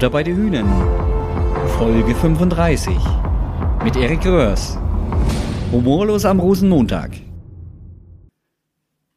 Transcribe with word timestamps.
Butter 0.00 0.12
bei 0.12 0.22
den 0.22 0.36
Hühnen. 0.38 0.66
Folge 1.76 2.14
35. 2.14 2.96
Mit 3.84 3.96
Erik 3.96 4.24
Röhrs. 4.24 4.78
Humorlos 5.72 6.24
am 6.24 6.40
Rosenmontag. 6.40 7.10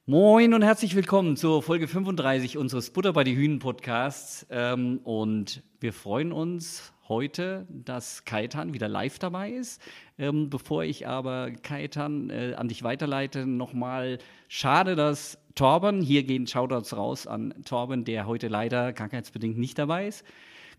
Moin 0.05 0.53
und 0.53 0.61
herzlich 0.61 0.93
willkommen 0.93 1.37
zur 1.37 1.63
Folge 1.63 1.87
35 1.87 2.57
unseres 2.57 2.89
Butter 2.89 3.13
bei 3.13 3.23
die 3.23 3.33
Hühnen 3.33 3.59
Podcasts. 3.59 4.45
Ähm, 4.49 4.99
und 5.05 5.63
wir 5.79 5.93
freuen 5.93 6.33
uns 6.33 6.91
heute, 7.07 7.65
dass 7.69 8.25
Kaitan 8.25 8.73
wieder 8.73 8.89
live 8.89 9.19
dabei 9.19 9.51
ist. 9.51 9.81
Ähm, 10.17 10.49
bevor 10.49 10.83
ich 10.83 11.07
aber 11.07 11.51
Kaitan 11.51 12.29
äh, 12.29 12.55
an 12.57 12.67
dich 12.67 12.83
weiterleite, 12.83 13.45
nochmal 13.45 14.17
schade, 14.49 14.97
dass 14.97 15.37
Torben, 15.55 16.01
hier 16.01 16.23
gehen 16.23 16.45
Shoutouts 16.45 16.97
raus 16.97 17.25
an 17.25 17.53
Torben, 17.63 18.03
der 18.03 18.27
heute 18.27 18.49
leider 18.49 18.91
krankheitsbedingt 18.91 19.57
nicht 19.57 19.79
dabei 19.79 20.07
ist. 20.07 20.25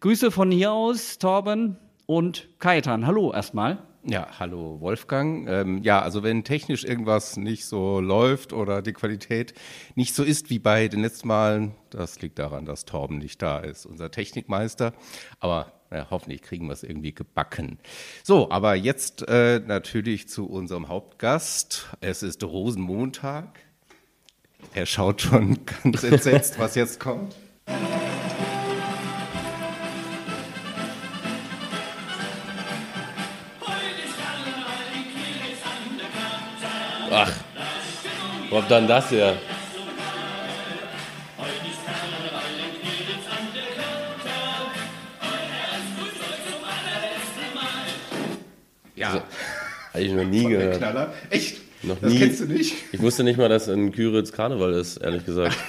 Grüße 0.05 0.31
von 0.31 0.51
hier 0.51 0.71
aus, 0.71 1.17
Torben 1.17 1.79
und 2.05 2.51
Kaitan. 2.59 3.07
Hallo 3.07 3.33
erstmal. 3.33 3.79
Ja, 4.05 4.27
hallo 4.39 4.79
Wolfgang. 4.83 5.49
Ähm, 5.49 5.83
ja, 5.83 6.03
also 6.03 6.23
wenn 6.23 6.45
technisch 6.45 6.85
irgendwas 6.85 7.39
nicht 7.39 7.65
so 7.65 8.01
läuft 8.01 8.53
oder 8.53 8.83
die 8.83 8.93
Qualität 8.93 9.55
nicht 9.95 10.15
so 10.15 10.23
ist 10.23 10.51
wie 10.51 10.59
bei 10.59 10.89
den 10.89 11.01
letzten 11.01 11.29
Malen, 11.29 11.75
das 11.89 12.21
liegt 12.21 12.39
daran, 12.39 12.67
dass 12.67 12.85
Torben 12.85 13.17
nicht 13.17 13.41
da 13.41 13.61
ist, 13.61 13.87
unser 13.87 14.11
Technikmeister. 14.11 14.93
Aber 15.41 15.73
ja, 15.91 16.07
hoffentlich 16.11 16.43
kriegen 16.43 16.66
wir 16.66 16.75
es 16.75 16.83
irgendwie 16.83 17.15
gebacken. 17.15 17.79
So, 18.23 18.51
aber 18.51 18.75
jetzt 18.75 19.27
äh, 19.27 19.63
natürlich 19.66 20.29
zu 20.29 20.45
unserem 20.45 20.89
Hauptgast. 20.89 21.89
Es 22.02 22.23
ist 22.23 22.45
Rosenmontag. 22.45 23.59
Er 24.74 24.85
schaut 24.85 25.23
schon 25.23 25.61
ganz 25.83 26.02
entsetzt, 26.02 26.59
was 26.59 26.74
jetzt 26.74 27.01
kommt. 27.01 27.35
Ach, 37.16 37.32
wo 38.51 38.57
habt 38.59 38.70
denn 38.73 38.88
das 38.88 39.09
hier? 39.09 39.37
Ja, 48.96 49.09
Also, 49.09 49.23
Habe 49.93 50.02
ich 50.02 50.12
noch 50.12 50.24
nie 50.24 50.45
gehört. 50.45 51.12
Echt? 51.30 51.63
Noch 51.87 51.99
das 52.01 52.13
nie. 52.13 52.18
kennst 52.18 52.40
du 52.40 52.46
nicht? 52.46 52.74
Ich 52.93 53.01
wusste 53.01 53.24
nicht 53.24 53.37
mal, 53.37 53.49
dass 53.49 53.68
in 53.68 53.93
Küritz 53.93 54.32
Karneval 54.32 54.73
ist, 54.74 54.99
ehrlich 54.99 55.24
gesagt. 55.24 55.57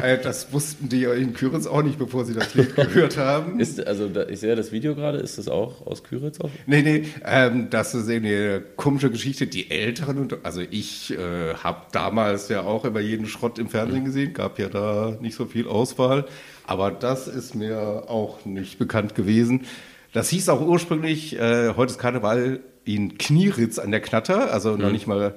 Äh, 0.00 0.18
das 0.22 0.52
wussten 0.52 0.88
die 0.88 1.04
in 1.04 1.32
Küritz 1.32 1.66
auch 1.66 1.82
nicht, 1.82 1.98
bevor 1.98 2.24
sie 2.24 2.32
das 2.32 2.54
Lied 2.54 2.76
gehört 2.76 3.16
haben. 3.16 3.58
Ist, 3.58 3.84
also 3.84 4.08
ich 4.28 4.38
sehe 4.38 4.54
das 4.54 4.70
Video 4.70 4.94
gerade, 4.94 5.18
ist 5.18 5.38
das 5.38 5.48
auch 5.48 5.84
aus 5.86 6.04
Küritz? 6.04 6.40
Auch? 6.40 6.50
Nee, 6.66 6.82
nee, 6.82 7.04
ähm, 7.24 7.68
das 7.68 7.94
ist 7.94 8.08
eben 8.08 8.24
eine 8.26 8.62
komische 8.76 9.10
Geschichte. 9.10 9.48
Die 9.48 9.70
Älteren, 9.72 10.18
und, 10.18 10.36
also 10.44 10.60
ich 10.60 11.10
äh, 11.18 11.54
habe 11.54 11.82
damals 11.90 12.48
ja 12.48 12.62
auch 12.62 12.84
immer 12.84 13.00
jeden 13.00 13.26
Schrott 13.26 13.58
im 13.58 13.68
Fernsehen 13.68 14.04
gesehen, 14.04 14.32
gab 14.34 14.58
ja 14.60 14.68
da 14.68 15.16
nicht 15.20 15.34
so 15.34 15.46
viel 15.46 15.66
Auswahl. 15.66 16.26
Aber 16.64 16.92
das 16.92 17.26
ist 17.26 17.56
mir 17.56 18.04
auch 18.08 18.44
nicht 18.44 18.78
bekannt 18.78 19.14
gewesen. 19.16 19.66
Das 20.12 20.30
hieß 20.30 20.48
auch 20.48 20.60
ursprünglich, 20.60 21.36
äh, 21.38 21.74
heute 21.76 21.92
ist 21.92 21.98
Karneval 21.98 22.60
in 22.94 23.18
Knieritz 23.18 23.78
an 23.78 23.90
der 23.90 24.00
Knatter, 24.00 24.52
also 24.52 24.76
noch 24.76 24.90
nicht 24.90 25.06
mal 25.06 25.34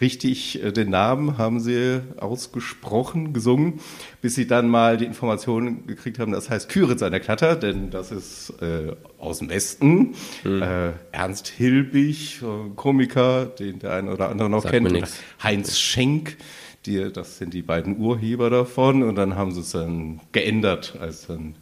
richtig 0.00 0.62
äh, 0.62 0.72
den 0.72 0.90
Namen 0.90 1.38
haben 1.38 1.60
sie 1.60 2.00
ausgesprochen, 2.18 3.32
gesungen, 3.32 3.80
bis 4.20 4.34
sie 4.34 4.46
dann 4.46 4.68
mal 4.68 4.96
die 4.96 5.04
Information 5.04 5.86
gekriegt 5.86 6.18
haben, 6.18 6.32
das 6.32 6.50
heißt 6.50 6.68
Küritz 6.68 7.02
an 7.02 7.12
der 7.12 7.20
Knatter, 7.20 7.56
denn 7.56 7.90
das 7.90 8.12
ist 8.12 8.54
äh, 8.60 8.92
aus 9.18 9.38
dem 9.38 9.48
Westen. 9.48 10.14
Äh, 10.44 10.92
Ernst 11.12 11.48
Hilbig, 11.48 12.42
äh, 12.42 12.70
Komiker, 12.76 13.46
den 13.46 13.78
der 13.78 13.92
eine 13.94 14.12
oder 14.12 14.28
andere 14.28 14.50
noch 14.50 14.62
Sagt 14.62 14.74
kennt. 14.74 15.08
Heinz 15.42 15.78
Schenk, 15.78 16.36
die, 16.84 17.12
das 17.12 17.38
sind 17.38 17.54
die 17.54 17.62
beiden 17.62 17.98
Urheber 17.98 18.50
davon 18.50 19.04
und 19.04 19.14
dann 19.14 19.36
haben 19.36 19.52
sie 19.52 19.60
es 19.60 19.70
dann 19.70 20.20
geändert, 20.32 20.96
als 21.00 21.28
dann 21.28 21.54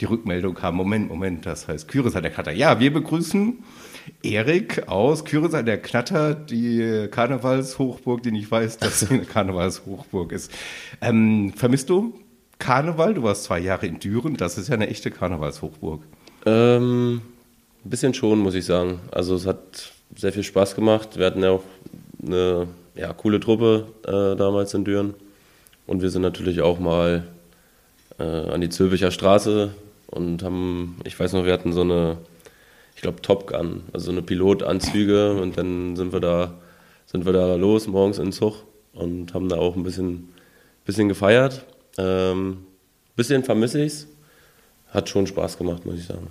die 0.00 0.04
Rückmeldung 0.04 0.54
kam, 0.54 0.76
Moment, 0.76 1.08
Moment, 1.08 1.46
das 1.46 1.66
heißt 1.66 1.88
Küritz 1.88 2.14
an 2.14 2.22
der 2.22 2.32
Knatter. 2.32 2.52
Ja, 2.52 2.78
wir 2.78 2.92
begrüßen 2.92 3.58
Erik 4.22 4.88
aus 4.88 5.24
Küritz 5.24 5.54
an 5.54 5.66
der 5.66 5.80
Knatter, 5.80 6.34
die 6.34 7.08
Karnevalshochburg, 7.10 8.22
die 8.22 8.32
nicht 8.32 8.50
weiß, 8.50 8.78
dass 8.78 9.00
sie 9.00 9.08
eine 9.10 9.24
Karnevalshochburg 9.24 10.32
ist. 10.32 10.52
Ähm, 11.00 11.52
vermisst 11.56 11.90
du 11.90 12.14
Karneval? 12.58 13.14
Du 13.14 13.22
warst 13.22 13.44
zwei 13.44 13.58
Jahre 13.58 13.86
in 13.86 14.00
Düren, 14.00 14.36
das 14.36 14.58
ist 14.58 14.68
ja 14.68 14.74
eine 14.74 14.88
echte 14.88 15.10
Karnevalshochburg. 15.10 16.02
Ähm, 16.46 17.22
ein 17.84 17.90
bisschen 17.90 18.14
schon, 18.14 18.38
muss 18.38 18.54
ich 18.54 18.64
sagen. 18.64 19.00
Also 19.10 19.34
es 19.34 19.46
hat 19.46 19.92
sehr 20.16 20.32
viel 20.32 20.42
Spaß 20.42 20.74
gemacht. 20.74 21.16
Wir 21.16 21.26
hatten 21.26 21.42
ja 21.42 21.50
auch 21.50 21.64
eine 22.24 22.68
ja, 22.94 23.12
coole 23.12 23.40
Truppe 23.40 23.86
äh, 24.06 24.36
damals 24.36 24.74
in 24.74 24.84
Düren. 24.84 25.14
Und 25.86 26.02
wir 26.02 26.10
sind 26.10 26.22
natürlich 26.22 26.60
auch 26.60 26.78
mal 26.78 27.26
äh, 28.18 28.22
an 28.22 28.60
die 28.60 28.68
Zülpicher 28.68 29.10
Straße 29.10 29.72
und 30.08 30.42
haben, 30.42 30.96
ich 31.04 31.18
weiß 31.18 31.32
noch, 31.32 31.44
wir 31.44 31.52
hatten 31.52 31.72
so 31.72 31.82
eine, 31.82 32.18
ich 32.98 33.02
glaube 33.02 33.22
Top 33.22 33.46
Gun, 33.46 33.84
also 33.92 34.06
so 34.06 34.10
eine 34.10 34.22
Pilotanzüge 34.22 35.40
und 35.40 35.56
dann 35.56 35.94
sind 35.94 36.12
wir 36.12 36.18
da, 36.18 36.54
sind 37.06 37.26
wir 37.26 37.32
da 37.32 37.54
los 37.54 37.86
morgens 37.86 38.18
in 38.18 38.24
den 38.24 38.32
Zug 38.32 38.64
und 38.92 39.34
haben 39.34 39.48
da 39.48 39.56
auch 39.56 39.76
ein 39.76 39.84
bisschen, 39.84 40.30
bisschen 40.84 41.08
gefeiert. 41.08 41.64
Ähm, 41.96 42.56
bisschen 43.14 43.44
vermisse 43.44 43.84
ich's. 43.84 44.08
Hat 44.88 45.08
schon 45.08 45.28
Spaß 45.28 45.58
gemacht, 45.58 45.86
muss 45.86 45.94
ich 45.94 46.06
sagen. 46.06 46.26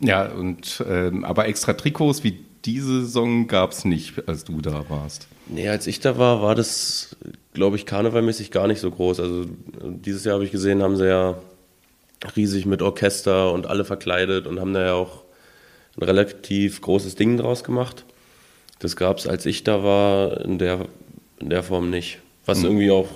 Ja, 0.00 0.26
und 0.26 0.82
ähm, 0.88 1.24
aber 1.24 1.46
extra 1.46 1.74
Trikots 1.74 2.24
wie 2.24 2.40
diese 2.64 3.02
Saison 3.02 3.46
gab 3.46 3.70
es 3.70 3.84
nicht, 3.84 4.28
als 4.28 4.42
du 4.42 4.60
da 4.60 4.90
warst. 4.90 5.28
Nee, 5.46 5.68
als 5.68 5.86
ich 5.86 6.00
da 6.00 6.18
war, 6.18 6.42
war 6.42 6.56
das, 6.56 7.14
glaube 7.54 7.76
ich, 7.76 7.86
karnevalmäßig 7.86 8.50
gar 8.50 8.66
nicht 8.66 8.80
so 8.80 8.90
groß. 8.90 9.20
Also 9.20 9.44
dieses 9.84 10.24
Jahr 10.24 10.34
habe 10.34 10.44
ich 10.44 10.50
gesehen, 10.50 10.82
haben 10.82 10.96
sie 10.96 11.06
ja 11.06 11.38
riesig 12.34 12.66
mit 12.66 12.82
Orchester 12.82 13.52
und 13.52 13.68
alle 13.68 13.84
verkleidet 13.84 14.48
und 14.48 14.58
haben 14.58 14.74
da 14.74 14.84
ja 14.84 14.94
auch 14.94 15.27
ein 15.98 16.04
relativ 16.04 16.80
großes 16.80 17.14
Ding 17.16 17.36
draus 17.36 17.64
gemacht. 17.64 18.04
Das 18.78 18.96
gab 18.96 19.18
es, 19.18 19.26
als 19.26 19.46
ich 19.46 19.64
da 19.64 19.82
war, 19.82 20.40
in 20.44 20.58
der, 20.58 20.86
in 21.40 21.50
der 21.50 21.62
Form 21.62 21.90
nicht. 21.90 22.18
Was 22.46 22.62
irgendwie 22.62 22.90
auch, 22.90 23.08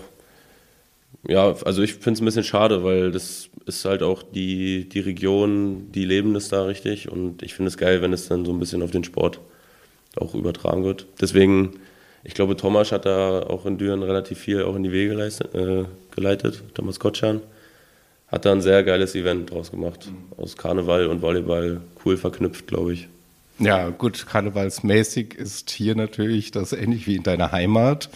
ja, 1.26 1.54
also 1.64 1.82
ich 1.82 1.94
finde 1.94 2.12
es 2.12 2.20
ein 2.20 2.24
bisschen 2.24 2.44
schade, 2.44 2.84
weil 2.84 3.12
das 3.12 3.48
ist 3.64 3.84
halt 3.84 4.02
auch 4.02 4.22
die, 4.22 4.88
die 4.88 5.00
Region, 5.00 5.90
die 5.92 6.04
leben 6.04 6.34
das 6.34 6.48
da 6.48 6.64
richtig 6.64 7.10
und 7.10 7.42
ich 7.42 7.54
finde 7.54 7.68
es 7.68 7.78
geil, 7.78 8.02
wenn 8.02 8.12
es 8.12 8.28
dann 8.28 8.44
so 8.44 8.52
ein 8.52 8.58
bisschen 8.58 8.82
auf 8.82 8.90
den 8.90 9.04
Sport 9.04 9.40
auch 10.16 10.34
übertragen 10.34 10.84
wird. 10.84 11.06
Deswegen, 11.20 11.80
ich 12.24 12.34
glaube, 12.34 12.56
Thomas 12.56 12.92
hat 12.92 13.06
da 13.06 13.42
auch 13.44 13.64
in 13.64 13.78
Düren 13.78 14.02
relativ 14.02 14.38
viel 14.38 14.64
auch 14.64 14.76
in 14.76 14.82
die 14.82 14.92
Wege 14.92 15.14
leistet, 15.14 15.54
äh, 15.54 15.84
geleitet, 16.14 16.62
Thomas 16.74 16.98
Gottschan. 16.98 17.40
Hat 18.32 18.46
da 18.46 18.52
ein 18.52 18.62
sehr 18.62 18.82
geiles 18.82 19.14
Event 19.14 19.50
draus 19.50 19.70
gemacht. 19.70 20.10
Aus 20.38 20.56
Karneval 20.56 21.06
und 21.06 21.20
Volleyball 21.20 21.82
cool 22.04 22.16
verknüpft, 22.16 22.66
glaube 22.66 22.94
ich. 22.94 23.08
Ja, 23.58 23.90
gut, 23.90 24.26
karnevalsmäßig 24.26 25.34
ist 25.34 25.70
hier 25.70 25.94
natürlich 25.94 26.50
das 26.50 26.72
ähnlich 26.72 27.06
wie 27.06 27.16
in 27.16 27.22
deiner 27.22 27.52
Heimat. 27.52 28.08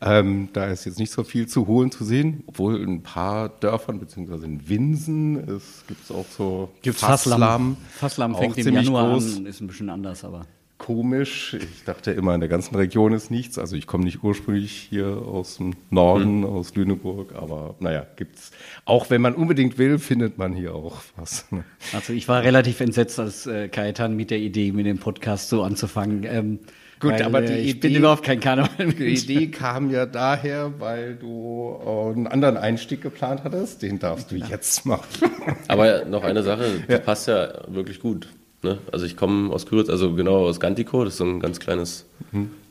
Ähm, 0.00 0.50
da 0.52 0.66
ist 0.66 0.84
jetzt 0.84 1.00
nicht 1.00 1.10
so 1.10 1.24
viel 1.24 1.48
zu 1.48 1.66
holen 1.66 1.90
zu 1.90 2.04
sehen, 2.04 2.44
obwohl 2.46 2.80
in 2.80 2.96
ein 2.96 3.02
paar 3.02 3.48
Dörfern, 3.48 3.98
beziehungsweise 3.98 4.44
in 4.44 4.68
Winsen, 4.68 5.36
es 5.48 5.84
gibt 5.88 6.10
auch 6.12 6.26
so 6.36 6.70
Gibt's 6.82 7.00
Fasslam. 7.00 7.76
Fasslam 7.90 8.34
auch 8.34 8.38
fängt 8.38 8.58
im 8.58 8.74
Januar 8.74 9.10
groß. 9.10 9.38
an, 9.38 9.46
ist 9.46 9.60
ein 9.60 9.66
bisschen 9.66 9.90
anders, 9.90 10.22
aber. 10.22 10.46
Komisch. 10.78 11.54
Ich 11.54 11.84
dachte 11.84 12.10
immer, 12.12 12.34
in 12.34 12.40
der 12.40 12.48
ganzen 12.48 12.74
Region 12.76 13.12
ist 13.12 13.30
nichts. 13.30 13.58
Also 13.58 13.76
ich 13.76 13.86
komme 13.86 14.04
nicht 14.04 14.22
ursprünglich 14.22 14.72
hier 14.72 15.06
aus 15.06 15.56
dem 15.56 15.74
Norden, 15.90 16.44
aus 16.44 16.74
Lüneburg, 16.74 17.34
aber 17.34 17.74
naja, 17.80 18.06
gibt's. 18.16 18.50
Auch 18.84 19.08
wenn 19.10 19.20
man 19.22 19.34
unbedingt 19.34 19.78
will, 19.78 19.98
findet 19.98 20.38
man 20.38 20.54
hier 20.54 20.74
auch 20.74 21.00
was. 21.16 21.46
Also 21.92 22.12
ich 22.12 22.28
war 22.28 22.42
relativ 22.42 22.80
entsetzt, 22.80 23.18
als 23.18 23.46
äh, 23.46 23.68
Kaitan 23.68 24.16
mit 24.16 24.30
der 24.30 24.38
Idee, 24.38 24.72
mit 24.72 24.86
dem 24.86 24.98
Podcast 24.98 25.48
so 25.48 25.62
anzufangen. 25.62 26.24
Ähm, 26.24 26.58
Gut, 26.98 27.12
weil, 27.12 27.22
aber 27.24 27.42
die 27.42 27.52
äh, 27.52 27.60
ich 27.60 27.80
bin 27.80 27.90
Idee- 27.90 27.98
überhaupt 28.00 28.22
kein 28.22 28.40
Karneval. 28.40 28.92
Die 28.92 29.04
Idee 29.14 29.48
kam 29.48 29.90
ja 29.90 30.06
daher, 30.06 30.72
weil 30.78 31.14
du 31.16 31.78
äh, 31.84 32.12
einen 32.12 32.26
anderen 32.26 32.56
Einstieg 32.56 33.02
geplant 33.02 33.42
hattest. 33.44 33.82
Den 33.82 33.98
darfst 33.98 34.30
du 34.30 34.36
jetzt 34.36 34.86
machen. 34.86 35.30
Aber 35.68 36.04
noch 36.06 36.24
eine 36.24 36.42
Sache, 36.42 36.84
das 36.88 37.02
passt 37.02 37.28
ja 37.28 37.64
wirklich 37.68 38.00
gut. 38.00 38.28
Ne? 38.66 38.78
Also 38.90 39.06
ich 39.06 39.16
komme 39.16 39.52
aus 39.52 39.66
Küritz, 39.66 39.88
also 39.88 40.14
genau 40.14 40.46
aus 40.46 40.58
Gantiko, 40.58 41.04
das 41.04 41.14
ist 41.14 41.18
so 41.18 41.24
ein 41.24 41.38
ganz 41.38 41.60
kleines 41.60 42.04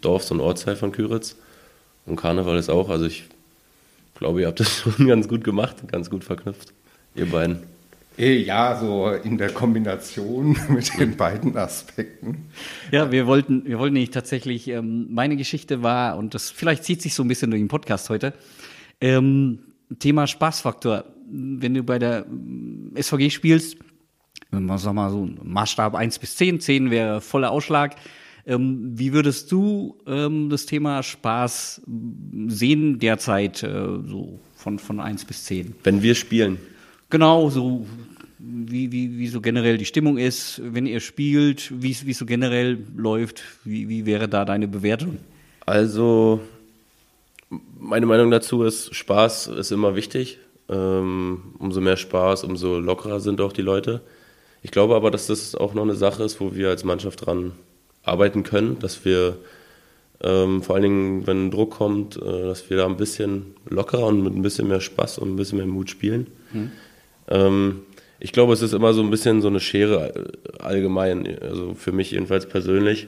Dorf, 0.01 0.23
so 0.23 0.35
ein 0.35 0.41
Ortsteil 0.41 0.75
von 0.75 0.91
Küritz. 0.91 1.37
Und 2.05 2.17
Karneval 2.17 2.57
ist 2.57 2.69
auch, 2.69 2.89
also 2.89 3.05
ich 3.05 3.23
glaube, 4.15 4.41
ihr 4.41 4.47
habt 4.47 4.59
das 4.59 4.79
schon 4.97 5.07
ganz 5.07 5.27
gut 5.27 5.43
gemacht, 5.43 5.87
ganz 5.87 6.09
gut 6.09 6.23
verknüpft, 6.23 6.73
ihr 7.15 7.27
beiden. 7.27 7.59
Eh, 8.17 8.43
Ja, 8.43 8.77
so 8.79 9.09
in 9.09 9.37
der 9.37 9.49
Kombination 9.51 10.57
mit 10.69 10.99
den 10.99 11.15
beiden 11.15 11.55
Aspekten. 11.55 12.49
Ja, 12.91 13.11
wir 13.11 13.25
wollten, 13.25 13.65
wir 13.65 13.79
wollten 13.79 13.93
nicht 13.95 14.13
tatsächlich, 14.13 14.67
ähm, 14.67 15.07
meine 15.11 15.37
Geschichte 15.37 15.81
war, 15.81 16.17
und 16.17 16.33
das 16.33 16.49
vielleicht 16.49 16.83
zieht 16.83 17.01
sich 17.01 17.13
so 17.13 17.23
ein 17.23 17.29
bisschen 17.29 17.51
durch 17.51 17.61
den 17.61 17.69
Podcast 17.69 18.09
heute, 18.09 18.33
ähm, 18.99 19.59
Thema 19.99 20.27
Spaßfaktor. 20.27 21.05
Wenn 21.27 21.73
du 21.73 21.83
bei 21.83 21.99
der 21.99 22.25
ähm, 22.25 22.93
SVG 22.95 23.31
spielst, 23.31 23.77
man, 24.51 24.77
sag 24.77 24.93
mal, 24.93 25.09
so 25.09 25.25
ein 25.25 25.39
Maßstab 25.43 25.95
1 25.95 26.19
bis 26.19 26.35
10, 26.37 26.59
10 26.59 26.91
wäre 26.91 27.21
voller 27.21 27.51
Ausschlag. 27.51 27.95
Ähm, 28.47 28.91
wie 28.93 29.11
würdest 29.13 29.51
du 29.51 29.97
ähm, 30.05 30.49
das 30.49 30.65
Thema 30.65 31.01
Spaß 31.01 31.81
sehen 32.47 32.99
derzeit, 32.99 33.63
äh, 33.63 33.69
so 34.05 34.39
von, 34.55 34.77
von 34.77 34.99
1 34.99 35.25
bis 35.25 35.45
10? 35.45 35.75
Wenn 35.83 36.03
wir 36.03 36.13
spielen. 36.15 36.57
Genau, 37.09 37.49
so 37.49 37.85
wie, 38.37 38.91
wie, 38.91 39.17
wie 39.17 39.27
so 39.27 39.41
generell 39.41 39.77
die 39.77 39.85
Stimmung 39.85 40.17
ist, 40.17 40.61
wenn 40.63 40.85
ihr 40.85 40.99
spielt, 40.99 41.71
wie 41.81 41.91
es 41.91 42.17
so 42.17 42.25
generell 42.25 42.77
läuft, 42.95 43.41
wie, 43.63 43.89
wie 43.89 44.05
wäre 44.05 44.27
da 44.27 44.45
deine 44.45 44.67
Bewertung? 44.67 45.17
Also, 45.65 46.41
meine 47.79 48.05
Meinung 48.05 48.29
dazu 48.29 48.63
ist, 48.63 48.93
Spaß 48.93 49.47
ist 49.47 49.71
immer 49.71 49.95
wichtig. 49.95 50.39
Ähm, 50.67 51.53
umso 51.59 51.81
mehr 51.81 51.97
Spaß, 51.97 52.43
umso 52.43 52.79
lockerer 52.79 53.19
sind 53.19 53.41
auch 53.41 53.53
die 53.53 53.61
Leute. 53.61 54.01
Ich 54.65 54.71
glaube 54.71 54.95
aber, 54.95 55.11
dass 55.11 55.27
das 55.27 55.53
auch 55.53 55.75
noch 55.75 55.83
eine 55.83 55.93
Sache 55.93 56.23
ist, 56.23 56.41
wo 56.41 56.55
wir 56.55 56.69
als 56.69 56.83
Mannschaft 56.83 57.23
dran 57.23 57.51
arbeiten 58.01 58.41
können, 58.41 58.79
dass 58.79 59.05
wir 59.05 59.37
ähm, 60.23 60.63
vor 60.63 60.73
allen 60.73 60.81
Dingen, 60.81 61.27
wenn 61.27 61.51
Druck 61.51 61.69
kommt, 61.69 62.17
äh, 62.17 62.45
dass 62.45 62.67
wir 62.67 62.77
da 62.77 62.87
ein 62.87 62.97
bisschen 62.97 63.53
lockerer 63.69 64.07
und 64.07 64.23
mit 64.23 64.33
ein 64.33 64.41
bisschen 64.41 64.67
mehr 64.67 64.81
Spaß 64.81 65.19
und 65.19 65.29
ein 65.29 65.35
bisschen 65.35 65.59
mehr 65.59 65.67
Mut 65.67 65.91
spielen. 65.91 66.25
Mhm. 66.51 66.71
Ähm, 67.27 67.81
ich 68.19 68.31
glaube, 68.31 68.53
es 68.53 68.63
ist 68.63 68.73
immer 68.73 68.95
so 68.95 69.03
ein 69.03 69.11
bisschen 69.11 69.39
so 69.39 69.49
eine 69.49 69.59
Schere 69.59 70.31
allgemein, 70.57 71.37
also 71.43 71.75
für 71.75 71.91
mich 71.91 72.09
jedenfalls 72.09 72.47
persönlich. 72.47 73.07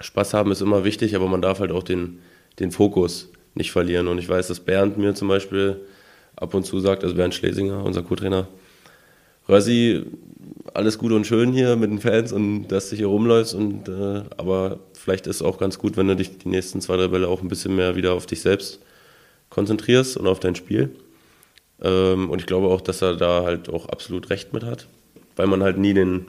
Spaß 0.00 0.34
haben 0.34 0.50
ist 0.50 0.62
immer 0.62 0.82
wichtig, 0.82 1.14
aber 1.14 1.28
man 1.28 1.42
darf 1.42 1.60
halt 1.60 1.70
auch 1.70 1.84
den, 1.84 2.18
den 2.58 2.72
Fokus 2.72 3.28
nicht 3.54 3.70
verlieren. 3.70 4.08
Und 4.08 4.18
ich 4.18 4.28
weiß, 4.28 4.48
dass 4.48 4.58
Bernd 4.58 4.98
mir 4.98 5.14
zum 5.14 5.28
Beispiel 5.28 5.76
ab 6.34 6.54
und 6.54 6.64
zu 6.64 6.80
sagt, 6.80 7.04
also 7.04 7.14
Bernd 7.14 7.36
Schlesinger, 7.36 7.84
unser 7.84 8.02
Co-Trainer, 8.02 8.48
Rössi, 9.48 10.04
alles 10.74 10.98
gut 10.98 11.12
und 11.12 11.26
schön 11.26 11.52
hier 11.52 11.76
mit 11.76 11.90
den 11.90 11.98
Fans 11.98 12.32
und 12.32 12.68
dass 12.68 12.90
du 12.90 12.96
hier 12.96 13.06
rumläufst, 13.06 13.54
und, 13.54 13.88
äh, 13.88 14.22
aber 14.36 14.78
vielleicht 14.94 15.26
ist 15.26 15.36
es 15.36 15.42
auch 15.42 15.58
ganz 15.58 15.78
gut, 15.78 15.96
wenn 15.96 16.08
du 16.08 16.16
dich 16.16 16.38
die 16.38 16.48
nächsten 16.48 16.80
zwei, 16.80 16.96
drei 16.96 17.08
Bälle 17.08 17.28
auch 17.28 17.42
ein 17.42 17.48
bisschen 17.48 17.76
mehr 17.76 17.96
wieder 17.96 18.12
auf 18.14 18.26
dich 18.26 18.40
selbst 18.40 18.80
konzentrierst 19.50 20.16
und 20.16 20.26
auf 20.26 20.40
dein 20.40 20.54
Spiel. 20.54 20.90
Ähm, 21.82 22.30
und 22.30 22.40
ich 22.40 22.46
glaube 22.46 22.68
auch, 22.68 22.80
dass 22.80 23.02
er 23.02 23.16
da 23.16 23.42
halt 23.44 23.68
auch 23.68 23.88
absolut 23.88 24.30
recht 24.30 24.52
mit 24.52 24.64
hat, 24.64 24.86
weil 25.36 25.46
man 25.46 25.62
halt 25.62 25.78
nie 25.78 25.94
den, 25.94 26.26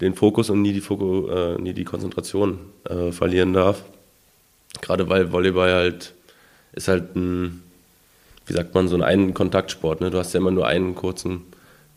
den 0.00 0.14
Fokus 0.14 0.50
und 0.50 0.62
nie 0.62 0.72
die, 0.72 0.80
Foku, 0.80 1.28
äh, 1.28 1.60
nie 1.60 1.72
die 1.72 1.84
Konzentration 1.84 2.58
äh, 2.88 3.12
verlieren 3.12 3.52
darf. 3.52 3.84
Gerade 4.80 5.08
weil 5.08 5.32
Volleyball 5.32 5.72
halt 5.72 6.14
ist 6.72 6.88
halt 6.88 7.16
ein, 7.16 7.62
wie 8.46 8.52
sagt 8.52 8.74
man, 8.74 8.88
so 8.88 8.96
ein 8.96 9.02
Ein-Kontaktsport. 9.02 10.00
Ne? 10.00 10.10
Du 10.10 10.18
hast 10.18 10.32
ja 10.32 10.40
immer 10.40 10.50
nur 10.50 10.66
einen 10.66 10.94
kurzen 10.94 11.42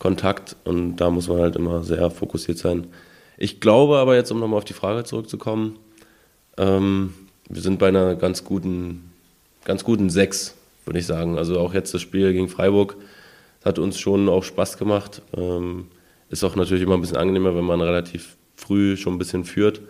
Kontakt 0.01 0.55
und 0.63 0.95
da 0.95 1.11
muss 1.11 1.27
man 1.27 1.41
halt 1.41 1.55
immer 1.55 1.83
sehr 1.83 2.09
fokussiert 2.09 2.57
sein. 2.57 2.87
Ich 3.37 3.59
glaube 3.59 3.97
aber 3.97 4.15
jetzt, 4.15 4.31
um 4.31 4.39
nochmal 4.39 4.57
auf 4.57 4.65
die 4.65 4.73
Frage 4.73 5.03
zurückzukommen, 5.03 5.77
ähm, 6.57 7.13
wir 7.47 7.61
sind 7.61 7.77
bei 7.77 7.89
einer 7.89 8.15
ganz 8.15 8.43
guten, 8.43 9.11
ganz 9.63 9.83
guten 9.83 10.09
Sechs 10.09 10.55
würde 10.85 10.97
ich 10.97 11.05
sagen. 11.05 11.37
Also 11.37 11.59
auch 11.59 11.75
jetzt 11.75 11.93
das 11.93 12.01
Spiel 12.01 12.33
gegen 12.33 12.49
Freiburg 12.49 12.97
hat 13.63 13.77
uns 13.77 13.99
schon 13.99 14.27
auch 14.27 14.43
Spaß 14.43 14.79
gemacht. 14.79 15.21
Ähm, 15.37 15.87
ist 16.29 16.43
auch 16.43 16.55
natürlich 16.55 16.81
immer 16.81 16.95
ein 16.95 17.01
bisschen 17.01 17.17
angenehmer, 17.17 17.55
wenn 17.55 17.63
man 17.63 17.79
relativ 17.79 18.37
früh 18.55 18.97
schon 18.97 19.13
ein 19.13 19.19
bisschen 19.19 19.45
führt. 19.45 19.81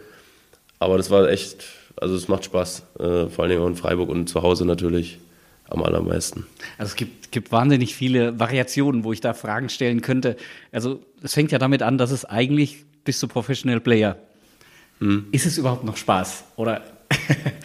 Aber 0.77 0.97
das 0.97 1.09
war 1.09 1.29
echt, 1.29 1.63
also 1.95 2.15
es 2.15 2.27
macht 2.27 2.43
Spaß, 2.43 2.83
äh, 2.99 3.27
vor 3.27 3.43
allen 3.43 3.51
Dingen 3.51 3.61
auch 3.61 3.67
in 3.67 3.77
Freiburg 3.77 4.09
und 4.09 4.27
zu 4.27 4.41
Hause 4.41 4.65
natürlich 4.65 5.19
am 5.71 5.83
allermeisten. 5.83 6.45
Also 6.77 6.91
es 6.91 6.95
gibt, 6.95 7.31
gibt 7.31 7.51
wahnsinnig 7.51 7.95
viele 7.95 8.39
Variationen, 8.39 9.03
wo 9.03 9.13
ich 9.13 9.21
da 9.21 9.33
Fragen 9.33 9.69
stellen 9.69 10.01
könnte. 10.01 10.37
Also 10.71 11.01
es 11.21 11.33
fängt 11.33 11.51
ja 11.51 11.59
damit 11.59 11.81
an, 11.81 11.97
dass 11.97 12.11
es 12.11 12.25
eigentlich 12.25 12.85
bist 13.03 13.21
du 13.23 13.27
Professional 13.27 13.79
Player. 13.79 14.17
Hm. 14.99 15.27
Ist 15.31 15.45
es 15.45 15.57
überhaupt 15.57 15.83
noch 15.83 15.97
Spaß? 15.97 16.43
Oder 16.55 16.83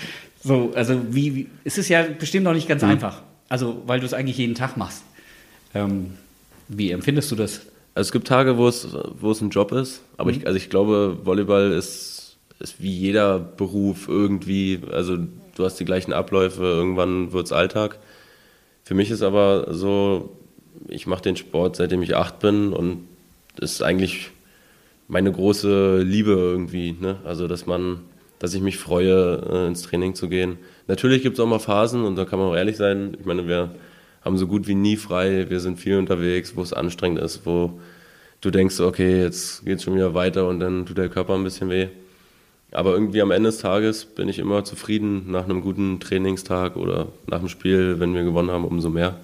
So, 0.46 0.70
also 0.76 1.00
wie, 1.10 1.34
wie 1.34 1.46
es 1.64 1.76
ist 1.76 1.88
ja 1.88 2.04
bestimmt 2.04 2.44
noch 2.44 2.54
nicht 2.54 2.68
ganz 2.68 2.82
mhm. 2.82 2.90
einfach. 2.90 3.22
Also, 3.48 3.82
weil 3.86 3.98
du 3.98 4.06
es 4.06 4.14
eigentlich 4.14 4.38
jeden 4.38 4.54
Tag 4.54 4.76
machst. 4.76 5.02
Ähm, 5.74 6.12
wie 6.68 6.92
empfindest 6.92 7.32
du 7.32 7.36
das? 7.36 7.62
Also 7.94 8.08
es 8.08 8.12
gibt 8.12 8.28
Tage, 8.28 8.56
wo 8.56 8.68
es, 8.68 8.86
wo 9.18 9.32
es 9.32 9.40
ein 9.40 9.50
Job 9.50 9.72
ist, 9.72 10.02
aber 10.16 10.30
mhm. 10.30 10.38
ich, 10.38 10.46
also 10.46 10.56
ich 10.56 10.70
glaube, 10.70 11.18
Volleyball 11.24 11.72
ist, 11.72 12.36
ist 12.60 12.80
wie 12.80 12.92
jeder 12.92 13.40
Beruf 13.40 14.06
irgendwie, 14.06 14.80
also 14.92 15.18
du 15.56 15.64
hast 15.64 15.76
die 15.80 15.84
gleichen 15.84 16.12
Abläufe, 16.12 16.62
irgendwann 16.62 17.32
wird 17.32 17.46
es 17.46 17.52
Alltag. 17.52 17.98
Für 18.84 18.94
mich 18.94 19.10
ist 19.10 19.22
aber 19.22 19.74
so, 19.74 20.36
ich 20.88 21.06
mache 21.06 21.22
den 21.22 21.36
Sport, 21.36 21.76
seitdem 21.76 22.02
ich 22.02 22.14
acht 22.14 22.38
bin 22.38 22.72
und 22.72 23.08
das 23.56 23.72
ist 23.72 23.82
eigentlich 23.82 24.30
meine 25.08 25.32
große 25.32 26.02
Liebe 26.02 26.32
irgendwie. 26.32 26.92
Ne? 26.92 27.18
Also, 27.24 27.48
dass 27.48 27.66
man 27.66 28.00
dass 28.38 28.54
ich 28.54 28.60
mich 28.60 28.76
freue, 28.76 29.42
äh, 29.50 29.66
ins 29.66 29.82
Training 29.82 30.14
zu 30.14 30.28
gehen. 30.28 30.58
Natürlich 30.88 31.22
gibt 31.22 31.38
es 31.38 31.40
auch 31.40 31.48
mal 31.48 31.58
Phasen 31.58 32.04
und 32.04 32.16
da 32.16 32.24
kann 32.24 32.38
man 32.38 32.48
auch 32.48 32.56
ehrlich 32.56 32.76
sein. 32.76 33.16
Ich 33.18 33.26
meine, 33.26 33.46
wir 33.48 33.74
haben 34.22 34.36
so 34.36 34.46
gut 34.46 34.66
wie 34.66 34.74
nie 34.74 34.96
frei. 34.96 35.48
Wir 35.48 35.60
sind 35.60 35.78
viel 35.78 35.98
unterwegs, 35.98 36.56
wo 36.56 36.62
es 36.62 36.72
anstrengend 36.72 37.20
ist, 37.20 37.46
wo 37.46 37.80
du 38.40 38.50
denkst, 38.50 38.80
okay, 38.80 39.22
jetzt 39.22 39.64
geht 39.64 39.78
es 39.78 39.84
schon 39.84 39.94
wieder 39.94 40.14
weiter 40.14 40.48
und 40.48 40.60
dann 40.60 40.86
tut 40.86 40.98
der 40.98 41.08
Körper 41.08 41.34
ein 41.34 41.44
bisschen 41.44 41.70
weh. 41.70 41.88
Aber 42.72 42.92
irgendwie 42.92 43.22
am 43.22 43.30
Ende 43.30 43.50
des 43.50 43.58
Tages 43.58 44.04
bin 44.04 44.28
ich 44.28 44.38
immer 44.38 44.64
zufrieden 44.64 45.30
nach 45.30 45.44
einem 45.44 45.62
guten 45.62 46.00
Trainingstag 46.00 46.76
oder 46.76 47.08
nach 47.26 47.38
dem 47.38 47.48
Spiel, 47.48 48.00
wenn 48.00 48.14
wir 48.14 48.24
gewonnen 48.24 48.50
haben, 48.50 48.64
umso 48.64 48.90
mehr. 48.90 49.16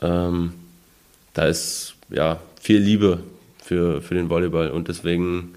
Ähm, 0.00 0.52
da 1.34 1.46
ist 1.46 1.94
ja 2.10 2.40
viel 2.60 2.80
Liebe 2.80 3.20
für, 3.62 4.02
für 4.02 4.14
den 4.14 4.28
Volleyball 4.28 4.70
und 4.70 4.88
deswegen 4.88 5.54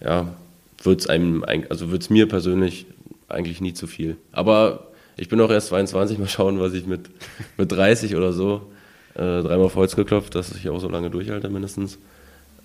ja, 0.00 0.34
wird 0.82 1.00
es 1.00 1.08
also 1.08 1.86
mir 2.10 2.28
persönlich 2.28 2.86
eigentlich 3.28 3.60
nie 3.60 3.74
zu 3.74 3.86
viel. 3.86 4.16
Aber 4.32 4.88
ich 5.16 5.28
bin 5.28 5.40
auch 5.40 5.50
erst 5.50 5.68
22, 5.68 6.18
mal 6.18 6.28
schauen, 6.28 6.60
was 6.60 6.72
ich 6.74 6.86
mit, 6.86 7.10
mit 7.56 7.70
30 7.70 8.16
oder 8.16 8.32
so, 8.32 8.70
äh, 9.14 9.42
dreimal 9.42 9.66
auf 9.66 9.76
Holz 9.76 9.96
geklopft, 9.96 10.34
dass 10.34 10.54
ich 10.54 10.68
auch 10.68 10.80
so 10.80 10.88
lange 10.88 11.10
durchhalte 11.10 11.48
mindestens, 11.48 11.98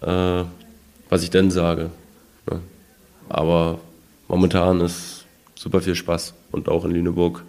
äh, 0.02 0.44
was 1.10 1.24
ich 1.24 1.30
denn 1.30 1.52
sage. 1.52 1.90
Ne? 2.50 2.60
Aber 3.30 3.80
momentan 4.28 4.82
ist 4.82 5.26
super 5.56 5.82
viel 5.82 5.96
Spaß 5.96 6.34
und 6.52 6.68
auch 6.68 6.86
in 6.86 6.92
Lüneburg 6.92 7.44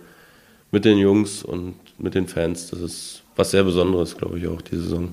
mit 0.71 0.85
den 0.85 0.99
Jungs 0.99 1.43
und 1.43 1.75
mit 1.99 2.15
den 2.15 2.29
Fans. 2.29 2.71
Das 2.71 2.81
ist 2.81 3.23
was 3.37 3.51
sehr 3.51 3.65
Besonderes, 3.65 4.17
glaube 4.17 4.39
ich, 4.39 4.47
auch 4.47 4.61
die 4.63 4.77
Saison. 4.77 5.09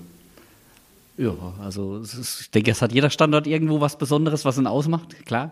Ja, 1.18 1.34
also 1.60 1.98
ist, 1.98 2.42
ich 2.42 2.52
denke, 2.52 2.72
es 2.72 2.82
hat 2.82 2.92
jeder 2.92 3.10
Standort 3.10 3.48
irgendwo 3.48 3.82
was 3.82 3.98
Besonderes, 3.98 4.46
was 4.46 4.58
ihn 4.58 4.68
ausmacht, 4.68 5.26
klar. 5.26 5.52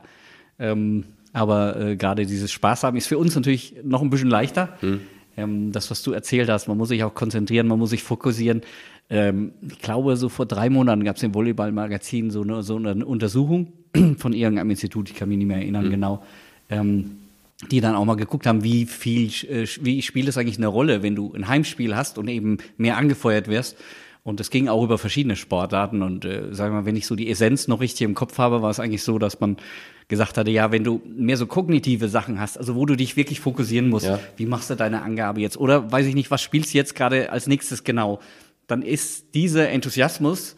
Ähm, 0.60 1.06
aber 1.34 1.76
äh, 1.80 1.96
gerade 1.96 2.26
dieses 2.26 2.52
Spaß 2.52 2.84
haben 2.84 2.98
ist 2.98 3.08
für 3.08 3.18
uns 3.18 3.36
natürlich 3.36 3.76
noch 3.84 4.02
ein 4.02 4.10
bisschen 4.10 4.30
leichter. 4.30 4.78
Mhm. 4.82 5.02
Ähm, 5.38 5.72
das, 5.72 5.92
was 5.92 6.02
du 6.04 6.12
erzählt 6.12 6.50
hast, 6.50 6.68
man 6.68 6.78
muss 6.78 6.90
sich 6.90 7.04
auch 7.04 7.14
konzentrieren, 7.14 7.68
man 7.68 7.80
muss 7.80 7.90
sich 7.90 8.04
fokussieren. 8.04 8.62
Ähm, 9.10 9.52
ich 9.70 9.80
glaube, 9.80 10.18
so 10.18 10.30
vor 10.30 10.46
drei 10.46 10.70
Monaten 10.70 11.04
gab 11.04 11.18
es 11.18 11.24
im 11.24 11.34
Volleyball-Magazin 11.34 12.32
so 12.32 12.42
eine, 12.42 12.64
so 12.64 12.78
eine 12.78 13.06
Untersuchung 13.06 13.74
von 14.18 14.34
irgendeinem 14.34 14.72
Institut, 14.72 15.10
ich 15.10 15.16
kann 15.16 15.30
mich 15.30 15.38
nicht 15.38 15.48
mehr 15.48 15.58
erinnern 15.58 15.86
mhm. 15.86 15.92
genau, 15.92 16.24
ähm, 16.70 17.18
die 17.72 17.82
dann 17.82 17.96
auch 17.96 18.06
mal 18.06 18.16
geguckt 18.16 18.48
haben, 18.48 18.64
wie 18.64 18.86
viel, 18.86 19.28
äh, 19.50 19.68
wie 19.82 20.02
spielt 20.02 20.28
es 20.28 20.38
eigentlich 20.38 20.58
eine 20.58 20.68
Rolle, 20.68 21.04
wenn 21.04 21.16
du 21.16 21.34
ein 21.34 21.48
Heimspiel 21.48 21.96
hast 21.96 22.18
und 22.18 22.28
eben 22.28 22.58
mehr 22.78 22.98
angefeuert 22.98 23.48
wirst. 23.48 23.78
Und 24.24 24.40
es 24.40 24.50
ging 24.50 24.68
auch 24.70 24.84
über 24.84 24.98
verschiedene 24.98 25.36
Sportarten. 25.36 26.02
Und 26.02 26.26
äh, 26.26 26.52
sagen 26.52 26.74
wir 26.74 26.82
mal, 26.82 26.86
wenn 26.88 26.96
ich 26.96 27.06
so 27.06 27.16
die 27.16 27.30
Essenz 27.30 27.68
noch 27.68 27.80
richtig 27.80 28.06
im 28.06 28.16
Kopf 28.16 28.40
habe, 28.40 28.64
war 28.64 28.72
es 28.72 28.80
eigentlich 28.80 29.04
so, 29.04 29.20
dass 29.20 29.40
man 29.40 29.58
gesagt 30.08 30.38
hatte, 30.38 30.50
ja, 30.50 30.72
wenn 30.72 30.84
du 30.84 31.02
mehr 31.06 31.38
so 31.38 31.46
kognitive 31.46 32.10
Sachen 32.10 32.40
hast, 32.40 32.58
also 32.58 32.76
wo 32.76 32.88
du 32.88 32.96
dich 32.96 33.18
wirklich 33.18 33.40
fokussieren 33.40 33.88
musst, 33.88 34.08
ja. 34.08 34.20
wie 34.36 34.48
machst 34.48 34.72
du 34.72 34.76
deine 34.76 35.04
Angabe 35.04 35.42
jetzt? 35.42 35.58
Oder 35.58 35.92
weiß 35.92 36.08
ich 36.08 36.16
nicht, 36.16 36.32
was 36.32 36.42
spielst 36.42 36.74
du 36.74 36.78
jetzt 36.78 36.96
gerade 36.96 37.32
als 37.32 37.46
nächstes 37.46 37.84
genau? 37.84 38.20
Dann 38.68 38.82
ist 38.82 39.36
dieser 39.36 39.70
Enthusiasmus 39.70 40.56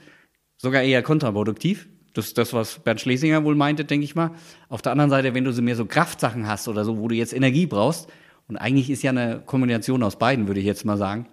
sogar 0.58 0.82
eher 0.82 1.04
kontraproduktiv. 1.04 1.88
Das 2.14 2.28
ist 2.28 2.38
das, 2.38 2.54
was 2.54 2.80
Bernd 2.80 3.00
Schlesinger 3.00 3.44
wohl 3.44 3.56
meinte, 3.56 3.86
denke 3.86 4.04
ich 4.04 4.16
mal. 4.16 4.32
Auf 4.70 4.82
der 4.82 4.92
anderen 4.92 5.12
Seite, 5.12 5.34
wenn 5.34 5.44
du 5.44 5.54
so 5.54 5.62
mehr 5.62 5.76
so 5.76 5.86
Kraftsachen 5.86 6.48
hast 6.48 6.68
oder 6.68 6.84
so, 6.84 6.98
wo 6.98 7.08
du 7.08 7.16
jetzt 7.16 7.34
Energie 7.34 7.68
brauchst, 7.68 8.10
und 8.48 8.58
eigentlich 8.58 8.90
ist 8.90 9.04
ja 9.04 9.12
eine 9.12 9.42
Kombination 9.46 10.04
aus 10.04 10.18
beiden, 10.18 10.48
würde 10.48 10.60
ich 10.60 10.66
jetzt 10.66 10.86
mal 10.86 10.98
sagen, 10.98 11.28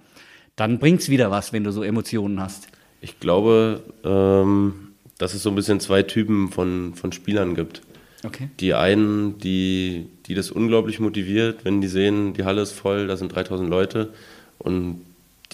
dann 0.56 0.78
bringt 0.78 1.00
es 1.00 1.08
wieder 1.08 1.30
was, 1.30 1.52
wenn 1.52 1.64
du 1.64 1.72
so 1.72 1.82
Emotionen 1.82 2.40
hast. 2.40 2.68
Ich 3.00 3.20
glaube, 3.20 3.82
ähm, 4.04 4.94
dass 5.18 5.34
es 5.34 5.42
so 5.42 5.50
ein 5.50 5.54
bisschen 5.54 5.80
zwei 5.80 6.02
Typen 6.02 6.50
von, 6.50 6.94
von 6.94 7.12
Spielern 7.12 7.54
gibt. 7.54 7.82
Okay. 8.24 8.48
Die 8.58 8.74
einen, 8.74 9.38
die, 9.38 10.06
die 10.26 10.34
das 10.34 10.50
unglaublich 10.50 10.98
motiviert, 10.98 11.64
wenn 11.64 11.80
die 11.80 11.88
sehen, 11.88 12.32
die 12.32 12.44
Halle 12.44 12.62
ist 12.62 12.72
voll, 12.72 13.06
da 13.06 13.16
sind 13.16 13.34
3000 13.34 13.68
Leute 13.68 14.12
und 14.58 15.02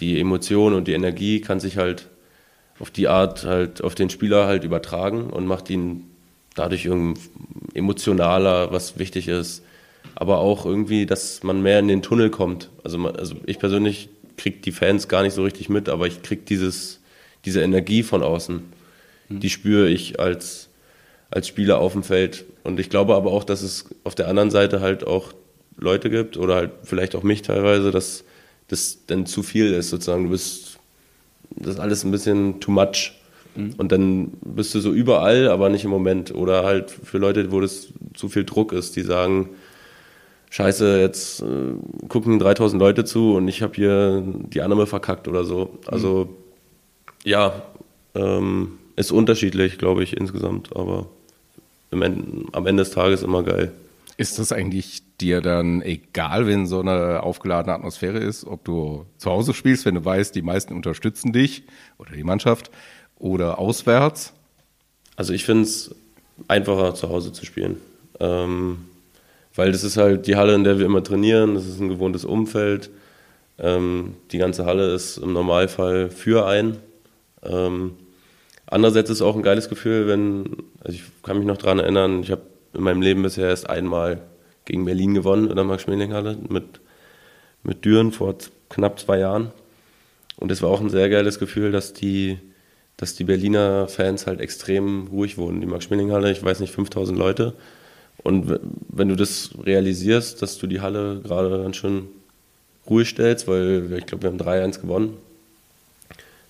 die 0.00 0.18
Emotion 0.18 0.74
und 0.74 0.88
die 0.88 0.92
Energie 0.92 1.40
kann 1.40 1.60
sich 1.60 1.76
halt 1.76 2.08
auf 2.78 2.90
die 2.90 3.08
Art 3.08 3.44
halt 3.44 3.84
auf 3.84 3.94
den 3.94 4.10
Spieler 4.10 4.46
halt 4.46 4.64
übertragen 4.64 5.30
und 5.30 5.46
macht 5.46 5.68
ihn 5.70 6.10
dadurch 6.54 6.86
irgendwie 6.86 7.20
emotionaler, 7.74 8.72
was 8.72 8.98
wichtig 8.98 9.28
ist. 9.28 9.62
Aber 10.14 10.38
auch 10.38 10.64
irgendwie, 10.64 11.06
dass 11.06 11.42
man 11.42 11.62
mehr 11.62 11.78
in 11.78 11.88
den 11.88 12.02
Tunnel 12.02 12.30
kommt. 12.30 12.70
Also, 12.82 12.98
man, 12.98 13.16
also 13.16 13.36
ich 13.46 13.58
persönlich 13.58 14.08
kriege 14.36 14.58
die 14.58 14.72
Fans 14.72 15.08
gar 15.08 15.22
nicht 15.22 15.34
so 15.34 15.42
richtig 15.42 15.68
mit, 15.68 15.88
aber 15.88 16.06
ich 16.06 16.22
kriege 16.22 16.42
dieses, 16.42 17.00
diese 17.44 17.60
Energie 17.60 18.02
von 18.02 18.22
außen. 18.22 18.62
die 19.28 19.50
spüre 19.50 19.88
ich 19.88 20.18
als, 20.18 20.70
als 21.30 21.46
Spieler 21.46 21.78
auf 21.78 21.92
dem 21.92 22.02
Feld. 22.02 22.44
Und 22.64 22.80
ich 22.80 22.90
glaube 22.90 23.14
aber 23.14 23.30
auch, 23.30 23.44
dass 23.44 23.62
es 23.62 23.86
auf 24.02 24.14
der 24.14 24.26
anderen 24.26 24.50
Seite 24.50 24.80
halt 24.80 25.06
auch 25.06 25.32
Leute 25.76 26.10
gibt 26.10 26.36
oder 26.36 26.56
halt 26.56 26.70
vielleicht 26.82 27.14
auch 27.14 27.22
mich 27.22 27.42
teilweise, 27.42 27.90
dass 27.90 28.24
das 28.70 28.98
dann 29.06 29.26
zu 29.26 29.42
viel 29.42 29.72
ist 29.72 29.90
sozusagen. 29.90 30.24
Du 30.24 30.30
bist, 30.30 30.78
das 31.56 31.74
ist 31.74 31.80
alles 31.80 32.04
ein 32.04 32.12
bisschen 32.12 32.60
too 32.60 32.70
much. 32.70 33.12
Mhm. 33.56 33.74
Und 33.78 33.90
dann 33.90 34.32
bist 34.42 34.74
du 34.74 34.80
so 34.80 34.92
überall, 34.92 35.48
aber 35.48 35.68
nicht 35.68 35.84
im 35.84 35.90
Moment. 35.90 36.32
Oder 36.34 36.64
halt 36.64 36.90
für 36.90 37.18
Leute, 37.18 37.50
wo 37.50 37.60
das 37.60 37.88
zu 38.14 38.28
viel 38.28 38.44
Druck 38.44 38.72
ist, 38.72 38.94
die 38.94 39.02
sagen, 39.02 39.50
Scheiße, 40.50 41.00
jetzt 41.00 41.42
äh, 41.42 42.06
gucken 42.08 42.38
3000 42.38 42.80
Leute 42.80 43.04
zu 43.04 43.34
und 43.34 43.46
ich 43.46 43.62
habe 43.62 43.74
hier 43.74 44.22
die 44.52 44.62
Annahme 44.62 44.86
verkackt 44.86 45.28
oder 45.28 45.44
so. 45.44 45.78
Also 45.86 46.28
mhm. 46.28 47.28
ja, 47.28 47.62
ähm, 48.14 48.78
ist 48.96 49.12
unterschiedlich, 49.12 49.78
glaube 49.78 50.02
ich, 50.02 50.16
insgesamt, 50.16 50.76
aber 50.76 51.06
Ende, 51.90 52.46
am 52.52 52.66
Ende 52.66 52.82
des 52.82 52.92
Tages 52.92 53.22
immer 53.22 53.42
geil. 53.42 53.72
Ist 54.16 54.38
das 54.38 54.52
eigentlich 54.52 55.02
dir 55.20 55.40
dann 55.40 55.82
egal, 55.82 56.46
wenn 56.46 56.66
so 56.66 56.80
eine 56.80 57.22
aufgeladene 57.22 57.74
Atmosphäre 57.74 58.18
ist, 58.18 58.44
ob 58.44 58.64
du 58.64 59.06
zu 59.18 59.30
Hause 59.30 59.54
spielst, 59.54 59.84
wenn 59.84 59.94
du 59.94 60.04
weißt, 60.04 60.34
die 60.34 60.42
meisten 60.42 60.74
unterstützen 60.74 61.32
dich 61.32 61.64
oder 61.98 62.12
die 62.12 62.24
Mannschaft 62.24 62.70
oder 63.18 63.58
auswärts? 63.58 64.32
Also 65.16 65.32
ich 65.32 65.44
finde 65.44 65.64
es 65.64 65.94
einfacher 66.48 66.94
zu 66.94 67.08
Hause 67.08 67.32
zu 67.32 67.44
spielen. 67.44 67.76
Ähm, 68.18 68.78
weil 69.54 69.72
das 69.72 69.84
ist 69.84 69.96
halt 69.96 70.26
die 70.26 70.36
Halle, 70.36 70.54
in 70.54 70.64
der 70.64 70.78
wir 70.78 70.86
immer 70.86 71.02
trainieren, 71.02 71.54
das 71.54 71.66
ist 71.66 71.80
ein 71.80 71.88
gewohntes 71.88 72.24
Umfeld. 72.24 72.90
Ähm, 73.58 74.14
die 74.30 74.38
ganze 74.38 74.64
Halle 74.64 74.94
ist 74.94 75.18
im 75.18 75.32
Normalfall 75.32 76.08
für 76.10 76.46
einen. 76.46 76.78
Ähm, 77.42 77.92
andererseits 78.66 79.10
ist 79.10 79.16
es 79.16 79.22
auch 79.22 79.36
ein 79.36 79.42
geiles 79.42 79.68
Gefühl, 79.68 80.06
wenn, 80.06 80.56
also 80.82 80.96
ich 80.96 81.02
kann 81.22 81.38
mich 81.38 81.46
noch 81.46 81.58
daran 81.58 81.78
erinnern, 81.78 82.22
ich 82.22 82.30
habe 82.30 82.42
in 82.72 82.82
meinem 82.82 83.02
Leben 83.02 83.22
bisher 83.22 83.48
erst 83.48 83.68
einmal 83.68 84.22
gegen 84.70 84.84
Berlin 84.84 85.14
gewonnen 85.14 85.50
in 85.50 85.56
der 85.56 85.64
Max-Schmeling-Halle 85.64 86.38
mit, 86.48 86.80
mit 87.64 87.84
Düren 87.84 88.12
vor 88.12 88.36
knapp 88.68 89.00
zwei 89.00 89.18
Jahren. 89.18 89.50
Und 90.36 90.52
es 90.52 90.62
war 90.62 90.70
auch 90.70 90.80
ein 90.80 90.90
sehr 90.90 91.10
geiles 91.10 91.40
Gefühl, 91.40 91.72
dass 91.72 91.92
die, 91.92 92.38
dass 92.96 93.16
die 93.16 93.24
Berliner 93.24 93.88
Fans 93.88 94.28
halt 94.28 94.40
extrem 94.40 95.08
ruhig 95.08 95.38
wohnen. 95.38 95.60
Die 95.60 95.66
Max-Schmeling-Halle, 95.66 96.30
ich 96.30 96.42
weiß 96.42 96.60
nicht, 96.60 96.72
5000 96.72 97.18
Leute. 97.18 97.54
Und 98.22 98.60
wenn 98.88 99.08
du 99.08 99.16
das 99.16 99.50
realisierst, 99.60 100.40
dass 100.40 100.58
du 100.58 100.68
die 100.68 100.80
Halle 100.80 101.20
gerade 101.24 101.62
ganz 101.62 101.76
schön 101.76 102.06
ruhig 102.88 103.08
stellst, 103.08 103.48
weil 103.48 103.92
ich 103.98 104.06
glaube, 104.06 104.22
wir 104.22 104.30
haben 104.30 104.38
3-1 104.38 104.82
gewonnen, 104.82 105.16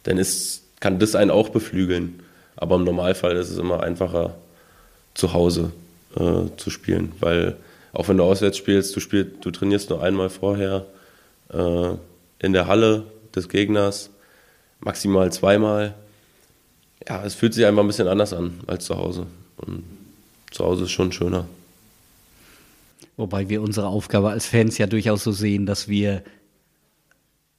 dann 0.02 0.18
ist, 0.18 0.64
kann 0.80 0.98
das 0.98 1.14
einen 1.14 1.30
auch 1.30 1.48
beflügeln. 1.48 2.20
Aber 2.56 2.76
im 2.76 2.84
Normalfall 2.84 3.36
ist 3.36 3.48
es 3.48 3.56
immer 3.56 3.82
einfacher, 3.82 4.34
zu 5.14 5.32
Hause 5.32 5.72
äh, 6.16 6.54
zu 6.56 6.70
spielen, 6.70 7.12
weil 7.20 7.56
auch 7.92 8.08
wenn 8.08 8.16
du 8.16 8.24
auswärts 8.24 8.56
spielst, 8.56 8.94
du, 8.94 9.00
spielst, 9.00 9.44
du 9.44 9.50
trainierst 9.50 9.90
nur 9.90 10.02
einmal 10.02 10.30
vorher 10.30 10.86
äh, 11.52 11.94
in 12.38 12.52
der 12.52 12.66
Halle 12.66 13.04
des 13.34 13.48
Gegners, 13.48 14.10
maximal 14.80 15.32
zweimal. 15.32 15.94
Ja, 17.08 17.24
es 17.24 17.34
fühlt 17.34 17.54
sich 17.54 17.66
einfach 17.66 17.82
ein 17.82 17.86
bisschen 17.86 18.08
anders 18.08 18.32
an 18.32 18.60
als 18.66 18.84
zu 18.84 18.96
Hause. 18.96 19.26
Und 19.56 19.84
zu 20.50 20.64
Hause 20.64 20.84
ist 20.84 20.90
schon 20.90 21.12
schöner. 21.12 21.46
Wobei 23.16 23.48
wir 23.48 23.62
unsere 23.62 23.88
Aufgabe 23.88 24.30
als 24.30 24.46
Fans 24.46 24.78
ja 24.78 24.86
durchaus 24.86 25.24
so 25.24 25.32
sehen, 25.32 25.66
dass 25.66 25.88
wir 25.88 26.22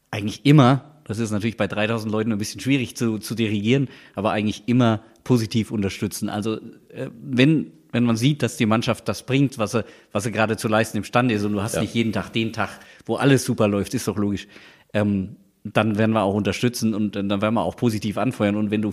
eigentlich 0.10 0.46
immer, 0.46 0.84
das 1.06 1.20
ist 1.20 1.32
natürlich 1.32 1.58
bei 1.58 1.68
3000 1.68 2.12
Leuten 2.12 2.32
ein 2.32 2.38
bisschen 2.38 2.60
schwierig 2.60 2.98
zu, 2.98 3.20
zu 3.20 3.36
dirigieren, 3.36 3.88
aber 4.16 4.32
eigentlich 4.32 4.64
immer 4.66 5.02
positiv 5.24 5.72
unterstützen. 5.72 6.30
Also 6.30 6.58
äh, 6.90 7.10
wenn, 7.22 7.72
wenn 7.92 8.04
man 8.04 8.16
sieht, 8.16 8.42
dass 8.44 8.58
die 8.58 8.66
Mannschaft 8.66 9.08
das 9.08 9.24
bringt, 9.24 9.58
was 9.58 9.72
sie, 9.72 9.84
was 10.12 10.24
sie 10.24 10.32
gerade 10.32 10.58
zu 10.58 10.68
leisten 10.68 10.98
imstande 10.98 11.34
ist 11.34 11.44
und 11.44 11.54
du 11.54 11.62
hast 11.62 11.76
ja. 11.76 11.82
nicht 11.82 11.94
jeden 11.94 12.14
Tag 12.14 12.32
den 12.32 12.54
Tag, 12.54 12.70
wo 13.06 13.16
alles 13.16 13.46
super 13.46 13.68
läuft, 13.68 13.94
ist 13.94 14.08
doch 14.08 14.18
logisch, 14.18 14.48
ähm, 14.94 15.36
dann 15.64 15.98
werden 15.98 16.14
wir 16.14 16.24
auch 16.24 16.34
unterstützen 16.34 16.94
und 16.94 17.16
dann 17.16 17.30
werden 17.42 17.54
wir 17.54 17.62
auch 17.62 17.76
positiv 17.76 18.18
anfeuern. 18.18 18.56
Und 18.56 18.72
wenn 18.72 18.82
du 18.82 18.92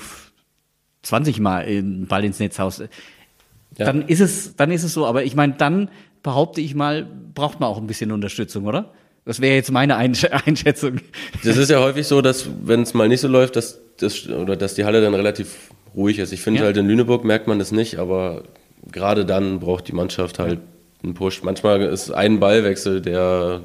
20 1.03 1.41
Mal 1.41 1.67
den 1.67 2.07
Ball 2.07 2.25
ins 2.25 2.39
Netz 2.39 2.59
haust, 2.59 2.81
ja. 2.81 2.89
dann 3.77 4.07
ist 4.07 4.21
es, 4.21 4.57
dann 4.57 4.71
ist 4.71 4.83
es 4.83 4.93
so. 4.93 5.07
Aber 5.07 5.25
ich 5.25 5.35
meine, 5.35 5.55
dann 5.55 5.91
behaupte 6.23 6.61
ich 6.61 6.75
mal, 6.75 7.07
braucht 7.35 7.61
man 7.61 7.69
auch 7.69 7.79
ein 7.79 7.87
bisschen 7.87 8.13
Unterstützung, 8.13 8.67
oder? 8.67 8.93
Das 9.25 9.41
wäre 9.41 9.55
jetzt 9.55 9.71
meine 9.71 9.97
Einschätzung. 9.97 11.01
Das 11.45 11.57
ist 11.57 11.71
ja 11.71 11.81
häufig 11.81 12.07
so, 12.07 12.21
dass 12.21 12.49
wenn 12.63 12.83
es 12.83 12.95
mal 12.95 13.09
nicht 13.09 13.21
so 13.21 13.29
läuft, 13.29 13.57
dass, 13.57 13.81
das, 13.99 14.29
oder 14.29 14.57
dass 14.57 14.75
die 14.75 14.85
Halle 14.85 15.01
dann 15.01 15.15
relativ 15.15 15.71
ruhig 15.95 16.19
ist. 16.19 16.33
Ich 16.33 16.41
finde 16.41 16.61
ja. 16.61 16.67
halt 16.67 16.77
in 16.77 16.87
Lüneburg 16.87 17.25
merkt 17.25 17.47
man 17.47 17.59
das 17.59 17.73
nicht, 17.73 17.99
aber 17.99 18.45
gerade 18.93 19.25
dann 19.25 19.61
braucht 19.61 19.89
die 19.89 19.93
Mannschaft 19.93 20.39
halt 20.39 20.61
einen 21.03 21.15
Push. 21.15 21.43
Manchmal 21.43 21.83
ist 21.83 22.11
ein 22.11 22.41
Ballwechsel, 22.41 23.01
der 23.01 23.61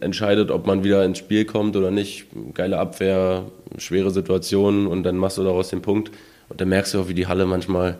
entscheidet, 0.00 0.50
ob 0.50 0.66
man 0.66 0.84
wieder 0.84 1.04
ins 1.04 1.18
Spiel 1.18 1.44
kommt 1.44 1.76
oder 1.76 1.90
nicht. 1.90 2.26
Geile 2.54 2.78
Abwehr, 2.78 3.44
schwere 3.78 4.10
Situationen 4.10 4.86
und 4.86 5.02
dann 5.02 5.16
machst 5.16 5.38
du 5.38 5.44
daraus 5.44 5.68
den 5.68 5.82
Punkt. 5.82 6.10
Und 6.48 6.60
dann 6.60 6.68
merkst 6.68 6.94
du 6.94 7.00
auch, 7.00 7.08
wie 7.08 7.14
die 7.14 7.26
Halle 7.26 7.46
manchmal 7.46 7.98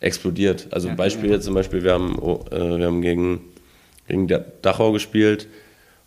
explodiert. 0.00 0.68
Also 0.70 0.88
ja, 0.88 0.94
Beispiel 0.94 1.30
jetzt 1.30 1.44
zum 1.44 1.54
Beispiel, 1.54 1.82
wir 1.82 1.92
haben, 1.92 2.18
oh, 2.18 2.44
äh, 2.50 2.78
wir 2.78 2.86
haben 2.86 3.02
gegen, 3.02 3.40
gegen 4.08 4.28
Dachau 4.62 4.92
gespielt 4.92 5.48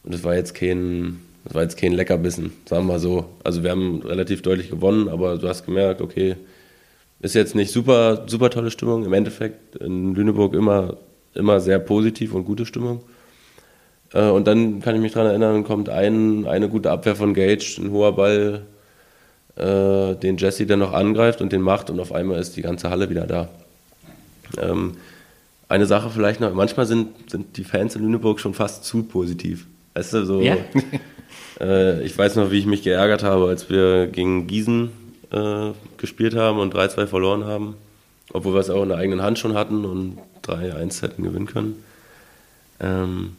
und 0.03 0.13
es 0.13 0.23
war 0.23 0.35
jetzt 0.35 0.53
kein, 0.53 1.19
das 1.45 1.55
war 1.55 1.63
jetzt 1.63 1.77
kein 1.77 1.93
Leckerbissen, 1.93 2.51
sagen 2.65 2.85
wir 2.85 2.93
mal 2.93 2.99
so. 2.99 3.25
Also 3.43 3.63
wir 3.63 3.71
haben 3.71 4.01
relativ 4.03 4.41
deutlich 4.41 4.69
gewonnen, 4.69 5.09
aber 5.09 5.37
du 5.37 5.47
hast 5.47 5.65
gemerkt, 5.65 6.01
okay, 6.01 6.35
ist 7.21 7.35
jetzt 7.35 7.55
nicht 7.55 7.71
super, 7.71 8.25
super 8.27 8.49
tolle 8.49 8.71
Stimmung. 8.71 9.05
Im 9.05 9.13
Endeffekt 9.13 9.75
in 9.75 10.15
Lüneburg 10.15 10.53
immer, 10.53 10.97
immer 11.33 11.59
sehr 11.59 11.79
positiv 11.79 12.33
und 12.33 12.45
gute 12.45 12.65
Stimmung. 12.65 13.01
Äh, 14.13 14.29
und 14.29 14.47
dann 14.47 14.81
kann 14.81 14.95
ich 14.95 15.01
mich 15.01 15.13
daran 15.13 15.29
erinnern, 15.29 15.63
kommt 15.63 15.89
ein, 15.89 16.47
eine 16.47 16.69
gute 16.69 16.91
Abwehr 16.91 17.15
von 17.15 17.33
Gage, 17.33 17.77
ein 17.79 17.91
hoher 17.91 18.15
Ball, 18.15 18.65
äh, 19.55 20.15
den 20.15 20.37
Jesse 20.37 20.65
dann 20.65 20.79
noch 20.79 20.93
angreift 20.93 21.41
und 21.41 21.51
den 21.51 21.61
macht 21.61 21.89
und 21.89 21.99
auf 21.99 22.13
einmal 22.13 22.39
ist 22.39 22.55
die 22.55 22.61
ganze 22.61 22.89
Halle 22.89 23.09
wieder 23.09 23.27
da. 23.27 23.49
Ähm, 24.57 24.97
eine 25.67 25.85
Sache 25.85 26.09
vielleicht 26.09 26.39
noch, 26.39 26.53
manchmal 26.53 26.87
sind, 26.87 27.29
sind 27.29 27.57
die 27.57 27.63
Fans 27.63 27.95
in 27.95 28.01
Lüneburg 28.01 28.39
schon 28.39 28.53
fast 28.53 28.85
zu 28.85 29.03
positiv. 29.03 29.67
Weißt 29.93 30.13
du, 30.13 30.25
so. 30.25 30.41
Ja. 30.41 30.55
äh, 31.61 32.01
ich 32.03 32.17
weiß 32.17 32.37
noch, 32.37 32.49
wie 32.49 32.57
ich 32.57 32.65
mich 32.65 32.81
geärgert 32.81 33.21
habe, 33.23 33.47
als 33.47 33.69
wir 33.69 34.07
gegen 34.07 34.47
Gießen 34.47 34.89
äh, 35.31 35.71
gespielt 35.97 36.35
haben 36.35 36.59
und 36.59 36.73
3-2 36.73 37.07
verloren 37.07 37.45
haben. 37.45 37.75
Obwohl 38.31 38.53
wir 38.53 38.59
es 38.59 38.69
auch 38.69 38.83
in 38.83 38.89
der 38.89 38.97
eigenen 38.97 39.21
Hand 39.21 39.39
schon 39.39 39.55
hatten 39.55 39.85
und 39.85 40.17
3-1 40.45 41.01
hätten 41.01 41.23
gewinnen 41.23 41.47
können. 41.47 41.83
Ähm, 42.79 43.35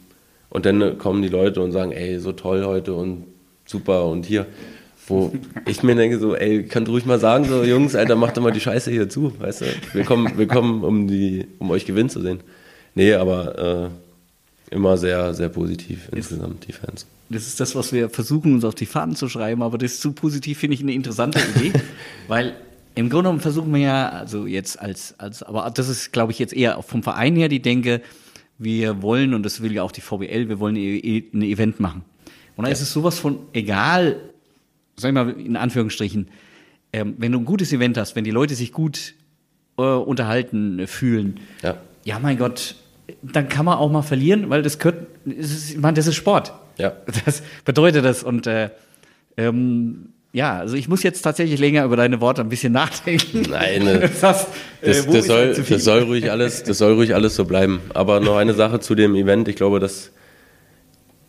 und 0.49 0.65
dann 0.65 0.97
kommen 0.97 1.21
die 1.21 1.29
Leute 1.29 1.61
und 1.61 1.71
sagen, 1.71 1.91
ey, 1.93 2.19
so 2.19 2.33
toll 2.33 2.65
heute 2.65 2.93
und 2.93 3.25
super 3.65 4.05
und 4.05 4.25
hier. 4.25 4.45
Wo 5.07 5.31
ich 5.65 5.81
mir 5.81 5.95
denke, 5.95 6.19
so, 6.19 6.35
ey, 6.35 6.63
könnt 6.63 6.89
ruhig 6.89 7.05
mal 7.05 7.19
sagen, 7.19 7.45
so, 7.45 7.63
Jungs, 7.63 7.95
Alter, 7.95 8.15
macht 8.15 8.37
doch 8.37 8.41
mal 8.41 8.51
die 8.51 8.59
Scheiße 8.59 8.91
hier 8.91 9.09
zu, 9.09 9.33
weißt 9.39 9.61
du? 9.61 9.65
Wir 9.93 10.03
kommen, 10.03 10.37
wir 10.37 10.47
kommen 10.47 10.83
um, 10.83 11.07
die, 11.07 11.47
um 11.59 11.71
euch 11.71 11.85
gewinnen 11.85 12.09
zu 12.09 12.21
sehen. 12.21 12.41
Nee, 12.93 13.13
aber 13.13 13.57
äh, 13.57 13.89
immer 14.71 14.97
sehr, 14.97 15.33
sehr 15.33 15.49
positiv 15.49 16.09
insgesamt, 16.11 16.67
die 16.67 16.71
Fans. 16.71 17.05
Das 17.29 17.45
ist 17.45 17.59
das, 17.59 17.75
was 17.75 17.93
wir 17.93 18.09
versuchen, 18.09 18.55
uns 18.55 18.65
auf 18.65 18.73
die 18.73 18.85
Fahnen 18.85 19.15
zu 19.15 19.29
schreiben, 19.29 19.61
aber 19.61 19.77
das 19.77 19.93
ist 19.93 20.01
zu 20.01 20.13
positiv, 20.13 20.59
finde 20.59 20.75
ich 20.75 20.81
eine 20.81 20.93
interessante 20.93 21.39
Idee, 21.55 21.73
weil 22.27 22.55
im 22.95 23.09
Grunde 23.09 23.23
genommen 23.23 23.39
versuchen 23.41 23.73
wir 23.73 23.81
ja, 23.81 24.09
also 24.09 24.47
jetzt 24.47 24.79
als, 24.79 25.17
als, 25.19 25.43
aber 25.43 25.69
das 25.69 25.87
ist, 25.87 26.11
glaube 26.11 26.31
ich, 26.31 26.39
jetzt 26.39 26.53
eher 26.53 26.81
vom 26.81 27.03
Verein 27.03 27.35
her 27.35 27.47
die 27.47 27.61
Denke, 27.61 28.01
wir 28.57 29.01
wollen, 29.01 29.33
und 29.33 29.43
das 29.43 29.61
will 29.61 29.73
ja 29.73 29.83
auch 29.83 29.91
die 29.91 30.01
VBL, 30.01 30.49
wir 30.49 30.59
wollen 30.59 30.75
ein 30.75 31.41
Event 31.41 31.79
machen. 31.79 32.03
Und 32.55 32.63
da 32.63 32.69
ja. 32.69 32.73
ist 32.73 32.81
es 32.81 32.91
sowas 32.91 33.17
von 33.17 33.39
egal, 33.53 34.17
sag 34.95 35.09
ich 35.09 35.15
mal 35.15 35.29
in 35.31 35.55
Anführungsstrichen, 35.55 36.27
ähm, 36.93 37.15
wenn 37.17 37.31
du 37.31 37.39
ein 37.39 37.45
gutes 37.45 37.71
Event 37.73 37.97
hast, 37.97 38.15
wenn 38.15 38.23
die 38.23 38.31
Leute 38.31 38.55
sich 38.55 38.71
gut 38.71 39.15
äh, 39.77 39.81
unterhalten 39.81 40.79
äh, 40.79 40.87
fühlen, 40.87 41.39
ja. 41.63 41.77
ja, 42.03 42.19
mein 42.19 42.37
Gott, 42.37 42.75
dann 43.21 43.49
kann 43.49 43.65
man 43.65 43.77
auch 43.77 43.91
mal 43.91 44.01
verlieren, 44.01 44.49
weil 44.49 44.61
das 44.61 44.79
gehört, 44.79 45.07
ich 45.25 45.77
meine, 45.77 45.95
das 45.95 46.07
ist 46.07 46.15
Sport. 46.15 46.53
Ja. 46.77 46.93
Das 47.25 47.43
bedeutet 47.65 48.03
das 48.05 48.23
und 48.23 48.47
äh, 48.47 48.69
ähm, 49.37 50.09
ja, 50.33 50.57
also 50.57 50.75
ich 50.75 50.87
muss 50.87 51.03
jetzt 51.03 51.21
tatsächlich 51.21 51.59
länger 51.59 51.83
über 51.83 51.97
deine 51.97 52.21
Worte 52.21 52.41
ein 52.41 52.49
bisschen 52.49 52.71
nachdenken. 52.71 53.43
Nein, 53.49 53.83
ne. 53.83 53.99
das, 54.21 54.21
das, 54.21 54.47
das, 54.81 55.05
das 55.05 55.25
soll, 55.25 55.53
das 55.53 55.83
soll 55.83 56.03
ruhig 56.03 56.31
alles, 56.31 56.63
das 56.63 56.77
soll 56.77 56.93
ruhig 56.93 57.13
alles 57.13 57.35
so 57.35 57.45
bleiben. 57.45 57.81
Aber 57.93 58.19
noch 58.21 58.37
eine 58.37 58.53
Sache 58.53 58.79
zu 58.79 58.95
dem 58.95 59.13
Event. 59.15 59.49
Ich 59.49 59.57
glaube, 59.57 59.79
dass 59.79 60.11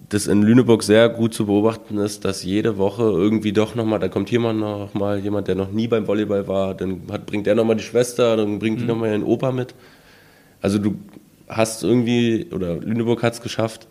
das 0.08 0.26
in 0.26 0.42
Lüneburg 0.42 0.82
sehr 0.82 1.08
gut 1.08 1.34
zu 1.34 1.46
beobachten 1.46 1.99
ist, 1.99 2.25
dass 2.25 2.44
jede 2.44 2.76
Woche 2.78 3.02
irgendwie 3.02 3.52
doch 3.52 3.75
nochmal, 3.75 3.99
da 3.99 4.08
kommt 4.08 4.30
jemand 4.30 4.61
noch 4.61 4.94
mal, 4.94 5.18
jemand, 5.18 5.49
der 5.49 5.54
noch 5.54 5.72
nie 5.72 5.88
beim 5.88 6.06
Volleyball 6.06 6.46
war, 6.46 6.75
dann 6.75 7.02
hat, 7.11 7.26
bringt 7.26 7.46
der 7.46 7.54
nochmal 7.54 7.76
die 7.76 7.82
Schwester, 7.82 8.37
dann 8.37 8.58
bringt 8.58 8.78
die 8.78 8.82
mhm. 8.82 8.88
nochmal 8.88 9.11
ihren 9.11 9.25
Opa 9.25 9.52
mit. 9.52 9.75
Also 10.61 10.78
du 10.78 10.96
hast 11.56 11.82
irgendwie, 11.82 12.47
oder 12.52 12.76
Lüneburg 12.76 13.23
hat 13.23 13.35
es 13.35 13.40
geschafft, 13.40 13.87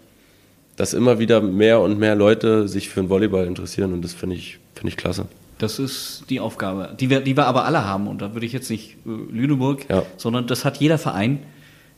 dass 0.76 0.94
immer 0.94 1.20
wieder 1.20 1.42
mehr 1.42 1.80
und 1.82 2.00
mehr 2.00 2.16
Leute 2.16 2.68
sich 2.68 2.90
für 2.90 3.02
den 3.02 3.10
Volleyball 3.10 3.46
interessieren 3.46 3.94
und 3.94 4.02
das 4.04 4.14
finde 4.14 4.36
ich, 4.36 4.60
find 4.76 4.90
ich 4.90 4.98
klasse. 4.98 5.26
Das 5.58 5.78
ist 5.78 6.24
die 6.30 6.40
Aufgabe, 6.40 6.96
die 7.00 7.10
wir, 7.12 7.22
die 7.22 7.38
wir 7.38 7.46
aber 7.46 7.66
alle 7.66 7.86
haben. 7.86 8.08
Und 8.08 8.20
da 8.24 8.34
würde 8.34 8.48
ich 8.48 8.52
jetzt 8.52 8.72
nicht 8.72 8.96
äh, 9.06 9.10
Lüneburg, 9.32 9.86
Ja. 9.90 10.02
sondern 10.18 10.48
das 10.48 10.66
hat 10.66 10.78
jeder 10.78 10.98
Verein. 10.98 11.40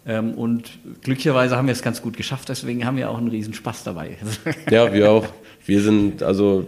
Ähm, 0.05 0.33
und 0.33 0.71
glücklicherweise 1.01 1.55
haben 1.55 1.67
wir 1.67 1.71
es 1.71 1.81
ganz 1.81 2.01
gut 2.01 2.17
geschafft, 2.17 2.49
deswegen 2.49 2.85
haben 2.85 2.97
wir 2.97 3.09
auch 3.09 3.17
einen 3.17 3.29
riesen 3.29 3.53
Spaß 3.53 3.83
dabei. 3.85 4.17
Ja, 4.69 4.91
wir 4.93 5.09
auch. 5.11 5.25
Wir 5.65 5.81
sind, 5.81 6.21
also 6.23 6.67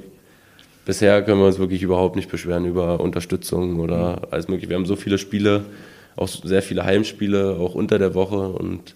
bisher 0.85 1.21
können 1.21 1.41
wir 1.41 1.47
uns 1.47 1.59
wirklich 1.59 1.81
überhaupt 1.83 2.15
nicht 2.15 2.31
beschweren 2.31 2.63
über 2.65 3.01
Unterstützung 3.01 3.81
oder 3.81 4.21
alles 4.31 4.47
mögliche. 4.47 4.69
Wir 4.69 4.77
haben 4.77 4.85
so 4.85 4.95
viele 4.95 5.17
Spiele, 5.17 5.65
auch 6.15 6.27
sehr 6.27 6.61
viele 6.61 6.83
Heimspiele, 6.85 7.57
auch 7.59 7.75
unter 7.75 7.99
der 7.99 8.13
Woche 8.15 8.37
und 8.49 8.95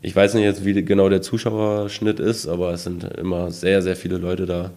ich 0.00 0.14
weiß 0.14 0.34
nicht 0.34 0.44
jetzt, 0.44 0.64
wie 0.64 0.74
genau 0.84 1.08
der 1.08 1.22
Zuschauerschnitt 1.22 2.20
ist, 2.20 2.46
aber 2.46 2.72
es 2.72 2.84
sind 2.84 3.02
immer 3.04 3.50
sehr, 3.50 3.82
sehr 3.82 3.96
viele 3.96 4.18
Leute 4.18 4.46
da. 4.46 4.70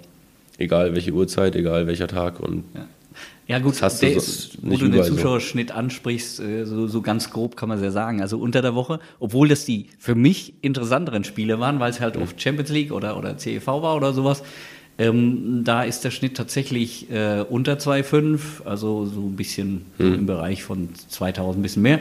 Egal 0.57 0.93
welche 0.93 1.11
Uhrzeit, 1.11 1.55
egal 1.55 1.87
welcher 1.87 2.07
Tag 2.07 2.39
und 2.39 2.63
Ja 3.47 3.59
gut, 3.59 3.81
Das 3.81 3.99
der 3.99 4.11
so- 4.11 4.17
ist, 4.17 4.57
wo 4.61 4.75
du 4.77 4.89
den. 4.89 5.03
Zuschauerschnitt 5.03 5.71
ansprichst, 5.71 6.39
äh, 6.39 6.65
so, 6.65 6.87
so 6.87 7.01
ganz 7.01 7.29
grob 7.31 7.55
kann 7.57 7.69
man 7.69 7.77
es 7.79 7.83
ja 7.83 7.91
sagen. 7.91 8.21
Also 8.21 8.37
unter 8.39 8.61
der 8.61 8.75
Woche, 8.75 8.99
obwohl 9.19 9.47
das 9.47 9.65
die 9.65 9.87
für 9.99 10.15
mich 10.15 10.53
interessanteren 10.61 11.23
Spiele 11.23 11.59
waren, 11.59 11.79
weil 11.79 11.91
es 11.91 11.99
halt 11.99 12.17
oft 12.17 12.41
Champions 12.41 12.69
League 12.69 12.91
oder, 12.91 13.17
oder 13.17 13.37
CEV 13.37 13.67
war 13.67 13.95
oder 13.95 14.13
sowas, 14.13 14.43
ähm, 15.01 15.61
da 15.63 15.83
ist 15.83 16.03
der 16.03 16.11
Schnitt 16.11 16.35
tatsächlich 16.37 17.09
äh, 17.11 17.43
unter 17.49 17.73
2,5, 17.73 18.65
also 18.65 19.05
so 19.05 19.21
ein 19.21 19.35
bisschen 19.35 19.85
Hm. 19.97 20.13
im 20.13 20.25
Bereich 20.25 20.63
von 20.63 20.89
2000, 20.95 21.59
ein 21.59 21.61
bisschen 21.63 21.81
mehr. 21.83 21.99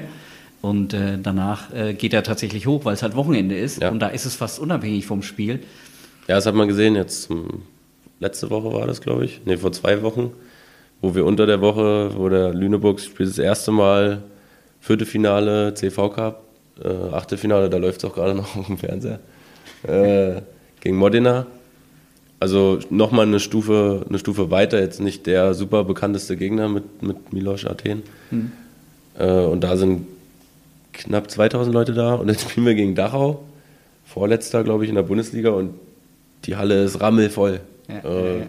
Und 0.63 0.93
äh, 0.93 1.19
danach 1.23 1.73
äh, 1.73 1.95
geht 1.95 2.13
er 2.13 2.23
tatsächlich 2.23 2.67
hoch, 2.67 2.85
weil 2.85 2.93
es 2.95 3.03
halt 3.03 3.17
Wochenende 3.17 3.57
ist. 3.57 3.81
Ja. 3.81 3.91
Und 3.91 4.01
da 4.01 4.09
ist 4.09 4.27
es 4.27 4.35
fast 4.35 4.59
unabhängig 4.59 5.07
vom 5.07 5.23
Spiel. 5.23 5.61
Ja, 6.29 6.35
das 6.37 6.45
hat 6.47 6.55
man 6.55 6.69
gesehen, 6.69 6.95
jetzt 6.97 7.23
zum- 7.23 7.63
letzte 8.21 8.51
Woche 8.51 8.71
war 8.73 8.87
das, 8.87 9.01
glaube 9.01 9.25
ich. 9.25 9.41
Ne, 9.47 9.57
vor 9.57 9.73
zwei 9.73 10.03
Wochen, 10.03 10.31
wo 11.01 11.15
wir 11.15 11.25
unter 11.25 11.47
der 11.47 11.63
Woche, 11.63 12.11
wo 12.15 12.29
der 12.29 12.53
Lüneburg 12.53 13.01
spielt 13.01 13.31
das 13.31 13.39
erste 13.39 13.73
Mal 13.73 14.23
Viertelfinale 14.81 15.73
CV 15.75 16.11
Cup, 16.11 16.45
äh, 16.85 16.89
Achtelfinale, 17.15 17.71
da 17.71 17.79
läuft 17.79 18.05
es 18.05 18.11
auch 18.11 18.15
gerade 18.15 18.35
noch 18.35 18.57
auf 18.57 18.67
dem 18.67 18.77
Fernseher, 18.77 19.21
äh, 19.87 20.43
gegen 20.81 20.97
Modena. 20.97 21.47
Also 22.41 22.79
nochmal 22.89 23.27
eine 23.27 23.39
Stufe, 23.39 24.05
eine 24.09 24.19
Stufe 24.19 24.51
weiter, 24.51 24.81
jetzt 24.81 24.99
nicht 24.99 25.27
der 25.27 25.53
super 25.53 25.85
bekannteste 25.85 26.39
Gegner 26.39 26.69
mit, 26.69 27.03
mit 27.03 27.33
Milos 27.35 27.67
Athen. 27.67 28.03
Äh, 29.19 29.45
und 29.45 29.61
da 29.61 29.77
sind 29.77 30.07
knapp 30.95 31.31
2000 31.31 31.75
Leute 31.75 31.93
da. 31.93 32.15
Und 32.15 32.29
jetzt 32.29 32.49
spielen 32.51 32.67
wir 32.67 32.75
gegen 32.75 32.95
Dachau, 32.95 33.45
vorletzter, 34.07 34.65
glaube 34.65 34.85
ich, 34.85 34.89
in 34.89 34.97
der 34.97 35.03
Bundesliga. 35.03 35.51
Und 35.51 35.75
die 36.47 36.57
Halle 36.57 36.83
ist 36.83 37.01
rammelvoll. 37.01 37.61
Ja, 37.89 38.09
äh, 38.09 38.39
ja, 38.39 38.39
ja, 38.39 38.47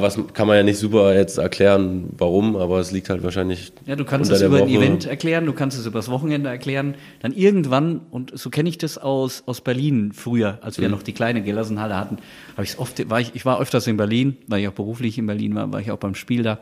was 0.00 0.18
kann 0.32 0.46
man 0.46 0.56
ja 0.56 0.62
nicht 0.62 0.78
super 0.78 1.14
jetzt 1.14 1.38
erklären, 1.38 2.08
warum, 2.16 2.56
aber 2.56 2.80
es 2.80 2.90
liegt 2.90 3.10
halt 3.10 3.22
wahrscheinlich. 3.22 3.72
Ja, 3.86 3.96
du 3.96 4.04
kannst 4.04 4.30
es 4.30 4.40
über 4.40 4.56
ein 4.56 4.62
Woche. 4.62 4.70
Event 4.70 5.04
erklären, 5.06 5.46
du 5.46 5.52
kannst 5.52 5.78
es 5.78 5.84
über 5.86 5.98
das 5.98 6.08
Wochenende 6.10 6.48
erklären. 6.48 6.94
Dann 7.20 7.32
irgendwann, 7.32 8.00
und 8.10 8.32
so 8.38 8.50
kenne 8.50 8.68
ich 8.68 8.78
das 8.78 8.96
aus, 8.98 9.42
aus 9.46 9.60
Berlin 9.60 10.12
früher, 10.12 10.58
als 10.62 10.78
Mhm. 10.78 10.82
wir 10.82 10.88
noch 10.88 11.02
die 11.02 11.12
kleine 11.12 11.42
Gellersenhalle 11.42 11.96
hatten, 11.96 12.16
habe 12.56 12.64
ich 12.64 12.78
oft, 12.78 13.08
war 13.10 13.20
ich, 13.20 13.32
ich 13.34 13.44
war 13.44 13.60
öfters 13.60 13.86
in 13.86 13.96
Berlin, 13.96 14.36
weil 14.46 14.60
ich 14.62 14.68
auch 14.68 14.72
beruflich 14.72 15.18
in 15.18 15.26
Berlin 15.26 15.54
war, 15.54 15.72
war 15.72 15.80
ich 15.80 15.90
auch 15.90 15.98
beim 15.98 16.14
Spiel 16.14 16.42
da. 16.42 16.58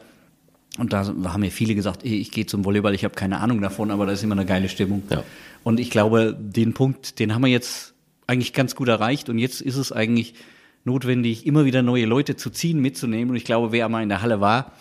Und 0.79 0.93
da 0.93 1.07
haben 1.07 1.41
mir 1.41 1.50
viele 1.50 1.75
gesagt, 1.75 2.05
ey, 2.05 2.17
ich 2.17 2.31
gehe 2.31 2.47
zum 2.47 2.64
Volleyball, 2.64 2.95
ich 2.95 3.05
habe 3.05 3.14
keine 3.14 3.41
Ahnung 3.41 3.61
davon, 3.61 3.91
aber 3.91 4.07
da 4.07 4.12
ist 4.12 4.23
immer 4.25 4.35
eine 4.35 4.47
geile 4.47 4.69
Stimmung. 4.71 5.02
Ja. 5.11 5.23
Und 5.64 5.79
ich 5.79 5.91
glaube, 5.91 6.35
den 6.38 6.73
Punkt, 6.73 7.19
den 7.19 7.35
haben 7.35 7.43
wir 7.43 7.50
jetzt 7.50 7.93
eigentlich 8.26 8.55
ganz 8.55 8.75
gut 8.75 8.88
erreicht. 8.88 9.29
Und 9.29 9.38
jetzt 9.38 9.61
ist 9.61 9.77
es 9.77 9.92
eigentlich 9.92 10.35
notwendig, 10.85 11.47
immer 11.47 11.64
wieder 11.64 11.83
neue 11.83 12.07
Leute 12.07 12.37
zu 12.37 12.51
ziehen, 12.51 12.81
mitzunehmen. 12.81 13.31
Und 13.31 13.37
ich 13.37 13.45
glaube, 13.45 13.73
wer 13.73 13.88
mal 13.88 14.03
in 14.03 14.09
der 14.09 14.23
Halle 14.23 14.40
war, 14.40 14.73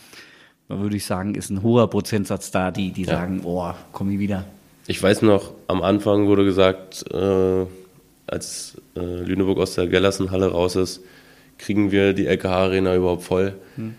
da 0.67 0.79
würde 0.79 0.95
ich 0.95 1.05
sagen, 1.05 1.35
ist 1.35 1.49
ein 1.49 1.63
hoher 1.63 1.89
Prozentsatz 1.89 2.51
da, 2.51 2.71
die, 2.71 2.91
die 2.91 3.03
sagen, 3.03 3.41
oh, 3.43 3.71
komm 3.91 4.11
ich 4.11 4.19
wieder. 4.19 4.45
Ich 4.87 5.01
weiß 5.01 5.21
noch, 5.21 5.51
am 5.67 5.81
Anfang 5.81 6.27
wurde 6.27 6.43
gesagt, 6.43 7.05
äh, 7.13 7.65
als 8.27 8.81
äh, 8.95 8.99
Lüneburg 8.99 9.59
aus 9.59 9.75
der 9.75 9.87
Gellersenhalle 9.87 10.47
raus 10.47 10.75
ist, 10.75 11.01
kriegen 11.57 11.91
wir 11.91 12.13
die 12.13 12.25
LKH-Arena 12.25 12.95
überhaupt 12.95 13.23
voll. 13.23 13.53
Hm. 13.75 13.93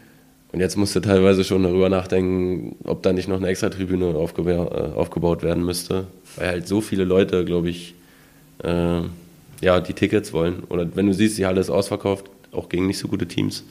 Und 0.53 0.61
jetzt 0.61 0.77
musst 0.77 0.95
du 0.95 1.01
teilweise 1.01 1.45
schon 1.45 1.63
darüber 1.63 1.89
nachdenken, 1.89 2.77
ob 2.85 3.03
da 3.03 3.13
nicht 3.13 3.29
noch 3.29 3.39
eine 3.39 3.49
extra 3.49 3.71
Tribüne 3.71 4.07
aufgeba 4.07 4.51
äh, 4.51 4.99
aufgebaut 4.99 5.43
werden 5.43 5.65
müsste. 5.65 6.07
Weil 6.37 6.49
halt 6.49 6.69
so 6.69 6.81
viele 6.81 7.05
Leute, 7.05 7.45
glaube 7.45 7.71
ich, 7.71 7.95
äh, 8.63 9.01
ja, 9.63 9.81
die 9.81 9.95
Tickets 9.95 10.33
wollen. 10.33 10.65
Oder 10.69 10.87
wenn 10.95 11.07
du 11.07 11.15
siehst, 11.15 11.39
die 11.39 11.47
Halle 11.47 11.61
ist 11.61 11.71
ausverkauft, 11.71 12.27
auch 12.53 12.69
gegen 12.69 12.87
nicht 12.87 12.99
so 12.99 13.09
gute 13.09 13.27
Teams. 13.27 13.65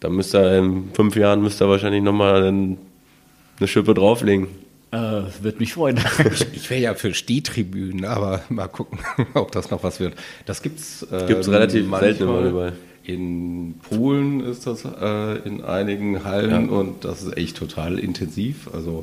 Da 0.00 0.08
müsste 0.08 0.38
er 0.38 0.58
in 0.58 0.90
fünf 0.92 1.16
Jahren 1.16 1.42
müsste 1.42 1.64
er 1.64 1.70
wahrscheinlich 1.70 2.02
nochmal 2.02 2.42
eine 2.44 3.68
Schippe 3.68 3.94
drauflegen. 3.94 4.48
Äh, 4.92 4.96
Würde 4.96 5.58
mich 5.58 5.74
freuen. 5.74 6.00
Ich 6.52 6.68
wäre 6.68 6.80
ja 6.80 6.94
für 6.94 7.14
Stehtribünen, 7.14 8.04
aber 8.04 8.42
mal 8.48 8.66
gucken, 8.66 8.98
ob 9.34 9.52
das 9.52 9.70
noch 9.70 9.82
was 9.82 10.00
wird. 10.00 10.14
Das 10.46 10.62
gibt's, 10.62 11.06
ähm, 11.12 11.26
Gibt's 11.26 11.48
relativ 11.48 11.88
selten 11.98 12.22
im. 12.24 12.28
Volleyball. 12.28 12.72
In 13.14 13.74
Polen 13.88 14.40
ist 14.40 14.66
das 14.66 14.84
äh, 14.84 15.38
in 15.46 15.64
einigen 15.64 16.24
Hallen 16.24 16.68
und 16.68 17.04
das 17.04 17.22
ist 17.22 17.36
echt 17.36 17.56
total 17.56 17.98
intensiv. 17.98 18.70
Also 18.72 19.02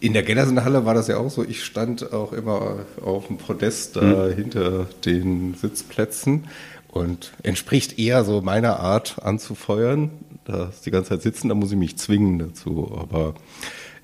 in 0.00 0.12
der 0.12 0.22
Gellersenhalle 0.22 0.84
war 0.84 0.92
das 0.92 1.08
ja 1.08 1.16
auch 1.16 1.30
so. 1.30 1.42
Ich 1.44 1.64
stand 1.64 2.12
auch 2.12 2.34
immer 2.34 2.80
auf 3.02 3.28
dem 3.28 3.38
Podest 3.38 3.96
da 3.96 4.28
hinter 4.28 4.86
den 5.06 5.54
Sitzplätzen 5.54 6.44
und 6.88 7.32
entspricht 7.42 7.98
eher 7.98 8.22
so 8.24 8.42
meiner 8.42 8.80
Art 8.80 9.22
anzufeuern. 9.22 10.10
Da 10.44 10.66
ist 10.66 10.84
die 10.84 10.90
ganze 10.90 11.10
Zeit 11.10 11.22
sitzen, 11.22 11.48
da 11.48 11.54
muss 11.54 11.72
ich 11.72 11.78
mich 11.78 11.96
zwingen 11.96 12.38
dazu. 12.38 12.96
Aber 13.00 13.34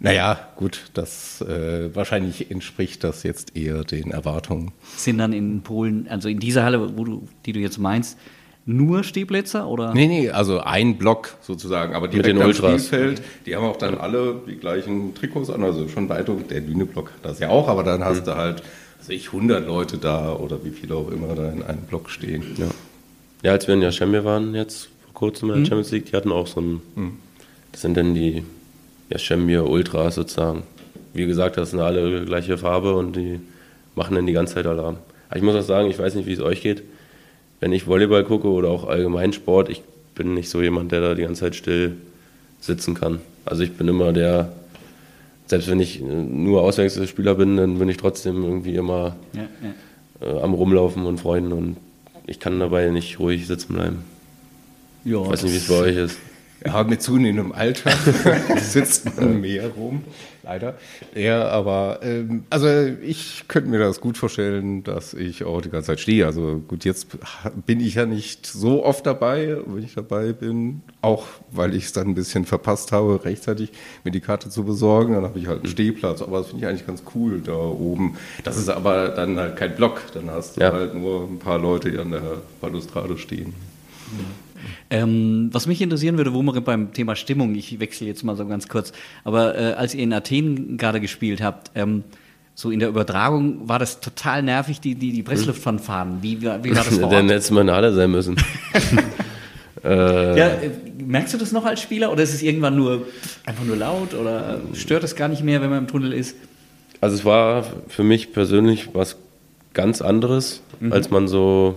naja, 0.01 0.39
gut, 0.57 0.91
das 0.95 1.43
äh, 1.43 1.95
wahrscheinlich 1.95 2.51
entspricht 2.51 3.05
das 3.05 3.23
jetzt 3.25 3.57
eher 3.57 3.85
den 3.85 4.11
Erwartungen. 4.11 4.73
Sind 4.97 5.19
dann 5.19 5.35
in 5.35 5.61
Polen, 5.63 6.09
also 6.09 6.31
in 6.31 6.39
dieser 6.39 6.65
Halle, 6.65 6.97
wo 6.97 7.05
du, 7.05 7.29
die 7.45 7.53
du 7.53 7.61
jetzt 7.61 7.79
meinst, 7.79 8.19
nur 8.67 9.05
Stehplätze 9.05 9.65
oder? 9.65 9.93
Nee, 9.93 10.07
nee, 10.07 10.31
also 10.31 10.61
ein 10.61 10.97
Block 10.97 11.35
sozusagen, 11.43 11.95
aber 11.95 12.09
direkt 12.09 12.29
den 12.29 12.39
Ultras. 12.39 12.87
Spielfeld. 12.87 13.23
Die 13.47 13.55
haben 13.55 13.65
auch 13.65 13.77
dann 13.77 13.99
alle 13.99 14.41
die 14.47 14.57
gleichen 14.57 15.15
Trikots 15.15 15.51
an, 15.51 15.63
also 15.63 15.87
schon 15.89 16.09
Beeindruckend. 16.09 16.51
Der 16.51 16.61
Lüne-Block 16.63 17.11
hat 17.11 17.25
das 17.25 17.39
ja 17.41 17.51
auch, 17.51 17.69
aber 17.69 17.83
dann 17.83 18.03
hast 18.05 18.27
du 18.27 18.35
halt, 18.37 18.63
weiß 19.01 19.11
ich, 19.11 19.27
100 19.33 19.67
Leute 19.67 19.99
da 19.99 20.33
oder 20.35 20.65
wie 20.65 20.71
viele 20.71 20.95
auch 20.95 21.11
immer 21.11 21.35
da 21.35 21.51
in 21.51 21.63
einem 21.63 21.83
Block 21.83 22.09
stehen. 22.09 22.43
Ja. 22.57 22.67
ja, 23.43 23.53
als 23.53 23.67
wir 23.67 23.75
in 23.75 23.83
Yashemir 23.83 24.25
waren 24.25 24.55
jetzt 24.55 24.89
vor 25.05 25.13
kurzem 25.15 25.49
Mhm. 25.49 25.55
in 25.57 25.61
der 25.61 25.69
Champions 25.69 25.91
League, 25.91 26.07
die 26.07 26.17
hatten 26.17 26.33
auch 26.33 26.47
so 26.47 26.61
ein, 26.63 26.81
das 27.73 27.83
sind 27.83 27.97
dann 27.97 28.15
die 28.15 28.45
Yashemir 29.11 29.69
Ultras 29.69 30.15
sozusagen. 30.15 30.63
Wie 31.13 31.27
gesagt, 31.27 31.59
das 31.59 31.71
sind 31.73 31.81
alle 31.81 32.25
gleiche 32.25 32.57
Farbe 32.57 32.95
und 32.97 33.15
die 33.15 33.41
machen 33.95 34.17
dann 34.17 34.27
die 34.27 34.33
ganze 34.33 34.55
Zeit 34.55 34.67
Alarm. 34.67 34.97
Aber 35.29 35.37
ich 35.37 35.43
muss 35.43 35.55
auch 35.55 35.63
sagen, 35.63 35.89
ich 35.91 35.99
weiß 35.99 36.15
nicht, 36.15 36.27
wie 36.27 36.33
es 36.33 36.41
euch 36.41 36.63
geht. 36.63 36.83
Wenn 37.65 37.73
ich 37.73 37.87
Volleyball 37.87 38.25
gucke 38.25 38.49
oder 38.49 38.69
auch 38.69 38.87
allgemein 38.87 39.33
Sport, 39.33 39.71
ich 39.71 39.83
bin 40.15 40.35
nicht 40.35 40.51
so 40.51 40.61
jemand, 40.61 40.93
der 40.93 41.01
da 41.01 41.15
die 41.15 41.23
ganze 41.23 41.41
Zeit 41.41 41.55
still 41.57 41.97
sitzen 42.61 42.93
kann. 42.93 43.23
Also 43.47 43.63
ich 43.63 43.73
bin 43.73 43.89
immer 43.89 44.13
der, 44.13 44.53
selbst 45.47 45.71
wenn 45.71 45.81
ich 45.81 46.03
äh, 46.03 46.05
nur 46.05 46.61
Auswechselspieler 46.61 47.37
bin, 47.37 47.57
dann 47.57 47.79
bin 47.79 47.89
ich 47.89 47.97
trotzdem 47.97 48.45
irgendwie 48.45 48.75
immer 48.75 49.17
Ja, 49.33 49.49
ja. 50.21 50.29
äh, 50.31 50.43
am 50.43 50.53
Rumlaufen 50.53 51.07
und 51.07 51.21
Freunden 51.21 51.53
und 51.53 51.77
ich 52.27 52.39
kann 52.39 52.61
dabei 52.61 52.91
nicht 52.91 53.19
ruhig 53.19 53.47
sitzen 53.47 53.73
bleiben. 53.73 54.05
Ja, 55.07 55.23
Ich 55.23 55.31
weiß 55.31 55.45
nicht, 55.45 55.53
wie 55.55 55.57
es 55.57 55.69
bei 55.69 55.75
euch 55.77 55.97
ist. 55.97 56.19
Ja, 56.67 56.85
mit 56.85 57.01
zunehmendem 57.01 57.53
Alter 57.53 57.93
sitzt 58.61 59.17
man 59.19 59.41
mehr 59.41 59.69
rum, 59.69 60.03
leider. 60.45 60.75
Ja, 61.15 61.49
aber 61.49 62.01
ähm, 62.03 62.45
also 62.51 62.69
ich 63.03 63.45
könnte 63.49 63.71
mir 63.71 63.79
das 63.79 64.01
gut 64.01 64.17
vorstellen, 64.19 64.85
dass 64.85 65.15
ich 65.15 65.45
auch 65.45 65.61
die 65.61 65.71
ganze 65.71 65.89
Zeit 65.89 66.01
stehe. 66.01 66.27
Also 66.27 66.63
gut, 66.69 66.85
jetzt 66.85 67.09
bin 67.67 67.81
ich 67.81 67.95
ja 67.95 68.07
nicht 68.07 68.47
so 68.47 68.85
oft 68.85 69.07
dabei, 69.07 69.57
wenn 69.67 69.83
ich 69.83 69.95
dabei 69.95 70.33
bin, 70.33 70.83
auch 71.03 71.25
weil 71.51 71.75
ich 71.75 71.85
es 71.85 71.93
dann 71.93 72.09
ein 72.09 72.15
bisschen 72.15 72.45
verpasst 72.45 72.93
habe, 72.93 73.25
rechtzeitig 73.25 73.73
mir 74.05 74.11
die 74.11 74.21
Karte 74.21 74.51
zu 74.51 74.65
besorgen. 74.65 75.15
Dann 75.15 75.25
habe 75.25 75.39
ich 75.39 75.47
halt 75.47 75.61
einen 75.61 75.69
Stehplatz, 75.71 76.23
aber 76.23 76.39
das 76.39 76.49
finde 76.49 76.65
ich 76.65 76.69
eigentlich 76.71 76.87
ganz 76.87 77.03
cool 77.15 77.41
da 77.41 77.55
oben. 77.57 78.17
Das 78.45 78.57
ist 78.57 78.69
aber 78.69 79.09
dann 79.09 79.39
halt 79.39 79.57
kein 79.57 79.75
Block, 79.77 80.03
dann 80.15 80.31
hast 80.31 80.57
du 80.57 80.61
Ja. 80.61 80.73
halt 80.73 80.95
nur 80.95 81.25
ein 81.29 81.39
paar 81.39 81.59
Leute, 81.59 81.91
die 81.91 81.99
an 81.99 82.11
der 82.11 82.23
Balustrade 82.61 83.17
stehen. 83.19 83.55
Ähm, 84.91 85.49
was 85.53 85.67
mich 85.67 85.81
interessieren 85.83 86.17
würde, 86.17 86.33
wo 86.35 86.43
wir 86.43 86.61
beim 86.61 86.93
Thema 86.93 87.17
Stimmung, 87.17 87.55
ich 87.55 87.79
wechsle 87.81 88.07
jetzt 88.07 88.23
mal 88.25 88.37
so 88.37 88.47
ganz 88.47 88.69
kurz, 88.69 88.93
aber 89.25 89.59
äh, 89.59 89.73
als 89.75 89.95
ihr 89.95 90.03
in 90.03 90.13
Athen 90.13 90.77
gerade 90.77 91.01
gespielt 91.01 91.43
habt, 91.43 91.71
ähm, 91.75 92.05
so 92.57 92.71
in 92.71 92.79
der 92.79 92.89
Übertragung 92.89 93.69
war 93.69 93.79
das 93.81 94.01
total 94.01 94.43
nervig, 94.43 94.81
die, 94.81 94.95
die, 94.95 95.11
die 95.13 95.23
Pressluftfanfaren. 95.25 96.23
Wie, 96.23 96.41
wie 96.41 96.47
war 96.47 96.59
das 96.61 96.87
vor 96.99 97.09
Dann 97.11 97.27
Ort? 97.29 97.43
hätte 97.43 97.55
mal 97.55 97.63
in 97.63 97.67
der 97.67 97.77
Halle 97.77 97.93
sein 97.93 98.11
müssen. 98.13 98.37
äh, 99.85 100.39
Ja, 100.39 100.47
äh, 100.49 100.71
merkst 101.05 101.35
du 101.35 101.39
das 101.39 101.53
noch 101.53 101.65
als 101.65 101.81
Spieler 101.81 102.13
oder 102.13 102.23
ist 102.23 102.33
es 102.35 102.43
irgendwann 102.43 102.77
nur 102.77 103.07
einfach 103.47 103.65
nur 103.65 103.77
laut 103.77 104.15
oder 104.15 104.61
stört 104.75 105.05
es 105.05 105.17
gar 105.17 105.29
nicht 105.29 105.43
mehr, 105.43 105.61
wenn 105.61 105.71
man 105.71 105.81
im 105.81 105.87
Tunnel 105.89 106.13
ist? 106.13 106.37
Also 107.01 107.17
es 107.17 107.25
war 107.25 107.65
für 107.89 108.03
mich 108.05 108.33
persönlich 108.33 108.91
was 108.95 109.17
ganz 109.73 110.01
anderes, 110.01 110.63
Mhm. 110.81 110.93
als 110.93 111.11
man 111.11 111.29
so 111.29 111.77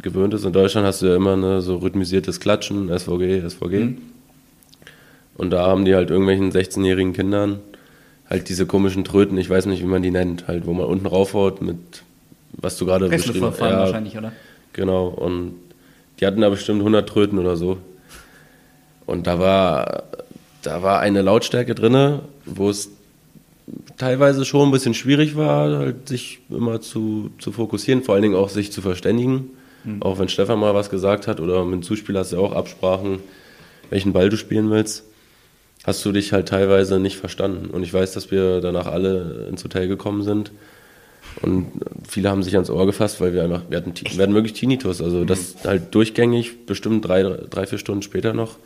gewöhnt 0.00 0.34
ist. 0.34 0.44
In 0.44 0.52
Deutschland 0.52 0.86
hast 0.86 1.02
du 1.02 1.06
ja 1.06 1.16
immer 1.16 1.36
ne, 1.36 1.60
so 1.60 1.76
rhythmisiertes 1.76 2.40
Klatschen, 2.40 2.88
SVG, 2.88 3.48
SVG. 3.48 3.78
Mhm. 3.78 3.98
Und 5.36 5.50
da 5.50 5.66
haben 5.66 5.84
die 5.84 5.94
halt 5.94 6.10
irgendwelchen 6.10 6.50
16-jährigen 6.50 7.12
Kindern 7.12 7.60
halt 8.28 8.48
diese 8.48 8.66
komischen 8.66 9.04
Tröten, 9.04 9.38
ich 9.38 9.48
weiß 9.48 9.66
nicht, 9.66 9.80
wie 9.82 9.86
man 9.86 10.02
die 10.02 10.10
nennt, 10.10 10.48
halt, 10.48 10.66
wo 10.66 10.74
man 10.74 10.86
unten 10.86 11.06
raufhaut 11.06 11.62
mit, 11.62 11.78
was 12.52 12.76
du 12.76 12.86
gerade 12.86 13.08
beschrieben 13.08 13.46
hast. 13.46 13.60
Ja, 13.60 13.78
wahrscheinlich, 13.78 14.18
oder? 14.18 14.32
Genau, 14.72 15.08
und 15.08 15.54
die 16.20 16.26
hatten 16.26 16.40
da 16.40 16.50
bestimmt 16.50 16.80
100 16.80 17.08
Tröten 17.08 17.38
oder 17.38 17.56
so. 17.56 17.78
Und 19.06 19.26
da 19.26 19.38
war, 19.38 20.04
da 20.62 20.82
war 20.82 21.00
eine 21.00 21.22
Lautstärke 21.22 21.74
drin, 21.74 22.18
wo 22.44 22.68
es 22.68 22.90
teilweise 23.96 24.44
schon 24.44 24.68
ein 24.68 24.72
bisschen 24.72 24.94
schwierig 24.94 25.36
war, 25.36 25.78
halt 25.78 26.08
sich 26.08 26.40
immer 26.50 26.80
zu, 26.80 27.30
zu 27.38 27.52
fokussieren, 27.52 28.02
vor 28.02 28.14
allen 28.14 28.22
Dingen 28.22 28.34
auch 28.34 28.50
sich 28.50 28.72
zu 28.72 28.82
verständigen. 28.82 29.50
Mhm. 29.84 30.02
Auch 30.02 30.18
wenn 30.18 30.28
Stefan 30.28 30.58
mal 30.58 30.74
was 30.74 30.90
gesagt 30.90 31.26
hat 31.26 31.40
oder 31.40 31.64
mit 31.64 31.74
dem 31.74 31.82
Zuspieler 31.82 32.20
hast 32.20 32.32
du 32.32 32.36
ja 32.36 32.42
auch 32.42 32.52
Absprachen, 32.52 33.20
welchen 33.90 34.12
Ball 34.12 34.28
du 34.28 34.36
spielen 34.36 34.70
willst, 34.70 35.04
hast 35.84 36.04
du 36.04 36.12
dich 36.12 36.32
halt 36.32 36.48
teilweise 36.48 36.98
nicht 36.98 37.16
verstanden. 37.16 37.70
Und 37.70 37.82
ich 37.82 37.92
weiß, 37.92 38.12
dass 38.12 38.30
wir 38.30 38.60
danach 38.60 38.86
alle 38.86 39.46
ins 39.48 39.64
Hotel 39.64 39.88
gekommen 39.88 40.22
sind. 40.22 40.52
Und 41.42 41.66
viele 42.08 42.30
haben 42.30 42.42
sich 42.42 42.54
ans 42.54 42.70
Ohr 42.70 42.86
gefasst, 42.86 43.20
weil 43.20 43.32
wir 43.32 43.44
einfach, 43.44 43.62
wir 43.68 43.78
hatten, 43.78 43.92
wir 43.94 44.22
hatten 44.22 44.34
wirklich 44.34 44.54
Tinnitus. 44.54 45.00
Also 45.00 45.24
das 45.24 45.54
mhm. 45.54 45.68
halt 45.68 45.94
durchgängig, 45.94 46.66
bestimmt 46.66 47.06
drei, 47.06 47.22
drei, 47.22 47.66
vier 47.66 47.78
Stunden 47.78 48.02
später 48.02 48.34
noch, 48.34 48.56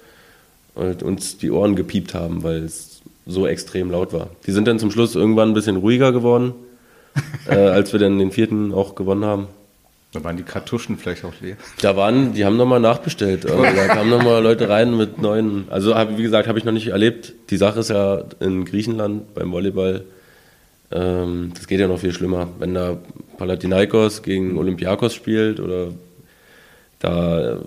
und 0.74 1.02
uns 1.02 1.38
die 1.38 1.50
Ohren 1.50 1.76
gepiept 1.76 2.14
haben, 2.14 2.42
weil 2.42 2.64
es 2.64 3.02
so 3.26 3.46
extrem 3.46 3.90
laut 3.90 4.12
war. 4.12 4.30
Die 4.46 4.52
sind 4.52 4.66
dann 4.66 4.78
zum 4.78 4.90
Schluss 4.90 5.14
irgendwann 5.14 5.50
ein 5.50 5.54
bisschen 5.54 5.76
ruhiger 5.76 6.12
geworden, 6.12 6.54
äh, 7.48 7.54
als 7.54 7.92
wir 7.92 8.00
dann 8.00 8.18
den 8.18 8.32
vierten 8.32 8.72
auch 8.72 8.94
gewonnen 8.94 9.24
haben. 9.24 9.48
Da 10.12 10.22
waren 10.22 10.36
die 10.36 10.42
Kartuschen 10.42 10.98
vielleicht 10.98 11.24
auch 11.24 11.32
leer. 11.40 11.56
Da 11.80 11.96
waren, 11.96 12.34
die 12.34 12.44
haben 12.44 12.58
nochmal 12.58 12.80
nachbestellt. 12.80 13.46
Also, 13.50 13.62
da 13.62 13.88
kamen 13.88 14.10
nochmal 14.10 14.42
Leute 14.42 14.68
rein 14.68 14.96
mit 14.96 15.18
neuen. 15.18 15.64
Also 15.70 15.94
hab, 15.94 16.18
wie 16.18 16.22
gesagt, 16.22 16.48
habe 16.48 16.58
ich 16.58 16.64
noch 16.64 16.72
nicht 16.72 16.88
erlebt. 16.88 17.32
Die 17.50 17.56
Sache 17.56 17.80
ist 17.80 17.88
ja 17.88 18.24
in 18.40 18.64
Griechenland 18.66 19.34
beim 19.34 19.52
Volleyball, 19.52 20.04
ähm, 20.90 21.52
das 21.54 21.66
geht 21.66 21.80
ja 21.80 21.88
noch 21.88 22.00
viel 22.00 22.12
schlimmer. 22.12 22.48
Wenn 22.58 22.74
da 22.74 22.98
Palatinaikos 23.38 24.22
gegen 24.22 24.58
Olympiakos 24.58 25.14
spielt 25.14 25.60
oder 25.60 25.88
da, 26.98 27.58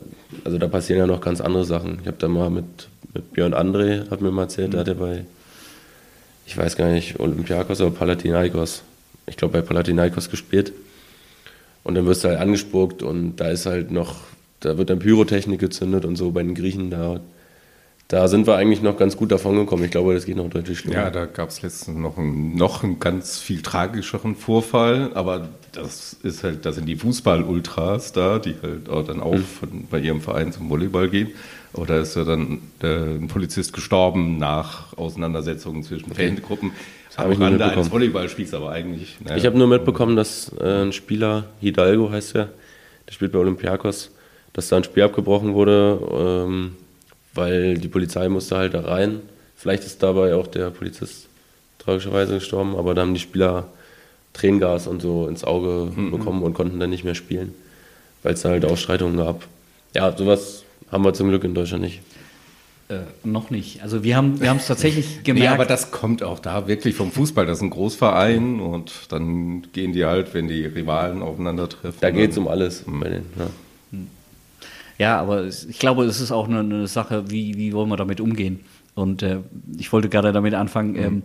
also 0.43 0.57
da 0.59 0.67
passieren 0.67 0.99
ja 0.99 1.07
noch 1.07 1.21
ganz 1.21 1.41
andere 1.41 1.65
Sachen. 1.65 1.97
Ich 2.01 2.07
habe 2.07 2.17
da 2.19 2.27
mal 2.27 2.51
mit, 2.51 2.87
mit 3.13 3.33
Björn 3.33 3.55
André, 3.55 4.09
hat 4.11 4.21
mir 4.21 4.31
mal 4.31 4.43
erzählt, 4.43 4.67
mhm. 4.67 4.71
der 4.71 4.79
hat 4.81 4.87
ja 4.87 4.93
bei, 4.93 5.25
ich 6.45 6.55
weiß 6.55 6.75
gar 6.75 6.89
nicht, 6.89 7.19
Olympiakos 7.19 7.81
oder 7.81 7.91
Palatinaikos. 7.91 8.83
Ich 9.25 9.37
glaube 9.37 9.59
bei 9.59 9.61
Palatinaikos 9.65 10.29
gespielt 10.29 10.73
und 11.85 11.93
dann 11.93 12.07
wirst 12.07 12.23
du 12.23 12.29
halt 12.29 12.39
angespuckt 12.39 13.03
und 13.03 13.37
da 13.37 13.49
ist 13.49 13.67
halt 13.67 13.91
noch, 13.91 14.15
da 14.59 14.77
wird 14.79 14.89
dann 14.89 14.97
Pyrotechnik 14.97 15.59
gezündet 15.59 16.03
und 16.03 16.15
so 16.15 16.31
bei 16.31 16.41
den 16.41 16.55
Griechen 16.55 16.89
da. 16.89 17.21
Da 18.07 18.27
sind 18.27 18.47
wir 18.47 18.55
eigentlich 18.55 18.81
noch 18.81 18.97
ganz 18.97 19.15
gut 19.17 19.31
davon 19.31 19.55
gekommen. 19.55 19.83
Ich 19.83 19.91
glaube, 19.91 20.15
das 20.15 20.25
geht 20.25 20.35
noch 20.35 20.49
deutlich 20.49 20.79
schlimmer. 20.79 20.97
Ja, 20.97 21.09
da 21.11 21.25
gab 21.25 21.49
es 21.49 21.61
letztens 21.61 21.97
noch 21.97 22.17
einen, 22.17 22.55
noch 22.55 22.83
einen 22.83 22.99
ganz 22.99 23.39
viel 23.39 23.61
tragischeren 23.61 24.35
Vorfall, 24.35 25.11
aber 25.13 25.49
das 25.73 26.17
ist 26.23 26.43
halt, 26.43 26.65
da 26.65 26.71
sind 26.71 26.87
die 26.87 26.95
Fußball-Ultras 26.95 28.13
da, 28.13 28.39
die 28.39 28.55
halt 28.63 28.89
auch 28.89 29.05
dann 29.05 29.21
auch 29.21 29.35
mhm. 29.35 29.43
von, 29.43 29.87
bei 29.89 29.99
ihrem 29.99 30.21
Verein 30.21 30.51
zum 30.51 30.69
Volleyball 30.69 31.09
gehen. 31.09 31.29
Da 31.83 31.99
ist 31.99 32.15
ja 32.15 32.23
dann 32.23 32.59
der, 32.81 33.01
ein 33.01 33.27
Polizist 33.27 33.73
gestorben 33.73 34.37
nach 34.37 34.97
Auseinandersetzungen 34.97 35.83
zwischen 35.83 36.11
okay. 36.11 36.29
Fangruppen. 36.29 36.71
Habe 37.17 37.33
ich 37.33 37.39
nur 37.39 37.49
mitbekommen. 37.49 37.77
eines 37.77 37.91
Volleyballspiels, 37.91 38.53
aber 38.53 38.71
eigentlich. 38.71 39.17
Naja. 39.21 39.37
Ich 39.37 39.45
habe 39.45 39.57
nur 39.57 39.67
mitbekommen, 39.67 40.15
dass 40.15 40.51
äh, 40.59 40.83
ein 40.83 40.93
Spieler, 40.93 41.45
Hidalgo 41.61 42.11
heißt 42.11 42.35
er, 42.35 42.49
der 43.07 43.13
spielt 43.13 43.31
bei 43.31 43.39
Olympiakos, 43.39 44.11
dass 44.53 44.67
da 44.69 44.77
ein 44.77 44.83
Spiel 44.83 45.03
abgebrochen 45.03 45.53
wurde, 45.53 45.99
ähm, 46.11 46.75
weil 47.33 47.77
die 47.77 47.87
Polizei 47.87 48.27
musste 48.27 48.57
halt 48.57 48.73
da 48.73 48.81
rein. 48.81 49.21
Vielleicht 49.55 49.83
ist 49.85 50.03
dabei 50.03 50.35
auch 50.35 50.47
der 50.47 50.69
Polizist 50.71 51.27
tragischerweise 51.79 52.35
gestorben, 52.35 52.75
aber 52.75 52.93
da 52.93 53.01
haben 53.01 53.13
die 53.13 53.19
Spieler 53.19 53.67
Tränengas 54.33 54.87
und 54.87 55.01
so 55.01 55.27
ins 55.27 55.45
Auge 55.45 55.91
mhm. 55.95 56.11
bekommen 56.11 56.43
und 56.43 56.53
konnten 56.53 56.79
dann 56.79 56.89
nicht 56.89 57.05
mehr 57.05 57.15
spielen, 57.15 57.53
weil 58.23 58.33
es 58.33 58.41
da 58.41 58.49
halt 58.49 58.65
Ausschreitungen 58.65 59.17
gab. 59.17 59.47
Ja, 59.93 60.15
sowas 60.15 60.64
haben 60.91 61.03
wir 61.03 61.13
zum 61.13 61.29
Glück 61.29 61.43
in 61.43 61.53
Deutschland 61.53 61.83
nicht. 61.83 62.01
Äh, 62.87 62.99
noch 63.23 63.49
nicht. 63.49 63.81
Also 63.81 64.03
wir 64.03 64.15
haben 64.15 64.39
wir 64.39 64.55
es 64.55 64.67
tatsächlich 64.67 65.23
gemerkt. 65.23 65.45
Ja, 65.45 65.53
aber 65.53 65.65
das 65.65 65.89
kommt 65.89 66.21
auch 66.21 66.37
da 66.37 66.67
wirklich 66.67 66.93
vom 66.93 67.11
Fußball. 67.11 67.47
Das 67.47 67.57
ist 67.57 67.63
ein 67.63 67.71
Großverein 67.71 68.59
und 68.59 68.91
dann 69.09 69.63
gehen 69.71 69.91
die 69.91 70.05
halt, 70.05 70.35
wenn 70.35 70.47
die 70.47 70.65
Rivalen 70.65 71.23
aufeinandertreffen. 71.23 71.97
Da 71.99 72.11
geht 72.11 72.31
es 72.31 72.37
um 72.37 72.47
alles. 72.47 72.85
Mhm. 72.85 73.03
Ja. 73.39 73.97
ja. 74.99 75.19
aber 75.19 75.47
ich 75.47 75.79
glaube, 75.79 76.05
es 76.05 76.21
ist 76.21 76.31
auch 76.31 76.47
eine, 76.47 76.59
eine, 76.59 76.87
Sache, 76.87 77.31
wie, 77.31 77.57
wie 77.57 77.73
wollen 77.73 77.89
wir 77.89 77.97
damit 77.97 78.21
umgehen. 78.21 78.59
Und 78.93 79.23
äh, 79.23 79.39
ich 79.79 79.91
wollte 79.91 80.07
gerade 80.07 80.31
damit 80.31 80.53
anfangen. 80.53 80.91
Mhm. 80.91 81.03
Ähm, 81.03 81.23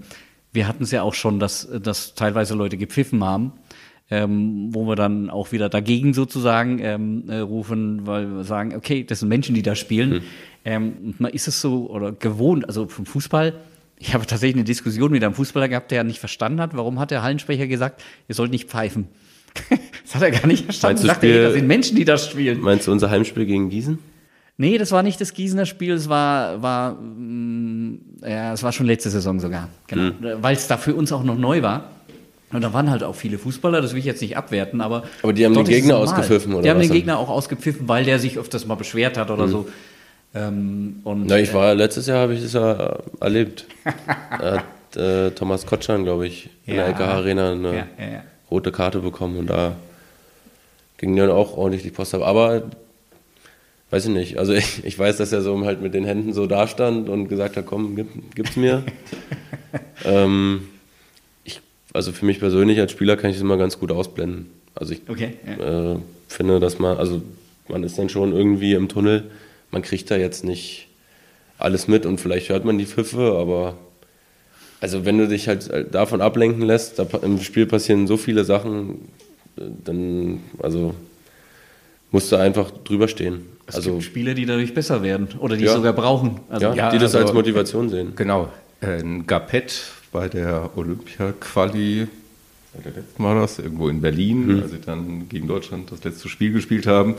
wir 0.53 0.67
hatten 0.67 0.85
es 0.85 0.91
ja 0.93 1.03
auch 1.03 1.15
schon, 1.15 1.41
dass, 1.41 1.69
dass 1.83 2.15
teilweise 2.15 2.55
Leute 2.55 2.79
gepfiffen 2.79 3.23
haben 3.23 3.53
ähm, 4.11 4.69
wo 4.73 4.87
wir 4.87 4.97
dann 4.97 5.31
auch 5.31 5.53
wieder 5.53 5.69
dagegen 5.69 6.15
sozusagen 6.15 6.81
ähm, 6.81 7.25
äh, 7.29 7.39
rufen, 7.39 8.07
weil 8.07 8.27
wir 8.27 8.45
sagen, 8.45 8.75
okay, 8.75 9.05
das 9.05 9.21
sind 9.21 9.29
Menschen, 9.29 9.55
die 9.55 9.63
da 9.63 9.75
spielen. 9.75 10.11
Mhm. 10.11 10.23
Ähm, 10.65 10.93
und 11.05 11.21
man 11.21 11.33
ist 11.33 11.49
es 11.49 11.61
so 11.61 11.89
oder 11.91 12.13
gewohnt, 12.13 12.67
also 12.67 12.89
vom 12.89 13.07
Fußball. 13.07 13.55
Ich 13.99 14.15
habe 14.15 14.27
tatsächlich 14.27 14.57
eine 14.57 14.65
Diskussion 14.65 15.13
mit 15.13 15.23
einem 15.23 15.35
Fußballer 15.35 15.69
gehabt, 15.69 15.91
der 15.91 16.05
nicht 16.05 16.19
verstanden 16.19 16.61
hat, 16.61 16.77
warum 16.77 16.99
hat 16.99 17.11
der 17.11 17.23
Hallensprecher 17.23 17.67
gesagt, 17.67 18.03
ihr 18.29 18.35
sollt 18.35 18.51
nicht 18.51 18.69
pfeifen. 18.69 19.09
das 20.05 20.15
hat 20.15 20.23
er 20.23 20.31
gar 20.31 20.47
nicht 20.47 20.65
verstanden. 20.65 21.07
Meinst 21.07 21.11
du, 21.11 21.15
Spiel, 21.15 21.43
das 21.43 21.55
sind 21.55 21.67
Menschen, 21.67 21.97
die 21.97 22.05
das 22.05 22.29
spielen. 22.29 22.61
Meinst 22.61 22.87
du 22.87 22.93
unser 22.93 23.11
Heimspiel 23.11 23.47
gegen 23.47 23.69
Gießen? 23.69 23.99
Nee, 24.57 24.77
das 24.77 24.93
war 24.93 25.03
nicht 25.03 25.21
das 25.21 25.33
Gießener 25.33 25.65
Spiel, 25.65 25.95
es 25.95 26.09
war, 26.09 26.61
war, 26.61 26.93
mh, 26.95 27.01
mm, 27.01 28.01
ja, 28.23 28.53
es 28.53 28.63
war 28.63 28.73
schon 28.73 28.87
letzte 28.87 29.09
Saison 29.09 29.41
sogar. 29.41 29.71
Genau. 29.87 30.13
Mhm. 30.13 30.43
Weil 30.43 30.55
es 30.55 30.67
da 30.67 30.77
für 30.77 30.95
uns 30.95 31.13
auch 31.13 31.23
noch 31.23 31.39
neu 31.39 31.63
war. 31.63 31.91
Und 32.53 32.63
da 32.63 32.73
waren 32.73 32.91
halt 32.91 33.05
auch 33.05 33.15
viele 33.15 33.39
Fußballer, 33.39 33.81
das 33.81 33.93
will 33.93 34.01
ich 34.01 34.05
jetzt 34.05 34.23
nicht 34.23 34.37
abwerten, 34.37 34.81
aber. 34.81 35.05
Aber 35.23 35.33
die 35.33 35.45
haben 35.45 35.55
den 35.55 35.65
Gegner 35.65 35.97
ausgepfiffen, 35.97 36.53
oder? 36.53 36.63
Die 36.63 36.71
haben 36.71 36.81
den 36.81 36.91
Gegner 36.91 37.19
auch 37.19 37.29
ausgepfiffen, 37.29 37.89
weil 37.89 38.05
der 38.05 38.19
sich 38.19 38.39
öfters 38.39 38.67
mal 38.67 38.75
beschwert 38.75 39.17
hat 39.17 39.31
oder 39.31 39.47
mhm. 39.47 39.51
so. 39.51 39.69
Ähm, 40.35 41.01
und, 41.05 41.27
Na, 41.27 41.39
ich 41.39 41.53
war 41.55 41.75
letztes 41.75 42.07
Jahr 42.07 42.19
habe 42.19 42.35
ich 42.35 42.43
das 42.43 42.53
ja 42.53 42.99
erlebt. 43.21 43.67
da 44.39 44.59
hat 44.59 44.97
äh, 44.97 45.31
Thomas 45.31 45.67
Kotschan, 45.67 46.05
glaube 46.05 46.27
ich, 46.27 46.51
in 46.67 46.75
ja. 46.75 46.87
der 46.87 46.89
LKH 46.89 47.13
Arena 47.13 47.53
eine 47.53 47.69
ja, 47.69 47.87
ja, 47.99 48.23
rote 48.51 48.73
Karte 48.73 49.01
bekommen 49.01 49.39
und 49.39 49.49
da 49.49 49.77
ging 50.99 51.17
dann 51.17 51.31
auch 51.31 51.57
ordentlich 51.57 51.83
die 51.83 51.91
Post 51.91 52.15
ab. 52.15 52.23
Aber 52.23 52.63
weiß 53.91 54.07
ich 54.07 54.13
nicht. 54.13 54.39
Also 54.39 54.53
ich, 54.55 54.85
ich 54.85 54.99
weiß, 54.99 55.17
dass 55.17 55.33
er 55.33 55.43
so 55.43 55.65
halt 55.65 55.83
mit 55.83 55.95
den 55.95 56.05
Händen 56.05 56.33
so 56.33 56.47
dastand 56.47 57.09
und 57.09 57.29
gesagt 57.29 57.57
hat, 57.57 57.67
komm, 57.67 57.97
gib, 57.97 58.35
gib's 58.35 58.57
mir. 58.57 58.85
ähm, 60.05 60.69
also 61.93 62.13
für 62.13 62.25
mich 62.25 62.39
persönlich 62.39 62.79
als 62.79 62.93
Spieler 62.93 63.17
kann 63.17 63.31
ich 63.31 63.37
es 63.37 63.43
immer 63.43 63.57
ganz 63.57 63.79
gut 63.79 63.93
ausblenden. 63.93 64.47
Also 64.75 64.93
ich 64.93 65.03
okay, 65.09 65.35
ja. 65.47 65.93
äh, 65.93 65.97
finde, 66.29 66.61
dass 66.61 66.79
man, 66.79 66.97
also 66.97 67.23
man 67.69 67.83
ist 67.83 67.99
dann 67.99 68.09
schon 68.09 68.33
irgendwie 68.33 68.75
im 68.75 68.89
Tunnel, 68.89 69.31
man 69.71 69.83
kriegt 69.83 70.11
da 70.11 70.17
jetzt 70.17 70.45
nicht 70.45 70.89
alles 71.59 71.89
mit 71.89 72.07
und 72.07 72.21
vielleicht 72.21 72.49
hört 72.49 72.65
man 72.65 72.79
die 72.79 72.87
Pfiffe, 72.87 73.37
aber 73.39 73.77
also 74.81 75.05
wenn 75.05 75.19
du 75.19 75.29
dich 75.29 75.49
halt 75.49 75.69
davon 75.93 76.21
ablenken 76.21 76.63
lässt, 76.63 76.99
da 76.99 77.07
im 77.23 77.41
Spiel 77.41 77.67
passieren 77.67 78.07
so 78.07 78.17
viele 78.17 78.45
Sachen, 78.45 79.09
dann 79.57 80.41
also 80.63 80.95
musst 82.11 82.33
du 82.33 82.37
einfach 82.37 82.71
drüber 82.71 83.09
stehen. 83.09 83.47
Es 83.67 83.77
also, 83.77 83.93
gibt 83.93 84.05
Spieler, 84.05 84.35
die 84.35 84.47
dadurch 84.47 84.75
besser 84.75 85.03
werden 85.03 85.29
oder 85.39 85.57
die 85.57 85.65
ja, 85.65 85.71
es 85.71 85.77
sogar 85.77 85.93
brauchen. 85.93 86.41
Also, 86.49 86.69
ja, 86.69 86.75
ja, 86.75 86.91
die 86.91 86.99
das 86.99 87.15
also, 87.15 87.27
als 87.27 87.35
Motivation 87.35 87.89
sehen. 87.89 88.15
Genau. 88.17 88.49
Ein 88.81 89.27
Gapett 89.27 89.93
bei 90.13 90.29
der 90.29 90.71
Olympia-Quali, 90.77 92.09
war 93.19 93.35
das, 93.35 93.59
irgendwo 93.59 93.89
in 93.89 94.01
Berlin, 94.01 94.47
mhm. 94.47 94.63
als 94.63 94.71
sie 94.71 94.81
dann 94.81 95.29
gegen 95.29 95.49
Deutschland 95.49 95.91
das 95.91 96.05
letzte 96.05 96.29
Spiel 96.29 96.53
gespielt 96.53 96.87
haben. 96.87 97.17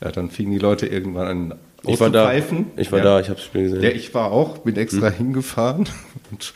Ja, 0.00 0.10
dann 0.10 0.30
fingen 0.30 0.52
die 0.52 0.58
Leute 0.58 0.86
irgendwann 0.86 1.26
an 1.26 1.54
ich 1.86 2.00
war 2.00 2.10
da, 2.10 2.32
ich 2.34 2.92
war 2.92 2.98
ja. 2.98 3.04
da, 3.04 3.20
ich 3.20 3.28
habe 3.28 3.36
das 3.36 3.44
Spiel 3.44 3.62
gesehen. 3.62 3.82
Ja, 3.82 3.90
ich 3.90 4.12
war 4.12 4.30
auch, 4.32 4.58
bin 4.58 4.76
extra 4.76 5.08
hm. 5.08 5.14
hingefahren. 5.14 5.88
Und, 6.30 6.52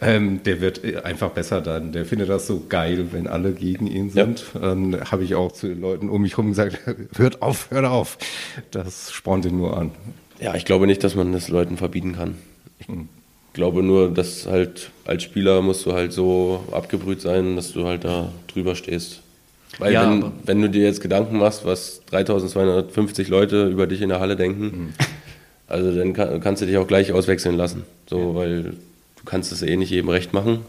ähm, 0.00 0.42
der 0.42 0.60
wird 0.60 1.04
einfach 1.04 1.30
besser 1.30 1.60
dann. 1.60 1.92
Der 1.92 2.04
findet 2.04 2.28
das 2.28 2.46
so 2.46 2.64
geil, 2.68 3.08
wenn 3.12 3.26
alle 3.26 3.52
gegen 3.52 3.86
ihn 3.86 4.10
sind. 4.10 4.44
Ja. 4.54 4.60
Dann 4.60 5.10
habe 5.10 5.24
ich 5.24 5.34
auch 5.34 5.52
zu 5.52 5.68
den 5.68 5.80
Leuten 5.80 6.08
um 6.08 6.22
mich 6.22 6.32
herum 6.32 6.48
gesagt, 6.48 6.80
hört 7.16 7.42
auf, 7.42 7.70
hört 7.70 7.84
auf. 7.84 8.18
Das 8.70 9.12
spornt 9.12 9.44
ihn 9.44 9.56
nur 9.56 9.76
an. 9.76 9.92
Ja, 10.40 10.54
ich 10.54 10.64
glaube 10.64 10.86
nicht, 10.86 11.04
dass 11.04 11.14
man 11.14 11.32
das 11.32 11.48
Leuten 11.48 11.76
verbieten 11.76 12.16
kann. 12.16 12.36
Ich 12.80 12.88
hm 12.88 13.08
glaube 13.54 13.82
nur, 13.82 14.12
dass 14.12 14.46
halt 14.46 14.90
als 15.06 15.22
Spieler 15.22 15.62
musst 15.62 15.86
du 15.86 15.92
halt 15.92 16.12
so 16.12 16.64
abgebrüht 16.72 17.22
sein, 17.22 17.56
dass 17.56 17.72
du 17.72 17.86
halt 17.86 18.04
da 18.04 18.30
drüber 18.48 18.74
stehst. 18.74 19.20
Weil 19.78 19.92
ja, 19.92 20.08
wenn, 20.08 20.32
wenn, 20.44 20.62
du 20.62 20.70
dir 20.70 20.84
jetzt 20.84 21.00
Gedanken 21.00 21.38
machst, 21.38 21.64
was 21.64 22.02
3250 22.06 23.28
Leute 23.28 23.66
über 23.68 23.86
dich 23.86 24.02
in 24.02 24.08
der 24.08 24.20
Halle 24.20 24.36
denken, 24.36 24.64
mhm. 24.64 24.92
also 25.66 25.96
dann 25.96 26.12
kann, 26.12 26.40
kannst 26.40 26.62
du 26.62 26.66
dich 26.66 26.76
auch 26.76 26.86
gleich 26.86 27.12
auswechseln 27.12 27.56
lassen. 27.56 27.84
So, 28.08 28.34
weil 28.34 28.62
du 28.62 29.24
kannst 29.24 29.52
es 29.52 29.62
eh 29.62 29.76
nicht 29.76 29.90
jedem 29.90 30.10
recht 30.10 30.32
machen. 30.32 30.60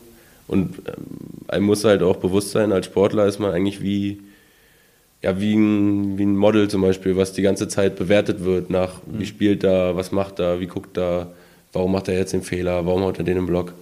Und 0.48 0.76
ähm, 0.88 1.04
einem 1.48 1.66
muss 1.66 1.84
halt 1.84 2.04
auch 2.04 2.18
bewusst 2.18 2.52
sein, 2.52 2.72
als 2.72 2.86
Sportler 2.86 3.26
ist 3.26 3.40
man 3.40 3.52
eigentlich 3.52 3.82
wie, 3.82 4.22
ja, 5.22 5.40
wie 5.40 5.56
ein, 5.56 6.18
wie 6.18 6.26
ein 6.26 6.36
Model 6.36 6.68
zum 6.68 6.82
Beispiel, 6.82 7.18
was 7.18 7.34
die 7.34 7.42
ganze 7.42 7.68
Zeit 7.68 7.96
bewertet 7.96 8.44
wird 8.44 8.70
nach, 8.70 9.02
mhm. 9.06 9.20
wie 9.20 9.26
spielt 9.26 9.64
da, 9.64 9.96
was 9.96 10.12
macht 10.12 10.40
da, 10.40 10.60
wie 10.60 10.68
guckt 10.68 10.98
da, 10.98 11.32
warum 11.76 11.92
macht 11.92 12.08
er 12.08 12.18
jetzt 12.18 12.34
den 12.34 12.42
Fehler, 12.42 12.86
warum 12.86 13.04
haut 13.04 13.18
er 13.18 13.24
den 13.24 13.38
im 13.38 13.46
Block. 13.46 13.74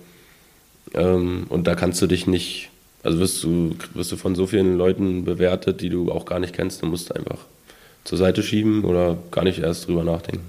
Ähm, 0.93 1.45
und 1.49 1.67
da 1.67 1.75
kannst 1.75 2.01
du 2.01 2.07
dich 2.07 2.27
nicht, 2.27 2.69
also 3.03 3.19
wirst 3.19 3.43
du, 3.43 3.75
wirst 3.93 4.11
du 4.11 4.17
von 4.17 4.35
so 4.35 4.47
vielen 4.47 4.77
Leuten 4.77 5.23
bewertet, 5.23 5.81
die 5.81 5.89
du 5.89 6.11
auch 6.11 6.25
gar 6.25 6.39
nicht 6.39 6.53
kennst, 6.53 6.81
du 6.81 6.87
musst 6.87 7.15
einfach 7.15 7.37
zur 8.03 8.17
Seite 8.17 8.43
schieben 8.43 8.83
oder 8.83 9.17
gar 9.31 9.43
nicht 9.43 9.59
erst 9.59 9.87
drüber 9.87 10.03
nachdenken. 10.03 10.45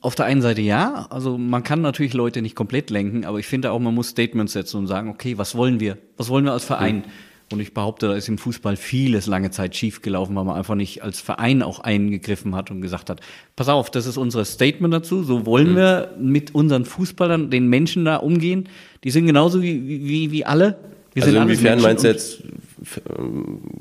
Auf 0.00 0.14
der 0.14 0.26
einen 0.26 0.42
Seite 0.42 0.60
ja, 0.60 1.06
also 1.10 1.38
man 1.38 1.64
kann 1.64 1.80
natürlich 1.80 2.12
Leute 2.12 2.42
nicht 2.42 2.54
komplett 2.54 2.90
lenken, 2.90 3.24
aber 3.24 3.38
ich 3.38 3.46
finde 3.46 3.72
auch, 3.72 3.78
man 3.80 3.94
muss 3.94 4.08
Statements 4.08 4.52
setzen 4.52 4.76
und 4.76 4.86
sagen, 4.86 5.08
okay, 5.08 5.38
was 5.38 5.56
wollen 5.56 5.80
wir? 5.80 5.98
Was 6.16 6.28
wollen 6.28 6.44
wir 6.44 6.52
als 6.52 6.64
Verein? 6.64 6.98
Mhm. 6.98 7.04
Und 7.52 7.60
ich 7.60 7.72
behaupte, 7.72 8.08
da 8.08 8.14
ist 8.14 8.28
im 8.28 8.38
Fußball 8.38 8.76
vieles 8.76 9.26
lange 9.26 9.52
Zeit 9.52 9.76
schiefgelaufen, 9.76 10.34
weil 10.34 10.44
man 10.44 10.56
einfach 10.56 10.74
nicht 10.74 11.04
als 11.04 11.20
Verein 11.20 11.62
auch 11.62 11.78
eingegriffen 11.78 12.56
hat 12.56 12.72
und 12.72 12.80
gesagt 12.80 13.08
hat, 13.08 13.20
pass 13.54 13.68
auf, 13.68 13.88
das 13.90 14.06
ist 14.06 14.16
unser 14.16 14.44
Statement 14.44 14.92
dazu, 14.92 15.22
so 15.22 15.46
wollen 15.46 15.72
mhm. 15.72 15.76
wir 15.76 16.14
mit 16.18 16.54
unseren 16.56 16.84
Fußballern, 16.84 17.50
den 17.50 17.68
Menschen 17.68 18.04
da 18.04 18.16
umgehen. 18.16 18.68
Die 19.04 19.10
sind 19.10 19.26
genauso 19.26 19.62
wie, 19.62 19.86
wie, 19.86 20.32
wie 20.32 20.44
alle. 20.44 20.78
Wir 21.14 21.22
also 21.22 21.38
inwiefern 21.38 21.80
meinst 21.80 22.02
du 22.02 22.08
jetzt 22.08 22.42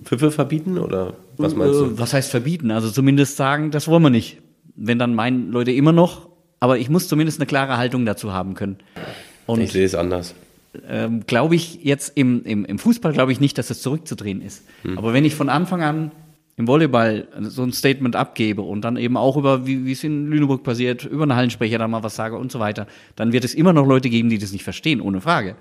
Pfiffe 0.03 0.29
verbieten 0.29 0.77
oder 0.77 1.15
was 1.37 1.55
meinst 1.55 1.79
du? 1.79 1.85
Äh, 1.85 1.99
was 1.99 2.13
heißt 2.13 2.29
verbieten? 2.29 2.69
Also 2.69 2.91
zumindest 2.91 3.35
sagen, 3.35 3.71
das 3.71 3.87
wollen 3.87 4.03
wir 4.03 4.11
nicht. 4.11 4.37
Wenn 4.75 4.99
dann 4.99 5.15
meinen 5.15 5.51
Leute 5.51 5.71
immer 5.71 5.91
noch, 5.91 6.29
aber 6.59 6.77
ich 6.77 6.89
muss 6.89 7.07
zumindest 7.07 7.39
eine 7.39 7.47
klare 7.47 7.77
Haltung 7.77 8.05
dazu 8.05 8.31
haben 8.31 8.53
können. 8.53 8.77
Und 9.47 9.59
ich 9.59 9.71
sehe 9.71 9.85
es 9.85 9.95
anders 9.95 10.35
ähm, 10.87 11.23
glaube 11.27 11.55
ich 11.55 11.83
jetzt 11.83 12.17
im, 12.17 12.43
im, 12.43 12.65
im 12.65 12.79
Fußball 12.79 13.13
glaube 13.13 13.31
ich 13.31 13.39
nicht, 13.39 13.57
dass 13.57 13.69
es 13.69 13.81
zurückzudrehen 13.81 14.41
ist. 14.41 14.63
Hm. 14.83 14.97
Aber 14.97 15.13
wenn 15.13 15.25
ich 15.25 15.35
von 15.35 15.49
Anfang 15.49 15.81
an 15.81 16.11
im 16.57 16.67
Volleyball 16.67 17.27
so 17.41 17.63
ein 17.63 17.73
Statement 17.73 18.15
abgebe 18.15 18.61
und 18.61 18.81
dann 18.81 18.95
eben 18.97 19.17
auch 19.17 19.35
über, 19.35 19.67
wie, 19.67 19.85
wie 19.85 19.91
es 19.91 20.03
in 20.03 20.27
Lüneburg 20.27 20.63
passiert, 20.63 21.03
über 21.03 21.23
einen 21.23 21.35
Hallensprecher 21.35 21.77
dann 21.77 21.91
mal 21.91 22.03
was 22.03 22.15
sage 22.15 22.37
und 22.37 22.51
so 22.51 22.59
weiter, 22.59 22.87
dann 23.15 23.33
wird 23.33 23.43
es 23.43 23.53
immer 23.53 23.73
noch 23.73 23.85
Leute 23.85 24.09
geben, 24.09 24.29
die 24.29 24.37
das 24.37 24.53
nicht 24.53 24.63
verstehen, 24.63 25.01
ohne 25.01 25.19
Frage. 25.19 25.55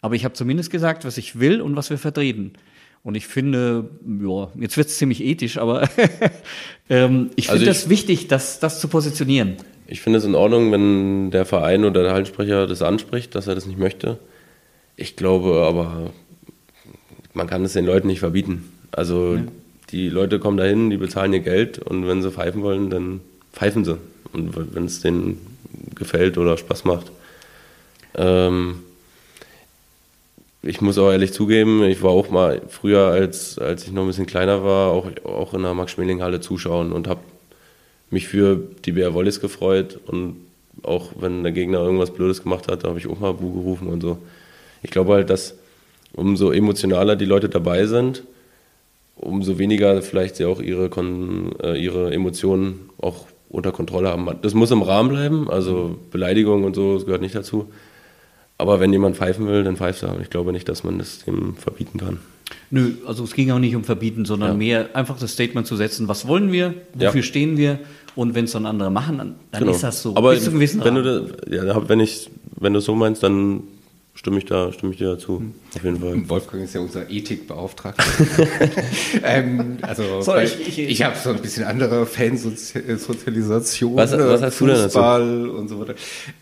Aber 0.00 0.16
ich 0.16 0.24
habe 0.24 0.34
zumindest 0.34 0.70
gesagt, 0.70 1.04
was 1.04 1.16
ich 1.16 1.38
will 1.38 1.60
und 1.60 1.76
was 1.76 1.90
wir 1.90 1.98
vertreten. 1.98 2.54
Und 3.04 3.16
ich 3.16 3.26
finde, 3.26 3.90
ja, 4.04 4.48
jetzt 4.60 4.76
wird 4.76 4.88
es 4.88 4.98
ziemlich 4.98 5.22
ethisch, 5.22 5.58
aber 5.58 5.88
ähm, 6.88 7.30
ich 7.36 7.46
finde 7.46 7.60
also 7.66 7.70
es 7.70 7.88
wichtig, 7.88 8.28
das, 8.28 8.58
das 8.58 8.80
zu 8.80 8.88
positionieren. 8.88 9.56
Ich 9.86 10.00
finde 10.00 10.18
es 10.18 10.24
in 10.24 10.34
Ordnung, 10.34 10.72
wenn 10.72 11.30
der 11.30 11.44
Verein 11.44 11.84
oder 11.84 12.02
der 12.02 12.12
Hallensprecher 12.12 12.66
das 12.66 12.82
anspricht, 12.82 13.34
dass 13.34 13.46
er 13.46 13.54
das 13.54 13.66
nicht 13.66 13.78
möchte. 13.78 14.18
Ich 14.96 15.16
glaube 15.16 15.64
aber, 15.66 16.10
man 17.34 17.46
kann 17.46 17.64
es 17.64 17.72
den 17.72 17.86
Leuten 17.86 18.06
nicht 18.06 18.20
verbieten. 18.20 18.72
Also 18.90 19.36
ja. 19.36 19.42
die 19.90 20.08
Leute 20.08 20.38
kommen 20.38 20.56
dahin, 20.56 20.90
die 20.90 20.96
bezahlen 20.96 21.32
ihr 21.32 21.40
Geld 21.40 21.78
und 21.78 22.06
wenn 22.06 22.22
sie 22.22 22.30
pfeifen 22.30 22.62
wollen, 22.62 22.90
dann 22.90 23.20
pfeifen 23.52 23.84
sie. 23.84 23.98
Und 24.32 24.74
wenn 24.74 24.84
es 24.84 25.00
denen 25.00 25.38
gefällt 25.94 26.38
oder 26.38 26.56
Spaß 26.56 26.84
macht. 26.84 27.10
Ähm, 28.14 28.80
ich 30.62 30.80
muss 30.80 30.98
auch 30.98 31.10
ehrlich 31.10 31.32
zugeben, 31.32 31.82
ich 31.84 32.02
war 32.02 32.10
auch 32.10 32.30
mal 32.30 32.62
früher, 32.68 33.08
als, 33.08 33.58
als 33.58 33.84
ich 33.84 33.92
noch 33.92 34.02
ein 34.02 34.08
bisschen 34.08 34.26
kleiner 34.26 34.62
war, 34.62 34.90
auch, 34.90 35.08
auch 35.24 35.54
in 35.54 35.62
der 35.62 35.74
Max-Schmeling-Halle 35.74 36.40
zuschauen 36.40 36.92
und 36.92 37.08
habe 37.08 37.20
mich 38.10 38.28
für 38.28 38.62
die 38.84 38.92
BR 38.92 39.14
Wollis 39.14 39.40
gefreut 39.40 39.98
und 40.06 40.36
auch 40.82 41.10
wenn 41.18 41.42
der 41.42 41.52
Gegner 41.52 41.80
irgendwas 41.80 42.12
Blödes 42.12 42.42
gemacht 42.42 42.68
hat, 42.68 42.84
da 42.84 42.88
habe 42.88 42.98
ich 42.98 43.08
auch 43.08 43.18
mal 43.18 43.34
Bu 43.34 43.52
gerufen 43.52 43.88
und 43.88 44.02
so 44.02 44.18
ich 44.82 44.90
glaube 44.90 45.14
halt, 45.14 45.30
dass 45.30 45.56
umso 46.14 46.50
emotionaler 46.50 47.16
die 47.16 47.24
Leute 47.24 47.48
dabei 47.48 47.86
sind, 47.86 48.24
umso 49.16 49.58
weniger 49.58 50.02
vielleicht 50.02 50.36
sie 50.36 50.44
auch 50.44 50.60
ihre, 50.60 50.88
Kon 50.88 51.54
äh, 51.62 51.82
ihre 51.82 52.12
Emotionen 52.12 52.90
auch 53.00 53.26
unter 53.48 53.72
Kontrolle 53.72 54.08
haben. 54.08 54.28
Das 54.42 54.54
muss 54.54 54.70
im 54.70 54.82
Rahmen 54.82 55.10
bleiben, 55.10 55.50
also 55.50 55.98
Beleidigung 56.10 56.64
und 56.64 56.74
so, 56.74 56.94
das 56.94 57.04
gehört 57.04 57.22
nicht 57.22 57.34
dazu. 57.34 57.70
Aber 58.58 58.80
wenn 58.80 58.92
jemand 58.92 59.16
pfeifen 59.16 59.46
will, 59.46 59.64
dann 59.64 59.76
pfeift 59.76 60.02
er. 60.02 60.14
Und 60.14 60.22
ich 60.22 60.30
glaube 60.30 60.52
nicht, 60.52 60.68
dass 60.68 60.84
man 60.84 60.98
das 60.98 61.24
dem 61.24 61.56
verbieten 61.56 61.98
kann. 61.98 62.18
Nö, 62.70 62.92
also 63.06 63.24
es 63.24 63.34
ging 63.34 63.50
auch 63.50 63.58
nicht 63.58 63.74
um 63.74 63.84
verbieten, 63.84 64.24
sondern 64.24 64.52
ja. 64.52 64.56
mehr 64.56 64.88
einfach 64.94 65.18
das 65.18 65.32
Statement 65.32 65.66
zu 65.66 65.76
setzen, 65.76 66.08
was 66.08 66.26
wollen 66.28 66.52
wir, 66.52 66.74
wofür 66.94 67.20
ja. 67.20 67.22
stehen 67.22 67.56
wir 67.56 67.78
und 68.14 68.34
wenn 68.34 68.44
es 68.44 68.52
dann 68.52 68.66
andere 68.66 68.90
machen, 68.90 69.18
dann, 69.18 69.34
dann 69.50 69.60
genau. 69.60 69.72
ist 69.72 69.82
das 69.82 70.02
so. 70.02 70.16
Aber 70.16 70.32
wenn 70.32 70.94
du, 70.94 71.26
ja, 71.50 71.88
wenn, 71.88 72.00
ich, 72.00 72.30
wenn 72.58 72.72
du 72.72 72.80
so 72.80 72.94
meinst, 72.94 73.22
dann 73.22 73.62
stimme 74.22 74.38
ich 74.38 74.44
da, 74.44 74.72
stimme 74.72 74.92
ich 74.92 74.98
dir 74.98 75.08
dazu. 75.08 75.40
Hm. 75.40 75.52
Auf 75.74 75.82
jeden 75.82 75.98
Fall. 75.98 76.28
Wolfgang 76.28 76.62
ist 76.62 76.74
ja 76.74 76.80
unser 76.80 77.10
Ethikbeauftragter. 77.10 78.04
ähm, 79.24 79.78
also 79.82 80.20
so, 80.22 80.36
ich, 80.36 80.60
ich, 80.60 80.78
ich, 80.78 81.02
habe 81.02 81.16
so 81.16 81.30
ein 81.30 81.42
bisschen 81.42 81.64
andere 81.64 82.06
Fansozialisation. 82.06 83.96
Was, 83.96 84.12
was 84.12 84.42
hast 84.42 84.54
Fußball 84.58 85.20
du 85.20 85.34
denn 85.34 85.46
dazu? 85.46 85.58
und 85.58 85.66
so 85.68 85.80
weiter. 85.80 85.96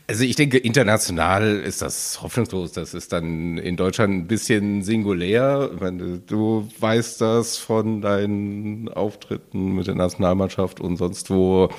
Also 0.07 0.25
ich 0.25 0.37
denke, 0.37 0.59
international 0.59 1.59
ist 1.61 1.81
das 1.81 2.21
hoffnungslos. 2.21 2.73
Das 2.73 2.93
ist 2.93 3.15
dann 3.15 3.57
in 3.57 3.79
Deutschland 3.79 4.13
ein 4.13 4.27
bisschen 4.27 4.83
singulär. 4.83 5.71
Meine, 5.81 6.19
du 6.19 6.69
weißt 6.81 7.19
das 7.23 7.57
von 7.57 8.03
deinen 8.03 8.91
Auftritten 8.91 9.75
mit 9.75 9.87
der 9.87 9.95
Nationalmannschaft 9.95 10.81
und 10.81 10.99
sonst 10.99 11.31
wo. 11.31 11.71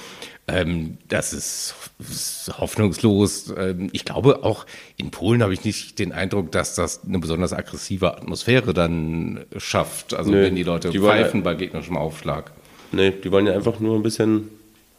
Ähm, 0.52 0.98
das 1.08 1.34
ist, 1.34 1.76
hoffnungslos. 2.60 3.54
Ähm, 3.58 3.90
ich 3.94 4.06
glaube, 4.06 4.44
auch 4.44 4.66
in 4.98 5.12
Polen 5.12 5.42
habe 5.44 5.54
ich 5.54 5.64
nicht 5.64 6.00
den 6.00 6.12
Eindruck, 6.12 6.52
dass 6.52 6.76
das 6.76 7.02
eine 7.06 7.20
besonders 7.20 7.54
aggressive 7.54 8.18
Atmosphäre 8.18 8.74
dann 8.74 9.46
schafft. 9.58 10.14
Also 10.14 10.32
nee, 10.32 10.44
wenn 10.44 10.56
die 10.56 10.64
Leute 10.64 10.90
die 10.90 11.00
pfeifen 11.00 11.44
bei 11.44 11.56
gegnerischem 11.56 11.98
Aufschlag. 11.98 12.52
Nee, 12.92 13.12
die 13.12 13.32
wollen 13.32 13.48
ja 13.48 13.54
einfach 13.54 13.80
nur 13.80 13.96
ein 13.96 14.04
bisschen 14.04 14.50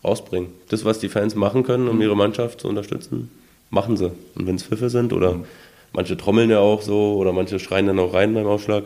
rausbringen. 0.03 0.49
Das, 0.69 0.85
was 0.85 0.99
die 0.99 1.09
Fans 1.09 1.35
machen 1.35 1.65
können, 1.65 1.89
um 1.89 1.97
mhm. 1.97 2.03
ihre 2.03 2.17
Mannschaft 2.17 2.61
zu 2.61 2.69
unterstützen, 2.69 3.31
machen 3.71 3.97
sie. 3.97 4.13
Und 4.35 4.47
wenn 4.47 4.57
es 4.57 4.63
Pfiffe 4.63 4.91
sind 4.91 5.13
oder 5.13 5.35
mhm. 5.35 5.45
manche 5.93 6.17
trommeln 6.17 6.51
ja 6.51 6.59
auch 6.59 6.83
so 6.83 7.17
oder 7.17 7.33
manche 7.33 7.59
schreien 7.59 7.87
dann 7.87 7.99
auch 7.99 8.15
rein 8.15 8.35
beim 8.35 8.47
Aufschlag. 8.47 8.85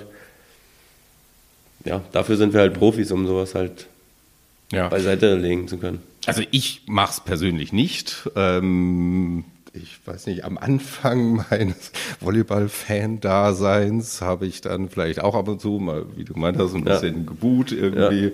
Ja, 1.84 2.02
dafür 2.12 2.36
sind 2.36 2.52
wir 2.52 2.60
halt 2.60 2.74
Profis, 2.74 3.12
um 3.12 3.26
sowas 3.26 3.54
halt 3.54 3.86
ja. 4.72 4.88
beiseite 4.88 5.36
legen 5.36 5.68
zu 5.68 5.78
können. 5.78 6.00
Also 6.26 6.42
ich 6.50 6.82
mache 6.86 7.12
es 7.12 7.20
persönlich 7.20 7.72
nicht. 7.72 8.30
Ähm, 8.36 9.44
ich 9.72 9.98
weiß 10.04 10.26
nicht, 10.26 10.44
am 10.44 10.58
Anfang 10.58 11.46
meines 11.50 11.92
Volleyball-Fan-Daseins 12.20 14.20
habe 14.20 14.46
ich 14.46 14.60
dann 14.60 14.88
vielleicht 14.88 15.20
auch 15.20 15.34
ab 15.34 15.48
und 15.48 15.60
zu 15.60 15.78
mal, 15.78 16.06
wie 16.16 16.24
du 16.24 16.34
meint 16.34 16.58
hast, 16.58 16.74
ein 16.74 16.84
bisschen 16.84 17.18
ja. 17.18 17.24
geboot 17.24 17.72
irgendwie. 17.72 18.26
Ja. 18.26 18.30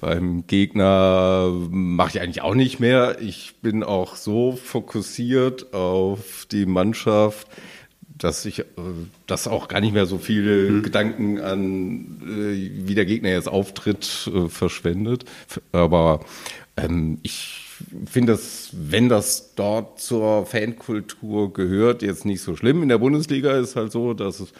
Beim 0.00 0.46
Gegner 0.46 1.50
mache 1.70 2.10
ich 2.10 2.20
eigentlich 2.20 2.42
auch 2.42 2.54
nicht 2.54 2.78
mehr. 2.78 3.16
Ich 3.20 3.54
bin 3.62 3.82
auch 3.82 4.16
so 4.16 4.52
fokussiert 4.52 5.72
auf 5.72 6.46
die 6.50 6.66
Mannschaft, 6.66 7.48
dass 8.18 8.44
ich 8.44 8.60
äh, 8.60 8.64
das 9.26 9.48
auch 9.48 9.68
gar 9.68 9.80
nicht 9.80 9.94
mehr 9.94 10.06
so 10.06 10.18
viele 10.18 10.68
hm. 10.68 10.82
Gedanken 10.82 11.40
an, 11.40 12.20
äh, 12.22 12.86
wie 12.86 12.94
der 12.94 13.06
Gegner 13.06 13.30
jetzt 13.30 13.48
auftritt, 13.48 14.30
äh, 14.32 14.48
verschwendet. 14.48 15.24
Aber 15.72 16.20
ähm, 16.76 17.18
ich 17.22 17.60
finde 18.06 18.32
das, 18.32 18.70
wenn 18.72 19.08
das 19.08 19.54
dort 19.54 20.00
zur 20.00 20.46
Fankultur 20.46 21.52
gehört, 21.52 22.02
jetzt 22.02 22.24
nicht 22.24 22.42
so 22.42 22.56
schlimm. 22.56 22.82
In 22.82 22.88
der 22.88 22.98
Bundesliga 22.98 23.52
ist 23.52 23.76
halt 23.76 23.92
so, 23.92 24.14
dass 24.14 24.40
es 24.40 24.52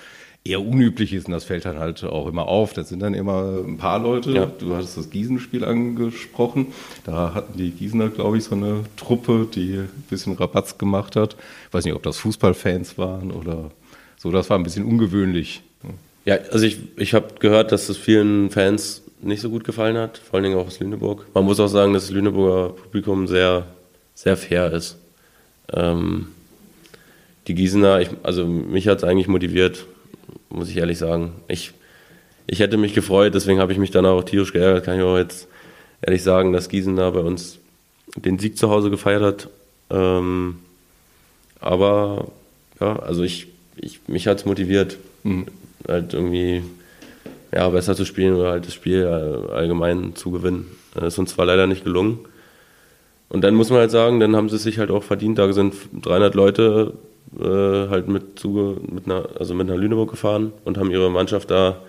eher 0.44 0.60
unüblich 0.60 1.14
ist 1.14 1.26
und 1.26 1.32
das 1.32 1.44
fällt 1.44 1.64
dann 1.64 1.78
halt 1.78 2.04
auch 2.04 2.28
immer 2.28 2.46
auf. 2.46 2.74
Das 2.74 2.90
sind 2.90 3.00
dann 3.00 3.14
immer 3.14 3.60
ein 3.66 3.78
paar 3.78 3.98
Leute. 3.98 4.32
Ja. 4.32 4.46
Du 4.46 4.74
hattest 4.74 4.96
das 4.96 5.10
Gießen-Spiel 5.10 5.64
angesprochen. 5.64 6.68
Da 7.04 7.32
hatten 7.34 7.56
die 7.56 7.70
Gießener, 7.70 8.10
glaube 8.10 8.36
ich, 8.36 8.44
so 8.44 8.54
eine 8.54 8.84
Truppe, 8.96 9.48
die 9.52 9.78
ein 9.78 10.04
bisschen 10.10 10.34
Rabatz 10.34 10.76
gemacht 10.76 11.16
hat. 11.16 11.36
Ich 11.68 11.74
weiß 11.74 11.84
nicht, 11.84 11.94
ob 11.94 12.02
das 12.02 12.18
Fußballfans 12.18 12.98
waren 12.98 13.30
oder 13.30 13.70
so. 14.18 14.30
Das 14.30 14.50
war 14.50 14.58
ein 14.58 14.64
bisschen 14.64 14.84
ungewöhnlich. 14.84 15.62
Ja, 16.26 16.36
also 16.50 16.64
ich, 16.64 16.78
ich 16.96 17.14
habe 17.14 17.34
gehört, 17.38 17.72
dass 17.72 17.88
es 17.88 17.96
vielen 17.96 18.50
Fans 18.50 19.02
nicht 19.24 19.40
so 19.40 19.50
gut 19.50 19.64
gefallen 19.64 19.96
hat, 19.96 20.18
vor 20.18 20.34
allen 20.34 20.44
Dingen 20.44 20.58
auch 20.58 20.66
aus 20.66 20.80
Lüneburg. 20.80 21.26
Man 21.34 21.44
muss 21.44 21.60
auch 21.60 21.68
sagen, 21.68 21.92
dass 21.92 22.04
das 22.04 22.12
Lüneburger 22.12 22.74
Publikum 22.74 23.26
sehr, 23.26 23.66
sehr 24.14 24.36
fair 24.36 24.72
ist. 24.72 24.96
Ähm, 25.72 26.28
die 27.46 27.54
Gießener, 27.54 28.00
ich, 28.00 28.10
also 28.22 28.46
mich 28.46 28.88
hat 28.88 28.98
es 28.98 29.04
eigentlich 29.04 29.28
motiviert, 29.28 29.86
muss 30.50 30.68
ich 30.68 30.76
ehrlich 30.76 30.98
sagen. 30.98 31.32
Ich, 31.48 31.72
ich 32.46 32.60
hätte 32.60 32.76
mich 32.76 32.94
gefreut, 32.94 33.34
deswegen 33.34 33.60
habe 33.60 33.72
ich 33.72 33.78
mich 33.78 33.90
dann 33.90 34.06
auch 34.06 34.22
tierisch 34.22 34.52
geärgert, 34.52 34.84
kann 34.84 34.98
ich 34.98 35.02
auch 35.02 35.16
jetzt 35.16 35.48
ehrlich 36.02 36.22
sagen, 36.22 36.52
dass 36.52 36.68
Gießener 36.68 37.12
bei 37.12 37.20
uns 37.20 37.58
den 38.16 38.38
Sieg 38.38 38.56
zu 38.56 38.70
Hause 38.70 38.90
gefeiert 38.90 39.22
hat. 39.22 39.48
Ähm, 39.90 40.58
aber 41.60 42.28
ja, 42.80 42.98
also 42.98 43.22
ich, 43.22 43.48
ich 43.76 44.00
mich 44.06 44.26
hat 44.26 44.38
es 44.38 44.44
motiviert, 44.44 44.98
mhm. 45.22 45.46
halt 45.88 46.14
irgendwie 46.14 46.62
ja, 47.54 47.68
besser 47.68 47.94
zu 47.94 48.04
spielen 48.04 48.34
oder 48.34 48.50
halt 48.50 48.66
das 48.66 48.74
Spiel 48.74 49.06
allgemein 49.06 50.16
zu 50.16 50.30
gewinnen. 50.30 50.66
Das 50.94 51.14
ist 51.14 51.18
uns 51.18 51.34
zwar 51.34 51.46
leider 51.46 51.66
nicht 51.66 51.84
gelungen. 51.84 52.18
Und 53.28 53.42
dann 53.42 53.54
muss 53.54 53.70
man 53.70 53.78
halt 53.80 53.90
sagen, 53.90 54.20
dann 54.20 54.34
haben 54.34 54.48
sie 54.48 54.58
sich 54.58 54.78
halt 54.78 54.90
auch 54.90 55.04
verdient. 55.04 55.38
Da 55.38 55.52
sind 55.52 55.74
300 56.02 56.34
Leute 56.34 56.94
äh, 57.38 57.88
halt 57.88 58.08
mit, 58.08 58.38
zu, 58.38 58.76
mit, 58.90 59.06
einer, 59.06 59.28
also 59.38 59.54
mit 59.54 59.68
einer 59.68 59.78
Lüneburg 59.78 60.10
gefahren 60.10 60.52
und 60.64 60.78
haben 60.78 60.90
ihre 60.90 61.10
Mannschaft 61.10 61.50
da, 61.50 61.80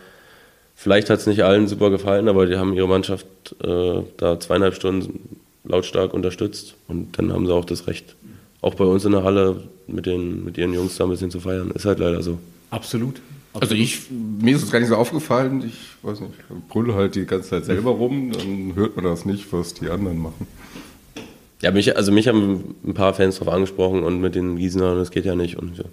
vielleicht 0.75 1.09
hat 1.09 1.19
es 1.19 1.27
nicht 1.27 1.43
allen 1.43 1.67
super 1.67 1.89
gefallen, 1.89 2.27
aber 2.27 2.45
die 2.45 2.57
haben 2.57 2.73
ihre 2.73 2.87
Mannschaft 2.87 3.27
äh, 3.63 4.01
da 4.17 4.39
zweieinhalb 4.39 4.75
Stunden 4.75 5.37
lautstark 5.63 6.13
unterstützt 6.13 6.75
und 6.87 7.17
dann 7.17 7.33
haben 7.33 7.47
sie 7.47 7.53
auch 7.53 7.65
das 7.65 7.87
Recht 7.87 8.15
auch 8.61 8.75
bei 8.75 8.85
uns 8.85 9.05
in 9.05 9.11
der 9.11 9.23
Halle 9.23 9.63
mit, 9.87 10.05
den, 10.05 10.45
mit 10.45 10.57
ihren 10.57 10.73
Jungs 10.73 10.95
da 10.97 11.03
ein 11.03 11.09
bisschen 11.09 11.31
zu 11.31 11.39
feiern. 11.39 11.71
Ist 11.71 11.85
halt 11.85 11.99
leider 11.99 12.21
so. 12.23 12.39
Absolut. 12.71 13.21
Also 13.61 13.75
ich, 13.75 14.09
mir 14.09 14.55
ist 14.55 14.63
es 14.63 14.71
gar 14.71 14.79
nicht 14.79 14.89
so 14.89 14.95
aufgefallen, 14.95 15.63
ich 15.65 15.77
weiß 16.01 16.19
nicht, 16.19 16.33
brülle 16.67 16.95
halt 16.95 17.15
die 17.15 17.25
ganze 17.25 17.49
Zeit 17.49 17.65
selber 17.65 17.91
rum, 17.91 18.31
dann 18.31 18.75
hört 18.75 18.95
man 18.95 19.05
das 19.05 19.25
nicht, 19.25 19.51
was 19.51 19.73
die 19.73 19.89
anderen 19.89 20.21
machen. 20.21 20.47
Ja, 21.61 21.71
mich, 21.71 21.95
also 21.95 22.11
mich 22.11 22.27
haben 22.27 22.75
ein 22.85 22.93
paar 22.93 23.13
Fans 23.13 23.39
darauf 23.39 23.53
angesprochen 23.53 24.03
und 24.03 24.19
mit 24.19 24.35
den 24.35 24.57
Gießenern, 24.57 24.97
das 24.97 25.11
geht 25.11 25.25
ja 25.25 25.35
nicht. 25.35 25.57
Und 25.57 25.77
ja. 25.77 25.85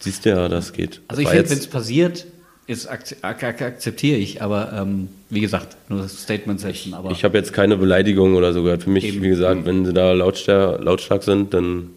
siehst 0.00 0.24
du 0.24 0.30
ja, 0.30 0.48
das 0.48 0.72
geht. 0.72 1.00
Also 1.08 1.22
ich 1.22 1.28
finde, 1.28 1.50
wenn 1.50 1.58
es 1.58 1.66
passiert, 1.66 2.26
ist, 2.66 2.88
akzeptiere 2.88 4.18
ich, 4.18 4.42
aber 4.42 4.72
ähm, 4.72 5.08
wie 5.30 5.40
gesagt, 5.40 5.76
nur 5.88 6.02
das 6.02 6.22
Statement 6.22 6.60
setzen. 6.60 6.92
Aber 6.94 7.10
ich 7.10 7.24
habe 7.24 7.36
jetzt 7.38 7.52
keine 7.52 7.76
Beleidigung 7.76 8.34
oder 8.34 8.52
so 8.52 8.62
gehört. 8.62 8.82
Für 8.82 8.90
mich, 8.90 9.04
eben. 9.04 9.22
wie 9.22 9.28
gesagt, 9.28 9.64
wenn 9.64 9.86
sie 9.86 9.92
da 9.92 10.12
lautstark, 10.12 10.82
lautstark 10.82 11.22
sind, 11.22 11.54
dann 11.54 11.90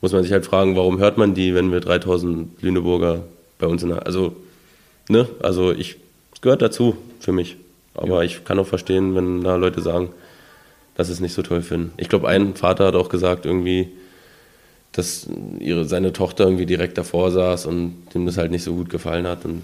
muss 0.00 0.12
man 0.12 0.22
sich 0.22 0.32
halt 0.32 0.46
fragen, 0.46 0.76
warum 0.76 0.98
hört 0.98 1.16
man 1.16 1.34
die, 1.34 1.54
wenn 1.54 1.70
wir 1.72 1.80
3000 1.80 2.62
Lüneburger 2.62 3.24
bei 3.60 3.66
uns 3.66 3.82
in 3.82 3.90
der, 3.90 4.06
also, 4.06 4.34
ne, 5.08 5.28
also 5.40 5.72
ich, 5.72 5.96
es 6.34 6.40
gehört 6.40 6.62
dazu 6.62 6.96
für 7.20 7.32
mich. 7.32 7.56
Aber 7.94 8.18
ja. 8.18 8.22
ich 8.22 8.44
kann 8.44 8.58
auch 8.58 8.66
verstehen, 8.66 9.14
wenn 9.14 9.42
da 9.42 9.56
Leute 9.56 9.82
sagen, 9.82 10.10
dass 10.94 11.08
sie 11.08 11.12
es 11.12 11.20
nicht 11.20 11.34
so 11.34 11.42
toll 11.42 11.62
finden. 11.62 11.92
Ich 11.96 12.08
glaube, 12.08 12.28
ein 12.28 12.54
Vater 12.54 12.86
hat 12.86 12.94
auch 12.94 13.08
gesagt, 13.08 13.46
irgendwie, 13.46 13.88
dass 14.92 15.28
ihre, 15.58 15.84
seine 15.84 16.12
Tochter 16.12 16.44
irgendwie 16.44 16.66
direkt 16.66 16.98
davor 16.98 17.30
saß 17.30 17.66
und 17.66 17.94
dem 18.14 18.26
das 18.26 18.36
halt 18.36 18.50
nicht 18.50 18.64
so 18.64 18.74
gut 18.74 18.90
gefallen 18.90 19.26
hat. 19.26 19.44
Und 19.44 19.62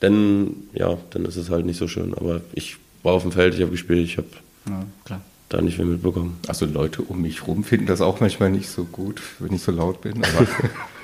dann, 0.00 0.54
ja, 0.72 0.96
dann 1.10 1.24
ist 1.24 1.36
es 1.36 1.50
halt 1.50 1.66
nicht 1.66 1.78
so 1.78 1.88
schön. 1.88 2.14
Aber 2.14 2.40
ich 2.52 2.76
war 3.02 3.12
auf 3.12 3.22
dem 3.22 3.32
Feld, 3.32 3.54
ich 3.54 3.60
habe 3.60 3.70
gespielt, 3.70 4.04
ich 4.04 4.16
habe 4.18 4.28
ja, 4.68 5.20
da 5.48 5.60
nicht 5.60 5.78
mehr 5.78 5.86
mitbekommen. 5.86 6.38
Also 6.46 6.66
Leute 6.66 7.02
um 7.02 7.22
mich 7.22 7.46
rum 7.46 7.64
finden 7.64 7.86
das 7.86 8.00
auch 8.00 8.20
manchmal 8.20 8.50
nicht 8.50 8.68
so 8.68 8.84
gut, 8.84 9.20
wenn 9.38 9.54
ich 9.54 9.62
so 9.62 9.72
laut 9.72 10.00
bin. 10.00 10.22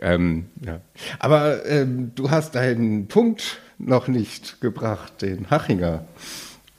Aber 0.00 0.14
Ähm, 0.14 0.46
ja. 0.64 0.80
Aber 1.18 1.66
ähm, 1.66 2.12
du 2.14 2.30
hast 2.30 2.54
deinen 2.54 3.06
Punkt 3.08 3.58
noch 3.78 4.08
nicht 4.08 4.60
gebracht, 4.60 5.22
den 5.22 5.50
Hachinger 5.50 6.04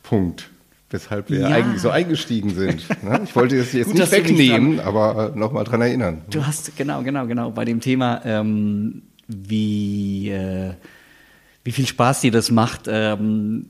Punkt, 0.04 0.50
weshalb 0.90 1.30
wir 1.30 1.42
ja. 1.42 1.48
eigentlich 1.48 1.82
so 1.82 1.90
eingestiegen 1.90 2.52
sind. 2.52 2.86
Ne? 3.04 3.22
Ich 3.24 3.36
wollte 3.36 3.58
das 3.58 3.74
jetzt 3.74 3.88
Gut, 3.88 3.96
nicht 3.96 4.12
wegnehmen, 4.12 4.80
aber 4.80 5.34
nochmal 5.36 5.64
dran 5.64 5.82
erinnern. 5.82 6.22
Du 6.30 6.46
hast, 6.46 6.76
genau, 6.78 7.02
genau, 7.02 7.26
genau, 7.26 7.52
bei 7.52 7.66
dem 7.66 7.80
Thema, 7.80 8.22
ähm, 8.26 9.02
wie, 9.28 10.30
äh, 10.30 10.74
wie 11.64 11.72
viel 11.72 11.88
Spaß 11.88 12.22
dir 12.22 12.32
das 12.32 12.52
macht, 12.52 12.84
ähm, 12.88 13.68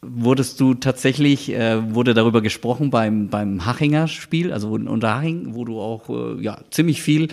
wurdest 0.00 0.60
du 0.60 0.74
tatsächlich, 0.74 1.52
äh, 1.52 1.94
wurde 1.94 2.14
darüber 2.14 2.40
gesprochen 2.40 2.90
beim, 2.90 3.28
beim 3.28 3.66
Hachinger 3.66 4.08
Spiel, 4.08 4.52
also 4.52 4.70
unter 4.70 5.16
Haching, 5.16 5.54
wo 5.54 5.64
du 5.64 5.80
auch 5.80 6.08
äh, 6.08 6.40
ja, 6.42 6.60
ziemlich 6.70 7.02
viel 7.02 7.28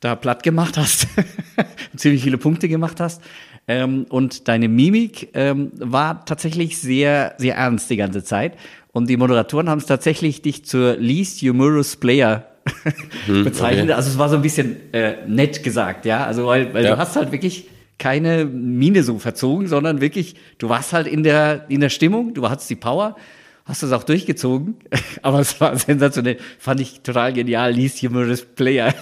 da 0.00 0.14
platt 0.16 0.42
gemacht 0.42 0.76
hast, 0.76 1.08
ziemlich 1.96 2.22
viele 2.22 2.38
Punkte 2.38 2.68
gemacht 2.68 3.00
hast. 3.00 3.22
Ähm, 3.68 4.06
und 4.08 4.48
deine 4.48 4.68
Mimik 4.68 5.30
ähm, 5.34 5.72
war 5.74 6.24
tatsächlich 6.24 6.78
sehr, 6.78 7.34
sehr 7.38 7.56
ernst 7.56 7.90
die 7.90 7.96
ganze 7.96 8.22
Zeit. 8.22 8.56
Und 8.92 9.10
die 9.10 9.16
Moderatoren 9.16 9.68
haben 9.68 9.78
es 9.78 9.86
tatsächlich 9.86 10.40
dich 10.42 10.64
zur 10.64 10.96
least 10.96 11.42
humorous 11.42 11.96
Player 11.96 12.46
hm, 13.26 13.44
bezeichnet. 13.44 13.84
Okay. 13.86 13.92
Also 13.92 14.10
es 14.10 14.18
war 14.18 14.28
so 14.28 14.36
ein 14.36 14.42
bisschen 14.42 14.92
äh, 14.92 15.16
nett 15.26 15.62
gesagt, 15.62 16.04
ja. 16.04 16.24
Also 16.24 16.46
weil, 16.46 16.72
weil 16.72 16.84
ja. 16.84 16.92
du 16.92 16.98
hast 16.98 17.16
halt 17.16 17.32
wirklich 17.32 17.66
keine 17.98 18.44
Mine 18.44 19.02
so 19.02 19.18
verzogen, 19.18 19.68
sondern 19.68 20.00
wirklich, 20.00 20.36
du 20.58 20.68
warst 20.68 20.92
halt 20.92 21.06
in 21.06 21.22
der, 21.22 21.64
in 21.68 21.80
der 21.80 21.88
Stimmung, 21.88 22.34
du 22.34 22.48
hattest 22.48 22.68
die 22.70 22.76
Power, 22.76 23.16
hast 23.64 23.82
es 23.82 23.92
auch 23.92 24.04
durchgezogen, 24.04 24.76
aber 25.22 25.40
es 25.40 25.60
war 25.60 25.76
sensationell, 25.78 26.38
fand 26.58 26.80
ich 26.80 27.00
total 27.00 27.32
genial, 27.32 27.72
least 27.72 28.02
humorous 28.02 28.42
Player. 28.42 28.94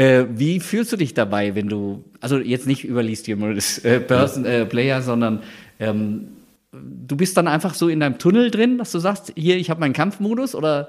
Äh, 0.00 0.28
wie 0.34 0.60
fühlst 0.60 0.90
du 0.92 0.96
dich 0.96 1.12
dabei, 1.12 1.54
wenn 1.54 1.68
du, 1.68 2.02
also 2.22 2.38
jetzt 2.38 2.66
nicht 2.66 2.84
überliest 2.84 3.26
hier 3.26 3.36
mal 3.36 3.54
das 3.54 3.76
äh, 3.84 4.00
Person, 4.00 4.46
äh, 4.46 4.64
Player, 4.64 5.02
sondern 5.02 5.42
ähm, 5.78 6.28
du 6.72 7.16
bist 7.16 7.36
dann 7.36 7.46
einfach 7.46 7.74
so 7.74 7.90
in 7.90 8.00
deinem 8.00 8.16
Tunnel 8.16 8.50
drin, 8.50 8.78
dass 8.78 8.92
du 8.92 8.98
sagst, 8.98 9.30
hier, 9.36 9.58
ich 9.58 9.68
habe 9.68 9.80
meinen 9.80 9.92
Kampfmodus 9.92 10.54
oder 10.54 10.88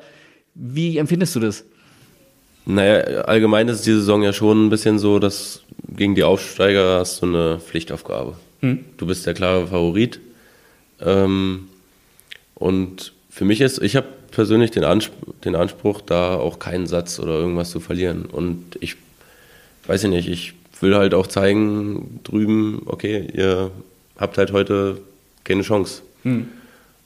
wie 0.56 0.98
empfindest 0.98 1.36
du 1.36 1.42
das? 1.42 1.66
Naja, 2.66 3.24
allgemein 3.24 3.68
ist 3.68 3.86
die 3.86 3.92
Saison 3.92 4.24
ja 4.24 4.32
schon 4.32 4.68
ein 4.68 4.70
bisschen 4.70 4.98
so, 4.98 5.20
dass 5.20 5.64
gegen 5.90 6.16
die 6.16 6.24
Aufsteiger 6.24 7.00
hast 7.00 7.22
du 7.22 7.26
eine 7.26 7.60
Pflichtaufgabe. 7.60 8.38
Hm. 8.62 8.86
Du 8.96 9.08
bist 9.08 9.26
der 9.26 9.34
klare 9.34 9.68
Favorit. 9.68 10.22
Ähm, 11.02 11.68
und 12.56 13.12
für 13.30 13.44
mich 13.44 13.60
ist, 13.60 13.82
ich 13.82 13.98
habe 13.98 14.08
persönlich 14.32 14.72
den, 14.72 14.84
Anspruch, 14.84 15.34
den 15.44 15.56
Anspruch, 15.56 16.02
da 16.02 16.36
auch 16.36 16.60
keinen 16.60 16.88
Satz 16.88 17.20
oder 17.20 17.34
irgendwas 17.34 17.72
zu 17.72 17.80
verlieren. 17.80 18.26
Und 18.26 18.78
ich 18.80 18.96
weiß 19.88 20.04
ich 20.06 20.10
nicht, 20.10 20.30
ich 20.30 20.54
will 20.80 20.96
halt 20.96 21.14
auch 21.14 21.28
zeigen 21.28 22.20
drüben, 22.24 22.82
okay, 22.86 23.28
ihr 23.34 23.72
habt 24.18 24.38
halt 24.38 24.52
heute 24.52 24.98
keine 25.44 25.62
Chance. 25.62 26.02
Hm. 26.24 26.48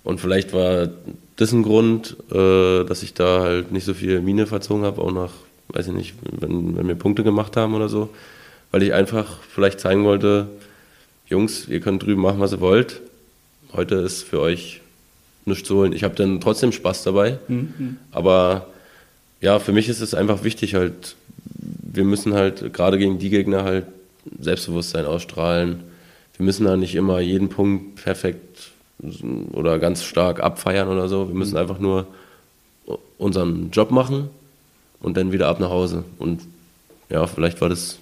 Und 0.03 0.19
vielleicht 0.19 0.53
war 0.53 0.89
das 1.35 1.51
ein 1.51 1.63
Grund, 1.63 2.15
äh, 2.31 2.83
dass 2.83 3.03
ich 3.03 3.13
da 3.13 3.41
halt 3.41 3.71
nicht 3.71 3.85
so 3.85 3.93
viel 3.93 4.21
Mine 4.21 4.47
verzogen 4.47 4.83
habe, 4.83 5.01
auch 5.01 5.11
nach, 5.11 5.31
weiß 5.69 5.87
ich 5.87 5.93
nicht, 5.93 6.13
wenn, 6.39 6.77
wenn 6.77 6.87
wir 6.87 6.95
Punkte 6.95 7.23
gemacht 7.23 7.57
haben 7.57 7.73
oder 7.73 7.89
so, 7.89 8.09
weil 8.71 8.83
ich 8.83 8.93
einfach 8.93 9.39
vielleicht 9.41 9.79
zeigen 9.79 10.03
wollte, 10.03 10.47
Jungs, 11.27 11.67
ihr 11.67 11.79
könnt 11.79 12.03
drüben 12.03 12.21
machen, 12.21 12.39
was 12.39 12.51
ihr 12.51 12.61
wollt. 12.61 13.01
Heute 13.73 13.95
ist 13.95 14.23
für 14.23 14.39
euch 14.39 14.81
nichts 15.45 15.67
zu 15.67 15.75
holen. 15.75 15.93
Ich 15.93 16.03
habe 16.03 16.15
dann 16.15 16.41
trotzdem 16.41 16.71
Spaß 16.71 17.03
dabei. 17.03 17.39
Mhm. 17.47 17.97
Aber 18.11 18.67
ja, 19.41 19.59
für 19.59 19.71
mich 19.71 19.89
ist 19.89 20.01
es 20.01 20.13
einfach 20.13 20.43
wichtig, 20.43 20.75
halt, 20.75 21.15
wir 21.47 22.03
müssen 22.03 22.33
halt 22.33 22.73
gerade 22.73 22.97
gegen 22.97 23.19
die 23.19 23.29
Gegner 23.29 23.63
halt 23.63 23.85
Selbstbewusstsein 24.39 25.05
ausstrahlen. 25.05 25.83
Wir 26.37 26.45
müssen 26.45 26.65
da 26.65 26.75
nicht 26.75 26.95
immer 26.95 27.19
jeden 27.19 27.49
Punkt 27.49 28.03
perfekt 28.03 28.71
oder 29.53 29.79
ganz 29.79 30.03
stark 30.03 30.41
abfeiern 30.41 30.87
oder 30.87 31.07
so. 31.07 31.27
Wir 31.27 31.35
müssen 31.35 31.53
mhm. 31.53 31.59
einfach 31.59 31.79
nur 31.79 32.07
unseren 33.17 33.71
Job 33.71 33.91
machen 33.91 34.29
und 35.01 35.17
dann 35.17 35.31
wieder 35.31 35.47
ab 35.47 35.59
nach 35.59 35.69
Hause. 35.69 36.03
Und 36.17 36.41
ja, 37.09 37.27
vielleicht 37.27 37.61
war 37.61 37.69
das, 37.69 37.99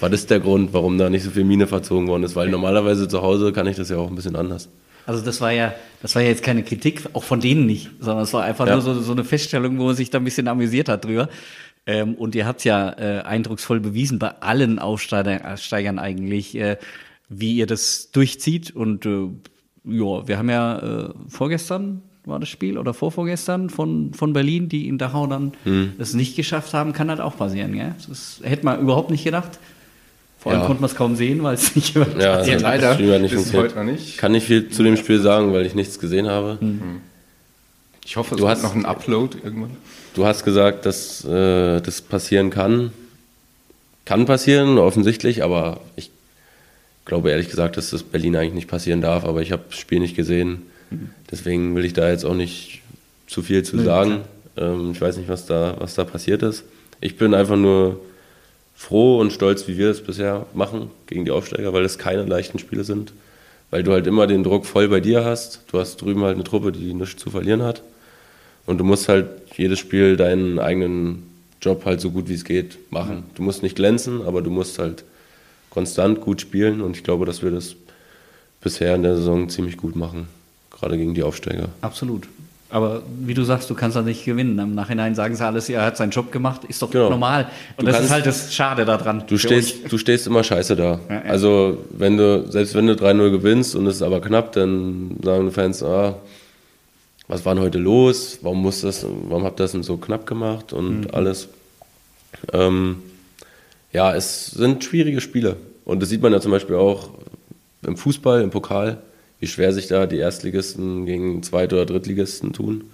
war 0.00 0.10
das 0.10 0.26
der 0.26 0.40
Grund, 0.40 0.72
warum 0.72 0.98
da 0.98 1.08
nicht 1.08 1.24
so 1.24 1.30
viel 1.30 1.44
Mine 1.44 1.66
verzogen 1.66 2.08
worden 2.08 2.24
ist, 2.24 2.36
weil 2.36 2.48
normalerweise 2.50 3.08
zu 3.08 3.22
Hause 3.22 3.52
kann 3.52 3.66
ich 3.66 3.76
das 3.76 3.88
ja 3.88 3.96
auch 3.96 4.08
ein 4.08 4.16
bisschen 4.16 4.36
anders. 4.36 4.68
Also 5.08 5.24
das 5.24 5.40
war 5.40 5.52
ja, 5.52 5.74
das 6.02 6.14
war 6.14 6.20
ja 6.20 6.28
jetzt 6.28 6.42
keine 6.42 6.62
Kritik, 6.62 7.04
auch 7.14 7.24
von 7.24 7.40
denen 7.40 7.64
nicht, 7.64 7.88
sondern 7.98 8.24
es 8.24 8.34
war 8.34 8.44
einfach 8.44 8.66
ja. 8.66 8.74
nur 8.74 8.82
so, 8.82 8.92
so 9.00 9.12
eine 9.12 9.24
Feststellung, 9.24 9.78
wo 9.78 9.86
man 9.86 9.96
sich 9.96 10.10
da 10.10 10.18
ein 10.18 10.24
bisschen 10.24 10.48
amüsiert 10.48 10.90
hat 10.90 11.06
drüber. 11.06 11.30
Ähm, 11.86 12.14
und 12.14 12.34
ihr 12.34 12.46
habt 12.46 12.62
ja 12.64 12.90
äh, 12.90 13.22
eindrucksvoll 13.22 13.80
bewiesen 13.80 14.18
bei 14.18 14.28
allen 14.42 14.78
Aufsteigern 14.78 15.98
eigentlich, 15.98 16.54
äh, 16.58 16.76
wie 17.30 17.56
ihr 17.56 17.66
das 17.66 18.10
durchzieht. 18.10 18.76
Und 18.76 19.06
äh, 19.06 19.28
ja, 19.84 20.28
wir 20.28 20.36
haben 20.36 20.50
ja 20.50 20.78
äh, 20.78 21.14
vorgestern 21.26 22.02
war 22.26 22.38
das 22.38 22.50
Spiel 22.50 22.76
oder 22.76 22.92
vorvorgestern 22.92 23.70
von, 23.70 24.12
von 24.12 24.34
Berlin, 24.34 24.68
die 24.68 24.88
in 24.88 24.98
Dachau 24.98 25.26
dann 25.26 25.52
hm. 25.64 25.94
es 25.96 26.12
nicht 26.12 26.36
geschafft 26.36 26.74
haben, 26.74 26.92
kann 26.92 27.08
halt 27.08 27.22
auch 27.22 27.38
passieren. 27.38 27.72
Gell? 27.72 27.94
Das 28.06 28.42
hätte 28.44 28.66
man 28.66 28.78
überhaupt 28.78 29.10
nicht 29.10 29.24
gedacht. 29.24 29.58
Vor 30.38 30.52
allem 30.52 30.60
ja. 30.60 30.66
konnte 30.66 30.82
man 30.82 30.90
es 30.90 30.96
kaum 30.96 31.16
sehen, 31.16 31.42
weil 31.42 31.54
es 31.54 31.74
nicht 31.76 31.96
über 31.96 32.06
ja, 32.18 32.34
also 32.34 32.52
leider 32.52 32.96
nicht 33.18 33.32
ist 33.32 33.52
heute 33.52 33.76
noch 33.76 33.84
nicht. 33.84 34.18
Kann 34.18 34.32
nicht 34.32 34.46
viel 34.46 34.68
zu 34.68 34.82
dem 34.82 34.96
Spiel 34.96 35.20
sagen, 35.20 35.52
weil 35.52 35.66
ich 35.66 35.74
nichts 35.74 35.98
gesehen 35.98 36.28
habe. 36.28 36.58
Mhm. 36.60 37.00
Ich 38.04 38.16
hoffe, 38.16 38.34
es 38.34 38.40
du 38.40 38.48
hast 38.48 38.62
noch 38.62 38.74
einen 38.74 38.86
Upload 38.86 39.36
irgendwann. 39.42 39.76
Du 40.14 40.24
hast 40.24 40.44
gesagt, 40.44 40.86
dass 40.86 41.24
äh, 41.24 41.80
das 41.80 42.00
passieren 42.00 42.50
kann. 42.50 42.92
Kann 44.04 44.24
passieren, 44.24 44.78
offensichtlich, 44.78 45.42
aber 45.42 45.80
ich 45.96 46.10
glaube 47.04 47.30
ehrlich 47.30 47.50
gesagt, 47.50 47.76
dass 47.76 47.90
das 47.90 48.02
Berlin 48.02 48.36
eigentlich 48.36 48.54
nicht 48.54 48.68
passieren 48.68 49.00
darf. 49.00 49.24
Aber 49.24 49.42
ich 49.42 49.52
habe 49.52 49.64
das 49.68 49.78
Spiel 49.78 50.00
nicht 50.00 50.16
gesehen. 50.16 50.62
Mhm. 50.90 51.10
Deswegen 51.30 51.74
will 51.74 51.84
ich 51.84 51.92
da 51.92 52.08
jetzt 52.08 52.24
auch 52.24 52.34
nicht 52.34 52.80
zu 53.26 53.42
viel 53.42 53.64
zu 53.64 53.78
sagen. 53.78 54.20
Ähm, 54.56 54.92
ich 54.92 55.00
weiß 55.00 55.16
nicht, 55.16 55.28
was 55.28 55.46
da, 55.46 55.76
was 55.78 55.94
da 55.94 56.04
passiert 56.04 56.42
ist. 56.42 56.64
Ich 57.00 57.16
bin 57.16 57.34
einfach 57.34 57.56
nur 57.56 58.00
froh 58.78 59.18
und 59.18 59.32
stolz, 59.32 59.66
wie 59.66 59.76
wir 59.76 59.88
das 59.88 60.00
bisher 60.00 60.46
machen 60.54 60.92
gegen 61.08 61.24
die 61.24 61.32
Aufsteiger, 61.32 61.72
weil 61.72 61.84
es 61.84 61.98
keine 61.98 62.22
leichten 62.22 62.60
Spiele 62.60 62.84
sind. 62.84 63.12
Weil 63.70 63.82
du 63.82 63.92
halt 63.92 64.06
immer 64.06 64.28
den 64.28 64.44
Druck 64.44 64.66
voll 64.66 64.88
bei 64.88 65.00
dir 65.00 65.24
hast. 65.24 65.64
Du 65.72 65.80
hast 65.80 66.00
drüben 66.00 66.22
halt 66.22 66.36
eine 66.36 66.44
Truppe, 66.44 66.70
die 66.70 66.94
nichts 66.94 67.20
zu 67.20 67.28
verlieren 67.28 67.62
hat. 67.62 67.82
Und 68.66 68.78
du 68.78 68.84
musst 68.84 69.08
halt 69.08 69.26
jedes 69.56 69.80
Spiel 69.80 70.16
deinen 70.16 70.60
eigenen 70.60 71.24
Job 71.60 71.84
halt 71.84 72.00
so 72.00 72.12
gut 72.12 72.28
wie 72.28 72.34
es 72.34 72.44
geht 72.44 72.78
machen. 72.90 73.24
Du 73.34 73.42
musst 73.42 73.64
nicht 73.64 73.74
glänzen, 73.74 74.22
aber 74.22 74.42
du 74.42 74.50
musst 74.50 74.78
halt 74.78 75.02
konstant 75.70 76.20
gut 76.20 76.40
spielen. 76.40 76.80
Und 76.80 76.96
ich 76.96 77.02
glaube, 77.02 77.26
dass 77.26 77.42
wir 77.42 77.50
das 77.50 77.74
bisher 78.60 78.94
in 78.94 79.02
der 79.02 79.16
Saison 79.16 79.48
ziemlich 79.48 79.76
gut 79.76 79.96
machen. 79.96 80.28
Gerade 80.70 80.96
gegen 80.96 81.14
die 81.14 81.24
Aufsteiger. 81.24 81.68
Absolut. 81.80 82.28
Aber 82.70 83.02
wie 83.20 83.32
du 83.32 83.44
sagst, 83.44 83.70
du 83.70 83.74
kannst 83.74 83.96
da 83.96 84.02
nicht 84.02 84.24
gewinnen. 84.26 84.58
Im 84.58 84.74
Nachhinein 84.74 85.14
sagen 85.14 85.34
sie 85.34 85.44
alles, 85.44 85.68
er 85.70 85.86
hat 85.86 85.96
seinen 85.96 86.10
Job 86.10 86.30
gemacht, 86.30 86.64
ist 86.64 86.82
doch 86.82 86.90
genau. 86.90 87.08
normal. 87.08 87.48
Und 87.76 87.86
du 87.86 87.86
das 87.86 87.94
kannst, 87.94 88.06
ist 88.06 88.12
halt 88.12 88.26
das 88.26 88.54
Schade 88.54 88.84
daran. 88.84 89.24
Du 89.26 89.38
stehst, 89.38 89.90
du 89.90 89.96
stehst 89.96 90.26
immer 90.26 90.44
scheiße 90.44 90.76
da. 90.76 91.00
Ja, 91.08 91.14
ja. 91.14 91.22
Also 91.22 91.78
wenn 91.90 92.18
du, 92.18 92.50
selbst 92.50 92.74
wenn 92.74 92.86
du 92.86 92.92
3-0 92.92 93.30
gewinnst 93.30 93.74
und 93.74 93.86
es 93.86 93.96
ist 93.96 94.02
aber 94.02 94.20
knapp, 94.20 94.52
dann 94.52 95.16
sagen 95.22 95.46
die 95.46 95.52
Fans, 95.52 95.82
ah, 95.82 96.16
was 97.26 97.44
war 97.46 97.54
denn 97.54 97.64
heute 97.64 97.78
los? 97.78 98.38
Warum 98.42 98.60
muss 98.62 98.82
das, 98.82 99.06
warum 99.28 99.44
habt 99.44 99.60
ihr 99.60 99.64
das 99.64 99.72
denn 99.72 99.82
so 99.82 99.96
knapp 99.96 100.26
gemacht 100.26 100.74
und 100.74 101.00
mhm. 101.00 101.08
alles? 101.12 101.48
Ähm, 102.52 103.02
ja, 103.92 104.14
es 104.14 104.50
sind 104.50 104.84
schwierige 104.84 105.22
Spiele. 105.22 105.56
Und 105.86 106.02
das 106.02 106.10
sieht 106.10 106.20
man 106.20 106.32
ja 106.32 106.40
zum 106.40 106.50
Beispiel 106.50 106.76
auch 106.76 107.08
im 107.86 107.96
Fußball, 107.96 108.42
im 108.42 108.50
Pokal, 108.50 108.98
wie 109.40 109.46
schwer 109.46 109.72
sich 109.72 109.86
da 109.86 110.06
die 110.06 110.18
Erstligisten 110.18 111.06
gegen 111.06 111.42
Zweit- 111.42 111.72
oder 111.72 111.86
Drittligisten 111.86 112.52
tun. 112.52 112.84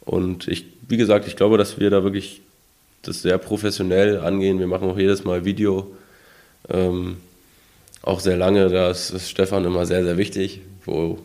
Und 0.00 0.48
ich, 0.48 0.66
wie 0.88 0.96
gesagt, 0.96 1.26
ich 1.26 1.36
glaube, 1.36 1.58
dass 1.58 1.78
wir 1.78 1.90
da 1.90 2.02
wirklich 2.02 2.42
das 3.02 3.22
sehr 3.22 3.38
professionell 3.38 4.18
angehen. 4.18 4.58
Wir 4.58 4.66
machen 4.66 4.90
auch 4.90 4.98
jedes 4.98 5.24
Mal 5.24 5.44
Video. 5.44 5.90
Ähm, 6.68 7.16
auch 8.02 8.20
sehr 8.20 8.36
lange, 8.36 8.68
da 8.68 8.90
ist 8.90 9.28
Stefan 9.28 9.64
immer 9.64 9.86
sehr, 9.86 10.04
sehr 10.04 10.16
wichtig, 10.16 10.60
wo 10.84 11.18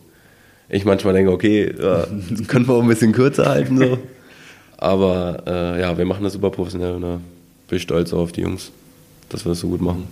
ich 0.70 0.86
manchmal 0.86 1.14
denke, 1.14 1.32
okay, 1.32 1.74
ja, 1.78 2.06
das 2.30 2.48
können 2.48 2.68
wir 2.68 2.76
auch 2.76 2.82
ein 2.82 2.88
bisschen 2.88 3.12
kürzer 3.12 3.46
halten. 3.46 3.78
So. 3.78 3.98
Aber 4.78 5.44
äh, 5.48 5.82
ja, 5.82 5.98
wir 5.98 6.06
machen 6.06 6.24
das 6.24 6.34
super 6.34 6.50
professionell 6.50 6.94
und 6.94 7.02
da 7.02 7.22
bin 7.68 7.78
ich 7.78 7.84
stolz 7.84 8.14
auf 8.14 8.32
die 8.32 8.42
Jungs, 8.42 8.72
dass 9.30 9.46
wir 9.46 9.50
das 9.50 9.60
so 9.60 9.70
gut 9.70 9.82
machen. 9.82 10.08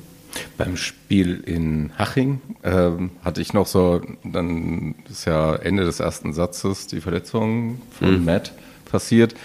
Beim 0.58 0.78
Spiel 0.78 1.42
in 1.46 1.92
Haching 1.98 2.42
ähm, 2.64 3.12
hatte 3.24 3.42
ich 3.42 3.54
noch 3.54 3.68
so, 3.68 4.02
dann 4.24 4.96
ist 5.10 5.26
ja 5.26 5.56
Ende 5.56 5.86
des 5.86 6.00
ersten 6.00 6.34
Satzes 6.34 6.88
die 6.88 7.02
Verletzung 7.02 7.82
von 7.92 8.20
mhm. 8.20 8.26
Matt 8.26 8.54
passiert 8.86 9.36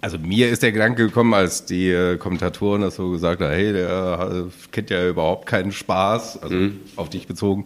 also 0.00 0.18
mir 0.18 0.48
ist 0.48 0.62
der 0.62 0.72
Gedanke 0.72 1.06
gekommen, 1.06 1.34
als 1.34 1.64
die 1.64 1.90
äh, 1.90 2.16
Kommentatoren 2.16 2.82
das 2.82 2.96
so 2.96 3.10
gesagt 3.10 3.40
haben, 3.40 3.50
hey, 3.50 3.72
der 3.72 4.46
äh, 4.46 4.70
kennt 4.70 4.90
ja 4.90 5.08
überhaupt 5.08 5.46
keinen 5.46 5.72
Spaß, 5.72 6.42
also 6.42 6.54
mhm. 6.54 6.80
auf 6.96 7.10
dich 7.10 7.26
bezogen, 7.26 7.64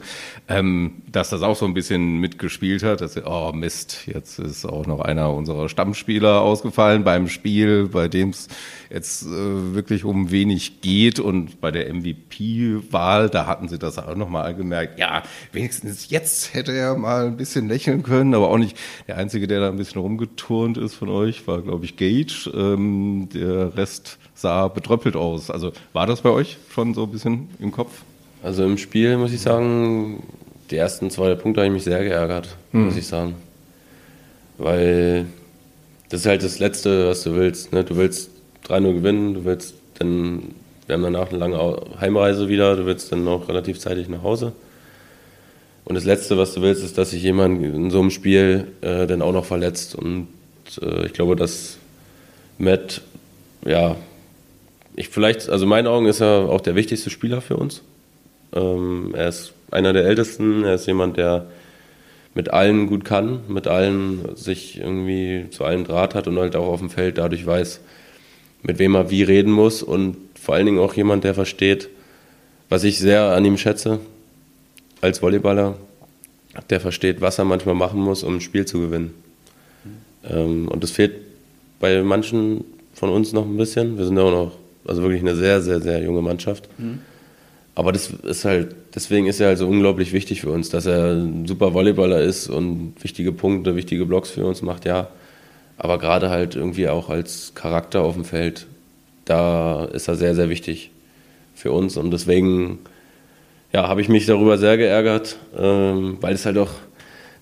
ähm, 0.48 1.02
dass 1.10 1.30
das 1.30 1.42
auch 1.42 1.56
so 1.56 1.66
ein 1.66 1.74
bisschen 1.74 2.18
mitgespielt 2.18 2.82
hat, 2.82 3.00
dass, 3.00 3.16
oh 3.24 3.52
Mist, 3.52 4.06
jetzt 4.06 4.38
ist 4.38 4.64
auch 4.64 4.86
noch 4.86 5.00
einer 5.00 5.32
unserer 5.32 5.68
Stammspieler 5.68 6.40
ausgefallen 6.40 7.04
beim 7.04 7.28
Spiel, 7.28 7.88
bei 7.88 8.08
dem 8.08 8.30
es 8.30 8.48
jetzt 8.90 9.24
äh, 9.24 9.74
wirklich 9.74 10.04
um 10.04 10.30
wenig 10.30 10.80
geht 10.80 11.20
und 11.20 11.60
bei 11.60 11.70
der 11.70 11.92
MVP-Wahl, 11.92 13.28
da 13.28 13.46
hatten 13.46 13.68
sie 13.68 13.78
das 13.78 13.98
auch 13.98 14.14
nochmal 14.14 14.54
gemerkt, 14.54 14.98
ja, 14.98 15.22
wenigstens 15.52 16.10
jetzt 16.10 16.54
hätte 16.54 16.72
er 16.72 16.96
mal 16.96 17.26
ein 17.26 17.36
bisschen 17.36 17.68
lächeln 17.68 18.02
können, 18.02 18.34
aber 18.34 18.48
auch 18.48 18.58
nicht 18.58 18.76
der 19.06 19.16
Einzige, 19.16 19.46
der 19.46 19.60
da 19.60 19.68
ein 19.68 19.76
bisschen 19.76 20.00
rumgeturnt 20.00 20.78
ist 20.78 20.94
von 20.94 21.08
euch, 21.08 21.46
war 21.46 21.60
glaube 21.62 21.84
ich 21.84 21.96
Gage, 22.08 22.50
ähm, 22.54 23.28
der 23.32 23.76
Rest 23.76 24.18
sah 24.34 24.68
betröppelt 24.68 25.16
aus. 25.16 25.50
Also 25.50 25.72
war 25.92 26.06
das 26.06 26.22
bei 26.22 26.30
euch 26.30 26.56
schon 26.70 26.94
so 26.94 27.04
ein 27.04 27.10
bisschen 27.10 27.48
im 27.58 27.72
Kopf? 27.72 28.02
Also 28.42 28.64
im 28.64 28.78
Spiel 28.78 29.16
muss 29.16 29.32
ich 29.32 29.40
sagen, 29.40 30.22
die 30.70 30.76
ersten 30.76 31.10
zwei 31.10 31.34
Punkte 31.34 31.60
habe 31.60 31.68
ich 31.68 31.74
mich 31.74 31.84
sehr 31.84 32.02
geärgert, 32.02 32.56
hm. 32.72 32.86
muss 32.86 32.96
ich 32.96 33.06
sagen. 33.06 33.34
Weil 34.58 35.26
das 36.08 36.20
ist 36.20 36.26
halt 36.26 36.42
das 36.42 36.58
Letzte, 36.58 37.08
was 37.08 37.22
du 37.22 37.34
willst. 37.34 37.72
Ne? 37.72 37.84
Du 37.84 37.96
willst 37.96 38.30
3-0 38.66 38.94
gewinnen, 38.94 39.34
du 39.34 39.44
willst 39.44 39.74
dann, 39.98 40.54
wir 40.86 40.94
haben 40.94 41.02
danach 41.02 41.30
eine 41.30 41.38
lange 41.38 41.80
Heimreise 42.00 42.48
wieder, 42.48 42.76
du 42.76 42.86
willst 42.86 43.12
dann 43.12 43.26
auch 43.28 43.48
relativ 43.48 43.78
zeitig 43.78 44.08
nach 44.08 44.22
Hause. 44.22 44.52
Und 45.84 45.94
das 45.94 46.04
Letzte, 46.04 46.36
was 46.36 46.54
du 46.54 46.60
willst, 46.60 46.84
ist, 46.84 46.98
dass 46.98 47.10
sich 47.10 47.22
jemand 47.22 47.62
in 47.62 47.90
so 47.90 48.00
einem 48.00 48.10
Spiel 48.10 48.68
äh, 48.82 49.06
dann 49.06 49.22
auch 49.22 49.32
noch 49.32 49.46
verletzt. 49.46 49.94
Und 49.94 50.28
äh, 50.82 51.06
ich 51.06 51.14
glaube, 51.14 51.34
dass 51.34 51.77
Matt, 52.58 53.02
ja, 53.64 53.96
ich 54.96 55.08
vielleicht, 55.08 55.48
also 55.48 55.64
in 55.64 55.68
meinen 55.68 55.86
Augen 55.86 56.06
ist 56.06 56.20
er 56.20 56.48
auch 56.48 56.60
der 56.60 56.74
wichtigste 56.74 57.08
Spieler 57.08 57.40
für 57.40 57.56
uns. 57.56 57.82
Ähm, 58.52 59.14
er 59.14 59.28
ist 59.28 59.52
einer 59.70 59.92
der 59.92 60.04
Ältesten, 60.04 60.64
er 60.64 60.74
ist 60.74 60.86
jemand, 60.86 61.16
der 61.16 61.46
mit 62.34 62.50
allen 62.50 62.88
gut 62.88 63.04
kann, 63.04 63.40
mit 63.48 63.68
allen 63.68 64.36
sich 64.36 64.78
irgendwie 64.78 65.46
zu 65.50 65.64
allen 65.64 65.84
Draht 65.84 66.14
hat 66.14 66.26
und 66.26 66.38
halt 66.38 66.56
auch 66.56 66.66
auf 66.66 66.80
dem 66.80 66.90
Feld 66.90 67.18
dadurch 67.18 67.46
weiß, 67.46 67.80
mit 68.62 68.78
wem 68.78 68.96
er 68.96 69.10
wie 69.10 69.22
reden 69.22 69.52
muss 69.52 69.82
und 69.82 70.16
vor 70.40 70.54
allen 70.54 70.66
Dingen 70.66 70.78
auch 70.78 70.94
jemand, 70.94 71.24
der 71.24 71.34
versteht, 71.34 71.88
was 72.68 72.84
ich 72.84 72.98
sehr 72.98 73.22
an 73.22 73.44
ihm 73.44 73.56
schätze 73.56 74.00
als 75.00 75.22
Volleyballer, 75.22 75.76
der 76.70 76.80
versteht, 76.80 77.20
was 77.20 77.38
er 77.38 77.44
manchmal 77.44 77.74
machen 77.74 78.00
muss, 78.00 78.24
um 78.24 78.36
ein 78.36 78.40
Spiel 78.40 78.66
zu 78.66 78.80
gewinnen. 78.80 79.14
Ähm, 80.28 80.68
und 80.68 80.82
das 80.82 80.90
fehlt 80.90 81.27
bei 81.80 82.02
manchen 82.02 82.64
von 82.94 83.10
uns 83.10 83.32
noch 83.32 83.46
ein 83.46 83.56
bisschen. 83.56 83.98
Wir 83.98 84.04
sind 84.04 84.16
ja 84.16 84.24
auch 84.24 84.30
noch, 84.30 84.52
also 84.86 85.02
wirklich 85.02 85.20
eine 85.20 85.36
sehr, 85.36 85.60
sehr, 85.62 85.80
sehr 85.80 86.02
junge 86.02 86.22
Mannschaft. 86.22 86.68
Mhm. 86.78 87.00
Aber 87.74 87.92
das 87.92 88.10
ist 88.10 88.44
halt, 88.44 88.74
deswegen 88.94 89.26
ist 89.26 89.38
er 89.40 89.48
halt 89.48 89.58
so 89.58 89.68
unglaublich 89.68 90.12
wichtig 90.12 90.40
für 90.40 90.50
uns, 90.50 90.68
dass 90.68 90.86
er 90.86 91.12
ein 91.12 91.46
super 91.46 91.74
Volleyballer 91.74 92.20
ist 92.20 92.48
und 92.48 92.94
wichtige 93.00 93.30
Punkte, 93.30 93.76
wichtige 93.76 94.04
Blocks 94.04 94.30
für 94.30 94.44
uns 94.44 94.62
macht, 94.62 94.84
ja. 94.84 95.08
Aber 95.76 95.98
gerade 95.98 96.28
halt 96.28 96.56
irgendwie 96.56 96.88
auch 96.88 97.08
als 97.08 97.52
Charakter 97.54 98.02
auf 98.02 98.14
dem 98.14 98.24
Feld, 98.24 98.66
da 99.24 99.84
ist 99.84 100.08
er 100.08 100.16
sehr, 100.16 100.34
sehr 100.34 100.48
wichtig 100.48 100.90
für 101.54 101.70
uns. 101.70 101.96
Und 101.96 102.10
deswegen 102.10 102.80
ja, 103.72 103.86
habe 103.86 104.00
ich 104.00 104.08
mich 104.08 104.26
darüber 104.26 104.58
sehr 104.58 104.76
geärgert, 104.76 105.36
ähm, 105.56 106.18
weil 106.20 106.34
es 106.34 106.46
halt 106.46 106.58
auch, 106.58 106.70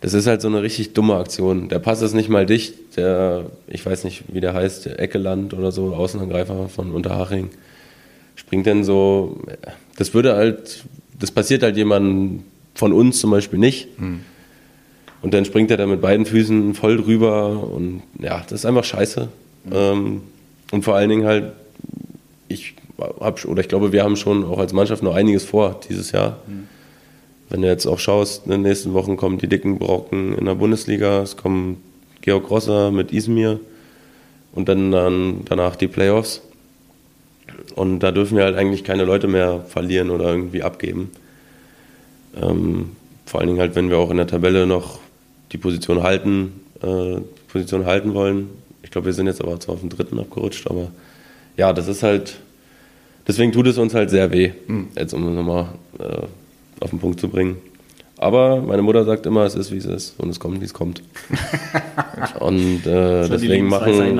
das 0.01 0.15
ist 0.15 0.27
halt 0.27 0.41
so 0.41 0.49
eine 0.49 0.63
richtig 0.63 0.93
dumme 0.93 1.17
Aktion. 1.17 1.69
Der 1.69 1.79
Pass 1.79 2.03
ist 2.03 2.15
nicht 2.15 2.29
mal 2.29 2.47
dicht, 2.47 2.97
der, 2.97 3.47
ich 3.67 3.85
weiß 3.85 4.05
nicht, 4.05 4.25
wie 4.29 4.41
der 4.41 4.55
heißt, 4.55 4.87
der 4.87 5.01
Eckeland 5.01 5.55
oder 5.55 5.73
so, 5.73 5.95
Außenangreifer 5.95 6.69
von 6.69 6.93
Unterhaching, 6.93 7.51
springt 8.35 8.67
dann 8.67 8.85
so, 8.85 9.41
das 9.97 10.15
würde 10.15 10.35
halt, 10.35 10.85
das 11.19 11.31
passiert 11.31 11.63
halt 11.63 11.77
jemandem 11.77 12.45
von 12.75 12.93
uns 12.93 13.21
zum 13.21 13.31
Beispiel 13.31 13.59
nicht. 13.59 13.99
Mhm. 13.99 14.21
Und 15.23 15.35
dann 15.35 15.45
springt 15.45 15.71
er 15.71 15.79
da 15.79 15.87
mit 15.87 16.03
beiden 16.03 16.27
Füßen 16.27 16.75
voll 16.75 16.99
drüber 16.99 17.73
und 17.73 18.03
ja, 18.21 18.43
das 18.43 18.61
ist 18.61 18.67
einfach 18.67 18.85
scheiße. 18.85 19.29
Mhm. 19.65 19.73
Ähm, 19.73 20.21
und 20.73 20.85
vor 20.85 20.95
allen 20.95 21.09
Dingen 21.09 21.25
halt, 21.25 21.53
ich 22.49 22.75
habe 22.99 23.49
oder 23.49 23.61
ich 23.61 23.69
glaube, 23.69 23.93
wir 23.93 24.05
haben 24.05 24.17
schon 24.17 24.45
auch 24.45 24.59
als 24.59 24.73
Mannschaft 24.73 25.03
noch 25.03 25.15
einiges 25.15 25.45
vor 25.45 25.81
dieses 25.89 26.13
Jahr. 26.13 26.39
Mhm. 26.47 26.69
Wenn 27.49 27.63
du 27.63 27.69
jetzt 27.69 27.87
auch 27.87 27.99
schaust, 27.99 28.47
in 28.47 28.51
den 28.51 28.63
nächsten 28.63 28.93
Wochen 28.93 29.17
kommen 29.17 29.39
die 29.39 29.49
dicken 29.49 29.79
Brocken 29.79 30.37
in 30.37 30.47
der 30.47 30.57
Bundesliga, 30.57 31.23
es 31.23 31.37
kommen 31.37 31.83
Georg 32.23 32.51
Rosser 32.51 32.91
mit 32.91 33.13
Izmir 33.13 33.61
und 34.53 34.69
dann, 34.69 34.91
dann 34.91 35.43
danach 35.45 35.77
die 35.77 35.87
Playoffs. 35.87 36.43
Und 37.77 38.01
da 38.01 38.11
dürfen 38.11 38.37
wir 38.37 38.45
halt 38.45 38.57
eigentlich 38.57 38.83
keine 38.83 39.05
Leute 39.05 39.29
mehr 39.29 39.61
verlieren 39.69 40.11
oder 40.11 40.25
irgendwie 40.31 40.63
abgeben. 40.63 41.11
Ähm, 42.41 42.91
vor 43.27 43.41
allen 43.41 43.49
Dingen 43.49 43.61
halt, 43.61 43.77
wenn 43.77 43.91
wir 43.91 43.99
auch 43.99 44.11
in 44.11 44.17
der 44.17 44.27
Tabelle 44.27 44.67
noch 44.67 44.99
die 45.53 45.59
Position 45.59 46.03
halten, 46.03 46.61
äh, 46.83 47.21
Position 47.49 47.87
halten 47.87 48.15
wollen. 48.15 48.51
Ich 48.83 48.91
glaube, 48.91 49.07
wir 49.07 49.13
sind 49.13 49.27
jetzt 49.27 49.41
aber 49.41 49.59
zwar 49.61 49.75
auf 49.75 49.81
dem 49.81 49.91
dritten 49.91 50.19
abgerutscht, 50.19 50.69
aber 50.69 50.91
ja, 51.57 51.73
das 51.73 51.89
ist 51.89 52.03
halt, 52.03 52.37
deswegen 53.27 53.53
tut 53.53 53.67
es 53.67 53.79
uns 53.79 53.95
halt 53.95 54.11
sehr 54.11 54.33
weh, 54.33 54.53
mhm. 54.67 54.89
jetzt 54.97 55.15
um 55.15 55.35
nochmal 55.35 55.69
äh, 55.99 56.27
auf 56.81 56.91
den 56.91 56.99
Punkt 56.99 57.21
zu 57.21 57.29
bringen. 57.29 57.57
Aber 58.19 58.63
meine 58.63 58.83
Mutter 58.83 59.05
sagt 59.05 59.27
immer, 59.27 59.45
es 59.45 59.55
ist 59.55 59.71
wie 59.73 59.77
es 59.77 59.85
ist 59.85 60.19
und 60.19 60.31
es 60.31 60.41
kommt, 60.41 60.61
wie 60.61 60.65
es 60.65 60.73
kommt. 60.73 61.03
und 62.41 62.87
äh, 62.87 63.29
deswegen, 63.29 63.67
machen, 63.67 64.17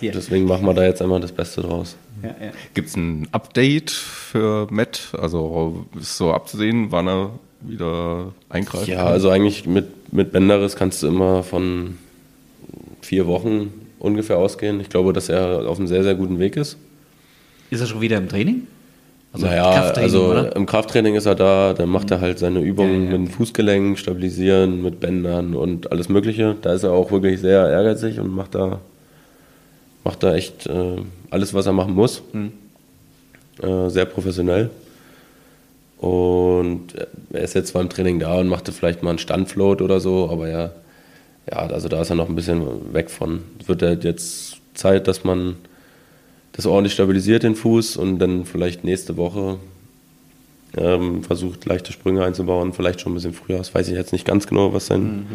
deswegen 0.00 0.46
machen 0.46 0.64
wir 0.64 0.74
da 0.74 0.84
jetzt 0.84 1.02
einmal 1.02 1.20
das 1.20 1.32
Beste 1.32 1.62
draus. 1.62 1.96
Ja, 2.22 2.28
ja. 2.28 2.52
Gibt 2.74 2.88
es 2.88 2.96
ein 2.96 3.26
Update 3.32 3.90
für 3.90 4.68
Matt? 4.70 5.08
Also 5.20 5.86
ist 6.00 6.16
so 6.16 6.32
abzusehen, 6.32 6.92
wann 6.92 7.08
er 7.08 7.30
wieder 7.60 8.32
eingreift? 8.48 8.86
Ja, 8.86 9.06
also 9.06 9.30
eigentlich 9.30 9.66
mit, 9.66 10.12
mit 10.12 10.30
Benderis 10.30 10.76
kannst 10.76 11.02
du 11.02 11.08
immer 11.08 11.42
von 11.42 11.98
vier 13.00 13.26
Wochen 13.26 13.72
ungefähr 13.98 14.38
ausgehen. 14.38 14.80
Ich 14.80 14.88
glaube, 14.88 15.12
dass 15.12 15.28
er 15.28 15.68
auf 15.68 15.78
einem 15.78 15.88
sehr, 15.88 16.04
sehr 16.04 16.14
guten 16.14 16.38
Weg 16.38 16.56
ist. 16.56 16.76
Ist 17.70 17.80
er 17.80 17.86
schon 17.86 18.00
wieder 18.00 18.18
im 18.18 18.28
Training? 18.28 18.68
Also 19.32 19.46
naja, 19.46 19.70
also 19.92 20.26
oder? 20.26 20.54
im 20.54 20.66
Krafttraining 20.66 21.14
ist 21.14 21.24
er 21.24 21.34
da, 21.34 21.72
dann 21.72 21.88
macht 21.88 22.10
er 22.10 22.20
halt 22.20 22.38
seine 22.38 22.60
Übungen 22.60 23.04
ja, 23.06 23.12
ja. 23.12 23.18
mit 23.18 23.28
dem 23.28 23.34
Fußgelenk, 23.34 23.98
stabilisieren, 23.98 24.82
mit 24.82 25.00
Bändern 25.00 25.54
und 25.54 25.90
alles 25.90 26.10
Mögliche. 26.10 26.54
Da 26.60 26.74
ist 26.74 26.82
er 26.82 26.92
auch 26.92 27.10
wirklich 27.10 27.40
sehr 27.40 27.66
ehrgeizig 27.70 28.20
und 28.20 28.34
macht 28.34 28.54
da, 28.54 28.80
macht 30.04 30.22
da 30.22 30.34
echt 30.34 30.66
äh, 30.66 30.96
alles, 31.30 31.54
was 31.54 31.64
er 31.64 31.72
machen 31.72 31.94
muss. 31.94 32.22
Mhm. 32.32 32.52
Äh, 33.62 33.88
sehr 33.88 34.04
professionell. 34.04 34.68
Und 35.96 36.94
er 37.32 37.42
ist 37.42 37.54
jetzt 37.54 37.68
zwar 37.68 37.80
im 37.80 37.88
Training 37.88 38.18
da 38.18 38.34
und 38.34 38.48
machte 38.48 38.72
vielleicht 38.72 39.02
mal 39.02 39.10
einen 39.10 39.18
Standfloat 39.18 39.80
oder 39.80 40.00
so, 40.00 40.28
aber 40.30 40.48
ja, 40.48 40.72
ja, 41.50 41.58
also 41.58 41.88
da 41.88 42.02
ist 42.02 42.10
er 42.10 42.16
noch 42.16 42.28
ein 42.28 42.34
bisschen 42.34 42.92
weg 42.92 43.08
von. 43.08 43.42
Es 43.60 43.68
wird 43.68 43.82
halt 43.82 44.04
jetzt 44.04 44.56
Zeit, 44.74 45.08
dass 45.08 45.24
man 45.24 45.56
das 46.52 46.66
ordentlich 46.66 46.92
stabilisiert, 46.92 47.42
den 47.42 47.54
Fuß, 47.54 47.96
und 47.96 48.18
dann 48.18 48.44
vielleicht 48.44 48.84
nächste 48.84 49.16
Woche 49.16 49.58
ähm, 50.76 51.22
versucht, 51.22 51.64
leichte 51.66 51.92
Sprünge 51.92 52.24
einzubauen, 52.24 52.72
vielleicht 52.72 53.00
schon 53.00 53.12
ein 53.12 53.14
bisschen 53.16 53.34
früher. 53.34 53.58
Das 53.58 53.74
weiß 53.74 53.88
ich 53.88 53.94
jetzt 53.94 54.12
nicht 54.12 54.26
ganz 54.26 54.46
genau, 54.46 54.72
was 54.72 54.86
sein 54.86 55.26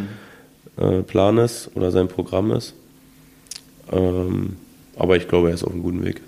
mhm. 0.77 0.83
äh, 0.83 1.03
Plan 1.03 1.37
ist 1.37 1.71
oder 1.75 1.91
sein 1.91 2.07
Programm 2.07 2.51
ist. 2.51 2.73
Ähm, 3.91 4.57
aber 4.95 5.17
ich 5.17 5.27
glaube, 5.27 5.49
er 5.49 5.53
ist 5.53 5.63
auf 5.63 5.71
einem 5.71 5.83
guten 5.83 6.03
Weg. 6.03 6.21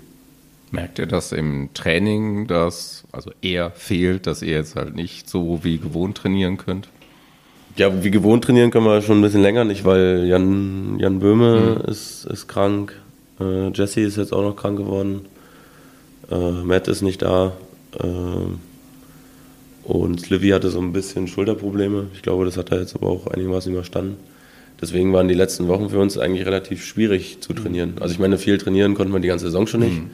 Merkt 0.70 1.00
ihr 1.00 1.06
das 1.06 1.32
im 1.32 1.70
Training, 1.74 2.46
dass 2.46 3.04
also 3.10 3.32
er 3.42 3.72
fehlt, 3.72 4.28
dass 4.28 4.42
ihr 4.42 4.54
jetzt 4.54 4.76
halt 4.76 4.94
nicht 4.94 5.28
so 5.28 5.64
wie 5.64 5.78
gewohnt 5.78 6.16
trainieren 6.16 6.58
könnt? 6.58 6.88
Ja, 7.76 8.04
wie 8.04 8.10
gewohnt 8.10 8.44
trainieren 8.44 8.70
können 8.70 8.84
wir 8.84 9.02
schon 9.02 9.18
ein 9.18 9.22
bisschen 9.22 9.42
länger 9.42 9.64
nicht, 9.64 9.84
weil 9.84 10.26
Jan, 10.26 10.98
Jan 11.00 11.18
Böhme 11.18 11.78
mhm. 11.82 11.90
ist, 11.90 12.24
ist 12.24 12.46
krank. 12.46 12.94
Äh, 13.40 13.70
Jesse 13.70 14.00
ist 14.00 14.16
jetzt 14.16 14.32
auch 14.32 14.42
noch 14.42 14.56
krank 14.56 14.78
geworden. 14.78 15.26
Äh, 16.30 16.50
Matt 16.62 16.88
ist 16.88 17.02
nicht 17.02 17.22
da. 17.22 17.52
Äh, 17.98 18.06
und 19.84 20.20
Slivy 20.20 20.50
hatte 20.50 20.70
so 20.70 20.80
ein 20.80 20.92
bisschen 20.92 21.26
Schulterprobleme. 21.26 22.08
Ich 22.14 22.22
glaube, 22.22 22.44
das 22.44 22.56
hat 22.56 22.70
er 22.70 22.80
jetzt 22.80 22.94
aber 22.94 23.08
auch 23.08 23.26
einigermaßen 23.26 23.72
überstanden. 23.72 24.16
Deswegen 24.80 25.12
waren 25.12 25.28
die 25.28 25.34
letzten 25.34 25.68
Wochen 25.68 25.90
für 25.90 25.98
uns 25.98 26.16
eigentlich 26.16 26.46
relativ 26.46 26.84
schwierig 26.84 27.40
zu 27.40 27.52
trainieren. 27.52 27.94
Also 28.00 28.14
ich 28.14 28.18
meine, 28.18 28.38
viel 28.38 28.56
trainieren 28.56 28.94
konnten 28.94 29.12
wir 29.12 29.20
die 29.20 29.28
ganze 29.28 29.46
Saison 29.46 29.66
schon 29.66 29.80
nicht, 29.80 30.00
mhm. 30.00 30.10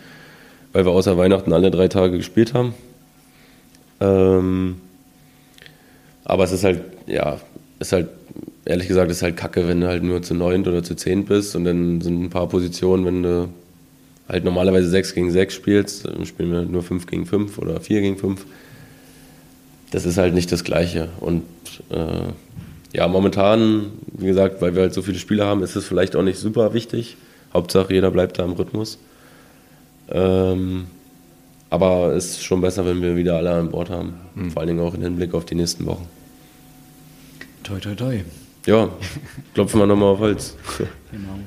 weil 0.72 0.84
wir 0.84 0.92
außer 0.92 1.16
Weihnachten 1.16 1.52
alle 1.52 1.70
drei 1.70 1.88
Tage 1.88 2.16
gespielt 2.16 2.52
haben. 2.52 2.74
Ähm, 4.00 4.76
aber 6.24 6.44
es 6.44 6.52
ist 6.52 6.64
halt, 6.64 6.82
ja, 7.06 7.40
ist 7.78 7.92
halt, 7.92 8.08
ehrlich 8.66 8.88
gesagt, 8.88 9.10
ist 9.10 9.22
halt 9.22 9.36
kacke, 9.36 9.66
wenn 9.66 9.80
du 9.80 9.86
halt 9.86 10.02
nur 10.02 10.20
zu 10.22 10.34
neunt 10.34 10.68
oder 10.68 10.82
zu 10.82 10.94
zehnt 10.94 11.26
bist 11.26 11.56
und 11.56 11.64
dann 11.64 12.00
sind 12.00 12.22
ein 12.22 12.30
paar 12.30 12.48
Positionen, 12.48 13.06
wenn 13.06 13.22
du 13.22 13.48
halt 14.28 14.44
normalerweise 14.44 14.88
6 14.88 15.14
gegen 15.14 15.30
6 15.30 15.54
spielst, 15.54 16.04
dann 16.04 16.26
spielen 16.26 16.52
wir 16.52 16.62
nur 16.62 16.82
5 16.82 17.06
gegen 17.06 17.26
5 17.26 17.58
oder 17.58 17.80
4 17.80 18.00
gegen 18.00 18.18
5. 18.18 18.44
Das 19.92 20.04
ist 20.04 20.18
halt 20.18 20.34
nicht 20.34 20.50
das 20.50 20.64
Gleiche. 20.64 21.08
Und 21.20 21.44
äh, 21.90 22.32
ja, 22.92 23.06
momentan, 23.06 23.92
wie 24.12 24.26
gesagt, 24.26 24.60
weil 24.60 24.74
wir 24.74 24.82
halt 24.82 24.94
so 24.94 25.02
viele 25.02 25.18
Spieler 25.18 25.46
haben, 25.46 25.62
ist 25.62 25.76
es 25.76 25.86
vielleicht 25.86 26.16
auch 26.16 26.22
nicht 26.22 26.38
super 26.38 26.74
wichtig. 26.74 27.16
Hauptsache, 27.54 27.94
jeder 27.94 28.10
bleibt 28.10 28.38
da 28.38 28.44
im 28.44 28.52
Rhythmus. 28.52 28.98
Ähm, 30.10 30.86
aber 31.70 32.14
es 32.14 32.30
ist 32.30 32.44
schon 32.44 32.60
besser, 32.60 32.84
wenn 32.84 33.00
wir 33.00 33.16
wieder 33.16 33.36
alle 33.36 33.52
an 33.52 33.70
Bord 33.70 33.90
haben. 33.90 34.14
Mhm. 34.34 34.50
Vor 34.50 34.60
allen 34.60 34.68
Dingen 34.68 34.80
auch 34.80 34.94
im 34.94 35.02
Hinblick 35.02 35.34
auf 35.34 35.44
die 35.44 35.54
nächsten 35.54 35.86
Wochen. 35.86 36.08
Toi, 37.62 37.78
toi, 37.78 37.94
toi. 37.94 38.20
Ja, 38.66 38.88
klopfen 39.54 39.80
wir 39.80 39.86
nochmal 39.86 40.10
auf 40.10 40.18
Holz. 40.18 40.56
genau. 41.10 41.38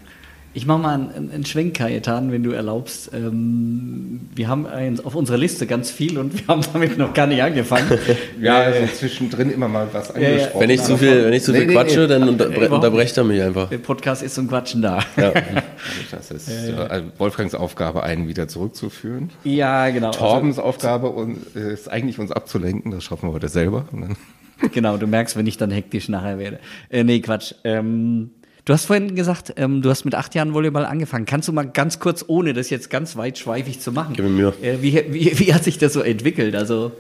Ich 0.52 0.66
mache 0.66 0.80
mal 0.80 0.94
einen, 0.96 1.32
einen 1.32 1.46
Schwenk, 1.46 1.76
Kajetan, 1.76 2.32
wenn 2.32 2.42
du 2.42 2.52
erlaubst. 2.52 3.12
Ähm, 3.14 4.22
wir 4.34 4.48
haben 4.48 4.66
auf 5.04 5.14
unserer 5.14 5.38
Liste 5.38 5.68
ganz 5.68 5.92
viel 5.92 6.18
und 6.18 6.34
wir 6.34 6.48
haben 6.48 6.62
damit 6.74 6.98
noch 6.98 7.14
gar 7.14 7.28
nicht 7.28 7.42
angefangen. 7.42 7.88
ja, 8.42 8.58
also 8.58 8.88
zwischendrin 8.94 9.52
immer 9.52 9.68
mal 9.68 9.88
was 9.92 10.10
angesprochen. 10.10 10.54
Ja, 10.56 10.60
wenn 10.60 10.70
ich 10.72 10.82
zu 10.82 10.98
viel, 10.98 11.26
wenn 11.26 11.34
ich 11.34 11.44
zu 11.44 11.54
viel 11.54 11.68
nee, 11.68 11.74
quatsche, 11.74 12.00
nee, 12.00 12.08
dann 12.08 12.30
unter, 12.30 12.72
unterbrecht 12.72 13.16
er 13.16 13.26
mich 13.26 13.42
einfach. 13.42 13.70
Der 13.70 13.78
Podcast 13.78 14.24
ist 14.24 14.34
zum 14.34 14.48
Quatschen 14.48 14.82
da. 14.82 15.00
Ja. 15.18 15.34
das 16.12 16.32
ist 16.32 16.50
äh, 16.50 17.04
Wolfgangs 17.20 17.54
Aufgabe, 17.54 18.02
einen 18.02 18.28
wieder 18.28 18.48
zurückzuführen. 18.48 19.30
Ja, 19.44 19.90
genau. 19.92 20.10
Torbens 20.12 20.58
also, 20.58 20.68
Aufgabe 20.68 21.36
ist 21.54 21.92
eigentlich, 21.92 22.18
uns 22.18 22.32
abzulenken. 22.32 22.92
Das 22.92 23.04
schaffen 23.04 23.30
wir 23.30 23.34
heute 23.34 23.50
selber. 23.50 23.86
Genau, 24.74 24.98
du 24.98 25.08
merkst, 25.08 25.36
wenn 25.36 25.48
ich 25.48 25.58
dann 25.58 25.72
hektisch 25.72 26.10
nachher 26.10 26.38
werde. 26.40 26.60
Äh, 26.90 27.04
nee, 27.04 27.20
Quatsch. 27.20 27.54
Ähm, 27.64 28.32
Du 28.70 28.74
hast 28.74 28.86
vorhin 28.86 29.16
gesagt, 29.16 29.54
ähm, 29.58 29.82
du 29.82 29.90
hast 29.90 30.06
mit 30.06 30.14
acht 30.14 30.36
Jahren 30.36 30.54
Volleyball 30.54 30.86
angefangen. 30.86 31.26
Kannst 31.26 31.48
du 31.48 31.54
mal 31.54 31.64
ganz 31.64 32.00
kurz, 32.00 32.24
ohne 32.28 32.54
das 32.54 32.70
jetzt 32.70 32.92
ganz 32.92 33.18
weitschweifig 33.18 33.80
zu 33.80 33.92
machen, 33.92 34.14
Gib 34.16 34.26
mir 34.26 34.30
Mühe. 34.30 34.54
Äh, 34.62 34.78
wie, 34.82 34.94
wie, 35.10 35.40
wie, 35.40 35.54
hat 35.56 35.64
sich 35.64 35.80
das 35.80 35.94
so 35.94 36.02
entwickelt? 36.02 36.56
Also 36.56 36.92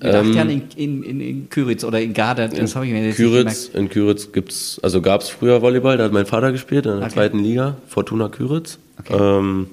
mit 0.00 0.14
ähm, 0.14 0.26
acht 0.26 0.34
Jahren 0.34 0.48
in, 0.48 0.62
in, 0.76 1.02
in, 1.02 1.20
in 1.20 1.50
Küritz 1.50 1.84
oder 1.84 2.00
in 2.00 2.14
Garda, 2.14 2.48
das 2.48 2.74
habe 2.74 2.86
ich 2.86 2.92
mir 2.92 3.04
jetzt 3.04 3.16
Küritz, 3.16 3.66
In 3.74 3.90
Küritz 3.90 4.32
gibt's, 4.32 4.80
also 4.82 5.02
gab 5.02 5.20
es 5.20 5.28
früher 5.28 5.60
Volleyball, 5.60 5.98
da 5.98 6.04
hat 6.04 6.12
mein 6.12 6.24
Vater 6.24 6.50
gespielt 6.50 6.86
in 6.86 6.92
der 6.92 7.02
okay. 7.02 7.12
zweiten 7.12 7.40
Liga, 7.40 7.76
Fortuna 7.88 8.30
Küritz. 8.30 8.78
Okay. 8.98 9.14
Ähm, 9.20 9.66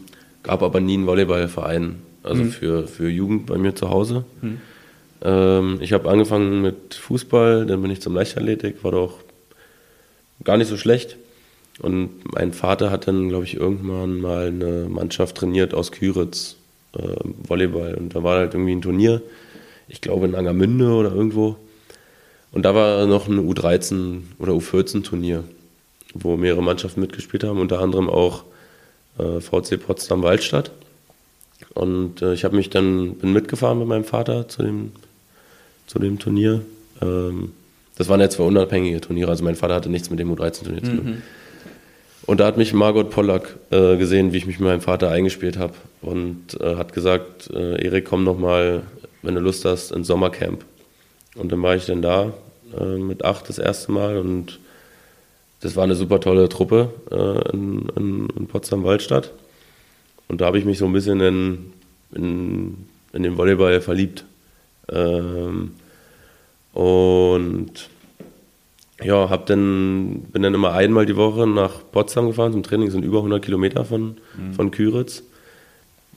gab 0.43 0.61
aber 0.61 0.81
nie 0.81 0.95
einen 0.95 1.07
Volleyballverein, 1.07 1.95
also 2.23 2.43
mhm. 2.43 2.51
für, 2.51 2.85
für 2.85 3.07
Jugend 3.07 3.45
bei 3.45 3.57
mir 3.57 3.73
zu 3.75 3.89
Hause. 3.89 4.25
Mhm. 4.41 4.57
Ähm, 5.21 5.79
ich 5.81 5.93
habe 5.93 6.09
angefangen 6.09 6.61
mit 6.61 6.95
Fußball, 6.95 7.65
dann 7.65 7.81
bin 7.81 7.91
ich 7.91 8.01
zum 8.01 8.15
Leichtathletik, 8.15 8.83
war 8.83 8.91
doch 8.91 9.19
gar 10.43 10.57
nicht 10.57 10.67
so 10.67 10.77
schlecht. 10.77 11.17
Und 11.79 12.33
mein 12.33 12.53
Vater 12.53 12.89
hat 12.89 13.07
dann, 13.07 13.29
glaube 13.29 13.43
ich, 13.43 13.55
irgendwann 13.55 14.21
mal 14.21 14.47
eine 14.47 14.87
Mannschaft 14.89 15.37
trainiert 15.37 15.73
aus 15.73 15.91
Küritz, 15.91 16.55
äh, 16.97 17.15
Volleyball. 17.47 17.95
Und 17.95 18.15
da 18.15 18.23
war 18.23 18.37
halt 18.37 18.53
irgendwie 18.53 18.73
ein 18.73 18.81
Turnier, 18.81 19.21
ich 19.87 20.01
glaube 20.01 20.25
in 20.25 20.35
Angermünde 20.35 20.91
oder 20.93 21.13
irgendwo. 21.13 21.57
Und 22.51 22.63
da 22.63 22.73
war 22.73 23.05
noch 23.05 23.27
ein 23.27 23.39
U13 23.39 24.21
oder 24.39 24.53
U14-Turnier, 24.53 25.43
wo 26.13 26.37
mehrere 26.37 26.63
Mannschaften 26.63 27.01
mitgespielt 27.01 27.43
haben, 27.43 27.59
unter 27.59 27.81
anderem 27.81 28.09
auch 28.09 28.45
äh, 29.17 29.41
VC 29.41 29.77
Potsdam 29.77 30.23
Waldstadt. 30.23 30.71
Und 31.73 32.21
äh, 32.21 32.33
ich 32.33 32.43
habe 32.43 32.55
mich 32.55 32.69
dann 32.69 33.15
bin 33.15 33.33
mitgefahren 33.33 33.79
mit 33.79 33.87
meinem 33.87 34.03
Vater 34.03 34.47
zu 34.47 34.63
dem, 34.63 34.91
zu 35.87 35.99
dem 35.99 36.19
Turnier. 36.19 36.61
Ähm, 37.01 37.51
das 37.97 38.09
waren 38.09 38.19
jetzt 38.19 38.35
zwei 38.35 38.43
unabhängige 38.43 38.99
Turniere, 39.01 39.31
also 39.31 39.43
mein 39.43 39.55
Vater 39.55 39.75
hatte 39.75 39.89
nichts 39.89 40.09
mit 40.09 40.19
dem 40.19 40.33
U13-Turnier 40.33 40.81
mhm. 40.81 40.85
zu 40.85 40.95
tun. 40.95 41.05
Mhm. 41.05 41.21
Und 42.25 42.39
da 42.39 42.47
hat 42.47 42.57
mich 42.57 42.73
Margot 42.73 43.09
Pollack 43.09 43.55
äh, 43.69 43.97
gesehen, 43.97 44.33
wie 44.33 44.37
ich 44.37 44.47
mich 44.47 44.59
mit 44.59 44.67
meinem 44.67 44.81
Vater 44.81 45.11
eingespielt 45.11 45.57
habe 45.57 45.73
und 46.01 46.59
äh, 46.59 46.75
hat 46.75 46.93
gesagt, 46.93 47.51
äh, 47.53 47.83
Erik, 47.85 48.05
komm 48.05 48.23
noch 48.23 48.37
mal, 48.37 48.83
wenn 49.21 49.35
du 49.35 49.41
Lust 49.41 49.63
hast, 49.65 49.91
ins 49.91 50.07
Sommercamp. 50.07 50.65
Und 51.35 51.51
dann 51.51 51.61
war 51.61 51.75
ich 51.75 51.85
dann 51.85 52.01
da 52.01 52.33
äh, 52.79 52.97
mit 52.97 53.23
acht 53.23 53.47
das 53.47 53.59
erste 53.59 53.91
Mal 53.91 54.17
und 54.17 54.59
das 55.61 55.75
war 55.75 55.83
eine 55.83 55.95
super 55.95 56.19
tolle 56.19 56.49
Truppe 56.49 56.89
äh, 57.11 57.51
in, 57.53 57.89
in, 57.95 58.27
in 58.35 58.47
Potsdam-Waldstadt. 58.47 59.31
Und 60.27 60.41
da 60.41 60.45
habe 60.45 60.57
ich 60.57 60.65
mich 60.65 60.77
so 60.77 60.85
ein 60.85 60.93
bisschen 60.93 61.19
in, 61.21 61.73
in, 62.13 62.85
in 63.13 63.23
den 63.23 63.37
Volleyball 63.37 63.81
verliebt. 63.81 64.25
Ähm, 64.89 65.71
und 66.73 67.89
ja, 69.03 69.29
hab 69.29 69.45
dann, 69.45 70.21
bin 70.31 70.43
dann 70.43 70.53
immer 70.53 70.73
einmal 70.73 71.05
die 71.05 71.15
Woche 71.15 71.47
nach 71.47 71.81
Potsdam 71.91 72.27
gefahren 72.27 72.53
zum 72.53 72.63
Training, 72.63 72.91
sind 72.91 73.03
über 73.03 73.17
100 73.17 73.43
Kilometer 73.43 73.85
von, 73.85 74.17
mhm. 74.37 74.53
von 74.53 74.71
Küritz. 74.71 75.23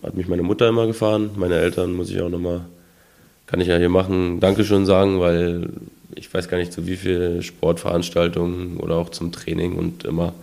Hat 0.02 0.16
mich 0.16 0.28
meine 0.28 0.42
Mutter 0.42 0.68
immer 0.68 0.86
gefahren, 0.86 1.30
meine 1.36 1.56
Eltern 1.56 1.92
muss 1.92 2.10
ich 2.10 2.20
auch 2.20 2.28
nochmal, 2.28 2.62
kann 3.46 3.60
ich 3.60 3.66
ja 3.66 3.76
hier 3.78 3.88
machen, 3.88 4.38
Dankeschön 4.38 4.86
sagen, 4.86 5.18
weil 5.18 5.70
ich 6.14 6.32
weiß 6.32 6.48
gar 6.48 6.58
nicht 6.58 6.72
zu 6.72 6.86
wie 6.86 6.96
viel 6.96 7.42
Sportveranstaltungen 7.42 8.76
oder 8.78 8.96
auch 8.96 9.10
zum 9.10 9.32
Training 9.32 9.74
und 9.74 10.04
immer 10.04 10.34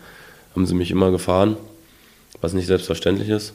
haben 0.53 0.65
sie 0.65 0.75
mich 0.75 0.91
immer 0.91 1.11
gefahren, 1.11 1.55
was 2.45 2.53
nicht 2.53 2.67
selbstverständlich 2.67 3.29
ist. 3.29 3.53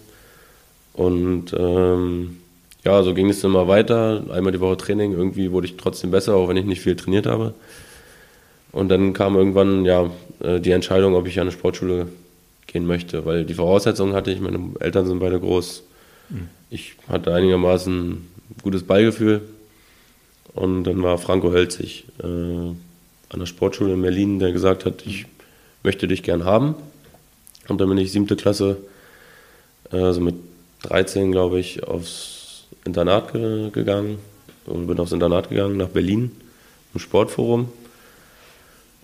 Und 0.92 1.54
ähm, 1.56 2.38
ja, 2.84 3.02
so 3.02 3.14
ging 3.14 3.28
es 3.30 3.44
immer 3.44 3.68
weiter, 3.68 4.24
einmal 4.32 4.52
die 4.52 4.60
Woche 4.60 4.76
Training, 4.76 5.12
irgendwie 5.12 5.52
wurde 5.52 5.68
ich 5.68 5.76
trotzdem 5.76 6.10
besser, 6.10 6.34
auch 6.34 6.48
wenn 6.48 6.56
ich 6.56 6.64
nicht 6.64 6.82
viel 6.82 6.96
trainiert 6.96 7.26
habe. 7.26 7.54
Und 8.72 8.88
dann 8.88 9.12
kam 9.12 9.36
irgendwann 9.36 9.84
ja 9.84 10.10
äh, 10.40 10.60
die 10.60 10.72
Entscheidung, 10.72 11.14
ob 11.14 11.26
ich 11.26 11.38
an 11.38 11.42
eine 11.42 11.52
Sportschule 11.52 12.08
gehen 12.66 12.86
möchte, 12.86 13.24
weil 13.24 13.44
die 13.44 13.54
Voraussetzungen 13.54 14.14
hatte 14.14 14.32
ich, 14.32 14.40
meine 14.40 14.58
Eltern 14.80 15.06
sind 15.06 15.20
beide 15.20 15.38
groß. 15.38 15.84
Mhm. 16.28 16.48
Ich 16.70 16.94
hatte 17.08 17.32
einigermaßen 17.32 18.10
ein 18.10 18.28
gutes 18.62 18.82
Ballgefühl. 18.82 19.42
Und 20.54 20.84
dann 20.84 21.02
war 21.02 21.16
Franco 21.18 21.52
Hölzig 21.52 22.06
äh, 22.20 22.26
an 22.26 23.38
der 23.38 23.46
Sportschule 23.46 23.92
in 23.92 24.02
Berlin, 24.02 24.40
der 24.40 24.50
gesagt 24.50 24.84
hat, 24.84 25.06
ich 25.06 25.26
möchte 25.84 26.08
dich 26.08 26.24
gern 26.24 26.44
haben. 26.44 26.74
Und 27.68 27.80
dann 27.80 27.88
bin 27.88 27.98
ich 27.98 28.12
siebte 28.12 28.36
Klasse, 28.36 28.78
also 29.90 30.20
mit 30.20 30.34
13 30.82 31.32
glaube 31.32 31.60
ich, 31.60 31.84
aufs 31.84 32.64
Internat 32.84 33.32
ge 33.32 33.70
gegangen. 33.70 34.18
Und 34.66 34.86
bin 34.86 35.00
aufs 35.00 35.12
Internat 35.12 35.48
gegangen 35.48 35.76
nach 35.76 35.88
Berlin 35.88 36.30
im 36.94 37.00
Sportforum. 37.00 37.72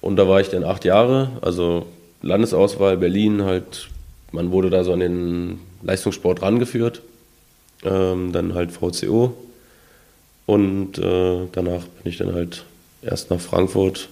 Und 0.00 0.16
da 0.16 0.28
war 0.28 0.40
ich 0.40 0.48
dann 0.48 0.64
acht 0.64 0.84
Jahre, 0.84 1.30
also 1.40 1.86
Landesauswahl 2.22 2.96
Berlin 2.96 3.42
halt, 3.42 3.88
man 4.32 4.50
wurde 4.52 4.70
da 4.70 4.84
so 4.84 4.92
an 4.92 5.00
den 5.00 5.60
Leistungssport 5.82 6.42
rangeführt, 6.42 7.02
ähm, 7.84 8.32
dann 8.32 8.54
halt 8.54 8.72
VCO 8.72 9.36
und 10.46 10.98
äh, 10.98 11.46
danach 11.52 11.84
bin 11.84 12.12
ich 12.12 12.18
dann 12.18 12.34
halt 12.34 12.64
erst 13.02 13.30
nach 13.30 13.40
Frankfurt 13.40 14.08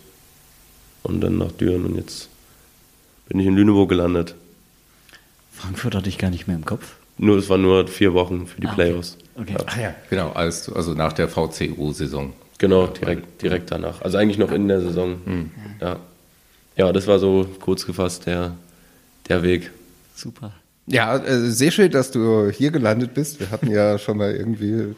und 1.02 1.20
dann 1.20 1.38
nach 1.38 1.52
Düren 1.52 1.84
und 1.84 1.96
jetzt 1.96 2.28
bin 3.26 3.40
ich 3.40 3.46
in 3.46 3.54
Lüneburg 3.54 3.88
gelandet. 3.88 4.34
Frankfurt 5.52 5.94
hatte 5.94 6.08
ich 6.08 6.18
gar 6.18 6.30
nicht 6.30 6.46
mehr 6.46 6.56
im 6.56 6.64
Kopf. 6.64 6.96
Nur, 7.16 7.38
es 7.38 7.48
waren 7.48 7.62
nur 7.62 7.86
vier 7.86 8.12
Wochen 8.12 8.46
für 8.46 8.60
die 8.60 8.66
ah, 8.66 8.74
Playoffs. 8.74 9.16
Okay. 9.36 9.42
okay. 9.42 9.52
Ja. 9.52 9.64
Ach 9.66 9.76
ja, 9.76 9.94
genau, 10.10 10.32
also, 10.32 10.74
also 10.74 10.94
nach 10.94 11.12
der 11.12 11.28
VCO-Saison. 11.28 12.32
Genau, 12.58 12.86
direkt, 12.86 13.42
direkt 13.42 13.70
danach. 13.70 14.02
Also 14.02 14.18
eigentlich 14.18 14.38
noch 14.38 14.52
in 14.52 14.68
der 14.68 14.80
Saison. 14.80 15.16
Mhm. 15.24 15.50
Ja. 15.80 15.96
ja, 16.76 16.92
das 16.92 17.06
war 17.06 17.18
so 17.18 17.46
kurz 17.60 17.86
gefasst 17.86 18.26
der, 18.26 18.56
der 19.28 19.42
Weg. 19.42 19.70
Super. 20.14 20.52
Ja, 20.86 21.16
äh, 21.16 21.50
sehr 21.50 21.70
schön, 21.70 21.90
dass 21.90 22.10
du 22.10 22.50
hier 22.50 22.70
gelandet 22.70 23.14
bist. 23.14 23.40
Wir 23.40 23.50
hatten 23.50 23.70
ja 23.70 23.98
schon 23.98 24.18
mal 24.18 24.34
irgendwie 24.34 24.94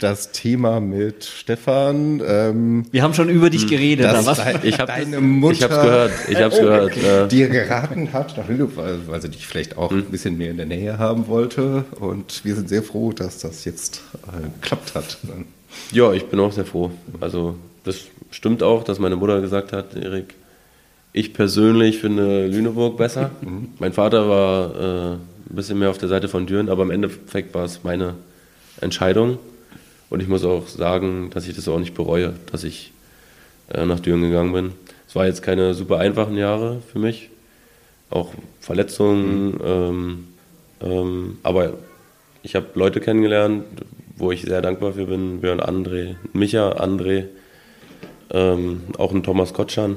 das 0.00 0.32
Thema 0.32 0.80
mit 0.80 1.24
Stefan. 1.24 2.20
Ähm, 2.26 2.86
wir 2.90 3.02
haben 3.04 3.14
schon 3.14 3.28
über 3.28 3.48
dich 3.48 3.62
hm. 3.62 3.68
geredet. 3.68 4.06
Dass 4.06 4.26
was? 4.26 4.38
Dein, 4.38 4.58
ich 4.64 4.80
hab, 4.80 4.88
deine 4.88 5.20
Mutter, 5.20 5.52
ich 5.54 5.62
hab's 5.62 5.76
gehört. 5.80 6.12
Ich 6.28 6.36
hab's 6.38 6.58
oh, 6.58 6.62
gehört. 6.62 6.96
Okay. 6.96 7.28
Dir 7.28 7.48
geraten 7.48 8.12
hat, 8.12 8.36
weil, 8.36 8.98
weil 9.06 9.22
sie 9.22 9.28
dich 9.28 9.46
vielleicht 9.46 9.78
auch 9.78 9.90
hm. 9.90 9.98
ein 9.98 10.10
bisschen 10.10 10.36
mehr 10.36 10.50
in 10.50 10.56
der 10.56 10.66
Nähe 10.66 10.98
haben 10.98 11.28
wollte. 11.28 11.84
Und 12.00 12.44
wir 12.44 12.56
sind 12.56 12.68
sehr 12.68 12.82
froh, 12.82 13.12
dass 13.12 13.38
das 13.38 13.64
jetzt 13.64 14.02
äh, 14.26 14.42
geklappt 14.60 14.94
hat. 14.96 15.18
Ja, 15.92 16.12
ich 16.12 16.26
bin 16.26 16.40
auch 16.40 16.52
sehr 16.52 16.64
froh. 16.64 16.90
Also 17.20 17.54
das 17.84 18.00
stimmt 18.30 18.64
auch, 18.64 18.82
dass 18.82 18.98
meine 18.98 19.14
Mutter 19.14 19.40
gesagt 19.40 19.72
hat, 19.72 19.94
Erik, 19.94 20.34
ich 21.12 21.32
persönlich 21.32 21.98
finde 21.98 22.46
Lüneburg 22.46 22.96
besser. 22.96 23.30
Mhm. 23.40 23.68
Mein 23.78 23.92
Vater 23.92 24.28
war 24.28 24.74
äh, 24.74 25.12
ein 25.14 25.56
bisschen 25.56 25.78
mehr 25.78 25.90
auf 25.90 25.98
der 25.98 26.08
Seite 26.08 26.28
von 26.28 26.46
Düren, 26.46 26.68
aber 26.68 26.82
im 26.82 26.90
Endeffekt 26.90 27.54
war 27.54 27.64
es 27.64 27.84
meine 27.84 28.14
Entscheidung. 28.80 29.38
Und 30.10 30.20
ich 30.20 30.28
muss 30.28 30.44
auch 30.44 30.66
sagen, 30.68 31.30
dass 31.32 31.46
ich 31.46 31.54
das 31.54 31.68
auch 31.68 31.78
nicht 31.78 31.94
bereue, 31.94 32.34
dass 32.50 32.64
ich 32.64 32.92
äh, 33.72 33.84
nach 33.84 34.00
Düren 34.00 34.22
gegangen 34.22 34.52
bin. 34.52 34.72
Es 35.06 35.14
war 35.14 35.26
jetzt 35.26 35.42
keine 35.42 35.74
super 35.74 35.98
einfachen 35.98 36.36
Jahre 36.36 36.82
für 36.92 36.98
mich. 36.98 37.30
Auch 38.10 38.32
Verletzungen. 38.60 39.52
Mhm. 39.52 39.60
Ähm, 39.64 40.24
ähm, 40.80 41.38
aber 41.42 41.74
ich 42.42 42.54
habe 42.54 42.66
Leute 42.74 43.00
kennengelernt, 43.00 43.64
wo 44.16 44.32
ich 44.32 44.42
sehr 44.42 44.62
dankbar 44.62 44.92
für 44.92 45.06
bin. 45.06 45.40
Björn 45.40 45.60
André, 45.60 46.16
Micha 46.32 46.72
André, 46.72 47.24
ähm, 48.30 48.82
auch 48.98 49.12
ein 49.12 49.22
Thomas 49.22 49.52
Kotschan, 49.52 49.96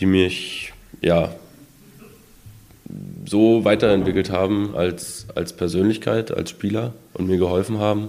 die 0.00 0.06
mich 0.06 0.72
ja 1.00 1.34
so 3.26 3.64
weiterentwickelt 3.64 4.30
haben 4.30 4.74
als, 4.74 5.26
als 5.34 5.52
Persönlichkeit, 5.52 6.36
als 6.36 6.50
Spieler 6.50 6.94
und 7.14 7.28
mir 7.28 7.36
geholfen 7.36 7.78
haben, 7.78 8.08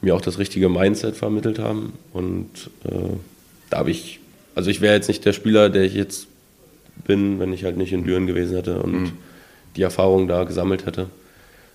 mir 0.00 0.14
auch 0.14 0.20
das 0.20 0.38
richtige 0.38 0.68
Mindset 0.68 1.16
vermittelt 1.16 1.58
haben. 1.58 1.94
Und 2.12 2.70
äh, 2.84 3.16
da 3.70 3.78
habe 3.78 3.90
ich, 3.90 4.20
also 4.54 4.70
ich 4.70 4.80
wäre 4.80 4.94
jetzt 4.94 5.08
nicht 5.08 5.24
der 5.24 5.32
Spieler, 5.32 5.70
der 5.70 5.82
ich 5.82 5.94
jetzt 5.94 6.28
bin, 7.04 7.40
wenn 7.40 7.52
ich 7.52 7.64
halt 7.64 7.76
nicht 7.76 7.92
in 7.92 8.04
Düren 8.04 8.26
gewesen 8.26 8.54
hätte 8.54 8.82
und 8.82 8.92
mhm. 8.92 9.12
die 9.76 9.82
Erfahrung 9.82 10.28
da 10.28 10.44
gesammelt 10.44 10.86
hätte. 10.86 11.08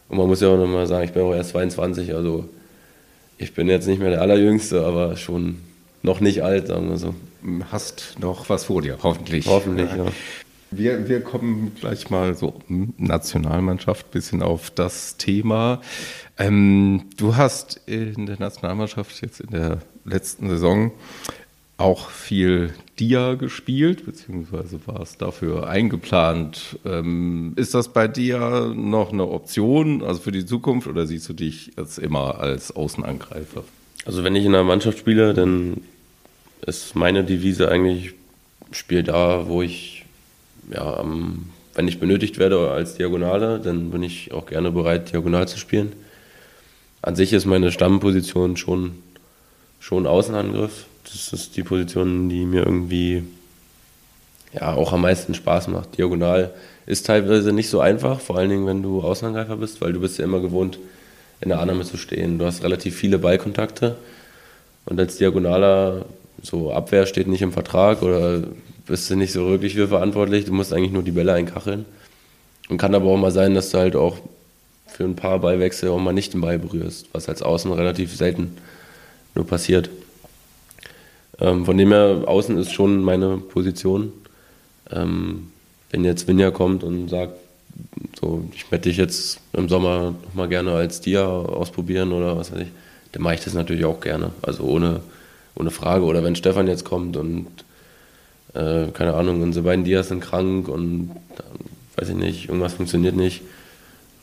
Und 0.09 0.17
man 0.17 0.27
muss 0.27 0.41
ja 0.41 0.47
auch 0.47 0.57
nochmal 0.57 0.87
sagen, 0.87 1.03
ich 1.03 1.11
bin 1.11 1.23
auch 1.23 1.33
erst 1.33 1.49
22, 1.49 2.13
also 2.13 2.47
ich 3.37 3.53
bin 3.53 3.67
jetzt 3.67 3.87
nicht 3.87 3.99
mehr 3.99 4.11
der 4.11 4.21
Allerjüngste, 4.21 4.85
aber 4.85 5.17
schon 5.17 5.57
noch 6.01 6.21
nicht 6.21 6.43
alt, 6.43 6.67
sagen 6.67 6.89
wir 6.89 6.97
so. 6.97 7.13
Hast 7.71 8.17
noch 8.19 8.49
was 8.49 8.65
vor 8.65 8.81
dir, 8.81 8.97
hoffentlich. 9.01 9.45
Hoffentlich, 9.47 9.89
ja. 9.91 10.05
Wir, 10.69 11.07
wir 11.07 11.21
kommen 11.21 11.71
gleich 11.79 12.09
mal 12.09 12.35
so 12.35 12.59
Nationalmannschaft 12.67 14.11
bisschen 14.11 14.41
auf 14.43 14.69
das 14.69 15.15
Thema. 15.15 15.81
Ähm, 16.37 17.05
du 17.15 17.37
hast 17.37 17.79
in 17.85 18.25
der 18.25 18.37
Nationalmannschaft 18.37 19.21
jetzt 19.21 19.39
in 19.39 19.51
der 19.51 19.79
letzten 20.03 20.49
Saison 20.49 20.91
auch 21.77 22.09
viel 22.09 22.73
Dia 22.99 23.35
gespielt, 23.35 24.05
beziehungsweise 24.05 24.79
war 24.87 25.01
es 25.01 25.17
dafür 25.17 25.69
eingeplant. 25.69 26.79
Ähm, 26.85 27.53
ist 27.55 27.73
das 27.73 27.89
bei 27.89 28.07
dir 28.07 28.73
noch 28.75 29.13
eine 29.13 29.27
Option, 29.27 30.03
also 30.03 30.19
für 30.19 30.31
die 30.31 30.45
Zukunft, 30.45 30.87
oder 30.87 31.05
siehst 31.05 31.29
du 31.29 31.33
dich 31.33 31.71
jetzt 31.77 31.99
immer 31.99 32.39
als 32.39 32.75
Außenangreifer? 32.75 33.63
Also 34.05 34.23
wenn 34.23 34.35
ich 34.35 34.45
in 34.45 34.55
einer 34.55 34.63
Mannschaft 34.63 34.97
spiele, 34.97 35.33
dann 35.33 35.81
ist 36.65 36.95
meine 36.95 37.23
Devise 37.23 37.69
eigentlich, 37.69 38.13
spiel 38.71 39.03
da, 39.03 39.47
wo 39.47 39.61
ich, 39.61 40.05
ja, 40.71 41.03
wenn 41.73 41.87
ich 41.87 41.99
benötigt 41.99 42.39
werde 42.39 42.71
als 42.71 42.95
Diagonale, 42.95 43.59
dann 43.59 43.91
bin 43.91 44.03
ich 44.03 44.33
auch 44.33 44.45
gerne 44.45 44.71
bereit, 44.71 45.11
diagonal 45.13 45.47
zu 45.47 45.57
spielen. 45.57 45.93
An 47.01 47.15
sich 47.15 47.33
ist 47.33 47.45
meine 47.45 47.71
Stammposition 47.71 48.57
schon, 48.57 49.03
schon 49.79 50.07
Außenangriff 50.07 50.87
das 51.11 51.31
ist 51.31 51.55
die 51.55 51.63
Position, 51.63 52.29
die 52.29 52.45
mir 52.45 52.65
irgendwie 52.65 53.23
ja, 54.53 54.73
auch 54.73 54.93
am 54.93 55.01
meisten 55.01 55.33
Spaß 55.33 55.67
macht. 55.69 55.97
Diagonal 55.97 56.53
ist 56.85 57.05
teilweise 57.05 57.53
nicht 57.53 57.69
so 57.69 57.79
einfach, 57.79 58.19
vor 58.19 58.37
allen 58.37 58.49
Dingen, 58.49 58.65
wenn 58.65 58.83
du 58.83 59.01
Außenangreifer 59.01 59.57
bist, 59.57 59.81
weil 59.81 59.93
du 59.93 59.99
bist 59.99 60.17
ja 60.17 60.25
immer 60.25 60.39
gewohnt, 60.39 60.79
in 61.39 61.49
der 61.49 61.59
Annahme 61.59 61.83
zu 61.83 61.97
stehen. 61.97 62.39
Du 62.39 62.45
hast 62.45 62.63
relativ 62.63 62.95
viele 62.95 63.19
Ballkontakte 63.19 63.95
und 64.85 64.99
als 64.99 65.17
Diagonaler, 65.17 66.05
so 66.41 66.71
Abwehr 66.71 67.05
steht 67.05 67.27
nicht 67.27 67.41
im 67.41 67.51
Vertrag 67.51 68.01
oder 68.01 68.43
bist 68.85 69.09
du 69.09 69.15
nicht 69.15 69.33
so 69.33 69.47
wirklich 69.47 69.73
für 69.75 69.87
verantwortlich. 69.87 70.45
Du 70.45 70.53
musst 70.53 70.73
eigentlich 70.73 70.91
nur 70.91 71.03
die 71.03 71.11
Bälle 71.11 71.33
einkacheln. 71.33 71.85
Und 72.69 72.77
kann 72.77 72.95
aber 72.95 73.05
auch 73.05 73.17
mal 73.17 73.31
sein, 73.31 73.55
dass 73.55 73.69
du 73.69 73.77
halt 73.77 73.95
auch 73.95 74.17
für 74.87 75.03
ein 75.03 75.15
paar 75.15 75.39
Ballwechsel 75.39 75.89
auch 75.89 75.99
mal 75.99 76.13
nicht 76.13 76.33
den 76.33 76.41
Ball 76.41 76.59
berührst, 76.59 77.07
was 77.13 77.29
als 77.29 77.41
Außen 77.41 77.71
relativ 77.71 78.15
selten 78.15 78.57
nur 79.35 79.45
passiert. 79.45 79.89
Ähm, 81.39 81.65
von 81.65 81.77
dem 81.77 81.91
her, 81.91 82.23
außen 82.25 82.57
ist 82.57 82.71
schon 82.71 83.03
meine 83.03 83.37
Position. 83.37 84.11
Ähm, 84.91 85.51
wenn 85.91 86.03
jetzt 86.03 86.27
Vinja 86.27 86.51
kommt 86.51 86.83
und 86.83 87.09
sagt, 87.09 87.33
so, 88.19 88.43
ich 88.53 88.71
möchte 88.71 88.89
dich 88.89 88.97
jetzt 88.97 89.39
im 89.53 89.69
Sommer 89.69 90.15
nochmal 90.25 90.47
gerne 90.47 90.73
als 90.73 91.01
Dia 91.01 91.27
ausprobieren 91.27 92.11
oder 92.11 92.37
was 92.37 92.51
weiß 92.51 92.61
ich, 92.61 92.69
dann 93.11 93.21
mache 93.21 93.35
ich 93.35 93.43
das 93.43 93.53
natürlich 93.53 93.85
auch 93.85 93.99
gerne. 93.99 94.31
Also 94.41 94.63
ohne, 94.63 95.01
ohne 95.57 95.71
Frage. 95.71 96.05
Oder 96.05 96.23
wenn 96.23 96.35
Stefan 96.35 96.67
jetzt 96.67 96.85
kommt 96.85 97.17
und 97.17 97.47
äh, 98.53 98.87
keine 98.93 99.13
Ahnung, 99.13 99.41
unsere 99.41 99.65
beiden 99.65 99.83
Dias 99.83 100.09
sind 100.09 100.21
krank 100.21 100.67
und 100.67 101.11
weiß 101.95 102.09
ich 102.09 102.15
nicht, 102.15 102.47
irgendwas 102.47 102.73
funktioniert 102.73 103.15
nicht. 103.15 103.41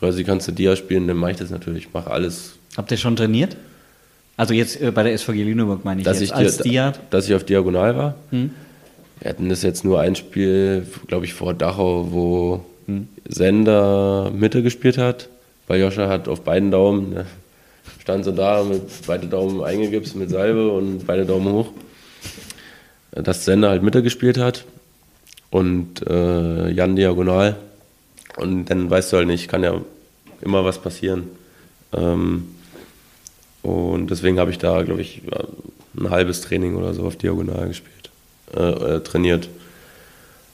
Sie 0.07 0.25
kannst 0.25 0.47
du 0.47 0.53
Dia 0.53 0.77
spielen, 0.77 1.09
dann 1.09 1.17
mache 1.17 1.31
ich 1.31 1.37
das 1.39 1.49
natürlich. 1.49 1.87
Ich 1.87 1.95
mache 1.95 2.11
alles. 2.11 2.57
Habt 2.77 2.91
ihr 2.91 2.99
schon 2.99 3.17
trainiert? 3.17 3.57
Also 4.37 4.53
jetzt 4.53 4.81
äh, 4.81 4.91
bei 4.91 5.03
der 5.03 5.17
SVG 5.17 5.45
Lüneburg 5.45 5.85
meine 5.85 6.01
ich 6.01 6.05
dass 6.05 6.21
jetzt, 6.21 6.31
ich 6.31 6.35
als 6.35 6.59
Dia, 6.59 6.93
Dass 7.11 7.27
ich 7.27 7.35
auf 7.35 7.45
Diagonal 7.45 7.97
war. 7.97 8.15
Hm? 8.31 8.51
Wir 9.21 9.31
hatten 9.31 9.49
das 9.49 9.63
jetzt 9.63 9.85
nur 9.85 10.01
ein 10.01 10.17
Spiel, 10.17 10.87
glaube 11.07 11.25
ich, 11.25 11.33
vor 11.33 11.55
Dachau, 11.55 12.09
wo 12.11 12.65
hm. 12.87 13.09
Sender 13.27 14.31
Mitte 14.35 14.63
gespielt 14.63 14.99
hat. 14.99 15.29
Weil 15.67 15.81
Joscha 15.81 16.09
hat 16.09 16.29
auf 16.29 16.43
beiden 16.43 16.71
Daumen, 16.71 17.11
ne, 17.15 17.27
stand 18.01 18.25
so 18.25 18.33
da 18.33 18.63
mit 18.65 18.83
beide 19.07 19.27
Daumen 19.27 19.63
eingegipst 19.63 20.17
mit 20.17 20.31
Salbe 20.31 20.71
und 20.71 21.07
beide 21.07 21.25
Daumen 21.25 21.53
hoch. 21.53 21.71
Dass 23.13 23.45
Sender 23.45 23.71
halt 23.71 23.83
Mitte 23.83 24.03
gespielt 24.03 24.39
hat 24.39 24.65
und 25.51 26.07
äh, 26.07 26.71
Jan 26.71 26.97
Diagonal. 26.97 27.57
Und 28.37 28.67
dann 28.67 28.91
weißt 28.91 29.13
du 29.13 29.19
halt 29.19 29.29
nicht, 29.29 29.49
kann 29.49 29.63
ja 29.63 29.81
immer 30.41 30.65
was 30.65 30.81
passieren. 30.81 31.29
Ähm, 31.93 32.49
und 33.63 34.11
deswegen 34.11 34.39
habe 34.39 34.51
ich 34.51 34.59
da, 34.59 34.83
glaube 34.83 35.01
ich, 35.01 35.23
ein 35.97 36.11
halbes 36.11 36.43
Training 36.43 36.77
oder 36.77 36.93
so 36.93 37.05
auf 37.05 37.17
Diagonal 37.17 37.69
gespielt, 37.69 38.11
äh, 38.55 38.97
äh, 38.97 39.01
trainiert. 39.01 39.49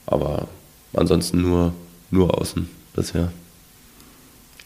Aber 0.07 0.49
ansonsten 0.93 1.43
nur, 1.43 1.73
nur 2.11 2.39
außen 2.39 2.69
bisher. 2.95 3.33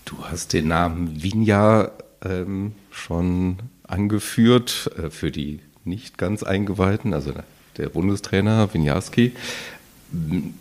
Du 0.04 0.16
hast 0.24 0.52
den 0.52 0.68
Namen 0.68 1.22
Vinja 1.22 1.90
ähm, 2.24 2.72
schon 2.90 3.58
angeführt 3.86 4.90
äh, 4.96 5.10
für 5.10 5.30
die 5.30 5.60
nicht 5.84 6.18
ganz 6.18 6.42
Eingeweihten, 6.42 7.12
also 7.12 7.32
der 7.76 7.88
Bundestrainer 7.88 8.72
Vinjarski. 8.72 9.32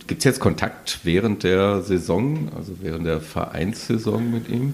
Gibt 0.07 0.19
es 0.19 0.23
jetzt 0.23 0.39
Kontakt 0.39 0.99
während 1.03 1.43
der 1.43 1.81
Saison, 1.81 2.49
also 2.55 2.73
während 2.81 3.05
der 3.05 3.21
Vereinssaison 3.21 4.31
mit 4.31 4.49
ihm? 4.49 4.73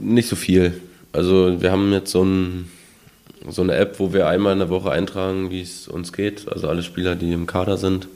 Nicht 0.00 0.28
so 0.28 0.36
viel. 0.36 0.80
Also 1.12 1.60
wir 1.60 1.72
haben 1.72 1.92
jetzt 1.92 2.12
so, 2.12 2.22
ein, 2.22 2.70
so, 3.48 3.62
eine 3.62 3.74
App, 3.74 3.98
wo 3.98 4.12
wir 4.12 4.28
einmal 4.28 4.52
in 4.52 4.60
der 4.60 4.70
Woche 4.70 4.92
eintragen, 4.92 5.50
wie 5.50 5.62
es 5.62 5.88
uns 5.88 6.12
geht. 6.12 6.50
Also 6.50 6.68
alle 6.68 6.82
Spieler, 6.82 7.16
die 7.16 7.32
im 7.32 7.46
Kader 7.46 7.76
sind, 7.76 8.08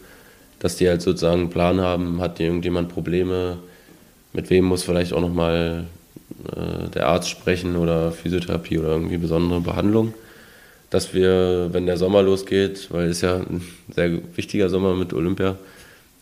dass 0.61 0.77
die 0.77 0.89
halt 0.89 1.03
sozusagen 1.03 1.43
einen 1.43 1.51
Plan 1.51 1.81
haben, 1.81 2.21
hat 2.21 2.39
irgendjemand 2.39 2.89
Probleme, 2.89 3.59
mit 4.33 4.51
wem 4.51 4.65
muss 4.67 4.85
vielleicht 4.85 5.13
auch 5.13 5.21
nochmal 5.21 5.87
äh, 6.55 6.89
der 6.91 7.09
Arzt 7.09 7.29
sprechen 7.29 7.77
oder 7.77 8.13
Physiotherapie 8.13 8.79
oder 8.79 8.89
irgendwie 8.89 9.17
besondere 9.17 9.61
Behandlung. 9.61 10.15
Dass 10.91 11.15
wir, 11.15 11.69
wenn 11.73 11.87
der 11.87 11.97
Sommer 11.97 12.23
losgeht, 12.23 12.89
weil 12.91 13.09
es 13.09 13.21
ja 13.21 13.37
ein 13.37 13.63
sehr 13.93 14.21
wichtiger 14.37 14.69
Sommer 14.69 14.95
mit 14.95 15.13
Olympia, 15.13 15.57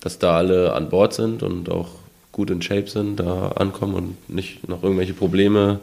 dass 0.01 0.19
da 0.19 0.37
alle 0.37 0.73
an 0.73 0.89
Bord 0.89 1.15
sind 1.15 1.43
und 1.43 1.71
auch 1.71 1.91
gut 2.33 2.51
in 2.51 2.63
Shape 2.63 2.89
sind, 2.89 3.21
da 3.21 3.49
ankommen 3.49 3.95
und 3.95 4.31
nicht 4.31 4.69
noch 4.69 4.83
irgendwelche 4.83 5.15
Probleme 5.15 5.81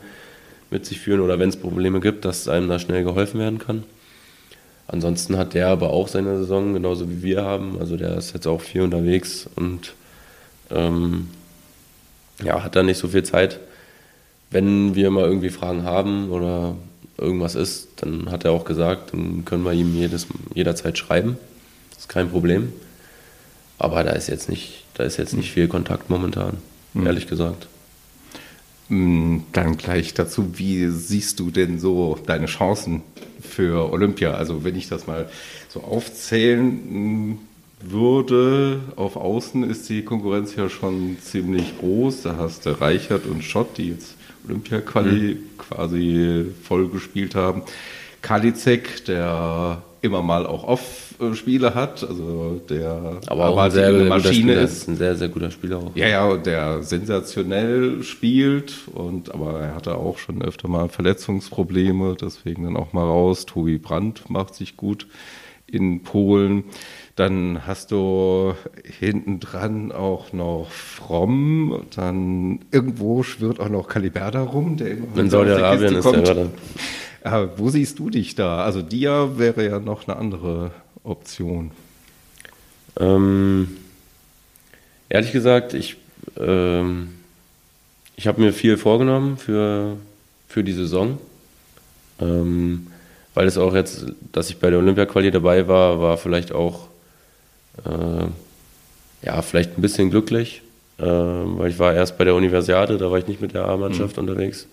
mit 0.70 0.86
sich 0.86 1.00
führen 1.00 1.22
oder 1.22 1.40
wenn 1.40 1.50
es 1.50 1.58
Probleme 1.58 2.00
gibt, 2.00 2.26
dass 2.26 2.48
einem 2.48 2.70
da 2.70 2.80
schnell 2.80 3.04
geholfen 3.04 3.40
werden 3.40 3.60
kann. 3.60 3.84
Ansonsten 4.88 5.38
hat 5.38 5.54
der 5.54 5.70
aber 5.70 5.92
auch 5.92 6.08
seine 6.08 6.38
Saison, 6.38 6.74
genauso 6.74 7.10
wie 7.10 7.24
wir 7.24 7.44
haben. 7.44 7.78
Also 7.80 7.96
der 7.96 8.18
ist 8.18 8.34
jetzt 8.34 8.48
auch 8.48 8.60
viel 8.60 8.82
unterwegs 8.82 9.50
und 9.56 9.94
ähm, 10.70 11.30
ja, 12.44 12.64
hat 12.64 12.76
da 12.76 12.84
nicht 12.84 12.98
so 12.98 13.08
viel 13.08 13.24
Zeit. 13.24 13.60
Wenn 14.52 14.96
wir 14.96 15.10
mal 15.12 15.26
irgendwie 15.26 15.50
Fragen 15.50 15.84
haben 15.84 16.30
oder 16.30 16.76
irgendwas 17.18 17.56
ist, 17.56 17.88
dann 17.98 18.30
hat 18.30 18.46
er 18.46 18.52
auch 18.52 18.66
gesagt, 18.66 19.14
dann 19.14 19.46
können 19.46 19.64
wir 19.64 19.74
ihm 19.74 19.96
jedes, 19.96 20.28
jederzeit 20.54 20.98
schreiben. 20.98 21.38
Das 21.92 22.00
ist 22.00 22.10
kein 22.10 22.30
Problem. 22.30 22.74
Aber 23.78 24.04
da 24.04 24.12
ist 24.12 24.28
jetzt 24.28 24.50
nicht, 24.50 24.84
da 24.94 25.04
ist 25.04 25.18
jetzt 25.18 25.34
nicht 25.34 25.52
viel 25.52 25.68
Kontakt 25.68 26.10
momentan, 26.10 26.58
mhm. 26.94 27.06
ehrlich 27.06 27.28
gesagt. 27.28 27.68
Mm, 28.90 29.40
dann 29.54 29.78
gleich 29.78 30.14
dazu, 30.14 30.60
wie 30.60 30.88
siehst 30.90 31.40
du 31.40 31.50
denn 31.50 31.80
so 31.80 32.20
deine 32.26 32.48
Chancen 32.48 33.04
für 33.40 33.92
Olympia? 33.92 34.34
Also 34.34 34.66
wenn 34.66 34.76
ich 34.76 34.90
das 34.90 35.08
mal 35.08 35.30
so 35.70 35.80
aufzählen 35.82 37.30
mm, 37.30 37.40
würde, 37.80 38.82
auf 38.98 39.16
Außen 39.16 39.64
ist 39.64 39.88
die 39.90 40.04
Konkurrenz 40.04 40.56
ja 40.56 40.70
schon 40.70 41.18
ziemlich 41.22 41.80
groß. 41.80 42.24
Da 42.24 42.36
hast 42.36 42.66
du 42.66 42.82
Reichert 42.82 43.26
und 43.26 43.44
Schott, 43.44 43.78
die 43.78 43.92
jetzt 43.92 44.16
Olympia-Quali 44.46 45.36
mhm. 45.36 45.58
quasi 45.58 46.46
voll 46.64 46.88
gespielt 46.90 47.36
haben. 47.36 47.64
Kalizek, 48.22 49.06
der 49.06 49.82
immer 50.02 50.22
mal 50.22 50.46
auch 50.48 50.64
Off-Spiele 50.64 51.76
hat, 51.76 52.04
also 52.04 52.62
der 52.70 53.20
aber 53.28 53.50
auch 53.50 53.58
ein 53.58 53.72
sehr, 53.72 53.94
sehr 53.94 54.06
Maschine 54.06 54.54
ist. 54.54 54.88
Ein 54.88 54.98
sehr, 54.98 55.16
sehr 55.16 55.30
guter 55.30 55.52
Spieler 55.52 55.78
auch. 55.78 55.96
Ja, 55.96 56.08
ja, 56.08 56.38
der 56.38 56.82
sensationell 56.82 58.02
spielt 58.04 58.88
und 58.94 59.34
aber 59.34 59.60
er 59.60 59.76
hatte 59.76 59.96
auch 59.96 60.18
schon 60.18 60.42
öfter 60.42 60.68
mal 60.68 60.90
Verletzungsprobleme, 60.90 62.16
deswegen 62.20 62.64
dann 62.64 62.78
auch 62.78 62.94
mal 62.94 63.06
raus. 63.06 63.46
Tobi 63.46 63.78
Brandt 63.78 64.30
macht 64.30 64.56
sich 64.56 64.76
gut 64.76 65.08
in 65.68 66.04
Polen. 66.04 66.64
Dann 67.16 67.68
hast 67.68 67.92
du 67.92 68.54
hinten 68.84 69.40
dran 69.40 69.92
auch 69.92 70.34
noch 70.34 70.72
Fromm. 70.72 71.84
Dann 71.96 72.60
irgendwo 72.72 73.24
schwirrt 73.24 73.60
auch 73.60 73.70
noch 73.70 73.88
Kaliberda 73.88 74.42
rum, 74.42 74.78
der 74.78 74.92
immer 74.92 75.18
In 75.18 75.30
Saudi-Arabien 75.30 75.96
ist 75.96 76.06
der 76.06 76.22
gerade. 76.22 76.50
Ja, 77.24 77.50
wo 77.58 77.70
siehst 77.70 78.00
du 78.00 78.10
dich 78.10 78.36
da? 78.36 78.64
Also 78.64 78.82
Dia 78.82 79.38
wäre 79.38 79.64
ja 79.64 79.80
noch 79.80 80.08
eine 80.08 80.18
andere 80.18 80.72
Option. 81.04 81.72
Ähm, 83.00 83.78
ehrlich 85.10 85.32
gesagt, 85.32 85.74
ich, 85.74 85.98
ähm, 86.40 87.10
ich 88.16 88.28
habe 88.28 88.42
mir 88.42 88.54
viel 88.54 88.78
vorgenommen 88.78 89.38
für, 89.38 89.98
für 90.48 90.64
die 90.64 90.74
Saison. 90.74 91.18
Ähm, 92.20 92.88
weil 93.34 93.48
es 93.48 93.58
auch 93.58 93.74
jetzt, 93.74 94.06
dass 94.32 94.50
ich 94.50 94.58
bei 94.58 94.70
der 94.70 94.80
Olympia-Quali 94.80 95.32
dabei 95.32 95.68
war, 95.68 96.02
war 96.02 96.18
vielleicht 96.18 96.52
auch 96.52 96.88
äh, 97.86 99.26
ja, 99.26 99.42
vielleicht 99.42 99.78
ein 99.78 99.82
bisschen 99.82 100.10
glücklich, 100.10 100.62
äh, 100.98 101.04
weil 101.06 101.70
ich 101.70 101.80
war 101.80 101.94
erst 101.94 102.18
bei 102.18 102.26
der 102.26 102.36
Universiade, 102.36 102.98
da 102.98 103.12
war 103.12 103.20
ich 103.20 103.28
nicht 103.28 103.42
mit 103.42 103.54
der 103.54 103.66
A-Mannschaft 103.68 104.18
mhm. 104.18 104.24
unterwegs 104.24 104.68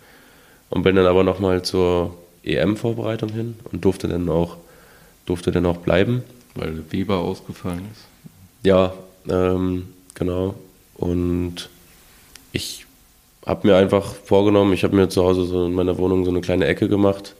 und 0.70 0.82
bin 0.82 0.96
dann 0.96 1.06
aber 1.06 1.24
nochmal 1.24 1.62
zur 1.62 2.16
EM-Vorbereitung 2.44 3.30
hin 3.30 3.56
und 3.70 3.84
durfte 3.84 4.08
dann 4.08 4.28
auch, 4.28 4.56
durfte 5.26 5.52
dann 5.52 5.66
auch 5.66 5.78
bleiben. 5.78 6.22
Weil 6.54 6.82
Weber 6.90 7.18
ausgefallen 7.18 7.86
ist? 7.92 8.04
Ja, 8.64 8.92
ähm, 9.28 9.88
genau. 10.14 10.54
Und 10.94 11.68
ich 12.52 12.86
habe 13.46 13.66
mir 13.66 13.76
einfach 13.76 14.14
vorgenommen, 14.14 14.72
ich 14.72 14.84
habe 14.84 14.96
mir 14.96 15.08
zu 15.08 15.24
Hause 15.24 15.44
so 15.44 15.66
in 15.66 15.72
meiner 15.72 15.96
Wohnung 15.98 16.24
so 16.24 16.30
eine 16.30 16.40
kleine 16.40 16.66
Ecke 16.66 16.88
gemacht, 16.88 17.34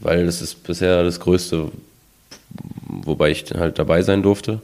weil 0.00 0.26
das 0.26 0.40
ist 0.40 0.62
bisher 0.62 1.02
das 1.02 1.20
Größte, 1.20 1.70
wobei 2.86 3.30
ich 3.30 3.44
halt 3.52 3.78
dabei 3.78 4.02
sein 4.02 4.22
durfte, 4.22 4.60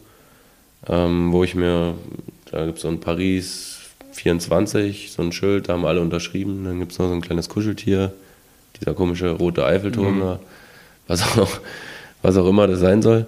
ähm, 0.89 1.33
wo 1.33 1.45
ich 1.45 1.55
mir, 1.55 1.95
da 2.51 2.67
gibt 2.67 2.79
es 2.79 2.83
so 2.83 2.89
ein 2.89 3.01
Paris 3.01 3.81
24, 4.13 5.13
so 5.13 5.23
ein 5.23 5.33
Schild, 5.33 5.69
da 5.69 5.75
haben 5.75 5.85
alle 5.85 6.01
unterschrieben, 6.01 6.65
dann 6.65 6.79
gibt 6.79 6.93
es 6.93 6.99
noch 6.99 7.09
so 7.09 7.15
ein 7.15 7.21
kleines 7.21 7.49
Kuscheltier, 7.49 8.13
dieser 8.81 8.95
komische 8.95 9.31
rote 9.31 9.65
Eiffelturm 9.65 10.17
mhm. 10.17 10.21
da, 10.21 10.41
was 11.07 11.39
auch, 11.39 11.61
was 12.23 12.37
auch 12.37 12.49
immer 12.49 12.67
das 12.67 12.81
sein 12.81 13.03
soll. 13.03 13.27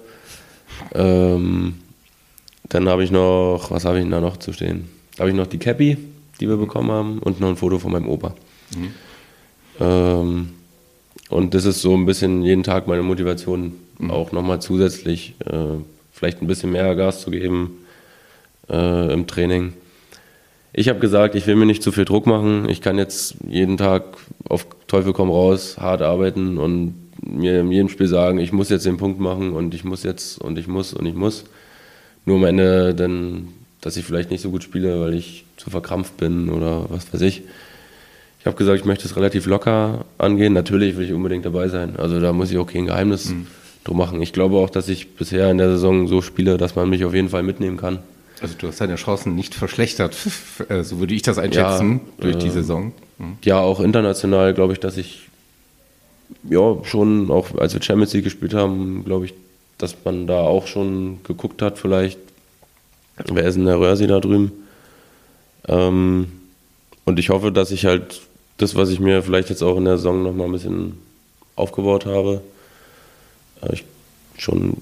Ähm, 0.93 1.75
dann 2.69 2.89
habe 2.89 3.03
ich 3.03 3.11
noch, 3.11 3.67
was 3.69 3.85
habe 3.85 3.97
ich 3.97 4.03
denn 4.03 4.11
da 4.11 4.21
noch 4.21 4.37
zu 4.37 4.53
stehen? 4.53 4.89
Da 5.15 5.21
habe 5.21 5.31
ich 5.31 5.35
noch 5.35 5.47
die 5.47 5.57
Cappy, 5.57 5.97
die 6.39 6.47
wir 6.47 6.57
bekommen 6.57 6.91
haben 6.91 7.19
und 7.19 7.39
noch 7.39 7.49
ein 7.49 7.55
Foto 7.55 7.79
von 7.79 7.91
meinem 7.91 8.09
Opa. 8.09 8.35
Mhm. 8.75 8.93
Ähm, 9.79 10.49
und 11.29 11.53
das 11.53 11.65
ist 11.65 11.81
so 11.81 11.93
ein 11.95 12.05
bisschen 12.05 12.43
jeden 12.43 12.63
Tag 12.63 12.87
meine 12.87 13.03
Motivation, 13.03 13.73
mhm. 13.99 14.11
auch 14.11 14.31
nochmal 14.31 14.61
zusätzlich 14.61 15.35
äh, 15.45 15.81
vielleicht 16.17 16.41
ein 16.41 16.47
bisschen 16.47 16.71
mehr 16.71 16.95
Gas 16.95 17.21
zu 17.21 17.29
geben 17.29 17.85
äh, 18.69 19.13
im 19.13 19.27
Training. 19.27 19.73
Ich 20.73 20.89
habe 20.89 20.99
gesagt, 20.99 21.35
ich 21.35 21.45
will 21.45 21.55
mir 21.55 21.65
nicht 21.65 21.83
zu 21.83 21.91
viel 21.91 22.05
Druck 22.05 22.25
machen. 22.25 22.67
Ich 22.69 22.81
kann 22.81 22.97
jetzt 22.97 23.35
jeden 23.47 23.77
Tag 23.77 24.03
auf 24.49 24.67
Teufel 24.87 25.13
komm 25.13 25.29
raus 25.29 25.77
hart 25.79 26.01
arbeiten 26.01 26.57
und 26.57 26.95
mir 27.21 27.61
in 27.61 27.71
jedem 27.71 27.89
Spiel 27.89 28.07
sagen, 28.07 28.39
ich 28.39 28.51
muss 28.51 28.69
jetzt 28.69 28.85
den 28.85 28.97
Punkt 28.97 29.19
machen 29.19 29.53
und 29.53 29.73
ich 29.73 29.83
muss 29.83 30.03
jetzt 30.03 30.39
und 30.39 30.57
ich 30.57 30.67
muss 30.67 30.93
und 30.93 31.05
ich 31.05 31.15
muss. 31.15 31.45
Nur 32.25 32.37
am 32.37 32.43
Ende 32.45 32.95
dann, 32.95 33.49
dass 33.81 33.95
ich 33.97 34.05
vielleicht 34.05 34.31
nicht 34.31 34.41
so 34.41 34.49
gut 34.49 34.63
spiele, 34.63 34.99
weil 35.01 35.13
ich 35.13 35.45
zu 35.57 35.69
verkrampft 35.69 36.17
bin 36.17 36.49
oder 36.49 36.89
was 36.89 37.13
weiß 37.13 37.21
ich. 37.21 37.43
Ich 38.39 38.45
habe 38.45 38.57
gesagt, 38.57 38.79
ich 38.79 38.85
möchte 38.85 39.05
es 39.05 39.15
relativ 39.15 39.45
locker 39.45 40.05
angehen. 40.17 40.53
Natürlich 40.53 40.95
will 40.97 41.05
ich 41.05 41.13
unbedingt 41.13 41.45
dabei 41.45 41.67
sein. 41.67 41.95
Also 41.97 42.19
da 42.19 42.33
muss 42.33 42.51
ich 42.51 42.57
auch 42.57 42.67
kein 42.67 42.85
Geheimnis 42.85 43.29
mhm. 43.29 43.47
Drum 43.87 43.97
machen. 43.97 44.21
Ich 44.21 44.33
glaube 44.33 44.57
auch, 44.57 44.69
dass 44.69 44.89
ich 44.89 45.15
bisher 45.15 45.49
in 45.49 45.57
der 45.57 45.69
Saison 45.69 46.07
so 46.07 46.21
spiele, 46.21 46.57
dass 46.57 46.75
man 46.75 46.89
mich 46.89 47.05
auf 47.05 47.13
jeden 47.13 47.29
Fall 47.29 47.43
mitnehmen 47.43 47.77
kann. 47.77 47.99
Also 48.41 48.55
du 48.57 48.67
hast 48.67 48.79
deine 48.81 48.95
Chancen 48.95 49.35
nicht 49.35 49.55
verschlechtert, 49.55 50.15
äh, 50.69 50.83
so 50.83 50.99
würde 50.99 51.15
ich 51.15 51.23
das 51.23 51.39
einschätzen, 51.39 52.01
ja, 52.17 52.21
durch 52.21 52.35
äh, 52.35 52.39
die 52.39 52.49
Saison. 52.49 52.93
Mhm. 53.17 53.37
Ja, 53.43 53.59
auch 53.59 53.79
international 53.79 54.53
glaube 54.53 54.73
ich, 54.73 54.79
dass 54.79 54.97
ich 54.97 55.27
ja 56.49 56.77
schon, 56.83 57.31
auch 57.31 57.57
als 57.57 57.73
wir 57.73 57.81
Champions 57.81 58.13
League 58.13 58.25
gespielt 58.25 58.53
haben, 58.53 59.03
glaube 59.05 59.25
ich, 59.25 59.33
dass 59.77 59.95
man 60.05 60.27
da 60.27 60.41
auch 60.41 60.67
schon 60.67 61.19
geguckt 61.23 61.61
hat, 61.61 61.79
vielleicht, 61.79 62.19
wer 63.25 63.45
ist 63.45 63.55
denn 63.55 63.65
der 63.65 63.79
Röhrsi 63.79 64.05
da 64.07 64.19
drüben? 64.19 64.51
Ähm, 65.67 66.27
und 67.05 67.19
ich 67.19 67.29
hoffe, 67.29 67.51
dass 67.51 67.71
ich 67.71 67.85
halt 67.85 68.21
das, 68.57 68.75
was 68.75 68.89
ich 68.89 68.99
mir 68.99 69.23
vielleicht 69.23 69.49
jetzt 69.49 69.63
auch 69.63 69.77
in 69.77 69.85
der 69.85 69.97
Saison 69.97 70.23
nochmal 70.23 70.47
ein 70.47 70.51
bisschen 70.51 70.97
aufgebaut 71.55 72.05
habe, 72.05 72.41
ich 73.71 73.85
schon 74.37 74.77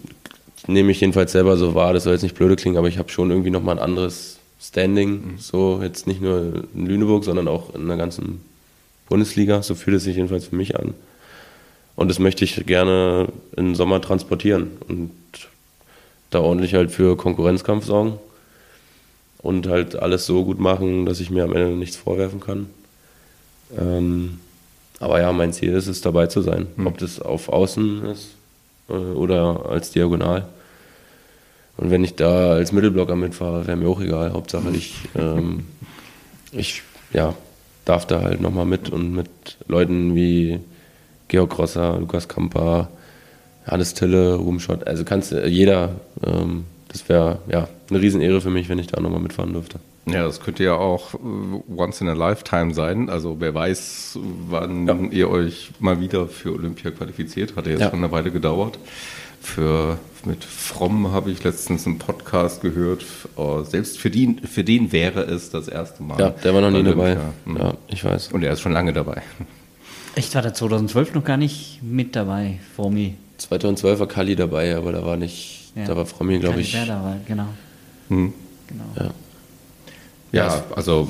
nehme 0.67 0.91
ich 0.91 1.01
jedenfalls 1.01 1.31
selber 1.31 1.57
so 1.57 1.75
wahr, 1.75 1.93
das 1.93 2.03
soll 2.03 2.13
jetzt 2.13 2.23
nicht 2.23 2.35
blöde 2.35 2.55
klingen, 2.55 2.77
aber 2.77 2.87
ich 2.87 2.97
habe 2.97 3.09
schon 3.09 3.29
irgendwie 3.29 3.49
nochmal 3.49 3.75
ein 3.75 3.83
anderes 3.83 4.37
Standing, 4.61 5.11
mhm. 5.11 5.37
so 5.37 5.79
jetzt 5.81 6.07
nicht 6.07 6.21
nur 6.21 6.63
in 6.73 6.85
Lüneburg, 6.85 7.23
sondern 7.23 7.47
auch 7.47 7.73
in 7.75 7.87
der 7.87 7.97
ganzen 7.97 8.41
Bundesliga, 9.07 9.61
so 9.61 9.75
fühlt 9.75 9.97
es 9.97 10.03
sich 10.03 10.15
jedenfalls 10.15 10.47
für 10.47 10.55
mich 10.55 10.77
an. 10.77 10.93
Und 11.95 12.09
das 12.09 12.19
möchte 12.19 12.43
ich 12.43 12.65
gerne 12.65 13.27
im 13.55 13.75
Sommer 13.75 14.01
transportieren 14.01 14.71
und 14.87 15.11
da 16.29 16.39
ordentlich 16.41 16.73
halt 16.73 16.91
für 16.91 17.15
Konkurrenzkampf 17.15 17.85
sorgen 17.85 18.19
und 19.37 19.67
halt 19.67 19.95
alles 19.95 20.25
so 20.25 20.43
gut 20.43 20.59
machen, 20.59 21.05
dass 21.05 21.19
ich 21.19 21.29
mir 21.29 21.43
am 21.43 21.53
Ende 21.53 21.75
nichts 21.75 21.95
vorwerfen 21.95 22.39
kann. 22.39 22.67
Ähm, 23.77 24.39
aber 24.99 25.21
ja, 25.21 25.31
mein 25.31 25.53
Ziel 25.53 25.73
ist 25.73 25.87
es, 25.87 26.01
dabei 26.01 26.27
zu 26.27 26.41
sein. 26.41 26.67
Mhm. 26.75 26.87
Ob 26.87 26.97
das 26.97 27.21
auf 27.21 27.49
Außen 27.49 28.05
ist 28.05 28.29
äh, 28.29 28.44
oder 28.87 29.65
als 29.69 29.91
Diagonal. 29.91 30.47
Und 31.77 31.91
wenn 31.91 32.03
ich 32.03 32.15
da 32.15 32.51
als 32.53 32.71
Mittelblocker 32.71 33.15
mitfahre, 33.15 33.67
wäre 33.67 33.77
mir 33.77 33.89
auch 33.89 34.01
egal. 34.01 34.31
Hauptsache 34.33 34.69
ich, 34.73 34.95
ähm, 35.15 35.65
ich 36.51 36.83
ja, 37.11 37.33
darf 37.83 38.07
da 38.07 38.21
halt 38.21 38.41
nochmal 38.41 38.65
mit 38.65 38.89
und 38.89 39.13
mit 39.13 39.29
Leuten 39.67 40.15
wie 40.15 40.59
Georg 41.27 41.57
Rosser, 41.57 41.97
Lukas 41.99 42.27
Kamper, 42.27 42.89
Hannes 43.65 43.93
Tille, 43.93 44.35
Ruben 44.35 44.59
Schott, 44.59 44.87
also 44.87 45.03
kannst 45.03 45.31
du, 45.31 45.47
jeder, 45.47 45.95
ähm, 46.25 46.65
das 46.87 47.09
wäre 47.09 47.39
ja 47.51 47.67
eine 47.89 48.01
Riesenehre 48.01 48.39
für 48.41 48.49
mich, 48.51 48.69
wenn 48.69 48.79
ich 48.79 48.87
da 48.87 49.01
nochmal 49.01 49.19
mitfahren 49.19 49.53
dürfte. 49.53 49.79
Ja, 50.07 50.23
das 50.23 50.39
könnte 50.39 50.63
ja 50.63 50.75
auch 50.75 51.15
äh, 51.15 51.17
once 51.75 52.01
in 52.01 52.07
a 52.07 52.13
lifetime 52.13 52.73
sein. 52.73 53.09
Also 53.09 53.37
wer 53.39 53.53
weiß, 53.53 54.19
wann 54.49 54.87
ja. 54.87 54.95
ihr 55.11 55.29
euch 55.29 55.71
mal 55.79 55.99
wieder 55.99 56.27
für 56.27 56.53
Olympia 56.53 56.91
qualifiziert. 56.91 57.55
Hat 57.55 57.65
ja 57.65 57.71
jetzt 57.71 57.81
ja. 57.81 57.89
schon 57.89 57.99
eine 57.99 58.11
Weile 58.11 58.31
gedauert. 58.31 58.77
Für, 59.41 59.97
mit 60.25 60.43
Fromm 60.43 61.11
habe 61.11 61.31
ich 61.31 61.43
letztens 61.43 61.85
einen 61.85 61.97
Podcast 61.97 62.61
gehört. 62.61 63.05
Oh, 63.35 63.61
selbst 63.63 63.99
für 63.99 64.09
den, 64.09 64.39
für 64.39 64.63
den 64.63 64.91
wäre 64.91 65.21
es 65.21 65.49
das 65.49 65.67
erste 65.67 66.03
Mal. 66.03 66.19
Ja, 66.19 66.29
der 66.29 66.53
war 66.53 66.61
noch 66.61 66.71
nie 66.71 66.83
dabei. 66.83 67.17
Hm. 67.45 67.57
Ja, 67.57 67.73
ich 67.87 68.03
weiß. 68.03 68.31
Und 68.31 68.43
er 68.43 68.53
ist 68.53 68.61
schon 68.61 68.73
lange 68.73 68.93
dabei. 68.93 69.21
Echt, 70.15 70.33
war 70.33 70.41
der 70.41 70.53
2012 70.53 71.13
noch 71.13 71.23
gar 71.23 71.37
nicht 71.37 71.81
mit 71.83 72.15
dabei, 72.15 72.59
Fromi? 72.75 73.15
2012 73.37 73.99
war 73.99 74.07
Kali 74.07 74.35
dabei, 74.35 74.75
aber 74.75 74.93
da 74.93 75.05
war 75.05 75.17
nicht, 75.17 75.73
ja. 75.75 75.85
da 75.85 75.97
war 75.97 76.05
Fromi, 76.05 76.39
glaube 76.39 76.61
ich. 76.61 76.71
Dabei, 76.71 77.17
genau. 77.27 77.47
Hm. 78.09 78.33
genau. 78.67 78.83
Ja. 78.97 79.11
Ja, 80.35 80.63
also 80.75 81.09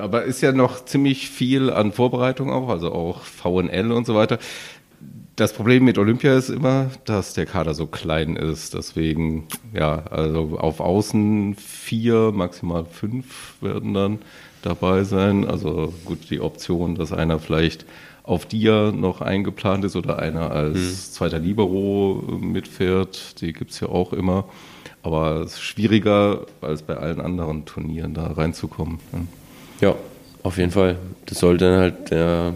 aber 0.00 0.24
ist 0.24 0.40
ja 0.40 0.52
noch 0.52 0.84
ziemlich 0.84 1.28
viel 1.28 1.70
an 1.70 1.92
Vorbereitung 1.92 2.50
auch, 2.50 2.68
also 2.68 2.92
auch 2.92 3.22
VNL 3.22 3.92
und 3.92 4.06
so 4.06 4.14
weiter. 4.14 4.38
Das 5.36 5.52
Problem 5.52 5.84
mit 5.84 5.98
Olympia 5.98 6.36
ist 6.36 6.48
immer, 6.48 6.90
dass 7.04 7.34
der 7.34 7.44
Kader 7.44 7.74
so 7.74 7.86
klein 7.86 8.36
ist. 8.36 8.74
Deswegen, 8.74 9.48
ja, 9.72 10.04
also 10.10 10.58
auf 10.58 10.78
Außen 10.78 11.56
vier, 11.56 12.30
maximal 12.32 12.84
fünf 12.84 13.54
werden 13.60 13.94
dann 13.94 14.18
dabei 14.62 15.02
sein. 15.02 15.44
Also 15.44 15.92
gut, 16.04 16.30
die 16.30 16.40
Option, 16.40 16.94
dass 16.94 17.12
einer 17.12 17.40
vielleicht 17.40 17.84
auf 18.22 18.46
Dia 18.46 18.92
noch 18.92 19.20
eingeplant 19.20 19.84
ist 19.84 19.96
oder 19.96 20.20
einer 20.20 20.52
als 20.52 20.78
mhm. 20.78 21.12
zweiter 21.12 21.40
Libero 21.40 22.22
mitfährt, 22.40 23.40
die 23.40 23.52
gibt 23.52 23.72
es 23.72 23.80
ja 23.80 23.88
auch 23.88 24.12
immer. 24.12 24.46
Aber 25.04 25.42
es 25.42 25.52
ist 25.52 25.62
schwieriger 25.62 26.46
als 26.62 26.80
bei 26.82 26.96
allen 26.96 27.20
anderen 27.20 27.66
Turnieren 27.66 28.14
da 28.14 28.26
reinzukommen. 28.26 28.98
Ne? 29.12 29.26
Ja, 29.80 29.94
auf 30.42 30.56
jeden 30.56 30.70
Fall. 30.70 30.96
Das 31.26 31.40
sollte 31.40 31.70
dann 31.70 31.78
halt 31.78 32.10
der, 32.10 32.54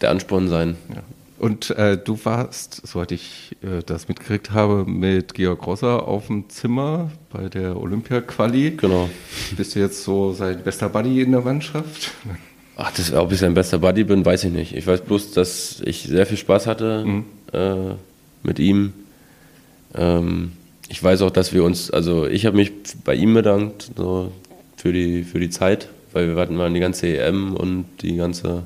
der 0.00 0.10
Ansporn 0.10 0.48
sein. 0.48 0.76
Ja. 0.88 1.02
Und 1.38 1.70
äh, 1.70 1.98
du 1.98 2.18
warst, 2.24 2.86
soweit 2.86 3.12
ich 3.12 3.54
äh, 3.62 3.82
das 3.84 4.08
mitgekriegt 4.08 4.50
habe, 4.50 4.86
mit 4.86 5.34
Georg 5.34 5.64
Rosser 5.66 6.08
auf 6.08 6.28
dem 6.28 6.48
Zimmer 6.48 7.10
bei 7.30 7.50
der 7.50 7.76
Olympia-Quali. 7.76 8.72
Genau. 8.72 9.10
Bist 9.56 9.76
du 9.76 9.80
jetzt 9.80 10.02
so 10.02 10.32
sein 10.32 10.62
bester 10.64 10.88
Buddy 10.88 11.20
in 11.20 11.32
der 11.32 11.42
Mannschaft? 11.42 12.12
Ach, 12.76 12.90
das, 12.92 13.12
ob 13.12 13.30
ich 13.30 13.38
sein 13.38 13.52
bester 13.52 13.78
Buddy 13.78 14.04
bin, 14.04 14.24
weiß 14.24 14.44
ich 14.44 14.52
nicht. 14.52 14.74
Ich 14.74 14.86
weiß 14.86 15.02
bloß, 15.02 15.32
dass 15.32 15.82
ich 15.84 16.04
sehr 16.04 16.24
viel 16.24 16.38
Spaß 16.38 16.66
hatte 16.66 17.04
mhm. 17.04 17.24
äh, 17.52 17.94
mit 18.42 18.58
ihm. 18.58 18.94
Ähm, 19.94 20.52
ich 20.88 21.02
weiß 21.02 21.22
auch, 21.22 21.30
dass 21.30 21.52
wir 21.52 21.64
uns, 21.64 21.90
also 21.90 22.26
ich 22.26 22.46
habe 22.46 22.56
mich 22.56 22.72
bei 23.04 23.14
ihm 23.14 23.34
bedankt 23.34 23.90
so 23.96 24.32
für, 24.76 24.92
die, 24.92 25.22
für 25.22 25.38
die 25.38 25.50
Zeit, 25.50 25.88
weil 26.12 26.34
wir 26.34 26.40
hatten 26.40 26.56
mal 26.56 26.72
die 26.72 26.80
ganze 26.80 27.06
EM 27.06 27.54
und 27.54 27.86
die 28.00 28.16
ganze 28.16 28.62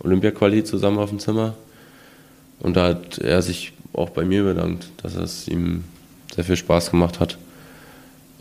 Olympia-Quali 0.00 0.64
zusammen 0.64 0.98
auf 0.98 1.10
dem 1.10 1.20
Zimmer. 1.20 1.54
Und 2.58 2.76
da 2.76 2.88
hat 2.88 3.18
er 3.18 3.40
sich 3.42 3.72
auch 3.92 4.10
bei 4.10 4.24
mir 4.24 4.42
bedankt, 4.42 4.88
dass 5.02 5.14
es 5.14 5.46
ihm 5.48 5.84
sehr 6.34 6.44
viel 6.44 6.56
Spaß 6.56 6.90
gemacht 6.90 7.20
hat. 7.20 7.38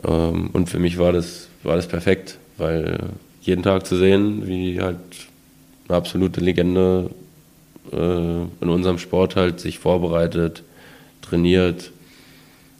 Ähm, 0.03 0.49
und 0.53 0.69
für 0.69 0.79
mich 0.79 0.97
war 0.97 1.11
das, 1.11 1.49
war 1.63 1.75
das 1.75 1.87
perfekt, 1.87 2.37
weil 2.57 2.99
jeden 3.41 3.63
Tag 3.63 3.85
zu 3.85 3.97
sehen, 3.97 4.47
wie 4.47 4.81
halt 4.81 4.97
eine 5.87 5.97
absolute 5.97 6.41
Legende 6.41 7.11
äh, 7.91 7.95
in 7.95 8.69
unserem 8.69 8.97
Sport 8.97 9.35
halt 9.35 9.59
sich 9.59 9.77
vorbereitet, 9.79 10.63
trainiert, 11.21 11.91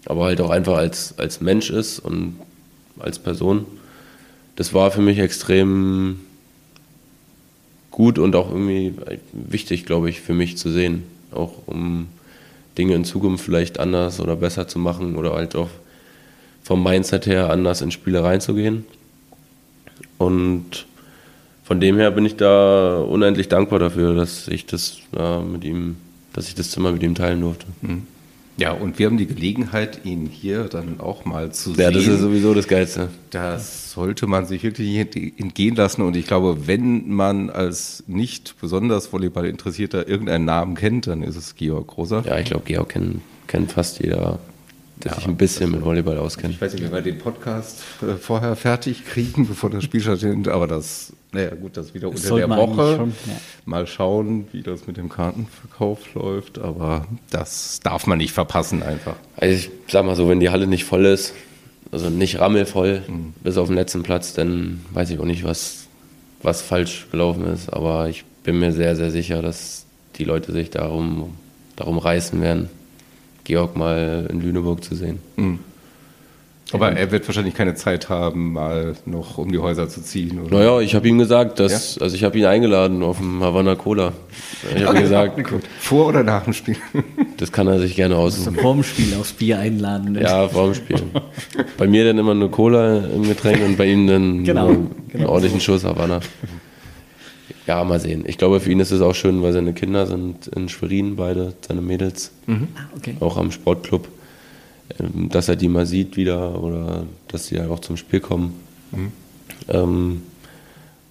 aber 0.06 0.26
halt 0.26 0.42
auch 0.42 0.50
einfach 0.50 0.78
als, 0.78 1.18
als 1.18 1.42
Mensch 1.42 1.70
ist 1.70 2.00
und 2.00 2.36
als 3.00 3.20
Person. 3.20 3.66
Das 4.56 4.74
war 4.74 4.92
für 4.92 5.02
mich 5.02 5.20
extrem 5.20 6.20
gut 7.92 8.20
und 8.20 8.36
auch 8.36 8.50
irgendwie 8.50 8.94
wichtig, 9.34 9.86
glaube 9.86 10.10
ich, 10.10 10.22
für 10.22 10.34
mich 10.34 10.58
zu 10.58 10.72
sehen. 10.72 11.04
Auch 11.32 11.54
um 11.66 12.08
Dinge 12.78 12.96
in 12.96 13.06
Zukunft 13.06 13.44
vielleicht 13.44 13.80
anders 13.80 14.20
oder 14.20 14.36
besser 14.36 14.68
zu 14.68 14.80
machen 14.80 15.16
oder 15.16 15.34
halt 15.34 15.56
auch 15.56 15.70
vom 16.64 16.84
Mindset 16.84 17.26
her 17.26 17.50
anders 17.50 17.82
in 17.82 17.92
Spiele 17.92 18.24
reinzugehen. 18.24 18.86
Und 20.18 20.86
von 21.64 21.80
dem 21.80 21.98
her 21.98 22.12
bin 22.12 22.26
ich 22.26 22.36
da 22.36 23.00
unendlich 23.00 23.50
dankbar 23.50 23.80
dafür, 23.80 24.16
dass 24.16 24.48
ich 24.48 24.66
das 24.66 24.98
ja, 25.18 25.40
mit 25.40 25.64
ihm, 25.64 25.98
dass 26.34 26.48
ich 26.48 26.56
das 26.56 26.72
Zimmer 26.72 26.92
mit 26.92 27.04
ihm 27.04 27.16
teilen 27.16 27.42
durfte. 27.42 27.66
Mhm. 27.82 28.08
Ja, 28.58 28.72
und 28.72 29.00
wir 29.00 29.08
haben 29.08 29.18
die 29.18 29.28
Gelegenheit, 29.28 30.02
ihn 30.04 30.26
hier 30.26 30.66
dann 30.66 31.00
auch 31.00 31.26
mal 31.26 31.52
zu 31.52 31.72
ja, 31.72 31.76
sehen. 31.76 31.86
Ja, 31.86 31.92
das 31.92 32.08
ist 32.08 32.20
sowieso 32.20 32.54
das 32.54 32.68
Geilste. 32.68 33.10
Das 33.30 33.92
sollte 33.92 34.28
man 34.28 34.46
sich 34.46 34.64
wirklich 34.64 34.98
entgehen 34.98 35.76
lassen. 35.76 36.02
Und 36.02 36.16
ich 36.16 36.28
glaube, 36.28 36.68
wenn 36.68 37.10
man 37.10 37.50
als 37.50 38.04
nicht 38.08 38.56
besonders 38.60 39.12
Volleyball 39.12 39.46
interessierter 39.46 40.08
irgendeinen 40.08 40.46
Namen 40.46 40.76
kennt, 40.76 41.08
dann 41.08 41.24
ist 41.24 41.38
es 41.38 41.56
Georg 41.56 41.88
Großer. 41.88 42.24
Ja, 42.26 42.40
ich 42.40 42.46
glaube, 42.46 42.66
Georg 42.66 42.90
kennt, 42.90 43.22
kennt 43.48 43.72
fast 43.72 44.00
jeder 44.00 44.40
der 45.04 45.12
ja, 45.12 45.18
sich 45.18 45.28
ein 45.28 45.38
bisschen 45.38 45.72
mit 45.72 45.84
Volleyball 45.84 46.18
auskennt. 46.18 46.54
Ich 46.54 46.62
weiß 46.62 46.74
nicht, 46.74 46.84
wie 46.86 46.92
wir 46.92 47.02
den 47.02 47.18
Podcast 47.18 47.80
äh, 48.02 48.16
vorher 48.16 48.56
fertig 48.56 49.06
kriegen, 49.06 49.48
bevor 49.48 49.70
das 49.70 49.84
Spiel 49.84 50.02
stattfindet, 50.02 50.48
aber 50.48 50.68
das, 50.68 51.14
naja 51.34 51.56
gut, 51.56 51.78
das 51.78 51.94
wieder 51.94 52.10
das 52.12 52.30
unter 52.30 52.48
der 52.48 52.58
Woche. 52.58 52.96
Schon, 52.98 53.10
ja. 53.28 53.40
Mal 53.66 53.88
schauen, 53.88 54.48
wie 54.52 54.62
das 54.62 54.86
mit 54.88 54.98
dem 54.98 55.08
Kartenverkauf 55.08 56.14
läuft, 56.14 56.60
aber 56.60 57.08
das 57.30 57.80
darf 57.82 58.06
man 58.06 58.18
nicht 58.18 58.34
verpassen 58.34 58.84
einfach. 58.84 59.16
Also 59.38 59.56
ich 59.56 59.72
sag 59.88 60.06
mal 60.06 60.16
so, 60.16 60.28
wenn 60.28 60.42
die 60.42 60.50
Halle 60.50 60.68
nicht 60.68 60.84
voll 60.84 61.06
ist, 61.06 61.34
also 61.92 62.10
nicht 62.10 62.40
rammelvoll, 62.40 63.04
mhm. 63.08 63.34
bis 63.44 63.58
auf 63.58 63.68
den 63.68 63.76
letzten 63.76 64.04
Platz, 64.04 64.34
dann 64.34 64.82
weiß 64.92 65.10
ich 65.10 65.20
auch 65.20 65.26
nicht, 65.26 65.44
was, 65.46 65.88
was 66.42 66.62
falsch 66.62 67.08
gelaufen 67.12 67.46
ist, 67.48 67.72
aber 67.72 68.10
ich 68.10 68.26
bin 68.44 68.60
mir 68.60 68.74
sehr, 68.74 68.96
sehr 68.96 69.12
sicher, 69.12 69.42
dass 69.42 69.86
die 70.18 70.26
Leute 70.26 70.52
sich 70.52 70.70
darum, 70.70 71.38
darum 71.78 71.98
reißen 71.98 72.42
werden. 72.42 72.70
Georg 73.44 73.76
mal 73.76 74.28
in 74.30 74.42
Lüneburg 74.42 74.84
zu 74.84 74.96
sehen. 74.96 75.20
Mhm. 75.36 75.60
Aber 76.74 76.92
er 76.92 77.12
wird 77.12 77.28
wahrscheinlich 77.28 77.54
keine 77.54 77.76
Zeit 77.76 78.10
haben, 78.10 78.54
mal 78.54 78.96
noch 79.06 79.38
um 79.38 79.52
die 79.52 79.60
Häuser 79.60 79.90
zu 79.90 80.02
ziehen. 80.02 80.40
Oder? 80.40 80.58
Naja, 80.58 80.80
ich 80.80 80.96
habe 80.96 81.08
ihm 81.08 81.18
gesagt, 81.18 81.60
dass, 81.60 81.96
ja? 81.96 82.02
also 82.02 82.16
ich 82.16 82.24
habe 82.24 82.38
ihn 82.38 82.46
eingeladen 82.46 83.04
auf 83.04 83.18
dem 83.18 83.44
Havana 83.44 83.76
Cola. 83.76 84.14
Ich 84.76 84.84
habe 84.86 84.98
ihm 84.98 85.04
gesagt, 85.04 85.42
vor 85.80 86.08
oder 86.08 86.24
nach 86.24 86.44
dem 86.44 86.54
Spiel? 86.54 86.78
Das 87.38 87.52
kann 87.52 87.68
er 87.68 87.80
sich 87.80 87.96
gerne 87.96 88.16
aussuchen. 88.16 88.50
Also 88.50 88.62
vor 88.62 88.74
dem 88.74 88.84
Spiel 88.84 89.16
aufs 89.20 89.34
Bier 89.34 89.60
einladen. 89.60 90.14
Ne? 90.14 90.22
Ja, 90.22 90.48
vor 90.48 90.66
dem 90.66 90.76
Spiel. 90.76 91.02
bei 91.78 91.88
mir 91.88 92.06
dann 92.06 92.18
immer 92.18 92.32
eine 92.32 92.50
Cola 92.50 93.00
im 93.00 93.24
Getränk 93.24 93.64
und 93.66 93.78
bei 93.78 93.88
ihm 93.88 94.08
dann 94.08 94.44
genau, 94.44 94.68
einen 94.68 94.92
genau 95.12 95.30
ordentlichen 95.30 95.60
Schuss 95.60 95.84
Havana. 95.84 96.20
Ja, 97.68 97.84
mal 97.84 98.00
sehen. 98.00 98.24
Ich 98.28 98.38
glaube, 98.38 98.60
für 98.60 98.72
ihn 98.72 98.80
ist 98.80 98.92
es 98.92 99.02
auch 99.02 99.14
schön, 99.14 99.44
weil 99.44 99.54
seine 99.54 99.74
Kinder 99.74 100.08
sind 100.08 100.48
in 100.48 100.70
Schwerin, 100.70 101.16
beide, 101.16 101.54
seine 101.66 101.82
Mädels, 101.82 102.32
mhm. 102.48 102.68
ah, 102.76 102.90
okay. 102.96 103.16
auch 103.20 103.38
am 103.38 103.52
Sportclub, 103.52 104.08
dass 104.98 105.48
er 105.48 105.56
die 105.56 105.68
mal 105.68 105.86
sieht 105.86 106.18
wieder 106.18 106.62
oder 106.62 107.06
dass 107.28 107.48
sie 107.48 107.60
halt 107.60 107.70
auch 107.70 107.80
zum 107.80 107.98
Spiel 107.98 108.20
kommen. 108.20 108.54
Mhm. 108.92 109.12
Ähm, 109.70 110.22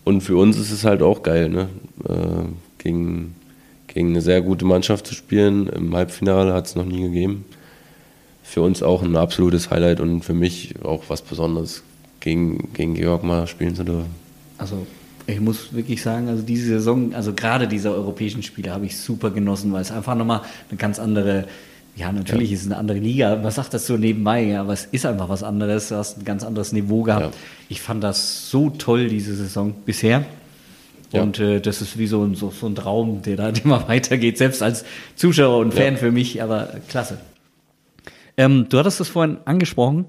und 0.05 0.23
für 0.23 0.37
uns 0.37 0.59
ist 0.59 0.71
es 0.71 0.85
halt 0.85 1.03
auch 1.03 1.23
geil, 1.23 1.49
ne? 1.49 1.69
Äh, 2.09 2.49
gegen, 2.79 3.35
gegen 3.87 4.09
eine 4.11 4.23
sehr 4.23 4.41
gute 4.41 4.65
Mannschaft 4.65 5.07
zu 5.07 5.15
spielen. 5.15 5.69
Im 5.69 5.95
Halbfinale 5.95 6.53
hat 6.53 6.67
es 6.67 6.75
noch 6.75 6.87
nie 6.87 7.03
gegeben. 7.03 7.45
Für 8.43 8.63
uns 8.63 8.83
auch 8.83 9.03
ein 9.03 9.17
absolutes 9.17 9.71
Highlight 9.71 10.01
und 10.01 10.25
für 10.25 10.35
mich 10.35 10.75
auch 10.83 11.05
was 11.09 11.23
Besonderes, 11.23 11.83
gegen, 12.21 12.73
gegen 12.73 12.95
Georg 12.95 13.23
mal 13.23 13.47
spielen 13.47 13.75
zu 13.75 13.85
dürfen. 13.85 14.11
Also 14.59 14.87
ich 15.27 15.41
muss 15.41 15.73
wirklich 15.73 16.03
sagen, 16.03 16.29
also 16.29 16.43
diese 16.43 16.67
Saison, 16.69 17.15
also 17.15 17.33
gerade 17.33 17.69
diese 17.69 17.93
europäischen 17.93 18.43
Spiele 18.43 18.73
habe 18.73 18.87
ich 18.87 18.99
super 18.99 19.31
genossen, 19.31 19.73
weil 19.73 19.83
es 19.83 19.91
einfach 19.91 20.15
nochmal 20.15 20.43
eine 20.69 20.79
ganz 20.79 20.99
andere, 20.99 21.47
ja, 22.01 22.13
natürlich 22.13 22.51
ja. 22.51 22.55
ist 22.55 22.63
es 22.63 22.67
eine 22.67 22.77
andere 22.77 22.99
Liga, 22.99 23.43
was 23.43 23.57
sagt 23.57 23.75
das 23.75 23.87
so 23.87 23.97
nebenbei, 23.97 24.43
ja, 24.43 24.63
aber 24.63 24.73
es 24.73 24.87
ist 24.87 25.07
einfach 25.07 25.29
was 25.29 25.43
anderes, 25.43 25.89
du 25.89 25.97
hast 25.97 26.19
ein 26.19 26.25
ganz 26.25 26.45
anderes 26.45 26.73
Niveau 26.73 27.03
gehabt. 27.03 27.35
Ja. 27.35 27.41
Ich 27.69 27.81
fand 27.81 28.03
das 28.03 28.51
so 28.51 28.71
toll, 28.71 29.09
diese 29.09 29.35
Saison 29.35 29.75
bisher. 29.85 30.25
Und 31.13 31.41
äh, 31.41 31.61
das 31.61 31.83
ist 31.83 31.99
wie 31.99 32.07
so 32.07 32.23
ein, 32.23 32.37
so, 32.37 32.51
so 32.51 32.67
ein 32.67 32.75
Traum, 32.75 33.23
der 33.23 33.37
da 33.37 33.49
immer 33.65 33.89
weitergeht, 33.89 34.39
selbst 34.39 34.63
als 34.63 34.85
Zuschauer 35.17 35.59
und 35.59 35.75
Fan 35.75 35.97
für 35.97 36.13
mich, 36.13 36.43
aber 36.43 36.69
klasse. 36.89 37.19
Ähm, 38.37 38.67
du 38.69 38.79
hattest 38.79 39.01
das 39.01 39.09
vorhin 39.09 39.39
angesprochen 39.45 40.07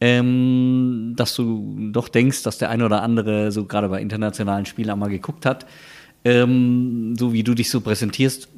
ähm, 0.00 1.12
dass 1.16 1.34
du 1.34 1.90
doch 1.92 2.08
denkst, 2.08 2.42
dass 2.42 2.58
der 2.58 2.70
eine 2.70 2.86
oder 2.86 3.02
andere 3.02 3.52
so 3.52 3.66
gerade 3.66 3.88
bei 3.88 4.00
internationalen 4.00 4.64
Spielen 4.64 4.90
einmal 4.90 5.10
geguckt 5.10 5.44
hat. 5.44 5.66
Ähm, 6.22 7.16
so 7.18 7.32
wie 7.32 7.42
du 7.42 7.54
dich 7.54 7.70
so 7.70 7.80
präsentierst, 7.80 8.48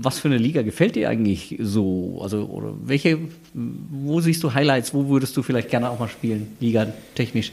was 0.00 0.20
für 0.20 0.28
eine 0.28 0.38
Liga 0.38 0.62
gefällt 0.62 0.94
dir 0.94 1.08
eigentlich 1.08 1.56
so? 1.60 2.20
Also, 2.22 2.44
oder 2.46 2.74
welche, 2.84 3.18
wo 3.54 4.20
siehst 4.20 4.42
du 4.44 4.54
Highlights? 4.54 4.94
Wo 4.94 5.08
würdest 5.08 5.36
du 5.36 5.42
vielleicht 5.42 5.68
gerne 5.68 5.90
auch 5.90 5.98
mal 5.98 6.08
spielen, 6.08 6.48
Liga 6.60 6.86
technisch? 7.14 7.52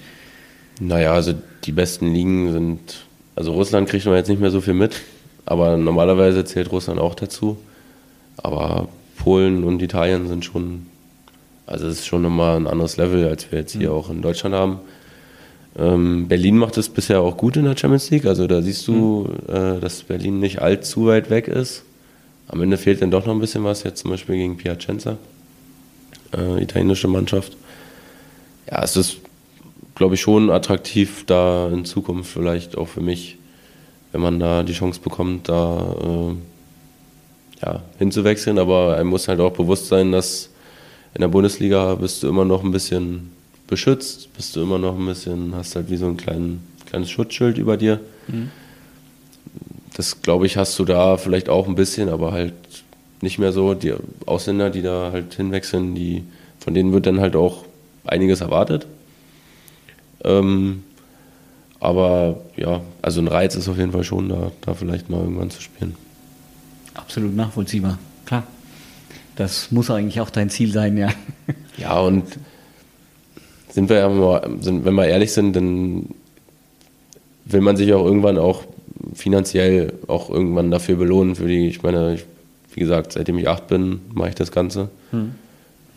Naja, 0.80 1.13
also 1.13 1.34
die 1.63 1.72
besten 1.72 2.13
Ligen 2.13 2.51
sind, 2.51 3.05
also 3.36 3.53
Russland 3.53 3.89
kriegt 3.89 4.05
man 4.05 4.16
jetzt 4.16 4.30
nicht 4.30 4.41
mehr 4.41 4.51
so 4.51 4.61
viel 4.61 4.74
mit, 4.74 5.01
aber 5.45 5.78
normalerweise 5.78 6.45
zählt 6.45 6.72
Russland 6.72 6.99
auch 6.99 7.16
dazu. 7.16 7.57
Aber 8.38 8.89
Polen 9.18 9.63
und 9.63 9.82
Italien 9.82 10.28
sind 10.28 10.45
schon 10.45 10.86
also 11.68 11.88
es 11.88 11.99
ist 11.99 12.07
schon 12.07 12.22
nochmal 12.22 12.57
ein 12.57 12.68
anderes 12.68 12.97
Level, 12.97 13.28
als 13.28 13.51
wir 13.51 13.59
jetzt 13.59 13.74
hier 13.74 13.89
mhm. 13.89 13.95
auch 13.95 14.09
in 14.09 14.22
Deutschland 14.22 14.55
haben. 14.55 14.80
Ähm, 15.78 16.28
Berlin 16.28 16.57
macht 16.57 16.78
es 16.78 16.89
bisher 16.89 17.21
auch 17.21 17.38
gut 17.38 17.57
in 17.57 17.65
der 17.65 17.78
Champions 17.78 18.09
League. 18.09 18.26
Also 18.26 18.47
da 18.47 18.61
siehst 18.61 18.88
du, 18.88 19.28
mhm. 19.30 19.53
äh, 19.53 19.80
dass 19.80 20.03
Berlin 20.03 20.39
nicht 20.39 20.61
allzu 20.61 21.07
weit 21.07 21.30
weg 21.30 21.47
ist. 21.47 21.84
Am 22.47 22.61
Ende 22.61 22.78
fehlt 22.78 23.01
dann 23.01 23.11
doch 23.11 23.26
noch 23.26 23.34
ein 23.34 23.39
bisschen 23.39 23.63
was, 23.63 23.84
jetzt 23.84 24.01
zum 24.01 24.11
Beispiel 24.11 24.36
gegen 24.36 24.57
Piacenza, 24.57 25.17
äh, 26.36 26.61
italienische 26.61 27.07
Mannschaft. 27.07 27.57
Ja, 28.69 28.84
es 28.84 28.95
ist, 28.95 29.17
glaube 29.95 30.15
ich, 30.15 30.21
schon 30.21 30.49
attraktiv, 30.49 31.26
da 31.26 31.69
in 31.69 31.86
Zukunft 31.86 32.32
vielleicht 32.32 32.78
auch 32.78 32.88
für 32.88 33.01
mich, 33.01 33.38
wenn 34.11 34.21
man 34.21 34.39
da 34.39 34.63
die 34.63 34.73
Chance 34.73 35.01
bekommt, 35.01 35.49
da 35.49 35.95
äh, 36.03 37.65
ja, 37.65 37.84
hinzuwechseln. 37.97 38.59
Aber 38.59 38.95
einem 38.95 39.09
muss 39.09 39.28
halt 39.28 39.39
auch 39.39 39.53
bewusst 39.53 39.88
sein, 39.88 40.11
dass 40.11 40.51
in 41.15 41.21
der 41.21 41.28
Bundesliga 41.30 41.95
bist 41.95 42.21
du 42.21 42.28
immer 42.28 42.45
noch 42.45 42.63
ein 42.63 42.71
bisschen 42.71 43.32
beschützt, 43.68 44.34
bist 44.36 44.55
du 44.55 44.61
immer 44.61 44.78
noch 44.78 44.97
ein 44.97 45.05
bisschen, 45.05 45.55
hast 45.55 45.76
halt 45.76 45.89
wie 45.89 45.97
so 45.97 46.07
ein 46.07 46.18
klein, 46.18 46.61
kleines 46.86 47.09
Schutzschild 47.09 47.57
über 47.57 47.78
dir. 47.78 47.99
Mhm. 48.28 48.51
Das 49.95 50.22
glaube 50.22 50.45
ich, 50.45 50.57
hast 50.57 50.78
du 50.78 50.86
da 50.86 51.18
vielleicht 51.18 51.49
auch 51.49 51.68
ein 51.68 51.76
bisschen, 51.76 52.09
aber 52.09 52.32
halt 52.32 52.53
nicht 53.22 53.39
mehr 53.39 53.53
so. 53.53 53.74
Die 53.74 53.93
Ausländer, 54.26 54.70
die 54.70 54.82
da 54.82 55.11
halt 55.11 55.34
hinwechseln, 55.34 55.95
die, 55.95 56.24
von 56.59 56.74
denen 56.74 56.91
wird 56.91 57.05
dann 57.05 57.22
halt 57.22 57.36
auch 57.36 57.66
einiges 58.05 58.41
erwartet. 58.41 58.88
Ähm, 60.24 60.84
aber 61.80 62.41
ja, 62.55 62.82
also 63.01 63.22
ein 63.22 63.28
Reiz 63.28 63.55
ist 63.55 63.70
auf 63.70 63.78
jeden 63.78 63.91
Fall 63.91 64.03
schon 64.03 64.30
da, 64.30 64.51
da 64.61 64.74
vielleicht 64.74 65.09
mal 65.09 65.22
irgendwann 65.22 65.49
zu 65.49 65.61
spielen. 65.61 65.95
Absolut 66.93 67.36
nachvollziehbar, 67.36 67.99
klar. 68.26 68.43
Das 69.36 69.72
muss 69.72 69.91
eigentlich 69.91 70.22
auch 70.22 70.30
dein 70.30 70.49
Ziel 70.49 70.72
sein, 70.72 70.97
ja. 70.97 71.09
Ja, 71.78 71.99
und 71.99 72.24
sind 73.76 73.89
wir 73.89 73.97
ja 73.97 74.07
mal, 74.07 74.49
sind, 74.61 74.86
wenn 74.86 74.93
wir 74.93 75.05
ehrlich 75.05 75.34
sind, 75.34 75.53
dann 75.53 76.07
will 77.43 77.59
man 77.59 77.76
sich 77.76 77.93
auch 77.93 78.05
irgendwann 78.05 78.38
auch 78.38 78.63
finanziell 79.13 79.91
auch 80.07 80.30
irgendwann 80.30 80.71
dafür 80.71 80.95
belohnen. 80.95 81.36
Für 81.36 81.45
die, 81.45 81.67
ich 81.67 81.84
meine, 81.84 82.15
ich, 82.15 82.23
wie 82.73 82.80
gesagt, 82.80 83.11
seitdem 83.11 83.38
ich 83.38 83.49
acht 83.49 83.67
bin, 83.67 83.99
mache 84.13 84.30
ich 84.30 84.36
das 84.36 84.53
Ganze. 84.53 84.88
Hm. 85.11 85.36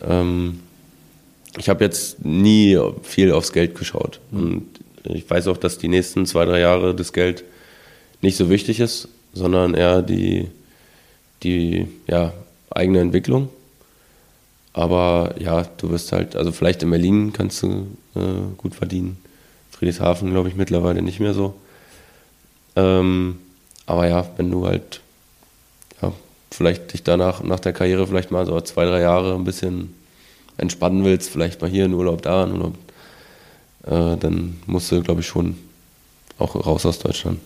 Ähm, 0.05 0.59
ich 1.57 1.69
habe 1.69 1.85
jetzt 1.85 2.23
nie 2.23 2.77
viel 3.01 3.31
aufs 3.31 3.53
Geld 3.53 3.75
geschaut. 3.75 4.19
Hm. 4.31 4.41
Und 4.41 4.65
ich 5.05 5.29
weiß 5.29 5.47
auch, 5.47 5.57
dass 5.57 5.77
die 5.77 5.87
nächsten 5.87 6.25
zwei, 6.25 6.43
drei 6.43 6.59
Jahre 6.59 6.93
das 6.93 7.13
Geld 7.13 7.45
nicht 8.21 8.35
so 8.35 8.49
wichtig 8.49 8.81
ist, 8.81 9.07
sondern 9.33 9.73
eher 9.73 10.01
die, 10.01 10.49
die 11.43 11.87
ja, 12.07 12.33
eigene 12.71 12.99
Entwicklung. 12.99 13.47
Aber 14.79 15.35
ja, 15.37 15.63
du 15.75 15.89
wirst 15.89 16.13
halt, 16.13 16.37
also 16.37 16.53
vielleicht 16.53 16.83
in 16.83 16.89
Berlin 16.89 17.33
kannst 17.33 17.61
du 17.63 17.87
äh, 18.15 18.55
gut 18.55 18.73
verdienen. 18.73 19.17
Friedrichshafen 19.71 20.31
glaube 20.31 20.47
ich 20.47 20.55
mittlerweile 20.55 21.01
nicht 21.01 21.19
mehr 21.19 21.33
so. 21.33 21.53
Ähm, 22.77 23.39
aber 23.85 24.07
ja, 24.07 24.25
wenn 24.37 24.49
du 24.49 24.65
halt 24.65 25.01
ja, 26.01 26.13
vielleicht 26.49 26.93
dich 26.93 27.03
danach 27.03 27.43
nach 27.43 27.59
der 27.59 27.73
Karriere 27.73 28.07
vielleicht 28.07 28.31
mal 28.31 28.45
so 28.45 28.61
zwei, 28.61 28.85
drei 28.85 29.01
Jahre 29.01 29.35
ein 29.35 29.43
bisschen 29.43 29.93
entspannen 30.55 31.03
willst, 31.03 31.29
vielleicht 31.29 31.59
mal 31.59 31.69
hier 31.69 31.83
in 31.83 31.93
Urlaub, 31.93 32.21
da 32.21 32.45
in 32.45 32.53
Urlaub, 32.53 32.75
äh, 33.83 34.15
dann 34.15 34.61
musst 34.65 34.93
du, 34.93 35.01
glaube 35.01 35.19
ich, 35.19 35.27
schon 35.27 35.57
auch 36.37 36.55
raus 36.55 36.85
aus 36.85 36.99
Deutschland. 36.99 37.41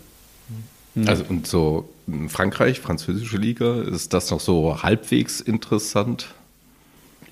Mhm. 0.93 1.07
Also 1.07 1.23
und 1.27 1.47
so 1.47 1.89
Frankreich, 2.27 2.79
französische 2.79 3.37
Liga, 3.37 3.81
ist 3.81 4.13
das 4.13 4.29
noch 4.29 4.39
so 4.39 4.83
halbwegs 4.83 5.41
interessant? 5.41 6.27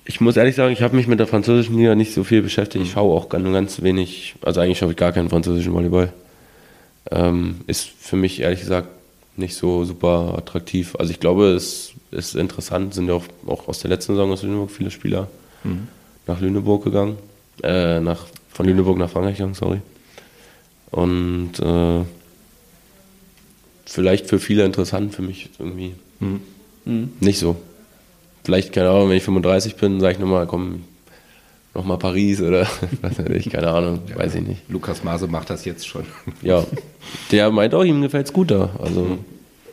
Ich 0.04 0.20
muss 0.20 0.36
ehrlich 0.36 0.56
sagen, 0.56 0.72
ich 0.72 0.82
habe 0.82 0.96
mich 0.96 1.06
mit 1.06 1.20
der 1.20 1.26
französischen 1.26 1.76
Liga 1.76 1.94
nicht 1.94 2.12
so 2.12 2.24
viel 2.24 2.42
beschäftigt. 2.42 2.84
Ich 2.84 2.90
mhm. 2.90 2.94
schaue 2.94 3.16
auch 3.16 3.28
ganz, 3.28 3.44
ganz 3.52 3.82
wenig, 3.82 4.34
also 4.42 4.60
eigentlich 4.60 4.78
schaue 4.78 4.90
ich 4.90 4.96
gar 4.96 5.12
keinen 5.12 5.28
französischen 5.28 5.72
Volleyball. 5.72 6.12
Ähm, 7.10 7.60
ist 7.66 7.88
für 7.88 8.16
mich 8.16 8.40
ehrlich 8.40 8.60
gesagt 8.60 8.88
nicht 9.36 9.54
so 9.54 9.84
super 9.84 10.34
attraktiv. 10.36 10.96
Also 10.98 11.12
ich 11.12 11.20
glaube, 11.20 11.48
es 11.48 11.92
ist 12.10 12.34
interessant, 12.34 12.94
sind 12.94 13.08
ja 13.08 13.14
auch, 13.14 13.24
auch 13.46 13.68
aus 13.68 13.80
der 13.80 13.90
letzten 13.90 14.14
Saison 14.14 14.32
aus 14.32 14.42
Lüneburg 14.42 14.70
viele 14.70 14.90
Spieler 14.90 15.28
mhm. 15.64 15.88
nach 16.26 16.40
Lüneburg 16.40 16.84
gegangen, 16.84 17.16
äh, 17.62 18.00
nach, 18.00 18.26
von 18.52 18.66
Lüneburg 18.66 18.98
nach 18.98 19.10
Frankreich 19.10 19.36
gegangen, 19.36 19.54
sorry. 19.54 19.80
Und 20.90 21.58
äh, 21.60 22.04
vielleicht 23.86 24.26
für 24.26 24.38
viele 24.38 24.64
interessant, 24.64 25.14
für 25.14 25.22
mich 25.22 25.48
irgendwie 25.58 25.94
mhm. 26.20 26.40
Mhm. 26.84 27.12
nicht 27.20 27.38
so. 27.38 27.56
Vielleicht, 28.44 28.72
keine 28.72 28.90
Ahnung, 28.90 29.08
wenn 29.08 29.16
ich 29.16 29.22
35 29.22 29.76
bin, 29.76 30.00
sage 30.00 30.14
ich 30.14 30.18
nochmal, 30.18 30.46
komm, 30.46 30.84
nochmal 31.74 31.98
Paris 31.98 32.40
oder 32.40 32.66
was 33.02 33.18
weiß 33.18 33.30
ich, 33.30 33.50
keine 33.50 33.70
Ahnung, 33.70 34.00
ja, 34.08 34.16
weiß 34.16 34.34
ich 34.34 34.42
nicht. 34.42 34.68
Lukas 34.68 35.04
Mase 35.04 35.26
macht 35.28 35.50
das 35.50 35.64
jetzt 35.64 35.86
schon. 35.86 36.04
Ja, 36.42 36.64
der 37.30 37.50
meint 37.50 37.74
auch, 37.74 37.84
ihm 37.84 38.02
gefällt 38.02 38.26
es 38.26 38.32
gut 38.32 38.50
da. 38.50 38.70
Also 38.82 39.00
mhm. 39.00 39.18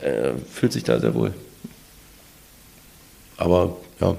er 0.01 0.35
fühlt 0.51 0.71
sich 0.71 0.83
da 0.83 0.99
sehr 0.99 1.13
wohl. 1.13 1.33
Aber 3.37 3.77
ja, 3.99 4.15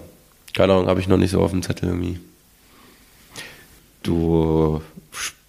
keine 0.54 0.72
Ahnung, 0.72 0.88
habe 0.88 1.00
ich 1.00 1.08
noch 1.08 1.18
nicht 1.18 1.30
so 1.30 1.40
auf 1.40 1.50
dem 1.50 1.62
Zettel 1.62 1.88
irgendwie. 1.88 2.18
Du 4.02 4.80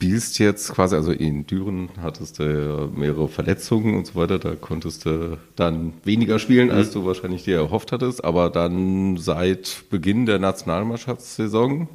spielst 0.01 0.39
jetzt 0.39 0.73
quasi, 0.73 0.95
also 0.95 1.11
in 1.11 1.45
Düren 1.45 1.89
hattest 2.01 2.39
du 2.39 2.91
mehrere 2.95 3.27
Verletzungen 3.27 3.93
und 3.93 4.07
so 4.07 4.15
weiter, 4.15 4.39
da 4.39 4.55
konntest 4.55 5.05
du 5.05 5.37
dann 5.55 5.93
weniger 6.03 6.39
spielen, 6.39 6.69
mhm. 6.69 6.73
als 6.73 6.89
du 6.89 7.05
wahrscheinlich 7.05 7.43
dir 7.43 7.57
erhofft 7.57 7.91
hattest, 7.91 8.23
aber 8.23 8.49
dann 8.49 9.17
seit 9.17 9.83
Beginn 9.91 10.25
der 10.25 10.39
Nationalmannschaftssaison 10.39 11.87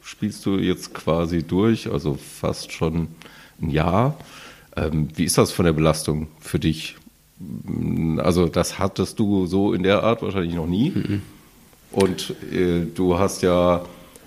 spielst 0.00 0.46
du 0.46 0.56
jetzt 0.56 0.94
quasi 0.94 1.42
durch, 1.42 1.92
also 1.92 2.14
fast 2.14 2.72
schon 2.72 3.08
ein 3.60 3.68
Jahr. 3.68 4.16
Ähm, 4.74 5.08
wie 5.14 5.24
ist 5.24 5.36
das 5.36 5.52
von 5.52 5.66
der 5.66 5.74
Belastung 5.74 6.28
für 6.40 6.58
dich? 6.58 6.96
Also 8.16 8.48
das 8.48 8.78
hattest 8.78 9.18
du 9.18 9.44
so 9.44 9.74
in 9.74 9.82
der 9.82 10.02
Art 10.02 10.22
wahrscheinlich 10.22 10.54
noch 10.54 10.66
nie. 10.66 10.92
Mhm. 10.92 11.22
Und 11.92 12.34
äh, 12.50 12.86
du 12.86 13.18
hast 13.18 13.42
ja 13.42 13.84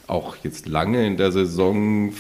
auch 0.08 0.36
jetzt 0.44 0.68
lange 0.68 1.06
in 1.06 1.18
der 1.18 1.32
Saison 1.32 2.14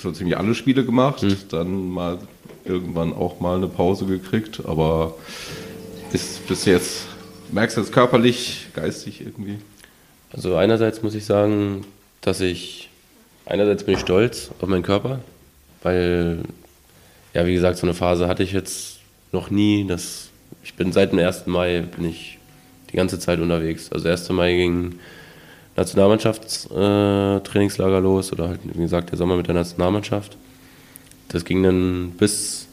so 0.00 0.12
ziemlich 0.12 0.36
alle 0.36 0.54
Spiele 0.54 0.84
gemacht, 0.84 1.22
mhm. 1.22 1.36
dann 1.50 1.88
mal 1.90 2.18
irgendwann 2.64 3.12
auch 3.12 3.40
mal 3.40 3.56
eine 3.56 3.68
Pause 3.68 4.06
gekriegt, 4.06 4.62
aber 4.64 5.14
bis, 6.10 6.38
bis 6.48 6.64
jetzt 6.64 7.06
merkst 7.52 7.76
du 7.76 7.82
es 7.82 7.92
körperlich, 7.92 8.66
geistig 8.74 9.20
irgendwie? 9.20 9.58
Also 10.32 10.56
einerseits 10.56 11.02
muss 11.02 11.14
ich 11.14 11.24
sagen, 11.24 11.84
dass 12.20 12.40
ich, 12.40 12.88
einerseits 13.46 13.84
bin 13.84 13.94
ich 13.94 14.00
stolz 14.00 14.50
auf 14.60 14.68
meinen 14.68 14.82
Körper, 14.82 15.20
weil, 15.82 16.40
ja, 17.34 17.46
wie 17.46 17.54
gesagt, 17.54 17.78
so 17.78 17.86
eine 17.86 17.94
Phase 17.94 18.26
hatte 18.26 18.42
ich 18.42 18.52
jetzt 18.52 18.98
noch 19.30 19.50
nie. 19.50 19.86
Das, 19.86 20.30
ich 20.62 20.74
bin 20.74 20.92
seit 20.92 21.12
dem 21.12 21.18
1. 21.18 21.46
Mai 21.46 21.82
bin 21.82 22.08
ich 22.08 22.38
die 22.90 22.96
ganze 22.96 23.18
Zeit 23.18 23.40
unterwegs. 23.40 23.92
Also 23.92 24.08
1. 24.08 24.30
Mai 24.30 24.54
ging 24.54 24.98
Nationalmannschaftstrainingslager 25.76 27.98
äh, 27.98 28.00
los 28.00 28.32
oder 28.32 28.48
halt, 28.48 28.60
wie 28.64 28.82
gesagt, 28.82 29.10
der 29.10 29.18
Sommer 29.18 29.36
mit 29.36 29.48
der 29.48 29.54
Nationalmannschaft. 29.54 30.36
Das 31.28 31.44
ging 31.44 31.62
dann 31.62 32.12
bis, 32.16 32.68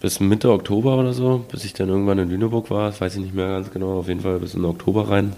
bis 0.00 0.20
Mitte 0.20 0.50
Oktober 0.50 0.98
oder 0.98 1.12
so, 1.12 1.44
bis 1.50 1.64
ich 1.64 1.72
dann 1.72 1.88
irgendwann 1.88 2.18
in 2.18 2.30
Lüneburg 2.30 2.70
war. 2.70 2.90
Das 2.90 3.00
weiß 3.00 3.14
ich 3.14 3.22
nicht 3.22 3.34
mehr 3.34 3.48
ganz 3.48 3.70
genau. 3.70 3.98
Auf 3.98 4.08
jeden 4.08 4.20
Fall 4.20 4.38
bis 4.40 4.54
in 4.54 4.64
Oktober 4.64 5.08
rein. 5.08 5.34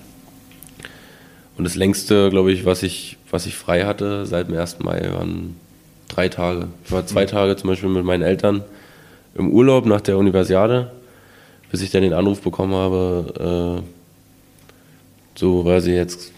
Und 1.59 1.65
das 1.65 1.77
längste, 1.77 2.31
glaube 2.31 2.53
ich, 2.53 2.65
was 2.65 2.83
ich, 2.83 3.19
was 3.31 3.45
ich 3.45 3.55
frei 3.55 3.85
hatte 3.85 4.25
seit 4.25 4.49
dem 4.49 4.57
1. 4.57 4.79
Mai 4.79 5.11
waren 5.13 5.57
drei 6.09 6.29
Tage. 6.29 6.69
Ich 6.85 6.93
war 6.93 7.07
zwei 7.07 7.25
mhm. 7.25 7.29
Tage 7.29 7.57
zum 7.57 7.69
Beispiel 7.69 7.91
mit 7.91 8.05
meinen 8.05 8.23
Eltern 8.23 8.65
im 9.35 9.51
Urlaub 9.51 9.87
nach 9.87 10.01
der 10.01 10.17
Universiade, 10.17 10.91
bis 11.71 11.83
ich 11.83 11.91
dann 11.91 12.03
den 12.03 12.15
Anruf 12.15 12.41
bekommen 12.41 12.75
habe, 12.75 13.83
äh, 13.83 14.00
so 15.35 15.65
weil 15.65 15.81
sie 15.81 15.93
jetzt, 15.93 16.33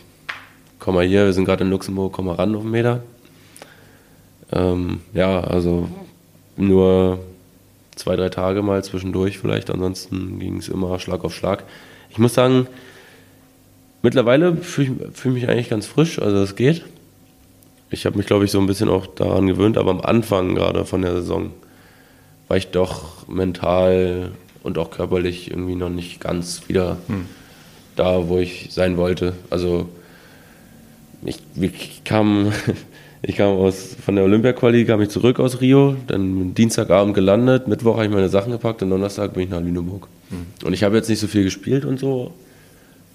komm 0.78 0.94
mal 0.94 1.06
hier, 1.06 1.24
wir 1.24 1.32
sind 1.32 1.44
gerade 1.44 1.64
in 1.64 1.70
Luxemburg, 1.70 2.12
komm 2.12 2.26
mal 2.26 2.34
ran 2.34 2.54
auf 2.54 2.62
den 2.62 2.70
Meter. 2.70 3.02
Ähm, 4.52 5.00
ja, 5.14 5.40
also 5.40 5.88
nur 6.56 7.20
zwei, 7.96 8.16
drei 8.16 8.28
Tage 8.28 8.62
mal 8.62 8.84
zwischendurch 8.84 9.38
vielleicht, 9.38 9.70
ansonsten 9.70 10.38
ging 10.38 10.58
es 10.58 10.68
immer 10.68 10.98
Schlag 10.98 11.24
auf 11.24 11.34
Schlag. 11.34 11.64
Ich 12.10 12.18
muss 12.18 12.34
sagen, 12.34 12.66
mittlerweile 14.02 14.56
fühle 14.56 15.08
ich 15.10 15.18
fühl 15.18 15.32
mich 15.32 15.48
eigentlich 15.48 15.70
ganz 15.70 15.86
frisch, 15.86 16.20
also 16.20 16.38
es 16.38 16.56
geht. 16.56 16.84
Ich 17.90 18.06
habe 18.06 18.16
mich, 18.16 18.26
glaube 18.26 18.44
ich, 18.44 18.50
so 18.50 18.58
ein 18.58 18.66
bisschen 18.66 18.88
auch 18.88 19.06
daran 19.06 19.46
gewöhnt, 19.46 19.76
aber 19.76 19.90
am 19.90 20.00
Anfang 20.00 20.54
gerade 20.54 20.84
von 20.84 21.02
der 21.02 21.12
Saison 21.12 21.50
war 22.48 22.56
ich 22.56 22.68
doch 22.68 23.28
mental 23.28 24.32
und 24.62 24.78
auch 24.78 24.90
körperlich 24.90 25.50
irgendwie 25.50 25.74
noch 25.74 25.90
nicht 25.90 26.20
ganz 26.20 26.68
wieder. 26.68 26.98
Hm 27.06 27.26
da, 27.96 28.28
wo 28.28 28.38
ich 28.38 28.68
sein 28.70 28.96
wollte. 28.96 29.34
Also 29.50 29.88
ich, 31.24 31.38
ich 31.60 32.02
kam, 32.04 32.52
ich 33.22 33.36
kam 33.36 33.56
aus, 33.56 33.96
von 34.04 34.16
der 34.16 34.24
Olympia-Quali, 34.24 34.84
kam 34.84 35.00
ich 35.02 35.10
zurück 35.10 35.40
aus 35.40 35.60
Rio, 35.60 35.96
dann 36.06 36.54
Dienstagabend 36.54 37.14
gelandet, 37.14 37.68
Mittwoch 37.68 37.94
habe 37.94 38.06
ich 38.06 38.12
meine 38.12 38.28
Sachen 38.28 38.52
gepackt 38.52 38.82
und 38.82 38.90
Donnerstag 38.90 39.34
bin 39.34 39.44
ich 39.44 39.50
nach 39.50 39.60
Lüneburg. 39.60 40.08
Mhm. 40.30 40.66
Und 40.66 40.72
ich 40.72 40.82
habe 40.82 40.96
jetzt 40.96 41.08
nicht 41.08 41.20
so 41.20 41.26
viel 41.26 41.44
gespielt 41.44 41.84
und 41.84 41.98
so 41.98 42.32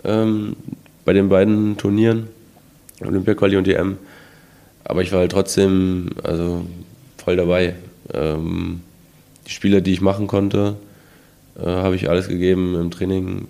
ähm, 0.04 0.56
bei 1.06 1.14
den 1.14 1.30
beiden 1.30 1.78
Turnieren, 1.78 2.28
Olympia-Quali 3.02 3.58
und 3.58 3.68
EM. 3.68 3.98
Aber 4.84 5.02
ich 5.02 5.12
war 5.12 5.20
halt 5.20 5.32
trotzdem 5.32 6.10
also 6.24 6.66
voll 7.18 7.36
dabei. 7.36 7.76
Ähm, 8.14 8.82
die 9.46 9.52
Spiele, 9.52 9.82
die 9.82 9.94
ich 9.94 10.02
machen 10.02 10.28
konnte, 10.28 10.76
äh, 11.60 11.66
habe 11.66 11.96
ich 11.96 12.10
alles 12.10 12.28
gegeben 12.28 12.76
im 12.76 12.92
Training 12.92 13.48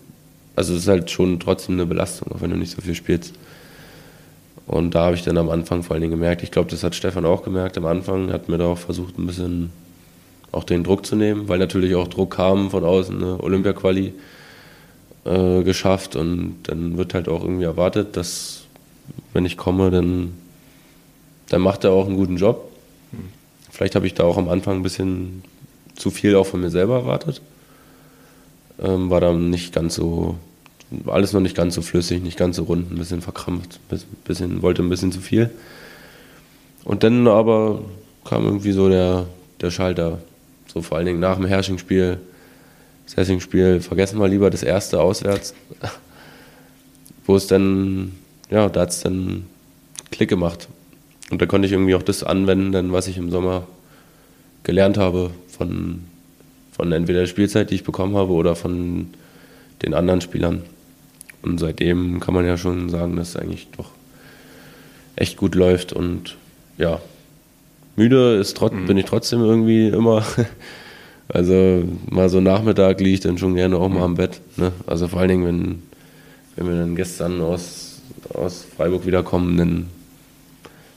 also 0.58 0.74
es 0.74 0.82
ist 0.82 0.88
halt 0.88 1.12
schon 1.12 1.40
trotzdem 1.40 1.76
eine 1.76 1.86
Belastung, 1.86 2.32
auch 2.32 2.42
wenn 2.42 2.50
du 2.50 2.58
nicht 2.58 2.76
so 2.76 2.82
viel 2.82 2.96
spielst. 2.96 3.36
Und 4.66 4.96
da 4.96 5.06
habe 5.06 5.16
ich 5.16 5.22
dann 5.22 5.38
am 5.38 5.52
Anfang 5.52 5.84
vor 5.84 5.94
allen 5.94 6.02
Dingen 6.02 6.12
gemerkt, 6.12 6.42
ich 6.42 6.50
glaube, 6.50 6.70
das 6.72 6.84
hat 6.84 6.96
Stefan 6.96 7.26
auch 7.26 7.44
gemerkt, 7.44 7.78
am 7.78 7.86
Anfang 7.86 8.34
hat 8.34 8.50
mir 8.50 8.58
da 8.58 8.66
auch 8.66 8.78
versucht, 8.80 9.20
ein 9.20 9.28
bisschen 9.28 9.70
auch 10.52 10.64
den 10.64 10.84
Druck 10.84 11.06
zu 11.06 11.16
nehmen, 11.16 11.48
weil 11.48 11.60
natürlich 11.60 11.94
auch 11.94 12.08
Druck 12.08 12.36
kam 12.38 12.72
von 12.72 12.84
außen, 12.84 13.16
eine 13.16 13.44
Olympia-Quali 13.44 14.14
äh, 15.26 15.62
geschafft 15.62 16.16
und 16.16 16.56
dann 16.64 16.98
wird 16.98 17.14
halt 17.14 17.30
auch 17.30 17.44
irgendwie 17.44 17.66
erwartet, 17.66 18.18
dass 18.18 18.64
wenn 19.34 19.46
ich 19.46 19.58
komme, 19.58 19.92
dann, 19.92 20.34
dann 21.50 21.62
macht 21.62 21.84
er 21.84 21.92
auch 21.92 22.08
einen 22.08 22.18
guten 22.18 22.38
Job. 22.38 22.72
Vielleicht 23.70 23.94
habe 23.94 24.08
ich 24.08 24.16
da 24.16 24.24
auch 24.24 24.38
am 24.38 24.50
Anfang 24.50 24.78
ein 24.78 24.84
bisschen 24.84 25.44
zu 25.96 26.10
viel 26.10 26.36
auch 26.36 26.48
von 26.48 26.62
mir 26.62 26.72
selber 26.72 26.96
erwartet. 26.96 27.42
Ähm, 28.82 29.12
war 29.12 29.22
dann 29.22 29.52
nicht 29.52 29.72
ganz 29.72 29.94
so 29.94 30.38
alles 31.06 31.34
noch 31.34 31.42
nicht 31.42 31.56
ganz 31.56 31.76
so 31.76 31.82
flüssig, 31.82 32.22
nicht 32.22 32.38
ganz 32.38 32.56
so 32.56 32.64
rund, 32.64 32.92
ein 32.92 32.98
bisschen 32.98 33.22
verkrampft, 33.22 33.80
bisschen, 34.26 34.62
wollte 34.62 34.82
ein 34.82 34.90
bisschen 34.90 35.12
zu 35.12 35.20
viel. 35.20 35.50
Und 36.84 37.04
dann 37.04 37.28
aber 37.28 37.82
kam 38.24 38.46
irgendwie 38.46 38.72
so 38.72 38.90
der, 38.90 39.26
der 39.62 39.72
Schalter, 39.72 40.20
so 40.68 40.82
vor 40.82 40.98
allen 40.98 41.06
Dingen 41.06 41.20
nach 41.20 41.36
dem 41.36 41.46
Herrsching-Spiel, 41.46 42.18
das 43.06 43.18
Herrsching-Spiel, 43.18 43.82
vergessen 43.82 44.20
wir 44.20 44.28
lieber 44.28 44.50
das 44.50 44.64
erste 44.64 45.02
auswärts, 45.02 45.54
wo 47.26 47.36
es 47.36 47.48
dann, 47.48 48.14
ja, 48.50 48.70
da 48.70 48.82
hat 48.82 48.90
es 48.90 49.02
dann 49.02 49.46
Klick 50.12 50.30
gemacht. 50.30 50.70
Und 51.30 51.42
da 51.42 51.46
konnte 51.46 51.66
ich 51.66 51.74
irgendwie 51.74 51.96
auch 51.96 52.04
das 52.04 52.24
anwenden, 52.24 52.94
was 52.94 53.08
ich 53.08 53.18
im 53.18 53.32
Sommer 53.32 53.68
gelernt 54.64 54.98
habe 54.98 55.32
von, 55.50 56.04
von 56.72 56.92
entweder 56.92 57.22
der 57.22 57.28
Spielzeit, 57.28 57.70
die 57.70 57.76
ich 57.76 57.84
bekommen 57.84 58.16
habe, 58.16 58.32
oder 58.32 58.56
von 58.56 59.08
den 59.84 59.94
anderen 59.94 60.22
Spielern. 60.22 60.64
Und 61.42 61.60
seitdem 61.60 62.20
kann 62.20 62.34
man 62.34 62.46
ja 62.46 62.58
schon 62.58 62.90
sagen, 62.90 63.16
dass 63.16 63.30
es 63.30 63.36
eigentlich 63.36 63.68
doch 63.76 63.92
echt 65.16 65.38
gut 65.38 65.56
läuft. 65.56 65.94
Und 65.94 66.38
ja, 66.78 67.00
müde 67.96 68.36
ist 68.36 68.58
trot 68.58 68.74
mhm. 68.74 68.86
bin 68.86 68.98
ich 68.98 69.06
trotzdem 69.06 69.42
irgendwie 69.42 69.88
immer. 69.88 70.24
Also 71.30 71.84
mal 72.10 72.30
so 72.30 72.40
Nachmittag 72.40 73.02
liege 73.02 73.16
ich 73.16 73.20
dann 73.20 73.38
schon 73.38 73.56
gerne 73.56 73.76
auch 73.76 73.90
mal 73.90 74.04
am 74.04 74.16
Bett. 74.16 74.40
Ne? 74.56 74.72
Also 74.86 75.10
vor 75.10 75.20
allen 75.20 75.28
Dingen, 75.28 75.46
wenn, 75.46 75.84
wenn 76.56 76.70
wir 76.74 76.80
dann 76.80 76.96
gestern 76.96 77.42
aus, 77.42 78.02
aus 78.34 78.66
Freiburg 78.78 79.06
wiederkommen, 79.06 79.58
dann, 79.58 79.88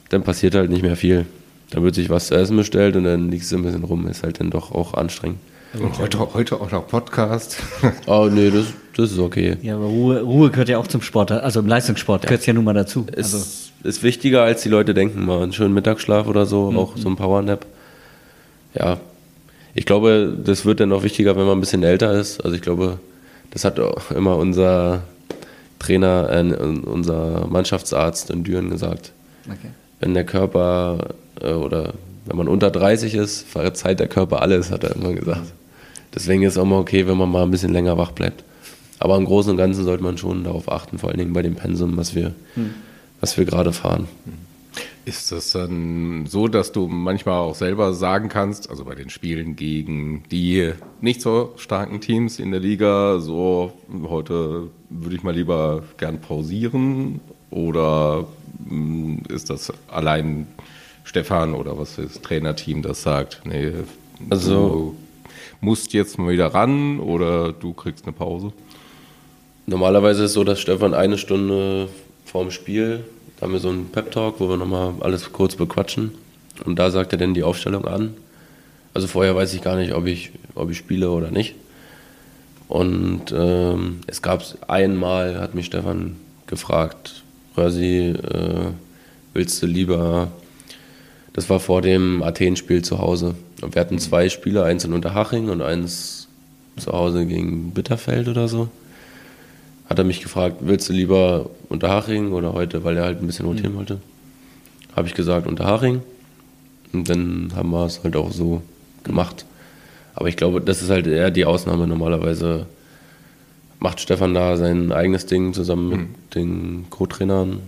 dann 0.09 0.23
passiert 0.23 0.55
halt 0.55 0.71
nicht 0.71 0.83
mehr 0.83 0.95
viel. 0.95 1.27
Dann 1.71 1.83
wird 1.83 1.97
sich 1.97 2.11
was 2.11 2.29
zu 2.29 2.37
essen 2.37 2.57
bestellt 2.57 2.95
und 2.95 3.03
dann 3.03 3.29
liegst 3.29 3.51
du 3.51 3.57
ein 3.57 3.65
bisschen 3.65 3.83
rum. 3.83 4.07
Ist 4.07 4.23
halt 4.23 4.39
dann 4.39 4.51
doch 4.51 4.71
auch 4.71 4.95
anstrengend. 4.95 5.39
Und 5.79 5.99
heute, 5.99 6.19
heute 6.35 6.61
auch 6.61 6.71
noch 6.71 6.89
Podcast. 6.89 7.57
Oh, 8.07 8.29
nee, 8.31 8.51
das, 8.51 8.67
das 8.97 9.13
ist 9.13 9.19
okay. 9.19 9.57
Ja, 9.63 9.77
aber 9.77 9.85
Ruhe, 9.87 10.21
Ruhe 10.21 10.51
gehört 10.51 10.69
ja 10.69 10.79
auch 10.79 10.87
zum 10.89 11.01
Sport, 11.01 11.31
also 11.31 11.61
im 11.61 11.67
Leistungssport 11.69 12.23
gehört 12.23 12.41
es 12.41 12.47
ja 12.47 12.53
nun 12.53 12.65
mal 12.65 12.75
dazu. 12.75 13.07
Es 13.13 13.33
Also, 13.35 13.47
ist 13.85 14.03
wichtiger, 14.03 14.43
als 14.43 14.63
die 14.63 14.69
Leute 14.69 14.95
denken. 14.95 15.25
Mal 15.25 15.43
einen 15.43 15.53
schönen 15.53 15.73
Mittagsschlaf 15.75 16.27
oder 16.27 16.45
so, 16.47 16.71
Mhm. 16.73 16.77
auch 16.79 16.97
so 16.97 17.09
ein 17.09 17.17
Powernap. 17.17 17.65
Ja, 18.75 18.99
ich 19.75 19.87
glaube, 19.87 20.37
das 20.45 20.65
wird 20.65 20.81
dann 20.81 20.89
noch 20.89 21.05
wichtiger, 21.05 21.37
wenn 21.37 21.45
man 21.47 21.57
ein 21.59 21.61
bisschen 21.61 21.83
älter 21.85 22.13
ist. 22.13 22.45
Also 22.45 22.57
ich 22.57 22.63
glaube, 22.63 22.99
das 23.53 23.65
hat 23.65 23.79
auch 23.79 24.11
immer 24.11 24.37
unser 24.37 25.03
Trainer, 25.79 26.29
äh, 26.31 26.43
unser 26.53 27.47
Mannschaftsarzt 27.49 28.31
in 28.31 28.43
Düren 28.45 28.71
gesagt. 28.71 29.13
okay. 29.47 29.71
Wenn 30.01 30.15
der 30.15 30.25
Körper 30.25 31.15
äh, 31.43 31.53
oder 31.53 31.93
wenn 32.27 32.37
man 32.37 32.49
unter 32.49 32.71
30 32.71 33.15
ist, 33.15 33.47
verzeiht 33.47 34.01
der 34.01 34.09
Körper 34.09 34.43
alles, 34.43 34.71
hat 34.71 34.83
er 34.85 34.97
immer 34.97 35.13
gesagt. 35.13 35.53
Deswegen 36.15 36.43
ist 36.43 36.53
es 36.53 36.59
auch 36.59 36.65
mal 36.65 36.79
okay, 36.79 37.07
wenn 37.07 37.17
man 37.17 37.31
mal 37.31 37.43
ein 37.45 37.51
bisschen 37.51 37.73
länger 37.73 37.97
wach 37.99 38.13
bleibt. 38.13 38.45
Aber 38.99 39.17
im 39.17 39.25
Großen 39.25 39.51
und 39.53 39.57
Ganzen 39.57 39.85
sollte 39.85 40.03
man 40.03 40.19
schon 40.19 40.45
darauf 40.45 40.71
achten, 40.71 40.99
vor 40.99 41.09
allen 41.11 41.19
Dingen 41.19 41.33
bei 41.33 41.43
dem 41.43 41.55
Pensum, 41.55 41.97
was 41.97 42.15
wir, 42.15 42.35
was 43.21 43.39
wir 43.39 43.45
gerade 43.47 43.73
fahren. 43.73 44.09
Ist 45.07 45.33
das 45.33 45.53
dann 45.53 46.27
so, 46.27 46.47
dass 46.47 46.73
du 46.73 46.87
manchmal 46.87 47.39
auch 47.39 47.55
selber 47.55 47.95
sagen 47.95 48.29
kannst, 48.29 48.69
also 48.69 48.85
bei 48.85 48.95
den 48.95 49.09
Spielen 49.09 49.57
gegen 49.57 50.23
die 50.31 50.73
nicht 51.01 51.23
so 51.23 51.55
starken 51.57 52.01
Teams 52.01 52.39
in 52.39 52.51
der 52.51 52.61
Liga, 52.61 53.19
so 53.21 53.73
heute 54.03 54.69
würde 54.91 55.17
ich 55.17 55.23
mal 55.23 55.35
lieber 55.35 55.83
gern 55.97 56.21
pausieren? 56.21 57.21
Oder 57.51 58.27
mh, 58.69 59.23
ist 59.35 59.49
das 59.51 59.73
allein 59.89 60.47
Stefan 61.05 61.55
oder 61.55 61.79
was 61.79 61.99
ist 61.99 62.17
das 62.17 62.23
Trainerteam, 62.23 62.83
das 62.83 63.03
sagt, 63.03 63.41
nee, 63.45 63.73
Also- 64.29 64.69
du 64.69 64.97
musst 65.61 65.93
jetzt 65.93 66.19
mal 66.19 66.33
wieder 66.33 66.49
ran 66.49 67.01
oder 67.01 67.53
du 67.53 67.73
kriegst 67.73 68.05
eine 68.05 68.13
Pause? 68.13 68.53
Normalerweise 69.67 70.25
ist 70.25 70.31
es 70.31 70.35
so, 70.35 70.45
dass 70.45 70.61
Stefan 70.61 70.95
eine 70.95 71.19
Stunde 71.19 71.89
vorm 72.25 72.51
Spiel, 72.51 73.05
da 73.37 73.47
haben 73.47 73.53
wir 73.53 73.61
so 73.61 73.71
einen 73.71 73.89
Pep-Talk, 73.91 74.41
wo 74.41 74.49
wir 74.49 74.57
nochmal 74.57 74.95
alles 75.01 75.33
kurz 75.33 75.57
bequatschen. 75.57 76.13
Und 76.65 76.79
da 76.79 76.91
sagt 76.91 77.13
er 77.13 77.19
dann 77.19 77.35
die 77.35 77.43
Aufstellung 77.43 77.87
an. 77.87 78.15
Also 78.93 79.07
vorher 79.07 79.35
weiß 79.35 79.55
ich 79.55 79.63
gar 79.63 79.77
nicht, 79.77 79.95
ob 79.95 80.07
ich, 80.07 80.33
ob 80.55 80.71
ich 80.71 80.79
spiele 80.79 81.11
oder 81.11 81.31
nicht. 81.31 81.55
Und 82.69 83.33
ähm, 83.33 84.01
es 84.07 84.23
gab 84.23 84.45
einmal, 84.69 85.41
hat 85.41 85.55
mich 85.55 85.67
Stefan 85.67 86.17
gefragt, 86.47 87.23
Rösi, 87.57 88.11
äh, 88.11 88.73
willst 89.33 89.63
du 89.63 89.67
lieber, 89.67 90.31
das 91.33 91.49
war 91.49 91.61
vor 91.61 91.83
dem 91.83 92.23
Athen-Spiel 92.23 92.83
zu 92.83 92.99
Hause. 92.99 93.35
Und 93.63 93.75
wir 93.75 93.81
hatten 93.81 93.99
zwei 93.99 94.29
Spiele, 94.29 94.65
eins 94.65 94.85
in 94.85 94.93
Unterhaching 94.93 95.49
und 95.51 95.63
eins 95.63 96.29
zu 96.79 96.93
Hause 96.93 97.27
gegen 97.27 97.73
Bitterfeld 97.73 98.29
oder 98.29 98.49
so 98.49 98.69
hat 99.91 99.99
er 99.99 100.05
mich 100.05 100.23
gefragt, 100.23 100.59
willst 100.61 100.89
du 100.89 100.93
lieber 100.93 101.51
Unterhaching 101.69 102.31
oder 102.31 102.53
heute, 102.53 102.85
weil 102.85 102.97
er 102.97 103.05
halt 103.05 103.21
ein 103.21 103.27
bisschen 103.27 103.47
rotieren 103.47 103.75
wollte. 103.75 103.99
Habe 104.95 105.09
ich 105.09 105.15
gesagt 105.15 105.49
Unterhaching. 105.49 106.01
Und 106.93 107.09
dann 107.09 107.51
haben 107.57 107.71
wir 107.71 107.87
es 107.87 108.03
halt 108.05 108.15
auch 108.15 108.31
so 108.31 108.63
gemacht. 109.03 109.45
Aber 110.15 110.29
ich 110.29 110.37
glaube, 110.37 110.61
das 110.61 110.81
ist 110.81 110.91
halt 110.91 111.09
eher 111.09 111.33
die 111.33 111.45
Ausnahme. 111.45 111.89
Normalerweise 111.89 112.67
macht 113.81 113.99
Stefan 113.99 114.33
da 114.33 114.57
sein 114.57 114.93
eigenes 114.93 115.27
Ding 115.27 115.55
zusammen 115.55 115.89
mit 115.89 116.35
den 116.37 116.87
Co-Trainern. 116.91 117.59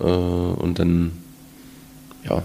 Äh, 0.00 0.04
und 0.04 0.80
dann, 0.80 1.12
ja, 2.28 2.42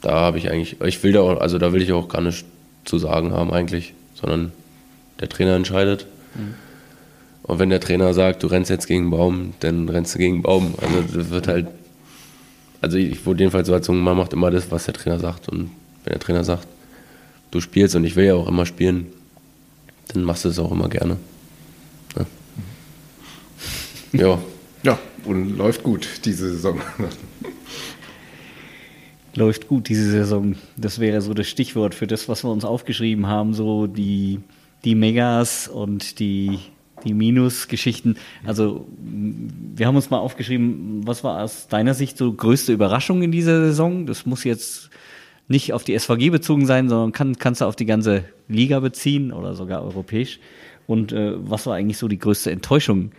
da 0.00 0.12
habe 0.12 0.38
ich 0.38 0.50
eigentlich, 0.50 0.80
ich 0.80 1.02
will 1.02 1.12
da 1.12 1.20
auch, 1.20 1.40
also 1.40 1.58
da 1.58 1.72
will 1.72 1.82
ich 1.82 1.92
auch 1.92 2.08
gar 2.08 2.22
nicht 2.22 2.44
zu 2.84 2.98
sagen 2.98 3.32
haben 3.32 3.52
eigentlich, 3.52 3.94
sondern 4.14 4.52
der 5.20 5.28
Trainer 5.28 5.54
entscheidet. 5.54 6.06
Und 7.42 7.58
wenn 7.58 7.70
der 7.70 7.80
Trainer 7.80 8.14
sagt, 8.14 8.42
du 8.42 8.46
rennst 8.46 8.70
jetzt 8.70 8.86
gegen 8.86 9.02
einen 9.02 9.10
Baum, 9.10 9.54
dann 9.60 9.88
rennst 9.88 10.14
du 10.14 10.18
gegen 10.18 10.34
einen 10.34 10.42
Baum. 10.42 10.74
Also 10.80 11.18
das 11.18 11.30
wird 11.30 11.48
halt, 11.48 11.66
also 12.80 12.96
ich 12.96 13.26
wurde 13.26 13.40
jedenfalls 13.40 13.66
so 13.66 13.72
erzogen, 13.72 14.00
man 14.00 14.16
macht 14.16 14.32
immer 14.32 14.50
das, 14.50 14.70
was 14.70 14.84
der 14.84 14.94
Trainer 14.94 15.18
sagt. 15.18 15.48
Und 15.48 15.70
wenn 16.04 16.12
der 16.12 16.20
Trainer 16.20 16.44
sagt, 16.44 16.66
du 17.50 17.60
spielst 17.60 17.94
und 17.94 18.04
ich 18.04 18.16
will 18.16 18.24
ja 18.24 18.34
auch 18.34 18.48
immer 18.48 18.66
spielen, 18.66 19.06
dann 20.08 20.24
machst 20.24 20.44
du 20.44 20.48
es 20.48 20.58
auch 20.58 20.72
immer 20.72 20.88
gerne. 20.88 21.16
Ja. 22.16 22.26
ja. 24.12 24.38
Ja, 24.82 24.98
und 25.24 25.58
läuft 25.58 25.82
gut 25.82 26.08
diese 26.24 26.50
Saison. 26.50 26.80
Läuft 29.34 29.68
gut 29.68 29.88
diese 29.88 30.10
Saison. 30.10 30.56
Das 30.76 30.98
wäre 30.98 31.20
so 31.20 31.34
das 31.34 31.48
Stichwort 31.48 31.94
für 31.94 32.06
das, 32.06 32.28
was 32.28 32.44
wir 32.44 32.50
uns 32.50 32.64
aufgeschrieben 32.64 33.26
haben, 33.26 33.54
so 33.54 33.86
die, 33.86 34.40
die 34.84 34.94
Megas 34.94 35.68
und 35.68 36.18
die, 36.18 36.58
die 37.04 37.14
Minus-Geschichten. 37.14 38.16
Also 38.44 38.86
wir 38.98 39.86
haben 39.86 39.96
uns 39.96 40.10
mal 40.10 40.18
aufgeschrieben, 40.18 41.06
was 41.06 41.22
war 41.22 41.42
aus 41.42 41.68
deiner 41.68 41.94
Sicht 41.94 42.18
so 42.18 42.32
größte 42.32 42.72
Überraschung 42.72 43.22
in 43.22 43.30
dieser 43.30 43.64
Saison? 43.66 44.06
Das 44.06 44.26
muss 44.26 44.42
jetzt 44.44 44.90
nicht 45.46 45.72
auf 45.72 45.84
die 45.84 45.98
SVG 45.98 46.30
bezogen 46.30 46.66
sein, 46.66 46.88
sondern 46.88 47.12
kann, 47.12 47.36
kannst 47.38 47.60
du 47.60 47.66
auf 47.66 47.76
die 47.76 47.86
ganze 47.86 48.24
Liga 48.48 48.80
beziehen 48.80 49.32
oder 49.32 49.54
sogar 49.54 49.82
europäisch. 49.82 50.40
Und 50.86 51.12
äh, 51.12 51.34
was 51.36 51.66
war 51.66 51.74
eigentlich 51.74 51.98
so 51.98 52.08
die 52.08 52.18
größte 52.18 52.50
Enttäuschung? 52.50 53.12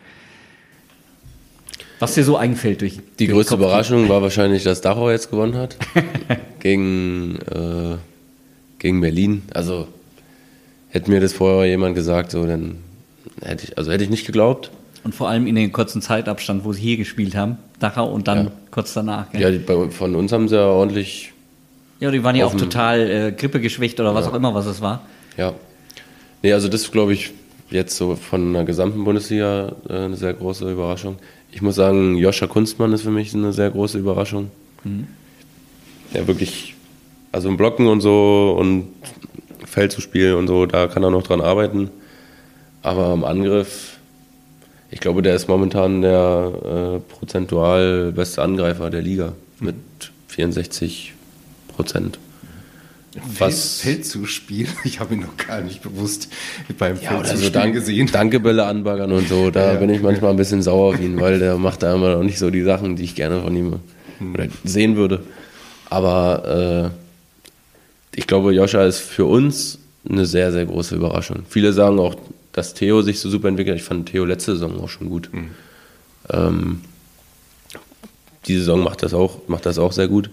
Was 2.02 2.16
dir 2.16 2.24
so 2.24 2.36
einfällt 2.36 2.82
durch 2.82 3.00
Die 3.20 3.28
durch 3.28 3.38
größte? 3.38 3.54
Überraschung 3.54 4.10
war 4.10 4.24
wahrscheinlich, 4.24 4.64
dass 4.64 4.82
Dachau 4.82 5.12
jetzt 5.12 5.30
gewonnen 5.30 5.56
hat. 5.56 5.78
gegen, 6.60 7.36
äh, 7.42 7.98
gegen 8.80 9.02
Berlin. 9.02 9.44
Also 9.54 9.88
hätte 10.90 11.12
mir 11.12 11.20
das 11.20 11.34
vorher 11.34 11.70
jemand 11.70 11.94
gesagt, 11.94 12.32
so 12.32 12.48
dann 12.48 12.78
hätte 13.44 13.66
ich, 13.66 13.78
also 13.78 13.92
hätte 13.92 14.04
ich 14.04 14.10
nicht 14.10 14.26
geglaubt. 14.26 14.72
Und 15.04 15.14
vor 15.14 15.30
allem 15.30 15.46
in 15.46 15.54
den 15.54 15.72
kurzen 15.72 16.02
Zeitabstand, 16.02 16.66
wo 16.66 16.74
sie 16.74 16.82
hier 16.82 16.98
gespielt 16.98 17.36
haben, 17.36 17.60
Dachau 17.80 18.12
und 18.12 18.28
dann 18.28 18.50
kurz 18.72 18.94
danach. 18.96 19.32
Gell? 19.32 19.42
Ja, 19.42 19.52
die, 19.52 19.92
von 19.92 20.16
uns 20.16 20.32
haben 20.32 20.48
sie 20.48 20.56
ja 20.56 20.66
ordentlich, 20.66 21.34
Ja, 22.00 22.10
die 22.10 22.24
waren 22.24 22.36
ja 22.36 22.48
auch 22.48 22.56
total 22.56 23.00
äh, 23.00 23.32
grippegeschwächt 23.32 24.00
oder 24.00 24.16
was 24.16 24.28
auch 24.28 24.34
immer, 24.34 24.56
was 24.56 24.66
es 24.66 24.82
war. 24.82 25.04
ja. 25.38 25.54
Nee, 26.42 26.54
also 26.54 26.68
das 26.68 26.90
glaube 26.90 27.14
ich 27.14 27.30
jetzt 27.70 27.96
so 27.96 28.16
von 28.16 28.54
der 28.54 28.64
gesamten 28.64 29.04
Bundesliga 29.04 29.74
äh, 29.88 29.94
eine 29.94 30.16
sehr 30.16 30.34
große 30.34 30.72
Überraschung. 30.72 31.18
Ich 31.52 31.62
muss 31.62 31.76
sagen, 31.76 32.18
Joscha 32.18 32.48
Kunstmann 32.48 32.94
ist 32.94 33.02
für 33.02 33.12
mich 33.12 33.34
eine 33.34 33.54
sehr 33.54 33.70
große 33.70 33.98
Überraschung. 33.98 34.50
Der 36.14 36.28
wirklich, 36.28 36.76
also 37.32 37.50
im 37.50 37.58
Blocken 37.58 37.88
und 37.88 38.02
so 38.02 38.56
und 38.58 38.88
Feld 39.66 39.92
zu 39.92 40.02
spielen 40.02 40.36
und 40.36 40.48
so, 40.48 40.66
da 40.66 40.88
kann 40.88 41.04
er 41.04 41.12
noch 41.12 41.24
dran 41.24 41.42
arbeiten. 41.42 41.90
Aber 42.82 43.14
im 43.14 43.24
Angriff, 43.24 43.98
ich 44.90 45.00
glaube, 45.00 45.22
der 45.22 45.36
ist 45.36 45.48
momentan 45.48 46.02
der 46.02 46.52
äh, 46.64 47.14
prozentual 47.14 48.12
beste 48.12 48.42
Angreifer 48.42 48.90
der 48.90 49.02
Liga 49.02 49.34
mit 49.60 49.76
64 50.28 51.14
Prozent. 51.68 52.18
Was- 53.40 53.82
Feld 53.82 54.06
zu 54.06 54.26
spielen? 54.26 54.70
Ich 54.84 55.00
habe 55.00 55.14
ihn 55.16 55.22
noch 55.22 55.36
gar 55.38 55.62
nicht 55.62 55.82
bewusst 55.82 56.30
beim 56.78 56.96
Ja, 57.02 57.10
Feld 57.10 57.20
oder 57.22 57.30
zu 57.30 57.36
so 57.38 57.42
spielen 57.48 57.54
Dank, 57.54 57.74
gesehen. 57.74 58.08
Dankebälle 58.12 58.66
anbaggern 58.66 59.12
und 59.12 59.28
so, 59.28 59.52
da 59.52 59.74
Ja. 59.74 59.80
bin 59.80 59.90
ich 59.90 60.02
manchmal 60.02 60.32
ein 60.32 60.38
bisschen 60.38 60.62
sauer 60.62 60.94
auf 60.94 61.00
ihn, 61.02 61.20
weil 61.20 61.40
der 61.40 61.58
macht 61.58 61.84
da 61.84 61.94
immer 61.94 62.16
noch 62.16 62.24
nicht 62.24 62.40
so 62.40 62.50
die 62.50 62.62
Sachen, 62.64 62.96
die 62.96 63.04
ich 63.04 63.16
gerne 63.16 63.42
von 63.42 63.56
ihm 63.56 63.80
oder 64.34 64.48
sehen 64.64 64.96
würde. 64.96 65.24
Aber 65.90 66.92
äh, 68.14 68.18
ich 68.18 68.28
glaube, 68.28 68.54
Joscha 68.54 68.86
ist 68.86 69.00
für 69.00 69.26
uns 69.26 69.80
eine 70.10 70.26
sehr, 70.26 70.52
sehr 70.52 70.66
große 70.66 70.96
Überraschung. 70.96 71.40
Viele 71.50 71.74
sagen 71.74 72.00
auch, 72.00 72.16
dass 72.54 72.74
Theo 72.74 73.02
sich 73.02 73.20
so 73.20 73.30
super 73.30 73.48
entwickelt. 73.50 73.78
Ich 73.78 73.84
fand 73.84 74.10
Theo 74.10 74.24
letzte 74.26 74.54
Saison 74.54 74.80
auch 74.82 74.90
schon 74.90 75.10
gut. 75.10 75.30
Ähm, 76.30 76.82
die 78.48 78.58
Saison 78.58 78.84
macht 78.84 79.04
das 79.04 79.14
auch, 79.14 79.48
macht 79.48 79.66
das 79.66 79.78
auch 79.78 79.92
sehr 79.92 80.08
gut. 80.08 80.30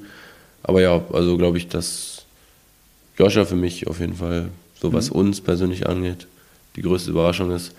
Aber 0.62 0.80
ja, 0.80 1.00
also 1.12 1.36
glaube 1.36 1.58
ich, 1.58 1.68
dass 1.68 2.07
Joscha 3.18 3.44
für 3.44 3.56
mich 3.56 3.86
auf 3.88 4.00
jeden 4.00 4.14
Fall, 4.14 4.48
so 4.80 4.92
was 4.92 5.10
uns 5.10 5.40
persönlich 5.40 5.88
angeht, 5.88 6.26
die 6.76 6.82
größte 6.82 7.10
Überraschung 7.10 7.50
ist. 7.50 7.74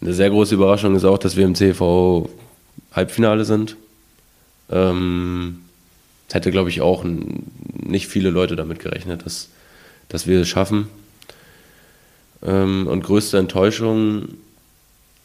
Eine 0.00 0.14
sehr 0.14 0.30
große 0.30 0.54
Überraschung 0.54 0.96
ist 0.96 1.04
auch, 1.04 1.18
dass 1.18 1.36
wir 1.36 1.44
im 1.44 1.54
CV 1.54 2.30
Halbfinale 2.92 3.44
sind. 3.44 3.76
Ähm, 4.70 5.60
es 6.28 6.34
hätte, 6.34 6.50
glaube 6.50 6.70
ich, 6.70 6.80
auch 6.80 7.04
nicht 7.04 8.06
viele 8.06 8.30
Leute 8.30 8.56
damit 8.56 8.78
gerechnet, 8.78 9.26
dass, 9.26 9.48
dass 10.08 10.26
wir 10.26 10.40
es 10.40 10.48
schaffen. 10.48 10.88
Ähm, 12.42 12.86
und 12.86 13.04
größte 13.04 13.36
Enttäuschung, 13.36 14.28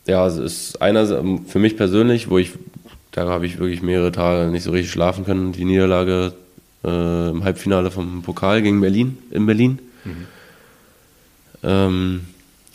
ja, 0.06 0.28
es 0.28 0.38
ist 0.38 0.82
einer 0.82 1.06
für 1.48 1.60
mich 1.60 1.78
persönlich, 1.78 2.30
wo 2.30 2.38
ich, 2.38 2.52
da 3.12 3.28
habe 3.28 3.46
ich 3.46 3.60
wirklich 3.60 3.82
mehrere 3.82 4.12
Tage 4.12 4.52
nicht 4.52 4.64
so 4.64 4.72
richtig 4.72 4.92
schlafen 4.92 5.24
können, 5.24 5.54
die 5.54 5.64
Niederlage 5.64 6.34
äh, 6.86 7.30
im 7.30 7.44
Halbfinale 7.44 7.92
vom 7.92 8.22
Pokal 8.22 8.62
gegen 8.62 8.80
Berlin, 8.82 9.18
in 9.32 9.46
Berlin. 9.46 9.80
Ähm, 11.64 12.22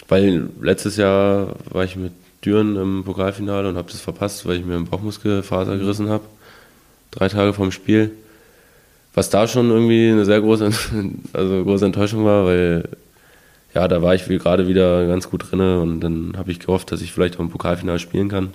weil 0.09 0.51
letztes 0.61 0.97
Jahr 0.97 1.55
war 1.71 1.85
ich 1.85 1.97
mit 1.97 2.13
Düren 2.45 2.77
im 2.77 3.05
Pokalfinale 3.05 3.69
und 3.69 3.77
habe 3.77 3.91
das 3.91 4.01
verpasst, 4.01 4.47
weil 4.47 4.57
ich 4.57 4.65
mir 4.65 4.75
einen 4.75 4.87
Bauchmuskelfaser 4.87 5.77
gerissen 5.77 6.09
habe. 6.09 6.25
Drei 7.11 7.29
Tage 7.29 7.53
vorm 7.53 7.71
Spiel. 7.71 8.11
Was 9.15 9.31
da 9.31 9.47
schon 9.47 9.71
irgendwie 9.71 10.11
eine 10.11 10.25
sehr 10.25 10.41
große, 10.41 10.71
also 11.33 11.65
große 11.65 11.87
Enttäuschung 11.87 12.25
war, 12.25 12.47
weil 12.47 12.89
ja, 13.75 13.87
da 13.87 14.03
war 14.03 14.15
ich 14.15 14.25
gerade 14.25 14.67
wieder 14.67 15.07
ganz 15.07 15.31
gut 15.31 15.51
drin 15.51 15.61
und 15.61 16.01
dann 16.01 16.35
habe 16.37 16.51
ich 16.51 16.59
gehofft, 16.59 16.91
dass 16.91 17.03
ich 17.03 17.13
vielleicht 17.13 17.37
auch 17.37 17.41
im 17.41 17.51
Pokalfinale 17.51 18.01
spielen 18.01 18.29
kann. 18.29 18.53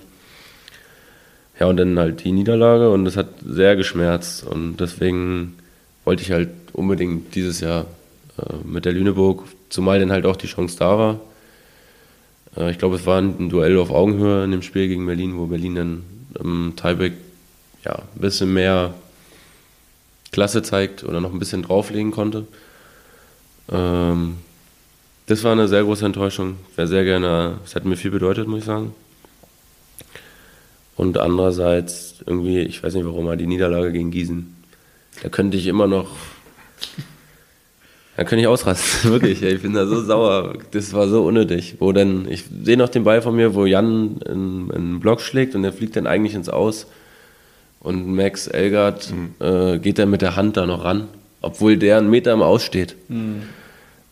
Ja, 1.58 1.66
und 1.66 1.78
dann 1.78 1.98
halt 1.98 2.22
die 2.24 2.32
Niederlage 2.32 2.90
und 2.90 3.04
das 3.04 3.16
hat 3.16 3.28
sehr 3.44 3.76
geschmerzt 3.76 4.44
und 4.44 4.76
deswegen 4.76 5.56
wollte 6.04 6.22
ich 6.22 6.30
halt 6.30 6.50
unbedingt 6.72 7.34
dieses 7.34 7.60
Jahr 7.60 7.86
äh, 8.38 8.54
mit 8.64 8.84
der 8.84 8.92
Lüneburg, 8.92 9.44
zumal 9.70 9.98
dann 9.98 10.12
halt 10.12 10.26
auch 10.26 10.36
die 10.36 10.48
Chance 10.48 10.76
da 10.78 10.98
war. 10.98 11.20
Äh, 12.56 12.70
ich 12.70 12.78
glaube, 12.78 12.96
es 12.96 13.06
war 13.06 13.20
ein 13.20 13.48
Duell 13.48 13.78
auf 13.78 13.90
Augenhöhe 13.90 14.44
in 14.44 14.50
dem 14.50 14.62
Spiel 14.62 14.88
gegen 14.88 15.06
Berlin, 15.06 15.38
wo 15.38 15.46
Berlin 15.46 15.74
dann 15.74 16.02
im 16.38 16.74
Tiebreak 16.76 17.14
ja, 17.84 17.94
ein 17.94 18.20
bisschen 18.20 18.52
mehr 18.52 18.94
Klasse 20.32 20.62
zeigt 20.62 21.04
oder 21.04 21.20
noch 21.20 21.32
ein 21.32 21.38
bisschen 21.38 21.62
drauflegen 21.62 22.10
konnte. 22.10 22.46
Ähm, 23.70 24.36
das 25.26 25.42
war 25.42 25.52
eine 25.52 25.68
sehr 25.68 25.82
große 25.82 26.04
Enttäuschung. 26.04 26.56
Wäre 26.76 26.88
sehr 26.88 27.04
gerne, 27.04 27.58
es 27.64 27.74
hätte 27.74 27.88
mir 27.88 27.96
viel 27.96 28.10
bedeutet, 28.10 28.46
muss 28.46 28.60
ich 28.60 28.64
sagen. 28.66 28.94
Und 30.96 31.18
andererseits 31.18 32.16
irgendwie, 32.24 32.60
ich 32.60 32.82
weiß 32.82 32.94
nicht 32.94 33.06
warum, 33.06 33.36
die 33.36 33.46
Niederlage 33.46 33.92
gegen 33.92 34.10
Gießen. 34.10 34.54
Da 35.22 35.28
könnte 35.28 35.56
ich 35.56 35.66
immer 35.66 35.86
noch. 35.86 36.08
Da 38.16 38.24
könnte 38.24 38.40
ich 38.40 38.46
ausrasten, 38.46 39.10
wirklich. 39.12 39.42
Ich 39.42 39.62
bin 39.62 39.74
da 39.74 39.86
so 39.86 40.02
sauer. 40.02 40.54
Das 40.70 40.94
war 40.94 41.08
so 41.08 41.24
unnötig. 41.24 41.76
Wo 41.80 41.92
denn, 41.92 42.26
ich 42.30 42.44
sehe 42.62 42.78
noch 42.78 42.88
den 42.88 43.04
Ball 43.04 43.20
von 43.20 43.36
mir, 43.36 43.54
wo 43.54 43.66
Jan 43.66 44.18
in, 44.26 44.70
in 44.70 44.72
einen 44.74 45.00
Block 45.00 45.20
schlägt 45.20 45.54
und 45.54 45.62
der 45.62 45.72
fliegt 45.72 45.96
dann 45.96 46.06
eigentlich 46.06 46.34
ins 46.34 46.48
Aus. 46.48 46.86
Und 47.80 48.14
Max 48.14 48.46
Elgard 48.46 49.12
mhm. 49.12 49.34
äh, 49.46 49.78
geht 49.78 49.98
dann 49.98 50.10
mit 50.10 50.22
der 50.22 50.34
Hand 50.34 50.56
da 50.56 50.66
noch 50.66 50.84
ran, 50.84 51.08
obwohl 51.42 51.76
der 51.76 51.98
einen 51.98 52.10
Meter 52.10 52.32
im 52.32 52.42
Aus 52.42 52.64
steht. 52.64 52.96
Mhm. 53.08 53.42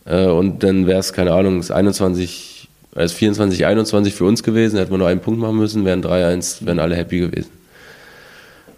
Äh, 0.05 0.27
und 0.27 0.63
dann 0.63 0.85
wäre 0.85 0.99
es, 0.99 1.11
keine 1.13 1.33
Ahnung, 1.33 1.59
es 1.59 1.71
21 1.71 2.54
Wäre 2.95 3.05
es 3.05 3.13
24, 3.13 3.65
21 3.65 4.15
für 4.15 4.23
uns 4.23 4.41
gewesen, 4.41 4.77
hätten 4.77 4.91
wir 4.91 4.97
nur 4.97 5.09
einen 5.09 5.19
Punkt 5.19 5.39
machen 5.39 5.57
müssen, 5.57 5.83
wären 5.83 6.01
3-1, 6.01 6.65
wären 6.65 6.79
alle 6.79 6.95
happy 6.95 7.19
gewesen. 7.19 7.51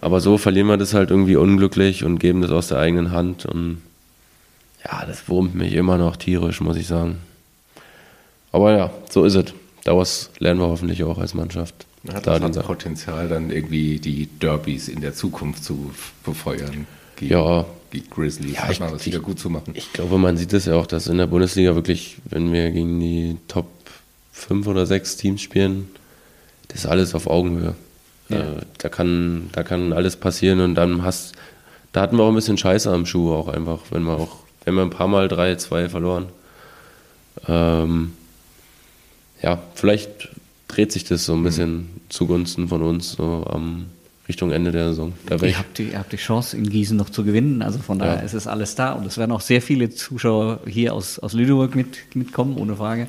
Aber 0.00 0.20
so 0.20 0.38
verlieren 0.38 0.66
wir 0.66 0.76
das 0.76 0.92
halt 0.92 1.10
irgendwie 1.10 1.36
unglücklich 1.36 2.04
und 2.04 2.18
geben 2.18 2.42
das 2.42 2.50
aus 2.50 2.68
der 2.68 2.78
eigenen 2.78 3.12
Hand. 3.12 3.46
Und 3.46 3.80
ja, 4.84 5.04
das 5.06 5.28
wurmt 5.28 5.54
mich 5.54 5.72
immer 5.72 5.98
noch 5.98 6.16
tierisch, 6.16 6.60
muss 6.60 6.76
ich 6.76 6.88
sagen. 6.88 7.18
Aber 8.50 8.76
ja, 8.76 8.90
so 9.08 9.24
ist 9.24 9.36
es. 9.36 9.54
Daraus 9.84 10.30
lernen 10.38 10.60
wir 10.60 10.66
hoffentlich 10.66 11.04
auch 11.04 11.18
als 11.18 11.34
Mannschaft. 11.34 11.86
Hat 12.12 12.26
da 12.26 12.38
das 12.38 12.64
Potenzial, 12.64 13.28
dann 13.28 13.50
irgendwie 13.50 13.98
die 13.98 14.26
Derbys 14.26 14.88
in 14.88 15.00
der 15.00 15.14
Zukunft 15.14 15.62
zu 15.62 15.92
befeuern? 16.24 16.86
Gegen, 17.16 17.32
ja. 17.32 17.66
Gegen 17.90 18.10
Grizzlies, 18.10 18.56
ja, 18.56 18.68
ich, 18.70 18.80
was 18.80 19.06
wieder 19.06 19.20
gut 19.20 19.38
zu 19.38 19.48
machen. 19.50 19.72
Ich 19.74 19.92
glaube, 19.92 20.18
man 20.18 20.36
sieht 20.36 20.52
es 20.52 20.66
ja 20.66 20.74
auch, 20.74 20.86
dass 20.86 21.06
in 21.06 21.18
der 21.18 21.26
Bundesliga 21.26 21.74
wirklich, 21.74 22.18
wenn 22.28 22.52
wir 22.52 22.70
gegen 22.70 23.00
die 23.00 23.36
Top 23.48 23.66
fünf 24.38 24.66
oder 24.66 24.86
sechs 24.86 25.16
Teams 25.16 25.42
spielen, 25.42 25.88
das 26.68 26.80
ist 26.80 26.86
alles 26.86 27.14
auf 27.14 27.26
Augenhöhe. 27.26 27.74
Ja. 28.28 28.38
Äh, 28.38 28.62
da, 28.78 28.88
kann, 28.88 29.50
da 29.52 29.62
kann 29.62 29.92
alles 29.92 30.16
passieren 30.16 30.60
und 30.60 30.74
dann 30.74 31.02
hast 31.02 31.34
da 31.92 32.02
hatten 32.02 32.16
wir 32.16 32.24
auch 32.24 32.28
ein 32.28 32.34
bisschen 32.34 32.58
Scheiße 32.58 32.90
am 32.92 33.06
Schuh 33.06 33.32
auch 33.32 33.48
einfach, 33.48 33.80
wenn 33.90 34.02
wir 34.02 34.12
auch, 34.12 34.36
wenn 34.64 34.74
wir 34.74 34.82
ein 34.82 34.90
paar 34.90 35.08
Mal 35.08 35.28
drei, 35.28 35.54
zwei 35.56 35.88
verloren. 35.88 36.26
Ähm, 37.46 38.12
ja, 39.42 39.58
vielleicht 39.74 40.28
dreht 40.66 40.92
sich 40.92 41.04
das 41.04 41.24
so 41.24 41.34
ein 41.34 41.42
bisschen 41.42 41.76
mhm. 41.76 41.88
zugunsten 42.08 42.68
von 42.68 42.82
uns 42.82 43.12
so 43.12 43.46
am 43.48 43.86
Richtung 44.28 44.50
Ende 44.50 44.72
der 44.72 44.90
Saison. 44.90 45.14
ihr, 45.30 45.58
habt 45.58 45.78
die, 45.78 45.90
ihr 45.90 45.98
habt 45.98 46.12
die 46.12 46.18
Chance, 46.18 46.56
in 46.56 46.68
Gießen 46.68 46.96
noch 46.96 47.08
zu 47.08 47.24
gewinnen. 47.24 47.62
Also 47.62 47.78
von 47.78 47.98
daher 47.98 48.16
ja. 48.16 48.20
ist 48.20 48.34
es 48.34 48.46
alles 48.46 48.74
da. 48.74 48.92
Und 48.92 49.06
es 49.06 49.16
werden 49.16 49.32
auch 49.32 49.40
sehr 49.40 49.62
viele 49.62 49.88
Zuschauer 49.88 50.60
hier 50.66 50.92
aus, 50.92 51.18
aus 51.18 51.32
Lüneburg 51.32 51.74
mit, 51.74 52.14
mitkommen, 52.14 52.58
ohne 52.58 52.76
Frage. 52.76 53.08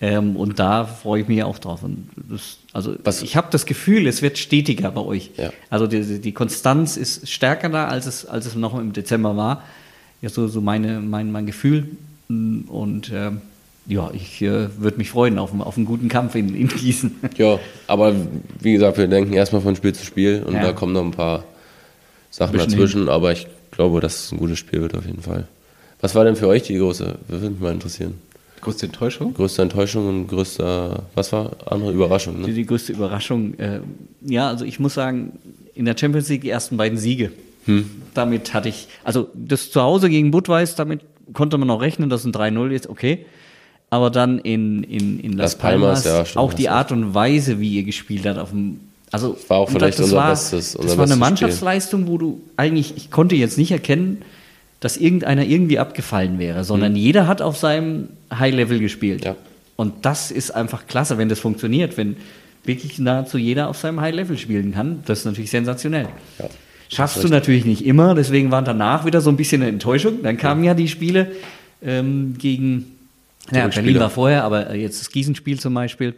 Ähm, 0.00 0.36
und 0.36 0.58
da 0.58 0.84
freue 0.84 1.22
ich 1.22 1.28
mich 1.28 1.42
auch 1.42 1.58
drauf. 1.58 1.80
Das, 2.28 2.58
also 2.72 2.94
Was? 3.02 3.22
ich 3.22 3.36
habe 3.36 3.48
das 3.50 3.64
Gefühl, 3.64 4.06
es 4.06 4.20
wird 4.20 4.36
stetiger 4.36 4.90
bei 4.90 5.00
euch. 5.00 5.30
Ja. 5.38 5.50
Also 5.70 5.86
die, 5.86 6.20
die, 6.20 6.32
Konstanz 6.32 6.98
ist 6.98 7.28
stärker 7.28 7.70
da, 7.70 7.86
als 7.88 8.06
es, 8.06 8.26
als 8.26 8.44
es 8.44 8.54
noch 8.54 8.78
im 8.78 8.92
Dezember 8.92 9.36
war. 9.36 9.62
Ja, 10.20 10.28
so, 10.28 10.48
so 10.48 10.60
meine, 10.60 11.00
mein, 11.00 11.32
mein 11.32 11.46
Gefühl. 11.46 11.88
Und 12.28 13.10
ähm, 13.12 13.40
ja, 13.86 14.10
ich 14.12 14.42
äh, 14.42 14.68
würde 14.78 14.98
mich 14.98 15.10
freuen 15.10 15.38
auf, 15.38 15.58
auf 15.60 15.76
einen 15.76 15.86
guten 15.86 16.08
Kampf 16.08 16.34
in, 16.34 16.54
in 16.54 16.68
Gießen. 16.68 17.16
Ja, 17.36 17.58
aber 17.86 18.14
wie 18.60 18.72
gesagt, 18.72 18.98
wir 18.98 19.06
denken 19.06 19.32
erstmal 19.32 19.62
von 19.62 19.76
Spiel 19.76 19.94
zu 19.94 20.04
Spiel 20.04 20.42
und 20.44 20.54
ja. 20.54 20.62
da 20.62 20.72
kommen 20.72 20.92
noch 20.92 21.04
ein 21.04 21.12
paar 21.12 21.44
Sachen 22.30 22.58
dazwischen, 22.58 23.02
hin. 23.02 23.08
aber 23.08 23.32
ich 23.32 23.46
glaube, 23.70 24.00
dass 24.00 24.24
es 24.24 24.32
ein 24.32 24.38
gutes 24.38 24.58
Spiel 24.58 24.82
wird 24.82 24.94
auf 24.94 25.06
jeden 25.06 25.22
Fall. 25.22 25.46
Was 26.00 26.14
war 26.14 26.24
denn 26.24 26.36
für 26.36 26.48
euch 26.48 26.64
die 26.64 26.76
große? 26.76 27.16
Würde 27.28 27.50
mich 27.50 27.60
mal 27.60 27.72
interessieren. 27.72 28.14
Größte 28.66 28.86
Enttäuschung? 28.86 29.32
Größte 29.32 29.62
Enttäuschung 29.62 30.08
und 30.08 30.26
größte, 30.26 31.04
was 31.14 31.32
war 31.32 31.52
andere 31.66 31.92
Überraschung? 31.92 32.40
Ne? 32.40 32.48
Die, 32.48 32.52
die, 32.52 32.66
größte 32.66 32.94
Überraschung, 32.94 33.54
äh, 33.60 33.78
ja, 34.22 34.48
also 34.48 34.64
ich 34.64 34.80
muss 34.80 34.94
sagen, 34.94 35.38
in 35.76 35.84
der 35.84 35.96
Champions 35.96 36.28
League 36.28 36.40
die 36.40 36.50
ersten 36.50 36.76
beiden 36.76 36.98
Siege. 36.98 37.30
Hm. 37.66 37.88
Damit 38.14 38.54
hatte 38.54 38.68
ich, 38.68 38.88
also 39.04 39.28
das 39.34 39.70
zu 39.70 39.80
Hause 39.80 40.10
gegen 40.10 40.32
Budweis, 40.32 40.74
damit 40.74 41.02
konnte 41.32 41.58
man 41.58 41.68
noch 41.68 41.80
rechnen, 41.80 42.10
dass 42.10 42.24
ein 42.24 42.32
3-0 42.32 42.72
jetzt 42.72 42.88
okay. 42.88 43.24
Aber 43.88 44.10
dann 44.10 44.40
in, 44.40 44.82
in, 44.82 45.20
in 45.20 45.34
Las, 45.34 45.52
Las 45.52 45.58
Palmas, 45.58 46.02
Palmas 46.02 46.34
ja, 46.34 46.40
auch 46.40 46.52
die 46.52 46.68
Art 46.68 46.90
und 46.90 47.14
Weise, 47.14 47.60
wie 47.60 47.68
ihr 47.68 47.84
gespielt 47.84 48.26
habt, 48.26 48.40
auf 48.40 48.50
dem 48.50 48.80
also 49.12 49.36
war 49.46 49.58
auch 49.58 49.70
vielleicht 49.70 50.00
das 50.00 50.06
unser 50.06 50.16
war, 50.16 50.30
bestes. 50.30 50.74
Unser 50.74 50.88
das 50.88 50.98
war 50.98 51.04
eine 51.04 51.14
Mannschaftsleistung, 51.14 52.08
wo 52.08 52.18
du 52.18 52.40
eigentlich, 52.56 52.96
ich 52.96 53.12
konnte 53.12 53.36
jetzt 53.36 53.58
nicht 53.58 53.70
erkennen, 53.70 54.22
dass 54.80 54.96
irgendeiner 54.96 55.44
irgendwie 55.44 55.78
abgefallen 55.78 56.38
wäre, 56.38 56.64
sondern 56.64 56.92
mhm. 56.92 56.98
jeder 56.98 57.26
hat 57.26 57.42
auf 57.42 57.56
seinem 57.56 58.08
High-Level 58.32 58.78
gespielt. 58.78 59.24
Ja. 59.24 59.36
Und 59.76 60.04
das 60.04 60.30
ist 60.30 60.50
einfach 60.50 60.86
klasse, 60.86 61.18
wenn 61.18 61.28
das 61.28 61.40
funktioniert, 61.40 61.96
wenn 61.96 62.16
wirklich 62.64 62.98
nahezu 62.98 63.38
jeder 63.38 63.68
auf 63.68 63.78
seinem 63.78 64.00
High-Level 64.00 64.36
spielen 64.38 64.72
kann. 64.72 65.02
Das 65.06 65.20
ist 65.20 65.24
natürlich 65.24 65.50
sensationell. 65.50 66.08
Ja. 66.38 66.48
Schaffst 66.88 67.22
du 67.22 67.28
natürlich 67.28 67.64
nicht 67.64 67.84
immer, 67.84 68.14
deswegen 68.14 68.50
waren 68.50 68.64
danach 68.64 69.04
wieder 69.04 69.20
so 69.20 69.30
ein 69.30 69.36
bisschen 69.36 69.62
eine 69.62 69.70
Enttäuschung. 69.70 70.22
Dann 70.22 70.36
kamen 70.36 70.62
ja, 70.62 70.70
ja 70.70 70.74
die 70.74 70.88
Spiele 70.88 71.32
ähm, 71.82 72.36
gegen, 72.38 72.92
ja, 73.50 73.66
Berlin 73.66 73.98
war 73.98 74.10
vorher, 74.10 74.44
aber 74.44 74.74
jetzt 74.74 75.00
das 75.00 75.10
Gießenspiel 75.10 75.58
zum 75.58 75.74
Beispiel. 75.74 76.14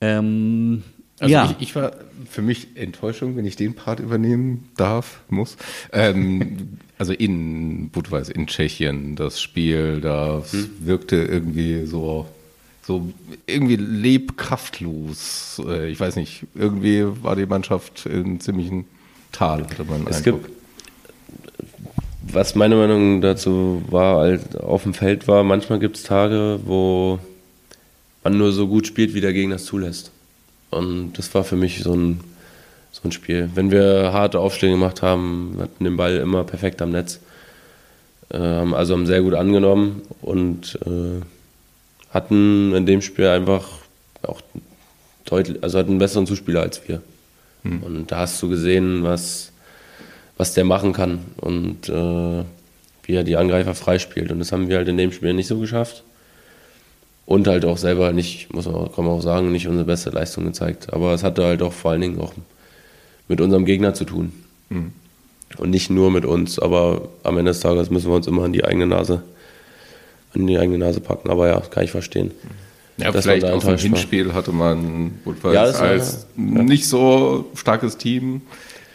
Ähm, 0.00 0.82
also 1.20 1.32
ja. 1.32 1.44
ich, 1.44 1.68
ich, 1.68 1.76
war 1.76 1.92
für 2.30 2.40
mich 2.40 2.68
Enttäuschung, 2.76 3.36
wenn 3.36 3.44
ich 3.44 3.54
den 3.54 3.74
Part 3.74 4.00
übernehmen 4.00 4.68
darf, 4.76 5.20
muss. 5.28 5.56
Ähm, 5.92 6.78
also 6.98 7.12
in 7.12 7.90
Budweis, 7.90 8.30
in 8.30 8.46
Tschechien, 8.46 9.16
das 9.16 9.40
Spiel, 9.40 10.00
das 10.00 10.52
hm. 10.52 10.70
wirkte 10.80 11.16
irgendwie 11.16 11.84
so, 11.84 12.26
so 12.82 13.12
irgendwie 13.46 13.76
lebkraftlos. 13.76 15.60
Äh, 15.66 15.90
ich 15.90 16.00
weiß 16.00 16.16
nicht, 16.16 16.46
irgendwie 16.54 17.04
war 17.22 17.36
die 17.36 17.46
Mannschaft 17.46 18.06
in 18.06 18.40
ziemlichen 18.40 18.86
Tal, 19.30 19.64
hatte 19.64 19.84
man 19.84 20.06
es 20.06 20.16
Eindruck. 20.18 20.46
Gibt, 20.46 20.56
was 22.22 22.54
meine 22.54 22.76
Meinung 22.76 23.20
dazu 23.20 23.82
war, 23.90 24.20
als 24.20 24.56
auf 24.56 24.84
dem 24.84 24.94
Feld 24.94 25.28
war, 25.28 25.44
manchmal 25.44 25.78
gibt 25.78 25.96
es 25.96 26.02
Tage, 26.02 26.60
wo 26.64 27.18
man 28.24 28.38
nur 28.38 28.52
so 28.52 28.68
gut 28.68 28.86
spielt, 28.86 29.14
wie 29.14 29.20
der 29.20 29.34
Gegner 29.34 29.56
es 29.56 29.66
zulässt. 29.66 30.12
Und 30.70 31.14
das 31.14 31.34
war 31.34 31.44
für 31.44 31.56
mich 31.56 31.82
so 31.82 31.94
ein 31.94 32.20
so 32.92 33.02
ein 33.04 33.12
Spiel. 33.12 33.50
Wenn 33.54 33.70
wir 33.70 34.12
harte 34.12 34.40
Aufschläge 34.40 34.74
gemacht 34.74 35.02
haben, 35.02 35.56
hatten 35.60 35.84
den 35.84 35.96
Ball 35.96 36.16
immer 36.16 36.44
perfekt 36.44 36.82
am 36.82 36.90
Netz. 36.90 37.20
Äh, 38.30 38.38
also 38.38 38.94
haben 38.94 39.06
sehr 39.06 39.22
gut 39.22 39.34
angenommen 39.34 40.02
und 40.22 40.78
äh, 40.86 41.22
hatten 42.12 42.74
in 42.74 42.86
dem 42.86 43.02
Spiel 43.02 43.26
einfach 43.26 43.68
auch 44.22 44.40
deutlich, 45.24 45.62
also 45.62 45.78
hatten 45.78 45.90
einen 45.90 45.98
besseren 45.98 46.26
Zuspieler 46.26 46.62
als 46.62 46.86
wir. 46.88 47.00
Hm. 47.62 47.82
Und 47.82 48.12
da 48.12 48.18
hast 48.18 48.42
du 48.42 48.48
gesehen, 48.48 49.04
was, 49.04 49.52
was 50.36 50.54
der 50.54 50.64
machen 50.64 50.92
kann 50.92 51.20
und 51.36 51.88
äh, 51.88 52.44
wie 53.04 53.14
er 53.14 53.24
die 53.24 53.36
Angreifer 53.36 53.74
freispielt. 53.74 54.32
Und 54.32 54.40
das 54.40 54.52
haben 54.52 54.68
wir 54.68 54.78
halt 54.78 54.88
in 54.88 54.96
dem 54.96 55.12
Spiel 55.12 55.32
nicht 55.32 55.46
so 55.46 55.58
geschafft. 55.58 56.02
Und 57.30 57.46
halt 57.46 57.64
auch 57.64 57.78
selber 57.78 58.12
nicht, 58.12 58.52
muss 58.52 58.66
man, 58.66 58.90
kann 58.92 59.04
man 59.04 59.14
auch 59.14 59.22
sagen, 59.22 59.52
nicht 59.52 59.68
unsere 59.68 59.84
beste 59.84 60.10
Leistung 60.10 60.46
gezeigt. 60.46 60.92
Aber 60.92 61.14
es 61.14 61.22
hatte 61.22 61.44
halt 61.44 61.62
auch 61.62 61.72
vor 61.72 61.92
allen 61.92 62.00
Dingen 62.00 62.20
auch 62.20 62.32
mit 63.28 63.40
unserem 63.40 63.64
Gegner 63.66 63.94
zu 63.94 64.04
tun. 64.04 64.32
Mhm. 64.68 64.90
Und 65.56 65.70
nicht 65.70 65.90
nur 65.90 66.10
mit 66.10 66.24
uns, 66.24 66.58
aber 66.58 67.08
am 67.22 67.38
Ende 67.38 67.52
des 67.52 67.60
Tages 67.60 67.88
müssen 67.88 68.10
wir 68.10 68.16
uns 68.16 68.26
immer 68.26 68.42
an 68.42 68.52
die 68.52 68.64
eigene 68.64 68.88
Nase, 68.88 69.22
an 70.34 70.44
die 70.48 70.58
eigene 70.58 70.78
Nase 70.78 71.00
packen. 71.00 71.30
Aber 71.30 71.46
ja, 71.46 71.60
kann 71.60 71.84
ich 71.84 71.92
verstehen. 71.92 72.32
Ja, 72.96 73.12
das 73.12 73.22
vielleicht 73.22 73.44
auch 73.46 73.64
im 73.64 73.78
Hinspiel 73.78 74.34
hatte 74.34 74.50
man 74.50 75.12
ja, 75.52 75.62
als 75.62 76.26
ja. 76.36 76.42
nicht 76.42 76.88
so 76.88 77.44
starkes 77.54 77.96
Team 77.96 78.40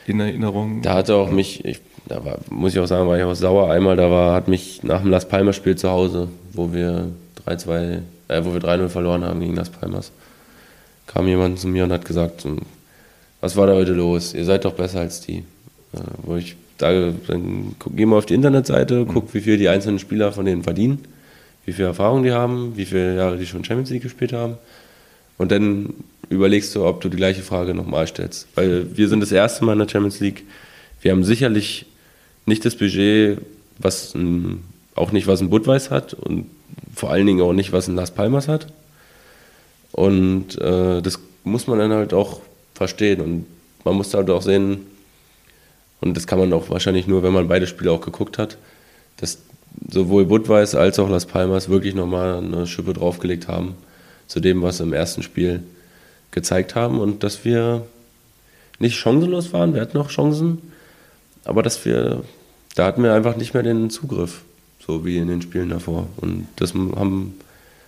in 0.08 0.20
Erinnerung. 0.20 0.82
Da 0.82 0.96
hatte 0.96 1.16
auch 1.16 1.32
mich, 1.32 1.64
ich, 1.64 1.80
da 2.06 2.26
war, 2.26 2.40
muss 2.50 2.74
ich 2.74 2.80
auch 2.82 2.86
sagen, 2.86 3.08
war 3.08 3.18
ich 3.18 3.24
auch 3.24 3.34
sauer. 3.34 3.72
Einmal, 3.72 3.96
da 3.96 4.12
war, 4.12 4.36
hat 4.36 4.50
mich 4.50 4.84
nach 4.84 5.04
dem 5.04 5.10
Las 5.10 5.26
Palmas-Spiel 5.26 5.78
zu 5.78 5.90
Hause, 5.90 6.28
wo 6.52 6.74
wir 6.74 7.08
3-2, 7.48 8.00
äh, 8.28 8.44
wo 8.44 8.54
wir 8.54 8.62
3-0 8.62 8.90
verloren 8.90 9.24
haben 9.24 9.40
gegen 9.40 9.56
Las 9.56 9.70
Palmas, 9.70 10.12
kam 11.08 11.28
jemand 11.28 11.60
zu 11.60 11.68
mir 11.68 11.84
und 11.84 11.92
hat 11.92 12.06
gesagt, 12.06 12.46
was 13.42 13.56
war 13.56 13.68
da 13.68 13.74
heute 13.74 13.94
los? 13.94 14.34
Ihr 14.34 14.46
seid 14.46 14.66
doch 14.66 14.74
besser 14.74 15.02
als 15.02 15.22
die. 15.22 15.38
Äh, 15.94 16.00
wo 16.24 16.36
ich 16.36 16.56
sage, 16.80 17.14
dann 17.28 17.76
geh 17.96 18.06
mal 18.06 18.18
auf 18.18 18.26
die 18.26 18.34
Internetseite, 18.34 19.06
guck, 19.06 19.34
wie 19.34 19.42
viel 19.42 19.58
die 19.58 19.70
einzelnen 19.70 20.00
Spieler 20.00 20.32
von 20.32 20.46
denen 20.46 20.64
verdienen, 20.64 21.06
wie 21.66 21.74
viel 21.74 21.86
Erfahrung 21.86 22.24
die 22.24 22.32
haben, 22.32 22.76
wie 22.76 22.86
viele 22.86 23.16
Jahre 23.16 23.38
die 23.38 23.46
schon 23.46 23.64
Champions 23.64 23.90
League 23.90 24.04
gespielt 24.04 24.34
haben. 24.34 24.58
Und 25.38 25.52
dann 25.52 25.94
überlegst 26.30 26.76
du, 26.76 26.86
ob 26.86 27.02
du 27.02 27.10
die 27.10 27.18
gleiche 27.18 27.44
Frage 27.44 27.74
nochmal 27.74 28.08
stellst. 28.08 28.48
Weil 28.56 28.98
wir 28.98 29.08
sind 29.08 29.20
das 29.20 29.32
erste 29.32 29.64
Mal 29.64 29.74
in 29.74 29.80
der 29.80 29.90
Champions 29.90 30.20
League. 30.20 30.44
Wir 31.02 31.12
haben 31.12 31.24
sicherlich 31.24 31.86
nicht 32.46 32.66
das 32.66 32.76
Budget, 32.76 33.40
was 33.78 34.14
ein, 34.16 34.64
auch 34.96 35.12
nicht 35.12 35.28
was 35.28 35.42
ein 35.42 35.50
Budweis 35.50 35.92
hat 35.92 36.14
und 36.14 36.46
vor 36.96 37.12
allen 37.12 37.28
Dingen 37.28 37.42
auch 37.42 37.54
nicht, 37.54 37.72
was 37.72 37.88
ein 37.88 37.96
Las 37.96 38.12
Palmas 38.12 38.48
hat. 38.48 38.68
Und 39.92 40.60
äh, 40.60 41.02
das 41.02 41.20
muss 41.44 41.68
man 41.68 41.80
dann 41.80 41.92
halt 41.92 42.14
auch 42.14 42.42
verstehen. 42.74 43.22
Und 43.22 43.46
man 43.84 43.96
muss 43.96 44.14
halt 44.14 44.30
auch 44.30 44.42
sehen, 44.42 44.88
und 46.02 46.16
das 46.16 46.28
kann 46.28 46.40
man 46.40 46.52
auch 46.54 46.70
wahrscheinlich 46.70 47.08
nur, 47.08 47.24
wenn 47.24 47.34
man 47.34 47.48
beide 47.48 47.68
Spiele 47.68 47.92
auch 47.92 48.02
geguckt 48.02 48.38
hat, 48.38 48.58
dass 49.18 49.40
sowohl 49.90 50.26
Budweis 50.26 50.76
als 50.76 51.00
auch 51.00 51.10
Las 51.10 51.26
Palmas 51.26 51.70
wirklich 51.70 51.96
nochmal 51.96 52.38
eine 52.38 52.68
Schippe 52.68 52.94
draufgelegt 52.94 53.48
haben 53.48 53.76
zu 54.28 54.40
dem, 54.40 54.62
was 54.62 54.80
im 54.80 54.94
ersten 54.94 55.24
Spiel 55.24 55.64
gezeigt 56.32 56.76
haben 56.76 57.00
und 57.00 57.24
dass 57.24 57.46
wir 57.46 57.86
nicht 58.80 58.98
chancenlos 58.98 59.54
waren, 59.54 59.74
wir 59.74 59.82
hatten 59.82 59.98
noch 59.98 60.10
Chancen, 60.10 60.62
aber 61.46 61.64
dass 61.64 61.86
wir, 61.86 62.24
da 62.76 62.86
hatten 62.86 63.04
wir 63.04 63.14
einfach 63.14 63.38
nicht 63.38 63.54
mehr 63.54 63.64
den 63.64 63.90
Zugriff, 63.90 64.42
so 64.86 65.06
wie 65.06 65.18
in 65.18 65.28
den 65.28 65.42
Spielen 65.42 65.70
davor. 65.70 66.08
Und 66.18 66.48
das 66.58 66.74
haben, 66.74 67.34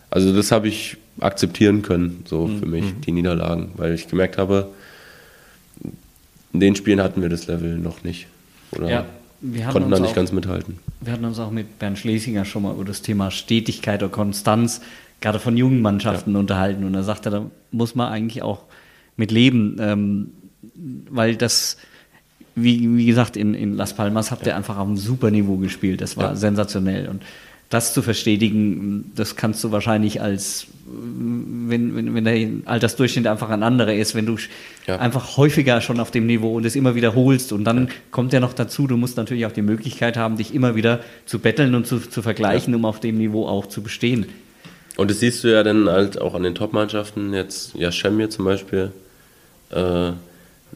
also 0.10 0.36
das 0.36 0.52
habe 0.52 0.68
ich 0.68 0.98
akzeptieren 1.19 1.82
können, 1.82 2.24
so 2.28 2.48
für 2.48 2.65
mich, 2.65 2.86
mhm. 2.86 3.02
die 3.02 3.11
Niederlagen, 3.11 3.72
weil 3.76 3.94
ich 3.94 4.07
gemerkt 4.07 4.38
habe, 4.38 4.69
in 6.53 6.60
den 6.60 6.76
Spielen 6.76 7.02
hatten 7.02 7.22
wir 7.22 7.30
das 7.30 7.48
Level 7.48 7.78
noch 7.78 8.03
nicht. 8.03 8.28
Oder 8.72 8.90
ja, 8.90 9.06
konnten 9.72 9.91
da 9.91 9.99
nicht 9.99 10.11
auch, 10.11 10.15
ganz 10.15 10.32
mithalten. 10.32 10.80
Wir 11.02 11.14
hatten 11.14 11.26
uns 11.26 11.40
auch 11.40 11.52
mit 11.52 11.80
Bernd 11.80 11.99
Schlesinger 11.99 12.45
schon 12.45 12.64
mal 12.64 12.74
über 12.74 12.86
das 12.86 13.02
Thema 13.02 13.32
Stetigkeit 13.32 14.02
oder 14.02 14.11
Konstanz, 14.11 14.82
gerade 15.22 15.40
von 15.40 15.57
jungen 15.57 15.82
Mannschaften, 15.82 16.34
ja. 16.34 16.40
unterhalten. 16.40 16.84
Und 16.84 16.95
er 16.95 17.03
sagte, 17.03 17.30
da 17.30 17.45
muss 17.72 17.95
man 17.95 18.11
eigentlich 18.11 18.41
auch 18.41 18.64
mit 19.15 19.32
leben, 19.32 19.78
ähm, 19.80 20.32
weil 21.10 21.36
das, 21.36 21.78
wie, 22.57 22.97
wie 22.97 23.05
gesagt, 23.05 23.38
in, 23.38 23.53
in 23.53 23.75
Las 23.75 23.95
Palmas 23.95 24.31
habt 24.31 24.47
ihr 24.47 24.55
einfach 24.55 24.77
auf 24.77 24.88
einem 24.88 24.97
super 24.97 25.29
Niveau 25.29 25.57
gespielt. 25.57 26.01
Das 26.01 26.17
war 26.17 26.35
sensationell. 26.35 27.07
Und 27.07 27.21
das 27.69 27.93
zu 27.93 28.01
verstetigen, 28.01 29.11
das 29.15 29.35
kannst 29.35 29.63
du 29.63 29.71
wahrscheinlich 29.71 30.21
als, 30.21 30.67
wenn, 30.88 31.95
wenn, 31.95 32.15
wenn 32.15 32.23
der 32.23 32.47
Altersdurchschnitt 32.65 33.27
einfach 33.27 33.49
ein 33.49 33.61
anderer 33.61 33.93
ist, 33.93 34.15
wenn 34.15 34.25
du 34.25 34.38
ja. 34.88 34.97
einfach 34.97 35.38
häufiger 35.38 35.81
schon 35.81 35.99
auf 35.99 36.09
dem 36.09 36.25
Niveau 36.25 36.55
und 36.55 36.65
es 36.65 36.75
immer 36.75 36.95
wiederholst 36.95 37.51
und 37.51 37.65
dann 37.65 37.88
ja. 37.88 37.93
kommt 38.09 38.31
ja 38.34 38.39
noch 38.39 38.53
dazu, 38.53 38.88
du 38.88 38.95
musst 38.95 39.17
natürlich 39.17 39.45
auch 39.45 39.51
die 39.51 39.61
Möglichkeit 39.61 40.15
haben, 40.15 40.38
dich 40.38 40.55
immer 40.55 40.75
wieder 40.75 41.01
zu 41.25 41.39
betteln 41.39 41.75
und 41.75 41.85
zu, 41.85 41.99
zu 41.99 42.21
vergleichen, 42.21 42.73
ja. 42.73 42.77
um 42.77 42.85
auf 42.85 43.01
dem 43.01 43.17
Niveau 43.17 43.45
auch 43.45 43.67
zu 43.67 43.84
bestehen. 43.84 44.25
Und 44.95 45.11
das 45.11 45.19
siehst 45.19 45.43
du 45.43 45.49
ja 45.49 45.61
dann 45.61 45.89
halt 45.89 46.19
auch 46.19 46.34
an 46.34 46.43
den 46.43 46.55
Top-Mannschaften, 46.55 47.34
jetzt 47.34 47.75
ja 47.75 47.91
Schemir 47.91 48.29
zum 48.29 48.45
Beispiel, 48.45 48.91
äh, 49.71 50.13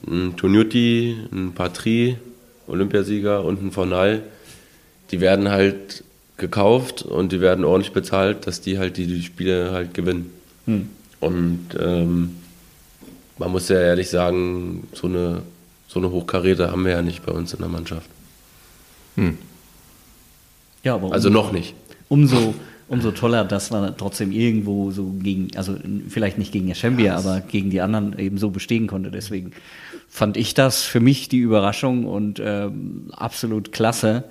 ein 0.08 0.36
Tonuti, 0.38 1.18
ein 1.32 1.54
Patri, 1.54 2.18
Olympiasieger 2.68 3.44
und 3.44 3.62
ein 3.62 3.72
Fornal, 3.72 4.24
die 5.12 5.22
werden 5.22 5.50
halt 5.50 6.04
gekauft 6.38 7.04
und 7.04 7.32
die 7.32 7.42
werden 7.42 7.66
ordentlich 7.66 7.94
bezahlt, 7.94 8.48
dass 8.48 8.62
die 8.62 8.80
halt 8.80 8.98
die, 8.98 9.06
die 9.06 9.22
Spiele 9.22 9.72
halt 9.72 9.94
gewinnen. 9.94 10.32
Hm. 10.66 10.90
Und 11.20 11.68
ähm, 11.80 12.36
man 13.38 13.52
muss 13.52 13.70
ja 13.70 13.80
ehrlich 13.80 14.10
sagen, 14.10 14.88
so 14.94 15.08
eine, 15.08 15.44
so 15.88 16.00
eine 16.00 16.12
Hochkaräte 16.12 16.72
haben 16.72 16.86
wir 16.86 16.92
ja 16.94 17.02
nicht 17.02 17.26
bei 17.26 17.32
uns 17.32 17.54
in 17.54 17.60
der 17.60 17.70
Mannschaft. 17.70 18.10
Hm. 19.16 19.38
Ja, 20.84 20.96
aber 20.96 21.12
also 21.12 21.30
noch 21.30 21.52
nicht. 21.52 21.76
Umso, 22.10 22.56
umso 22.92 23.12
toller, 23.12 23.46
dass 23.46 23.72
man 23.72 23.96
trotzdem 23.96 24.34
irgendwo 24.34 24.92
so 24.92 25.14
gegen, 25.18 25.48
also 25.56 25.78
vielleicht 26.10 26.38
nicht 26.38 26.52
gegen 26.52 26.70
Eschembia, 26.70 27.16
aber 27.16 27.40
gegen 27.40 27.70
die 27.70 27.80
anderen 27.80 28.20
eben 28.20 28.38
so 28.38 28.50
bestehen 28.50 28.88
konnte. 28.88 29.12
Deswegen 29.12 29.52
fand 30.10 30.36
ich 30.36 30.54
das 30.56 30.84
für 30.84 31.00
mich 31.00 31.30
die 31.30 31.38
Überraschung 31.38 32.06
und 32.06 32.42
ähm, 32.44 33.08
absolut 33.14 33.72
klasse. 33.72 34.26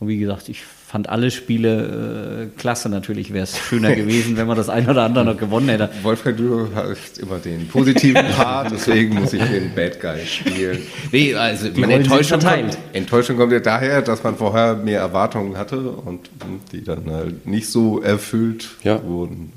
Und 0.00 0.08
wie 0.08 0.18
gesagt, 0.18 0.48
ich 0.48 0.60
fand 0.90 1.08
alle 1.08 1.30
Spiele 1.30 2.50
äh, 2.50 2.58
klasse. 2.58 2.88
Natürlich 2.88 3.32
wäre 3.32 3.44
es 3.44 3.56
schöner 3.56 3.94
gewesen, 3.94 4.36
wenn 4.36 4.48
man 4.48 4.56
das 4.56 4.68
ein 4.68 4.90
oder 4.90 5.04
andere 5.04 5.24
noch 5.24 5.36
gewonnen 5.36 5.68
hätte. 5.68 5.88
Wolfgang, 6.02 6.36
du 6.36 6.68
hast 6.74 7.18
immer 7.18 7.38
den 7.38 7.68
positiven 7.68 8.26
Part, 8.36 8.72
deswegen 8.72 9.14
muss 9.14 9.32
ich 9.32 9.42
den 9.42 9.72
Bad 9.72 10.00
Guy 10.00 10.26
spielen. 10.26 10.78
Nee, 11.12 11.34
also 11.36 11.68
die 11.68 11.80
meine 11.80 11.94
Enttäuschung 11.94 12.40
kommt, 12.40 12.76
Enttäuschung 12.92 13.36
kommt 13.36 13.52
ja 13.52 13.60
daher, 13.60 14.02
dass 14.02 14.24
man 14.24 14.36
vorher 14.36 14.74
mehr 14.74 14.98
Erwartungen 14.98 15.56
hatte 15.56 15.78
und 15.78 16.28
die 16.72 16.82
dann 16.82 17.08
halt 17.08 17.46
nicht 17.46 17.68
so 17.68 18.00
erfüllt 18.00 18.70
ja. 18.82 19.00
wurden. 19.04 19.52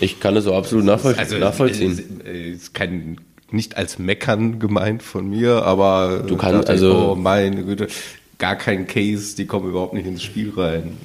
Ich 0.00 0.18
kann 0.18 0.34
das 0.34 0.44
so 0.44 0.54
absolut 0.54 0.84
nachvoll 0.84 1.14
also, 1.16 1.38
nachvollziehen. 1.38 1.92
Es 2.24 2.56
ist 2.56 2.74
kein 2.74 3.18
nicht 3.52 3.76
als 3.76 3.98
Meckern 3.98 4.58
gemeint 4.58 5.02
von 5.02 5.28
mir, 5.28 5.62
aber 5.62 6.24
du 6.26 6.36
kannst 6.36 6.68
also 6.68 7.12
oh, 7.12 7.14
meine 7.14 7.62
Güte, 7.62 7.86
gar 8.42 8.56
kein 8.56 8.88
Case, 8.88 9.36
die 9.36 9.46
kommen 9.46 9.68
überhaupt 9.68 9.94
nicht 9.94 10.04
ins 10.04 10.20
Spiel 10.20 10.52
rein. 10.56 10.96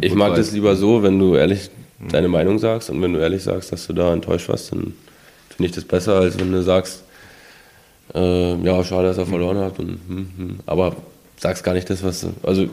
ich 0.00 0.14
mag 0.14 0.36
das 0.36 0.52
lieber 0.52 0.76
so, 0.76 1.02
wenn 1.02 1.18
du 1.18 1.34
ehrlich 1.34 1.68
deine 2.08 2.28
Meinung 2.28 2.60
sagst 2.60 2.88
und 2.88 3.02
wenn 3.02 3.12
du 3.12 3.18
ehrlich 3.18 3.42
sagst, 3.42 3.72
dass 3.72 3.88
du 3.88 3.94
da 3.94 4.12
enttäuscht 4.12 4.48
warst, 4.48 4.70
dann 4.70 4.94
finde 5.48 5.70
ich 5.70 5.72
das 5.72 5.82
besser, 5.82 6.20
als 6.20 6.38
wenn 6.38 6.52
du 6.52 6.62
sagst, 6.62 7.02
äh, 8.14 8.54
ja, 8.62 8.84
schade, 8.84 9.08
dass 9.08 9.18
er 9.18 9.26
verloren 9.26 9.58
hat. 9.58 9.76
Und, 9.80 9.98
hm, 10.06 10.28
hm. 10.36 10.58
Aber 10.66 10.94
sagst 11.36 11.64
gar 11.64 11.74
nicht 11.74 11.90
das, 11.90 12.04
was 12.04 12.20
du. 12.20 12.32
Also 12.44 12.68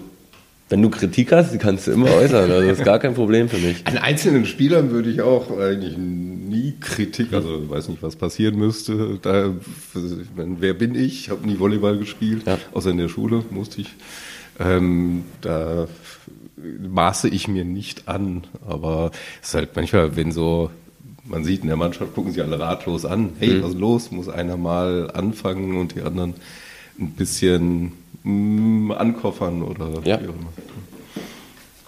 wenn 0.72 0.82
du 0.82 0.90
Kritik 0.90 1.34
hast, 1.34 1.54
die 1.54 1.58
kannst 1.58 1.88
du 1.88 1.92
immer 1.92 2.10
äußern. 2.10 2.50
Also 2.50 2.68
das 2.68 2.80
ist 2.80 2.86
gar 2.86 2.98
kein 2.98 3.14
Problem 3.14 3.50
für 3.50 3.58
mich. 3.58 3.86
An 3.86 3.98
einzelnen 3.98 4.46
Spielern 4.46 4.90
würde 4.92 5.10
ich 5.10 5.22
auch 5.22 5.52
eigentlich 5.60 5.98
nie 5.98 6.76
Kritik, 6.80 7.34
also 7.34 7.62
ich 7.64 7.70
weiß 7.70 7.90
nicht, 7.90 8.02
was 8.02 8.16
passieren 8.16 8.58
müsste. 8.58 9.20
Da, 9.22 9.54
wer 10.36 10.74
bin 10.74 10.96
ich? 10.96 11.26
Ich 11.26 11.30
habe 11.30 11.46
nie 11.46 11.60
Volleyball 11.60 11.98
gespielt, 11.98 12.44
ja. 12.46 12.58
außer 12.74 12.90
in 12.92 12.98
der 12.98 13.10
Schule 13.10 13.44
musste 13.50 13.82
ich. 13.82 13.90
Ähm, 14.60 15.24
da 15.42 15.88
maße 16.58 17.28
ich 17.28 17.48
mir 17.50 17.66
nicht 17.66 18.08
an, 18.08 18.44
aber 18.66 19.12
es 19.42 19.50
ist 19.50 19.56
halt 19.56 19.76
manchmal, 19.76 20.16
wenn 20.16 20.32
so 20.32 20.72
man 21.26 21.44
sieht 21.44 21.62
in 21.62 21.68
der 21.68 21.78
Mannschaft, 21.78 22.16
gucken 22.16 22.32
sie 22.32 22.42
alle 22.42 22.60
ratlos 22.60 23.06
an. 23.06 23.32
Hey, 23.40 23.56
mhm. 23.56 23.64
was 23.64 23.72
ist 23.72 23.80
los? 23.80 24.12
Muss 24.12 24.30
einer 24.30 24.58
mal 24.58 25.12
anfangen 25.12 25.78
und 25.78 25.96
die 25.96 26.02
anderen 26.02 26.34
ein 27.00 27.12
bisschen 27.12 27.94
ankoffern 28.24 29.64
oder 29.64 29.90
ja. 30.04 30.22
wie 30.22 30.28
auch 30.28 30.36
immer. 30.36 30.54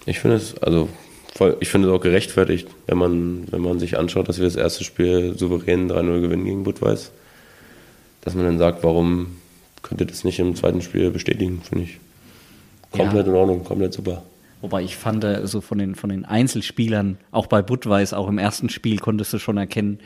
Ich 0.06 0.20
finde 0.20 0.38
es, 0.38 0.58
also 0.58 0.90
voll, 1.34 1.58
ich 1.60 1.70
finde 1.70 1.88
es 1.88 1.94
auch 1.94 2.02
gerechtfertigt, 2.02 2.68
wenn 2.88 2.98
man, 2.98 3.46
wenn 3.52 3.62
man 3.62 3.80
sich 3.80 3.98
anschaut, 3.98 4.28
dass 4.28 4.38
wir 4.38 4.46
das 4.46 4.56
erste 4.56 4.84
Spiel 4.84 5.38
souverän 5.38 5.90
3-0 5.90 6.22
gewinnen 6.22 6.46
gegen 6.46 6.64
Budweis, 6.64 7.12
dass 8.22 8.36
man 8.36 8.46
dann 8.46 8.58
sagt, 8.58 8.84
warum 8.84 9.38
könnt 9.82 10.02
ihr 10.02 10.08
das 10.08 10.24
nicht 10.24 10.40
im 10.40 10.56
zweiten 10.56 10.82
Spiel 10.82 11.12
bestätigen, 11.12 11.62
finde 11.62 11.86
ich. 11.86 12.00
Komplett 12.92 13.28
ja. 13.28 13.34
in 13.34 13.38
Ordnung, 13.38 13.64
komplett 13.64 13.94
super. 13.94 14.24
Wobei 14.62 14.82
ich 14.82 14.96
fand, 14.96 15.24
äh, 15.24 15.46
so 15.46 15.62
von 15.62 15.78
den, 15.78 15.96
von 15.96 16.10
den 16.10 16.26
Einzelspielern, 16.26 17.18
auch 17.32 17.48
bei 17.48 17.62
Budweis, 17.62 18.14
auch 18.14 18.30
im 18.30 18.38
ersten 18.38 18.70
Spiel 18.70 18.98
konntest 18.98 19.34
du 19.34 19.40
schon 19.40 19.58
erkennen, 19.58 20.00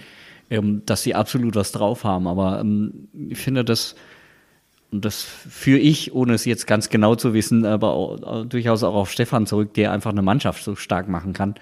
ähm, 0.49 0.81
dass 0.85 1.03
sie 1.03 1.13
absolut 1.13 1.55
was 1.55 1.71
drauf 1.71 2.03
haben. 2.03 2.27
Aber 2.27 2.59
ähm, 2.59 3.07
ich 3.29 3.37
finde, 3.37 3.63
dass 3.63 3.95
und 4.91 5.03
das 5.03 5.21
führe 5.21 5.79
ich, 5.79 6.13
ohne 6.13 6.33
es 6.33 6.45
jetzt 6.45 6.65
ganz 6.65 6.89
genau 6.89 7.15
zu 7.15 7.33
wissen, 7.33 7.65
aber 7.65 7.91
auch, 7.91 8.45
durchaus 8.45 8.83
auch 8.83 8.95
auf 8.95 9.11
Stefan 9.11 9.45
zurück, 9.45 9.73
der 9.73 9.91
einfach 9.91 10.11
eine 10.11 10.21
Mannschaft 10.21 10.63
so 10.63 10.75
stark 10.75 11.09
machen 11.09 11.33
kann. 11.33 11.55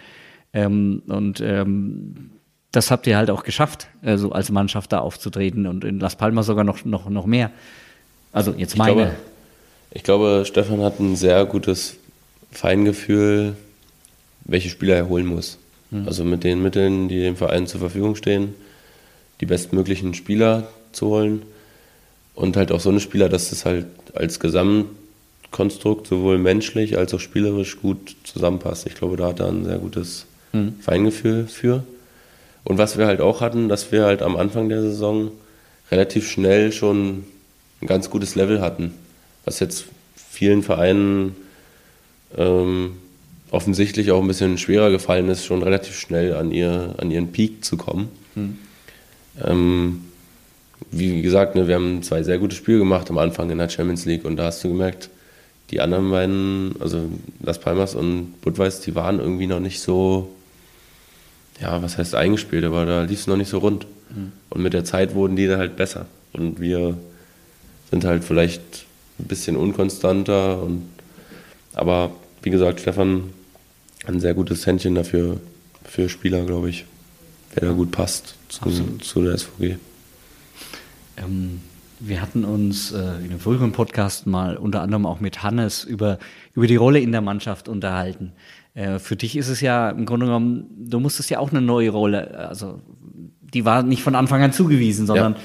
Ähm, 0.54 1.02
und 1.08 1.42
ähm, 1.42 2.30
das 2.72 2.92
habt 2.92 3.08
ihr 3.08 3.18
halt 3.18 3.32
auch 3.32 3.44
geschafft, 3.44 3.88
äh, 4.04 4.18
so 4.18 4.32
als 4.32 4.52
Mannschaft 4.52 4.92
da 4.92 5.00
aufzutreten 5.00 5.66
und 5.66 5.84
in 5.84 6.00
Las 6.00 6.16
Palmas 6.16 6.46
sogar 6.46 6.64
noch, 6.64 6.86
noch, 6.86 7.10
noch 7.10 7.26
mehr. 7.26 7.52
Also 8.32 8.54
jetzt 8.56 8.78
meine. 8.78 8.92
Ich 8.92 8.96
glaube, 8.96 9.16
ich 9.92 10.04
glaube, 10.04 10.44
Stefan 10.46 10.82
hat 10.82 11.00
ein 11.00 11.16
sehr 11.16 11.46
gutes 11.46 11.98
Feingefühl, 12.52 13.56
welche 14.44 14.70
Spieler 14.70 14.96
er 14.96 15.10
holen 15.10 15.26
muss. 15.26 15.58
Mhm. 15.90 16.08
Also 16.08 16.24
mit 16.24 16.44
den 16.44 16.62
Mitteln, 16.62 17.08
die 17.08 17.22
dem 17.22 17.38
Verein 17.38 17.66
zur 17.66 17.80
Verfügung 17.80 18.16
stehen, 18.16 18.54
die 19.42 19.46
bestmöglichen 19.48 20.14
Spieler 20.14 20.68
zu 20.92 21.08
holen 21.08 21.42
und 22.36 22.58
halt 22.58 22.72
auch 22.72 22.80
so 22.80 22.90
eine 22.90 23.00
Spieler, 23.00 23.30
dass 23.30 23.50
das 23.50 23.66
halt 23.66 23.88
als 24.14 24.40
Gesamtkonstrukt 24.40 26.08
sowohl 26.08 26.38
menschlich 26.38 26.98
als 26.98 27.14
auch 27.14 27.20
spielerisch 27.20 27.80
gut 27.82 28.16
zusammenpasst. 28.24 28.86
Ich 28.88 28.96
glaube, 28.96 29.18
da 29.18 29.28
hat 29.28 29.40
er 29.40 29.48
ein 29.48 29.66
sehr 29.66 29.78
gutes 29.78 30.26
mhm. 30.54 30.76
Feingefühl 30.82 31.48
für. 31.48 31.84
Und 32.64 32.78
was 32.78 32.98
wir 32.98 33.08
halt 33.08 33.22
auch 33.22 33.42
hatten, 33.42 33.70
dass 33.70 33.92
wir 33.92 34.06
halt 34.06 34.22
am 34.22 34.36
Anfang 34.36 34.70
der 34.70 34.82
Saison 34.82 35.32
relativ 35.92 36.30
schnell 36.30 36.72
schon 36.72 37.24
ein 37.82 37.88
ganz 37.88 38.10
gutes 38.10 38.36
Level 38.36 38.62
hatten, 38.62 38.94
was 39.46 39.60
jetzt 39.60 39.86
vielen 40.16 40.64
Vereinen 40.64 41.36
ähm, 42.38 42.98
offensichtlich 43.52 44.12
auch 44.12 44.22
ein 44.22 44.28
bisschen 44.28 44.58
schwerer 44.58 44.90
gefallen 44.92 45.30
ist, 45.30 45.46
schon 45.46 45.64
relativ 45.64 45.98
schnell 45.98 46.36
an, 46.36 46.52
ihr, 46.52 46.96
an 46.98 47.12
ihren 47.12 47.32
Peak 47.32 47.64
zu 47.64 47.78
kommen. 47.78 48.10
Hm. 48.34 48.58
Ähm, 49.44 50.02
wie 50.92 51.22
gesagt, 51.22 51.56
ne, 51.56 51.68
wir 51.68 51.76
haben 51.76 52.04
zwei 52.04 52.24
sehr 52.24 52.38
gute 52.38 52.56
Spiele 52.56 52.80
gemacht 52.80 53.10
am 53.10 53.18
Anfang 53.18 53.50
in 53.50 53.58
der 53.58 53.70
Champions 53.70 54.06
League 54.06 54.26
und 54.26 54.36
da 54.38 54.46
hast 54.46 54.64
du 54.64 54.70
gemerkt, 54.70 55.10
die 55.72 55.82
anderen 55.82 56.12
beiden, 56.12 56.76
also 56.80 57.10
Las 57.42 57.60
Palmas 57.60 57.96
und 57.96 58.40
Budweis, 58.42 58.82
die 58.82 58.96
waren 58.96 59.20
irgendwie 59.20 59.48
noch 59.48 59.60
nicht 59.60 59.80
so, 59.80 60.32
ja, 61.60 61.82
was 61.82 61.98
heißt 61.98 62.14
eingespielt, 62.16 62.66
aber 62.66 62.86
da 62.86 63.04
lief 63.04 63.20
es 63.20 63.28
noch 63.28 63.38
nicht 63.38 63.50
so 63.50 63.58
rund. 63.58 63.88
Mhm. 64.10 64.32
Und 64.50 64.62
mit 64.62 64.74
der 64.74 64.86
Zeit 64.86 65.16
wurden 65.16 65.36
die 65.36 65.48
dann 65.48 65.60
halt 65.60 65.76
besser. 65.76 66.06
Und 66.34 66.60
wir 66.60 66.98
sind 67.90 68.06
halt 68.06 68.24
vielleicht 68.24 68.86
ein 69.20 69.26
bisschen 69.26 69.56
unkonstanter. 69.56 70.62
Und, 70.62 70.86
aber 71.74 72.12
wie 72.44 72.52
gesagt, 72.52 72.82
Stefan 72.82 73.34
ein 74.06 74.20
sehr 74.20 74.34
gutes 74.36 74.66
Händchen 74.68 74.94
dafür 74.94 75.40
für 75.84 76.10
Spieler, 76.10 76.46
glaube 76.46 76.70
ich, 76.70 76.86
wer 77.54 77.70
da 77.70 77.74
gut 77.74 77.92
passt 77.92 78.36
zu, 78.50 78.70
zu 79.00 79.22
der 79.24 79.38
SVG. 79.38 79.78
Ähm, 81.18 81.62
wir 82.00 82.22
hatten 82.22 82.44
uns 82.44 82.92
äh, 82.92 82.98
in 82.98 83.32
einem 83.32 83.40
früheren 83.40 83.72
Podcast 83.72 84.28
mal 84.28 84.58
unter 84.58 84.82
anderem 84.82 85.06
auch 85.06 85.20
mit 85.20 85.44
Hannes 85.44 85.84
über, 85.84 86.20
über 86.54 86.68
die 86.68 86.76
Rolle 86.76 87.00
in 87.00 87.12
der 87.12 87.22
Mannschaft 87.22 87.70
unterhalten. 87.70 88.34
Äh, 88.74 89.00
für 89.00 89.16
dich 89.16 89.38
ist 89.38 89.48
es 89.48 89.62
ja 89.62 89.90
im 89.90 90.06
Grunde 90.06 90.26
genommen, 90.26 90.66
du 90.78 91.00
musstest 91.00 91.30
ja 91.30 91.40
auch 91.40 91.52
eine 91.52 91.62
neue 91.62 91.90
Rolle, 91.90 92.38
also 92.50 92.82
die 93.42 93.64
war 93.64 93.84
nicht 93.84 94.04
von 94.04 94.16
Anfang 94.16 94.42
an 94.42 94.52
zugewiesen, 94.52 95.08
sondern 95.08 95.36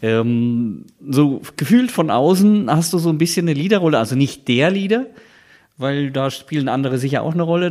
ja. 0.00 0.20
ähm, 0.20 0.84
so 1.08 1.42
gefühlt 1.56 1.90
von 1.90 2.10
außen 2.10 2.70
hast 2.70 2.92
du 2.92 2.98
so 2.98 3.08
ein 3.08 3.18
bisschen 3.18 3.48
eine 3.48 3.58
Leaderrolle, 3.58 3.98
also 3.98 4.14
nicht 4.14 4.46
der 4.46 4.70
Leader, 4.70 5.06
weil 5.78 6.10
da 6.10 6.30
spielen 6.30 6.68
andere 6.68 6.98
sicher 6.98 7.22
auch 7.22 7.34
eine 7.34 7.42
Rolle. 7.42 7.70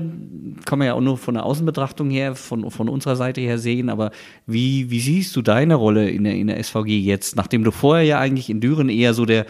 Kann 0.66 0.80
man 0.80 0.88
ja 0.88 0.94
auch 0.94 1.02
nur 1.02 1.18
von 1.18 1.34
der 1.34 1.46
Außenbetrachtung 1.46 2.10
her, 2.12 2.36
von, 2.36 2.70
von 2.70 2.88
unserer 2.88 3.16
Seite 3.16 3.42
her 3.42 3.58
sehen. 3.58 3.90
Aber 3.90 4.12
wie, 4.46 4.92
wie 4.92 5.00
siehst 5.00 5.36
du 5.36 5.42
deine 5.42 5.76
Rolle 5.76 6.10
in 6.10 6.24
der, 6.24 6.36
in 6.36 6.48
der 6.48 6.64
SVG 6.64 7.00
jetzt, 7.00 7.36
nachdem 7.36 7.64
du 7.64 7.72
vorher 7.72 8.06
ja 8.06 8.20
eigentlich 8.20 8.50
in 8.50 8.62
Düren 8.62 8.90
eher 8.90 9.16
so 9.16 9.26
der, 9.26 9.48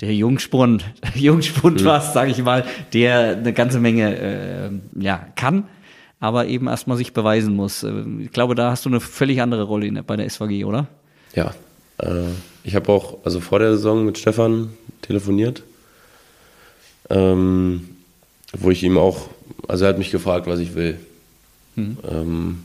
der 0.00 0.14
Jungspund, 0.14 0.84
Jungspund 1.14 1.80
mhm. 1.80 1.86
warst, 1.86 2.12
sage 2.12 2.30
ich 2.30 2.42
mal, 2.42 2.64
der 2.92 3.38
eine 3.38 3.52
ganze 3.54 3.80
Menge 3.80 4.16
äh, 4.16 4.70
ja, 4.98 5.26
kann, 5.34 5.64
aber 6.20 6.46
eben 6.46 6.66
erstmal 6.66 6.98
sich 6.98 7.14
beweisen 7.14 7.56
muss. 7.56 7.82
Äh, 7.82 8.04
ich 8.20 8.32
glaube, 8.32 8.54
da 8.54 8.70
hast 8.70 8.84
du 8.84 8.90
eine 8.90 9.00
völlig 9.00 9.40
andere 9.40 9.62
Rolle 9.62 9.86
in, 9.86 10.02
bei 10.06 10.16
der 10.16 10.28
SVG, 10.28 10.66
oder? 10.66 10.86
Ja, 11.34 11.54
äh, 11.98 12.24
ich 12.62 12.74
habe 12.74 12.92
auch 12.92 13.24
also 13.24 13.40
vor 13.40 13.58
der 13.58 13.72
Saison 13.72 14.04
mit 14.04 14.18
Stefan 14.18 14.68
telefoniert 15.00 15.62
ähm, 17.10 17.88
wo 18.56 18.70
ich 18.70 18.82
ihm 18.82 18.98
auch, 18.98 19.28
also 19.68 19.84
er 19.84 19.90
hat 19.90 19.98
mich 19.98 20.10
gefragt, 20.10 20.46
was 20.46 20.60
ich 20.60 20.74
will. 20.74 20.98
Mhm. 21.76 21.98
Ähm, 22.10 22.58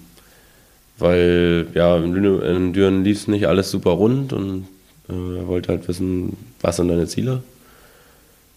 weil 0.98 1.68
ja, 1.74 1.98
in 1.98 2.74
Düren 2.74 3.04
lief 3.04 3.18
es 3.18 3.28
nicht 3.28 3.48
alles 3.48 3.70
super 3.70 3.92
rund 3.92 4.32
und 4.32 4.68
äh, 5.10 5.38
er 5.40 5.48
wollte 5.48 5.70
halt 5.70 5.88
wissen, 5.88 6.38
was 6.62 6.78
sind 6.78 6.88
deine 6.88 7.08
Ziele. 7.08 7.44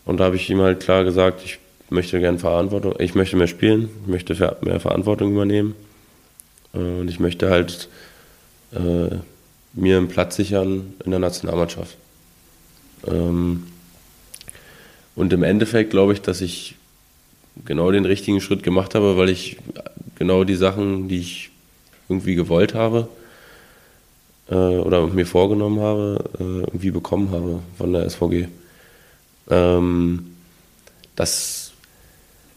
Und 0.04 0.20
da 0.20 0.24
habe 0.24 0.36
ich 0.36 0.48
ihm 0.48 0.60
halt 0.60 0.80
klar 0.80 1.04
gesagt, 1.04 1.42
ich 1.44 1.58
möchte 1.90 2.20
gerne 2.20 2.38
Verantwortung, 2.38 2.94
ich 2.98 3.14
möchte 3.14 3.36
mehr 3.36 3.48
spielen, 3.48 3.90
ich 4.02 4.08
möchte 4.08 4.56
mehr 4.62 4.80
Verantwortung 4.80 5.32
übernehmen 5.32 5.74
äh, 6.74 6.78
und 6.78 7.08
ich 7.08 7.18
möchte 7.18 7.50
halt 7.50 7.88
äh, 8.72 9.16
mir 9.74 9.96
einen 9.96 10.08
Platz 10.08 10.36
sichern 10.36 10.94
in 11.04 11.10
der 11.10 11.20
Nationalmannschaft. 11.20 11.96
Ähm, 13.06 13.64
und 15.18 15.32
im 15.32 15.42
Endeffekt 15.42 15.90
glaube 15.90 16.12
ich, 16.12 16.22
dass 16.22 16.40
ich 16.40 16.76
genau 17.64 17.90
den 17.90 18.04
richtigen 18.04 18.40
Schritt 18.40 18.62
gemacht 18.62 18.94
habe, 18.94 19.16
weil 19.16 19.30
ich 19.30 19.56
genau 20.14 20.44
die 20.44 20.54
Sachen, 20.54 21.08
die 21.08 21.18
ich 21.18 21.50
irgendwie 22.08 22.36
gewollt 22.36 22.74
habe 22.74 23.08
äh, 24.48 24.54
oder 24.54 25.08
mir 25.08 25.26
vorgenommen 25.26 25.80
habe, 25.80 26.24
äh, 26.38 26.60
irgendwie 26.60 26.92
bekommen 26.92 27.32
habe 27.32 27.58
von 27.76 27.92
der 27.92 28.08
SVG. 28.08 28.46
Ähm, 29.50 30.36
dass, 31.16 31.72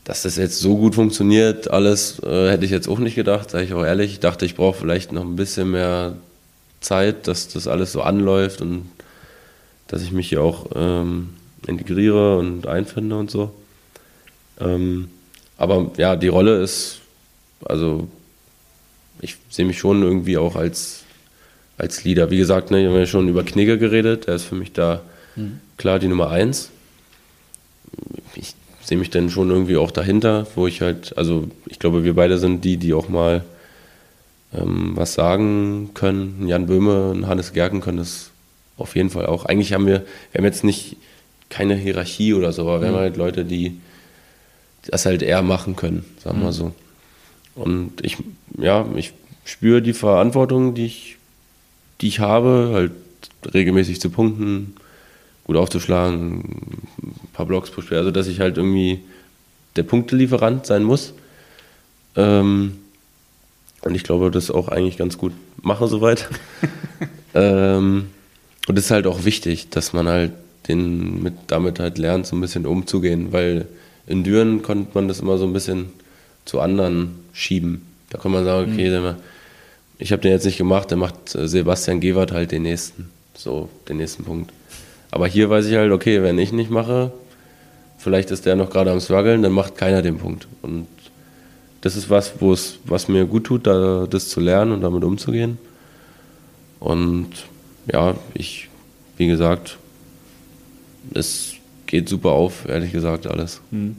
dass 0.04 0.22
das 0.22 0.36
jetzt 0.36 0.60
so 0.60 0.78
gut 0.78 0.94
funktioniert, 0.94 1.72
alles 1.72 2.20
äh, 2.20 2.52
hätte 2.52 2.66
ich 2.66 2.72
jetzt 2.72 2.88
auch 2.88 3.00
nicht 3.00 3.16
gedacht, 3.16 3.50
sage 3.50 3.66
ich 3.66 3.74
auch 3.74 3.84
ehrlich. 3.84 4.12
Ich 4.12 4.20
dachte, 4.20 4.46
ich 4.46 4.56
brauche 4.56 4.78
vielleicht 4.78 5.12
noch 5.14 5.24
ein 5.24 5.36
bisschen 5.36 5.72
mehr 5.72 6.14
Zeit, 6.80 7.28
dass 7.28 7.48
das 7.48 7.68
alles 7.68 7.92
so 7.92 8.04
anläuft 8.04 8.62
und 8.62 8.88
dass 9.88 10.04
ich 10.04 10.12
mich 10.12 10.30
hier 10.30 10.44
auch 10.44 10.68
ähm, 10.76 11.30
integriere 11.68 12.38
und 12.38 12.68
einfinde 12.68 13.18
und 13.18 13.32
so. 13.32 13.52
Ähm, 14.60 15.10
aber 15.58 15.92
ja, 15.98 16.16
die 16.16 16.28
Rolle 16.28 16.62
ist, 16.62 17.00
also 17.66 18.08
ich 19.22 19.38
sehe 19.50 19.66
mich 19.66 19.78
schon 19.78 20.02
irgendwie 20.02 20.38
auch 20.38 20.56
als, 20.56 21.04
als 21.78 22.04
Leader. 22.04 22.32
Wie 22.32 22.38
gesagt, 22.38 22.72
ne, 22.72 22.80
wir 22.80 22.90
haben 22.90 22.98
ja 22.98 23.06
schon 23.06 23.28
über 23.28 23.44
Knigge 23.44 23.78
geredet, 23.78 24.28
der 24.28 24.36
ist 24.36 24.46
für 24.46 24.56
mich 24.56 24.74
da 24.74 25.02
mhm. 25.36 25.60
klar 25.78 26.00
die 26.00 26.08
Nummer 26.08 26.30
eins. 26.30 26.70
Ich 28.36 28.56
sehe 28.84 28.98
mich 28.98 29.12
dann 29.12 29.30
schon 29.30 29.52
irgendwie 29.52 29.78
auch 29.78 29.92
dahinter, 29.92 30.48
wo 30.56 30.66
ich 30.66 30.82
halt, 30.82 31.18
also 31.18 31.48
ich 31.68 31.80
glaube, 31.80 32.04
wir 32.04 32.16
beide 32.16 32.40
sind 32.40 32.66
die, 32.66 32.78
die 32.78 32.94
auch 32.94 33.10
mal 33.10 33.44
ähm, 34.54 34.94
was 34.96 35.14
sagen 35.14 35.92
können. 35.94 36.48
Jan 36.48 36.66
Böhme 36.66 37.12
und 37.12 37.28
Hannes 37.28 37.54
Gerken 37.54 37.82
können 37.82 38.00
das 38.00 38.32
auf 38.78 38.96
jeden 38.96 39.12
Fall 39.12 39.28
auch. 39.28 39.46
Eigentlich 39.46 39.74
haben 39.74 39.86
wir, 39.86 40.06
wir 40.32 40.40
haben 40.40 40.46
jetzt 40.46 40.64
nicht 40.64 40.98
keine 41.52 41.76
Hierarchie 41.76 42.34
oder 42.34 42.52
so, 42.52 42.64
aber 42.64 42.82
wir 42.82 42.88
haben 42.88 42.96
mhm. 42.96 43.00
halt 43.00 43.18
Leute, 43.18 43.46
die 43.46 43.80
das 44.88 45.06
halt 45.06 45.22
eher 45.22 45.44
machen 45.44 45.76
können, 45.76 46.04
sagen 46.24 46.40
wir 46.40 46.48
mhm. 46.48 46.52
so. 46.54 46.74
Und 47.54 47.92
ich, 48.02 48.18
ja, 48.58 48.86
ich 48.96 49.14
spüre 49.46 49.82
die 49.82 49.94
Verantwortung, 49.94 50.74
die 50.74 50.86
ich, 50.86 51.18
die 52.00 52.08
ich 52.08 52.20
habe, 52.20 52.72
halt 52.74 52.92
regelmäßig 53.54 54.02
zu 54.02 54.10
punkten, 54.10 54.76
gut 55.44 55.58
aufzuschlagen, 55.58 56.40
ein 57.04 57.30
paar 57.34 57.46
Blocks 57.46 57.70
pro 57.70 57.82
Spiel, 57.82 57.98
also 57.98 58.12
dass 58.12 58.28
ich 58.28 58.40
halt 58.40 58.58
irgendwie 58.58 59.02
der 59.76 59.84
Punktelieferant 59.84 60.66
sein 60.66 60.84
muss. 60.84 61.14
Ähm, 62.16 62.78
und 63.82 63.96
ich 63.96 64.04
glaube, 64.04 64.32
das 64.32 64.52
auch 64.52 64.68
eigentlich 64.68 64.98
ganz 64.98 65.18
gut 65.18 65.34
mache 65.62 65.88
soweit. 65.88 66.30
ähm, 67.34 68.08
und 68.68 68.78
es 68.78 68.86
ist 68.86 68.92
halt 68.92 69.08
auch 69.08 69.26
wichtig, 69.26 69.70
dass 69.70 69.94
man 69.94 70.08
halt 70.08 70.32
den 70.68 71.24
mit, 71.24 71.34
damit 71.48 71.80
halt 71.80 71.98
lernt, 71.98 72.28
so 72.28 72.36
ein 72.36 72.42
bisschen 72.42 72.66
umzugehen, 72.66 73.32
weil 73.32 73.68
in 74.08 74.24
Düren 74.24 74.62
konnte 74.62 74.92
man 74.94 75.08
das 75.08 75.20
immer 75.20 75.38
so 75.38 75.46
ein 75.46 75.54
bisschen 75.54 75.90
zu 76.46 76.60
anderen 76.60 77.16
schieben. 77.34 77.86
Da 78.10 78.18
kann 78.18 78.32
man 78.32 78.44
sagen, 78.44 78.72
okay, 78.72 78.90
mhm. 78.90 79.16
ich 79.98 80.12
habe 80.12 80.22
den 80.22 80.32
jetzt 80.32 80.46
nicht 80.46 80.58
gemacht, 80.58 80.92
dann 80.92 81.00
macht 81.00 81.36
äh, 81.36 81.48
Sebastian 81.48 82.00
Gewert 82.00 82.32
halt 82.32 82.52
den 82.52 82.64
nächsten, 82.64 83.10
so 83.36 83.70
den 83.88 83.98
nächsten 83.98 84.24
Punkt. 84.24 84.52
Aber 85.12 85.28
hier 85.28 85.50
weiß 85.50 85.66
ich 85.66 85.76
halt, 85.76 85.92
okay, 85.92 86.24
wenn 86.24 86.38
ich 86.40 86.52
nicht 86.52 86.70
mache, 86.70 87.12
vielleicht 87.98 88.32
ist 88.32 88.46
der 88.46 88.56
noch 88.56 88.70
gerade 88.70 88.92
am 88.92 89.00
struggeln, 89.00 89.44
dann 89.44 89.52
macht 89.52 89.78
keiner 89.78 90.02
den 90.02 90.18
Punkt. 90.18 90.48
Und 90.62 90.88
das 91.82 91.96
ist 91.96 92.10
was, 92.10 92.34
wo 92.40 92.54
es, 92.54 92.80
was 92.86 93.08
mir 93.08 93.26
gut 93.26 93.46
tut, 93.46 93.68
da, 93.68 94.08
das 94.10 94.30
zu 94.30 94.40
lernen 94.40 94.72
und 94.72 94.82
damit 94.82 95.04
umzugehen. 95.04 95.58
Und 96.80 97.30
ja, 97.92 98.16
ich, 98.34 98.70
wie 99.18 99.28
gesagt, 99.28 99.78
es 101.14 101.54
geht 101.86 102.10
super 102.10 102.32
auf, 102.32 102.68
ehrlich 102.68 102.92
gesagt, 102.92 103.28
alles. 103.28 103.62
Hm. 103.72 103.96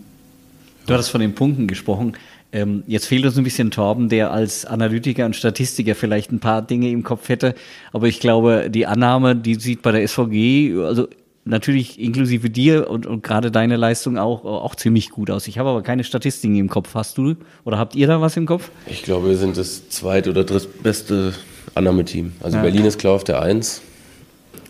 Du 0.87 0.95
hattest 0.95 1.11
von 1.11 1.21
den 1.21 1.35
Punkten 1.35 1.67
gesprochen. 1.67 2.15
Ähm, 2.53 2.83
jetzt 2.87 3.07
fehlt 3.07 3.25
uns 3.25 3.39
ein 3.39 3.45
bisschen 3.45 3.71
Torben, 3.71 4.09
der 4.09 4.31
als 4.31 4.67
Analytiker 4.67 5.25
und 5.25 5.35
Statistiker 5.35 5.95
vielleicht 5.95 6.33
ein 6.33 6.41
paar 6.41 6.61
Dinge 6.61 6.91
im 6.91 7.03
Kopf 7.03 7.29
hätte. 7.29 7.55
Aber 7.93 8.09
ich 8.09 8.21
glaube, 8.21 8.69
die 8.69 8.87
Annahme, 8.87 9.35
die 9.35 9.55
sieht 9.55 9.81
bei 9.81 9.93
der 9.93 10.07
SVG, 10.07 10.77
also 10.85 11.09
natürlich 11.45 11.99
inklusive 11.99 12.51
dir 12.51 12.91
und, 12.91 13.07
und 13.07 13.23
gerade 13.23 13.51
deine 13.51 13.77
Leistung 13.77 14.19
auch, 14.19 14.45
auch 14.45 14.75
ziemlich 14.75 15.11
gut 15.11 15.31
aus. 15.31 15.49
Ich 15.49 15.59
habe 15.59 15.71
aber 15.71 15.83
keine 15.83 16.05
Statistiken 16.05 16.57
im 16.57 16.69
Kopf. 16.69 16.95
Hast 16.95 17.17
du 17.19 17.37
oder 17.65 17.79
habt 17.79 17.95
ihr 17.95 18.07
da 18.07 18.21
was 18.21 18.37
im 18.37 18.47
Kopf? 18.47 18.71
Ich 18.87 19.03
glaube, 19.03 19.29
wir 19.29 19.37
sind 19.37 19.57
das 19.57 19.89
zweit- 19.89 20.29
oder 20.29 20.45
drittbeste 20.45 21.33
Annahmeteam. 21.75 22.33
Also 22.41 22.59
ja. 22.59 22.63
Berlin 22.63 22.85
ist 22.85 22.99
klar 22.99 23.15
auf 23.15 23.25
der 23.25 23.41
Eins 23.41 23.81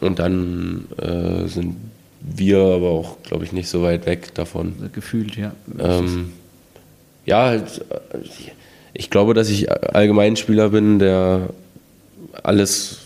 und 0.00 0.18
dann 0.18 0.86
äh, 0.98 1.48
sind 1.48 1.76
wir 2.24 2.58
aber 2.58 2.90
auch, 2.90 3.22
glaube 3.22 3.44
ich, 3.44 3.52
nicht 3.52 3.68
so 3.68 3.82
weit 3.82 4.06
weg 4.06 4.34
davon. 4.34 4.74
Gefühlt, 4.92 5.36
ja. 5.36 5.52
Ähm, 5.78 6.32
ja, 7.26 7.46
halt, 7.46 7.84
ich 8.94 9.10
glaube, 9.10 9.34
dass 9.34 9.48
ich 9.48 9.70
allgemein 9.70 10.36
Spieler 10.36 10.70
bin, 10.70 10.98
der 10.98 11.50
alles 12.42 12.98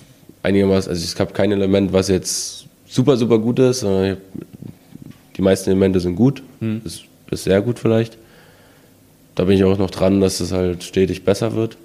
einigermaßen, 0.43 0.91
also 0.91 1.03
es 1.03 1.15
gab 1.15 1.35
kein 1.35 1.53
Element, 1.53 1.93
was 1.93 2.09
jetzt 2.09 2.67
super, 2.87 3.17
super 3.17 3.39
gut 3.39 3.59
ist, 3.59 3.81
sondern 3.81 4.19
die 5.37 5.43
meisten 5.43 5.71
Elemente 5.71 6.01
sind 6.01 6.17
gut, 6.17 6.43
hm. 6.61 6.81
bis, 6.81 7.03
bis 7.29 7.45
sehr 7.45 7.61
gut 7.61 7.79
vielleicht. 7.79 8.17
Da 9.35 9.45
bin 9.45 9.57
ich 9.57 9.65
auch 9.65 9.79
noch 9.79 9.91
dran, 9.91 10.21
dass 10.21 10.41
es 10.41 10.53
halt 10.53 10.83
stetig 10.83 11.25
besser 11.25 11.55
wird. 11.55 11.77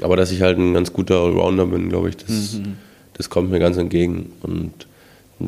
Aber 0.00 0.16
dass 0.16 0.32
ich 0.32 0.42
halt 0.42 0.58
ein 0.58 0.74
ganz 0.74 0.92
guter 0.92 1.16
Allrounder 1.16 1.66
bin, 1.66 1.88
glaube 1.88 2.08
ich, 2.08 2.16
das, 2.16 2.54
mhm. 2.54 2.76
das 3.14 3.30
kommt 3.30 3.50
mir 3.50 3.58
ganz 3.58 3.76
entgegen. 3.76 4.32
Und 4.42 4.86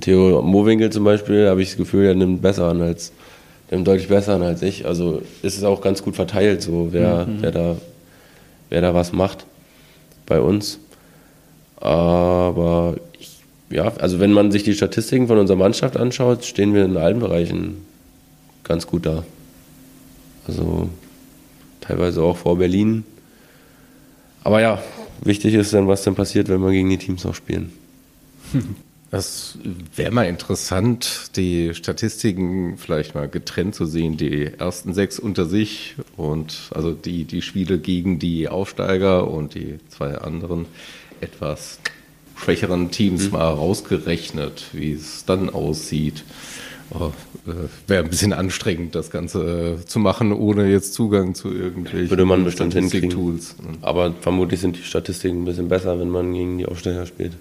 Theo 0.01 0.43
Mowinkel 0.43 0.91
zum 0.91 1.05
Beispiel, 1.05 1.49
habe 1.49 1.63
ich 1.63 1.69
das 1.69 1.77
Gefühl, 1.77 2.07
er 2.07 2.15
nimmt 2.15 2.43
besser 2.43 2.69
an 2.69 2.83
als, 2.83 3.13
dem 3.71 3.85
deutlich 3.85 4.09
besseren 4.09 4.43
als 4.43 4.63
ich. 4.63 4.87
Also 4.87 5.23
ist 5.43 5.57
es 5.57 5.65
auch 5.65 5.81
ganz 5.81 6.03
gut 6.03 6.17
verteilt, 6.17 6.63
so 6.63 6.89
wer, 6.93 7.27
mhm. 7.27 7.37
wer, 7.41 7.51
da, 7.51 7.77
wer 8.71 8.81
da 8.81 8.95
was 8.95 9.13
macht 9.13 9.47
bei 10.27 10.41
uns. 10.41 10.79
Aber 11.77 12.97
ich, 13.19 13.39
ja, 13.71 13.93
also 13.99 14.21
wenn 14.21 14.33
man 14.33 14.51
sich 14.51 14.63
die 14.63 14.75
Statistiken 14.75 15.27
von 15.27 15.39
unserer 15.39 15.59
Mannschaft 15.59 15.97
anschaut, 15.97 16.45
stehen 16.45 16.75
wir 16.75 16.85
in 16.85 16.97
allen 16.97 17.21
Bereichen 17.21 17.85
ganz 18.63 18.87
gut 18.87 19.07
da. 19.07 19.25
Also 20.47 20.89
teilweise 21.81 22.23
auch 22.23 22.37
vor 22.37 22.59
Berlin. 22.59 23.05
Aber 24.43 24.61
ja, 24.61 24.83
wichtig 25.23 25.55
ist 25.55 25.73
dann, 25.73 25.89
was 25.89 26.03
dann 26.03 26.15
passiert, 26.15 26.49
wenn 26.49 26.61
wir 26.61 26.71
gegen 26.71 26.91
die 26.91 26.99
Teams 26.99 27.25
noch 27.25 27.35
spielen. 27.35 27.73
Das 29.15 29.57
wäre 29.95 30.11
mal 30.11 30.25
interessant, 30.25 31.31
die 31.37 31.73
Statistiken 31.73 32.77
vielleicht 32.79 33.15
mal 33.15 33.29
getrennt 33.29 33.77
zu 33.77 33.87
sehen, 33.87 34.17
die 34.17 34.47
ersten 34.59 34.93
sechs 34.93 35.21
unter 35.21 35.47
sich 35.47 35.95
und 36.17 36.73
also 36.75 36.91
die, 36.91 37.23
die 37.23 37.41
Spiele 37.41 37.79
gegen 37.79 38.19
die 38.19 38.49
Aufsteiger 38.49 39.31
und 39.31 39.55
die 39.55 39.79
zwei 39.89 40.17
anderen 40.17 40.67
etwas 41.21 41.79
schwächeren 42.35 42.91
Teams 42.91 43.27
mhm. 43.27 43.35
mal 43.35 43.51
rausgerechnet, 43.51 44.65
wie 44.73 44.95
es 44.95 45.25
dann 45.25 45.49
aussieht. 45.49 46.25
Oh, 46.91 47.13
äh, 47.47 47.53
wäre 47.87 48.03
ein 48.03 48.11
bisschen 48.11 48.33
anstrengend, 48.33 48.97
das 48.97 49.13
Ganze 49.13 49.79
zu 49.87 50.01
machen, 50.01 50.33
ohne 50.33 50.69
jetzt 50.69 50.93
Zugang 50.93 51.37
zu 51.37 51.53
irgendwelchen 51.53 52.11
Würde 52.11 52.25
man 52.25 52.43
bestimmt 52.43 52.75
hinkriegen. 52.75 53.11
Tools. 53.11 53.55
Aber 53.81 54.13
vermutlich 54.21 54.59
sind 54.59 54.77
die 54.77 54.83
Statistiken 54.83 55.43
ein 55.43 55.45
bisschen 55.45 55.69
besser, 55.69 56.01
wenn 56.01 56.11
man 56.11 56.35
gegen 56.35 56.59
die 56.59 56.67
Aufsteiger 56.67 57.07
spielt. 57.07 57.35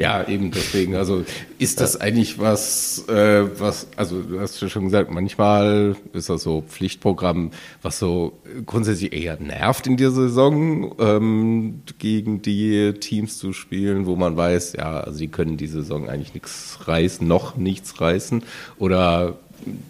Ja, 0.00 0.26
eben 0.26 0.50
deswegen. 0.50 0.94
Also 0.94 1.26
ist 1.58 1.78
das 1.78 2.00
eigentlich 2.00 2.38
was, 2.38 3.06
äh, 3.06 3.44
was, 3.60 3.86
also 3.96 4.22
du 4.22 4.40
hast 4.40 4.58
ja 4.62 4.70
schon 4.70 4.84
gesagt, 4.84 5.10
manchmal 5.10 5.94
ist 6.14 6.30
das 6.30 6.42
so 6.42 6.62
Pflichtprogramm, 6.66 7.50
was 7.82 7.98
so 7.98 8.32
grundsätzlich 8.64 9.12
eher 9.12 9.38
nervt 9.38 9.86
in 9.86 9.98
der 9.98 10.10
Saison, 10.10 10.94
ähm, 10.98 11.82
gegen 11.98 12.40
die 12.40 12.94
Teams 12.94 13.36
zu 13.36 13.52
spielen, 13.52 14.06
wo 14.06 14.16
man 14.16 14.38
weiß, 14.38 14.72
ja, 14.72 15.12
sie 15.12 15.28
können 15.28 15.58
die 15.58 15.66
Saison 15.66 16.08
eigentlich 16.08 16.32
nichts 16.32 16.78
reißen, 16.86 17.28
noch 17.28 17.58
nichts 17.58 18.00
reißen. 18.00 18.42
Oder 18.78 19.34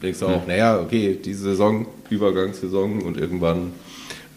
denkst 0.03 0.19
du 0.19 0.27
auch, 0.27 0.45
naja, 0.45 0.81
okay, 0.81 1.21
diese 1.25 1.51
Saison, 1.51 1.87
Übergangssaison 2.11 3.03
und 3.03 3.17
irgendwann 3.17 3.71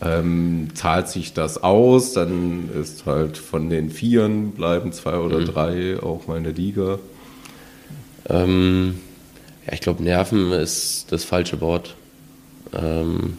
ähm, 0.03 0.69
zahlt 0.73 1.07
sich 1.07 1.33
das 1.33 1.61
aus, 1.61 2.13
dann 2.13 2.69
ist 2.79 3.05
halt 3.05 3.37
von 3.37 3.69
den 3.69 3.89
Vieren 3.89 4.51
bleiben 4.51 4.91
zwei 4.91 5.17
oder 5.17 5.39
mhm. 5.39 5.45
drei 5.45 5.99
auch 6.01 6.27
mal 6.27 6.37
in 6.37 6.43
der 6.43 6.53
Liga. 6.53 6.99
Ähm, 8.29 8.95
ja, 9.65 9.73
ich 9.73 9.81
glaube, 9.81 10.03
Nerven 10.03 10.51
ist 10.51 11.11
das 11.11 11.23
falsche 11.23 11.61
Wort. 11.61 11.95
Ähm, 12.73 13.37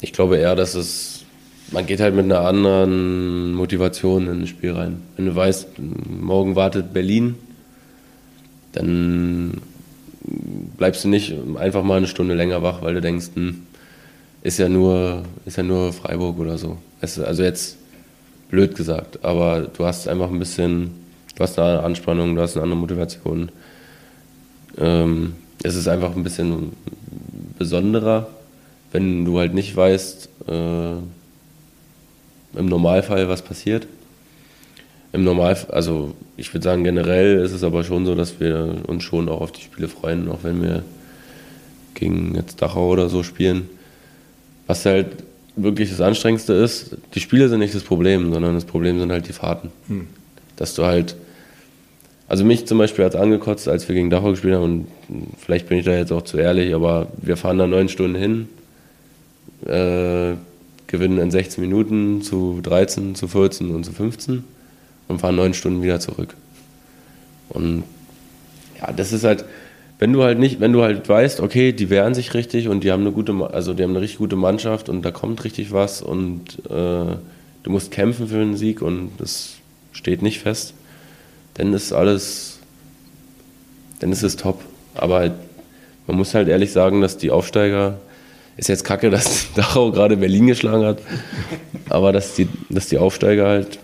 ich 0.00 0.12
glaube 0.12 0.36
eher, 0.36 0.54
dass 0.54 0.74
es, 0.74 1.24
man 1.70 1.86
geht 1.86 2.00
halt 2.00 2.14
mit 2.14 2.24
einer 2.24 2.40
anderen 2.40 3.54
Motivation 3.54 4.28
in 4.28 4.40
das 4.40 4.48
Spiel 4.48 4.72
rein. 4.72 5.02
Wenn 5.16 5.26
du 5.26 5.34
weißt, 5.34 5.68
morgen 6.08 6.56
wartet 6.56 6.92
Berlin, 6.92 7.36
dann 8.72 9.60
bleibst 10.76 11.04
du 11.04 11.08
nicht 11.08 11.34
einfach 11.56 11.82
mal 11.82 11.96
eine 11.96 12.06
Stunde 12.06 12.34
länger 12.34 12.62
wach, 12.62 12.82
weil 12.82 12.94
du 12.94 13.00
denkst, 13.00 13.30
hm, 13.34 13.62
ist 14.42 14.58
ja 14.58 14.68
nur, 14.68 15.22
ist 15.46 15.56
ja 15.56 15.62
nur 15.62 15.92
Freiburg 15.92 16.38
oder 16.38 16.58
so. 16.58 16.78
Also 17.00 17.42
jetzt 17.42 17.76
blöd 18.50 18.74
gesagt, 18.74 19.24
aber 19.24 19.62
du 19.62 19.84
hast 19.84 20.08
einfach 20.08 20.30
ein 20.30 20.38
bisschen, 20.38 20.90
du 21.36 21.42
hast 21.42 21.58
eine 21.58 21.82
Anspannung, 21.82 22.34
du 22.34 22.42
hast 22.42 22.56
eine 22.56 22.64
andere 22.64 22.78
Motivation. 22.78 23.50
Ähm, 24.78 25.34
es 25.62 25.74
ist 25.74 25.88
einfach 25.88 26.16
ein 26.16 26.24
bisschen 26.24 26.72
besonderer, 27.58 28.28
wenn 28.90 29.24
du 29.24 29.38
halt 29.38 29.54
nicht 29.54 29.74
weißt, 29.74 30.28
äh, 30.48 30.92
im 32.54 32.66
Normalfall, 32.66 33.28
was 33.28 33.42
passiert. 33.42 33.86
Im 35.12 35.24
Normalfall, 35.24 35.74
also 35.74 36.14
ich 36.36 36.52
würde 36.52 36.64
sagen, 36.64 36.84
generell 36.84 37.38
ist 37.38 37.52
es 37.52 37.62
aber 37.62 37.84
schon 37.84 38.06
so, 38.06 38.14
dass 38.14 38.40
wir 38.40 38.82
uns 38.86 39.04
schon 39.04 39.28
auch 39.28 39.40
auf 39.40 39.52
die 39.52 39.62
Spiele 39.62 39.88
freuen, 39.88 40.28
auch 40.28 40.40
wenn 40.42 40.60
wir 40.62 40.82
gegen 41.94 42.34
jetzt 42.34 42.60
Dachau 42.60 42.88
oder 42.88 43.08
so 43.08 43.22
spielen. 43.22 43.68
Was 44.66 44.84
halt 44.86 45.08
wirklich 45.56 45.90
das 45.90 46.00
Anstrengendste 46.00 46.52
ist, 46.54 46.96
die 47.14 47.20
Spiele 47.20 47.48
sind 47.48 47.58
nicht 47.58 47.74
das 47.74 47.82
Problem, 47.82 48.32
sondern 48.32 48.54
das 48.54 48.64
Problem 48.64 48.98
sind 48.98 49.12
halt 49.12 49.28
die 49.28 49.32
Fahrten. 49.32 49.70
Hm. 49.88 50.06
Dass 50.56 50.74
du 50.74 50.84
halt, 50.84 51.16
also 52.28 52.44
mich 52.44 52.66
zum 52.66 52.78
Beispiel 52.78 53.04
hat 53.04 53.14
es 53.14 53.20
angekotzt, 53.20 53.68
als 53.68 53.88
wir 53.88 53.94
gegen 53.94 54.10
Dachau 54.10 54.30
gespielt 54.30 54.54
haben, 54.54 54.64
und 54.64 54.86
vielleicht 55.38 55.68
bin 55.68 55.78
ich 55.78 55.84
da 55.84 55.92
jetzt 55.92 56.12
auch 56.12 56.22
zu 56.22 56.38
ehrlich, 56.38 56.74
aber 56.74 57.08
wir 57.20 57.36
fahren 57.36 57.58
da 57.58 57.66
neun 57.66 57.88
Stunden 57.88 58.16
hin, 58.16 58.48
äh, 59.66 60.36
gewinnen 60.86 61.18
in 61.18 61.30
16 61.30 61.62
Minuten 61.62 62.22
zu 62.22 62.60
13, 62.62 63.14
zu 63.14 63.28
14 63.28 63.74
und 63.74 63.84
zu 63.84 63.92
15 63.92 64.44
und 65.08 65.20
fahren 65.20 65.36
neun 65.36 65.54
Stunden 65.54 65.82
wieder 65.82 66.00
zurück. 66.00 66.34
Und 67.48 67.84
ja, 68.80 68.92
das 68.92 69.12
ist 69.12 69.24
halt, 69.24 69.44
wenn 70.02 70.12
du 70.12 70.24
halt 70.24 70.40
nicht, 70.40 70.58
wenn 70.58 70.72
du 70.72 70.82
halt 70.82 71.08
weißt, 71.08 71.38
okay, 71.38 71.72
die 71.72 71.88
wehren 71.88 72.12
sich 72.12 72.34
richtig 72.34 72.66
und 72.66 72.82
die 72.82 72.90
haben 72.90 73.02
eine 73.02 73.12
gute, 73.12 73.32
also 73.52 73.72
die 73.72 73.84
haben 73.84 73.90
eine 73.90 74.00
richtig 74.00 74.18
gute 74.18 74.34
Mannschaft 74.34 74.88
und 74.88 75.02
da 75.02 75.12
kommt 75.12 75.44
richtig 75.44 75.70
was 75.70 76.02
und 76.02 76.58
äh, 76.68 77.14
du 77.62 77.70
musst 77.70 77.92
kämpfen 77.92 78.26
für 78.26 78.40
einen 78.40 78.56
Sieg 78.56 78.82
und 78.82 79.12
das 79.18 79.52
steht 79.92 80.20
nicht 80.20 80.40
fest, 80.40 80.74
dann 81.54 81.72
ist 81.72 81.92
alles, 81.92 82.58
dann 84.00 84.10
ist 84.10 84.24
es 84.24 84.34
top. 84.34 84.60
Aber 84.96 85.20
halt, 85.20 85.34
man 86.08 86.16
muss 86.16 86.34
halt 86.34 86.48
ehrlich 86.48 86.72
sagen, 86.72 87.00
dass 87.00 87.16
die 87.16 87.30
Aufsteiger, 87.30 88.00
ist 88.56 88.68
jetzt 88.68 88.82
kacke, 88.82 89.08
dass 89.10 89.52
Dachau 89.54 89.92
gerade 89.92 90.16
Berlin 90.16 90.48
geschlagen 90.48 90.84
hat, 90.84 90.98
aber 91.90 92.12
dass 92.12 92.34
die, 92.34 92.48
dass 92.70 92.88
die 92.88 92.98
Aufsteiger 92.98 93.46
halt, 93.46 93.78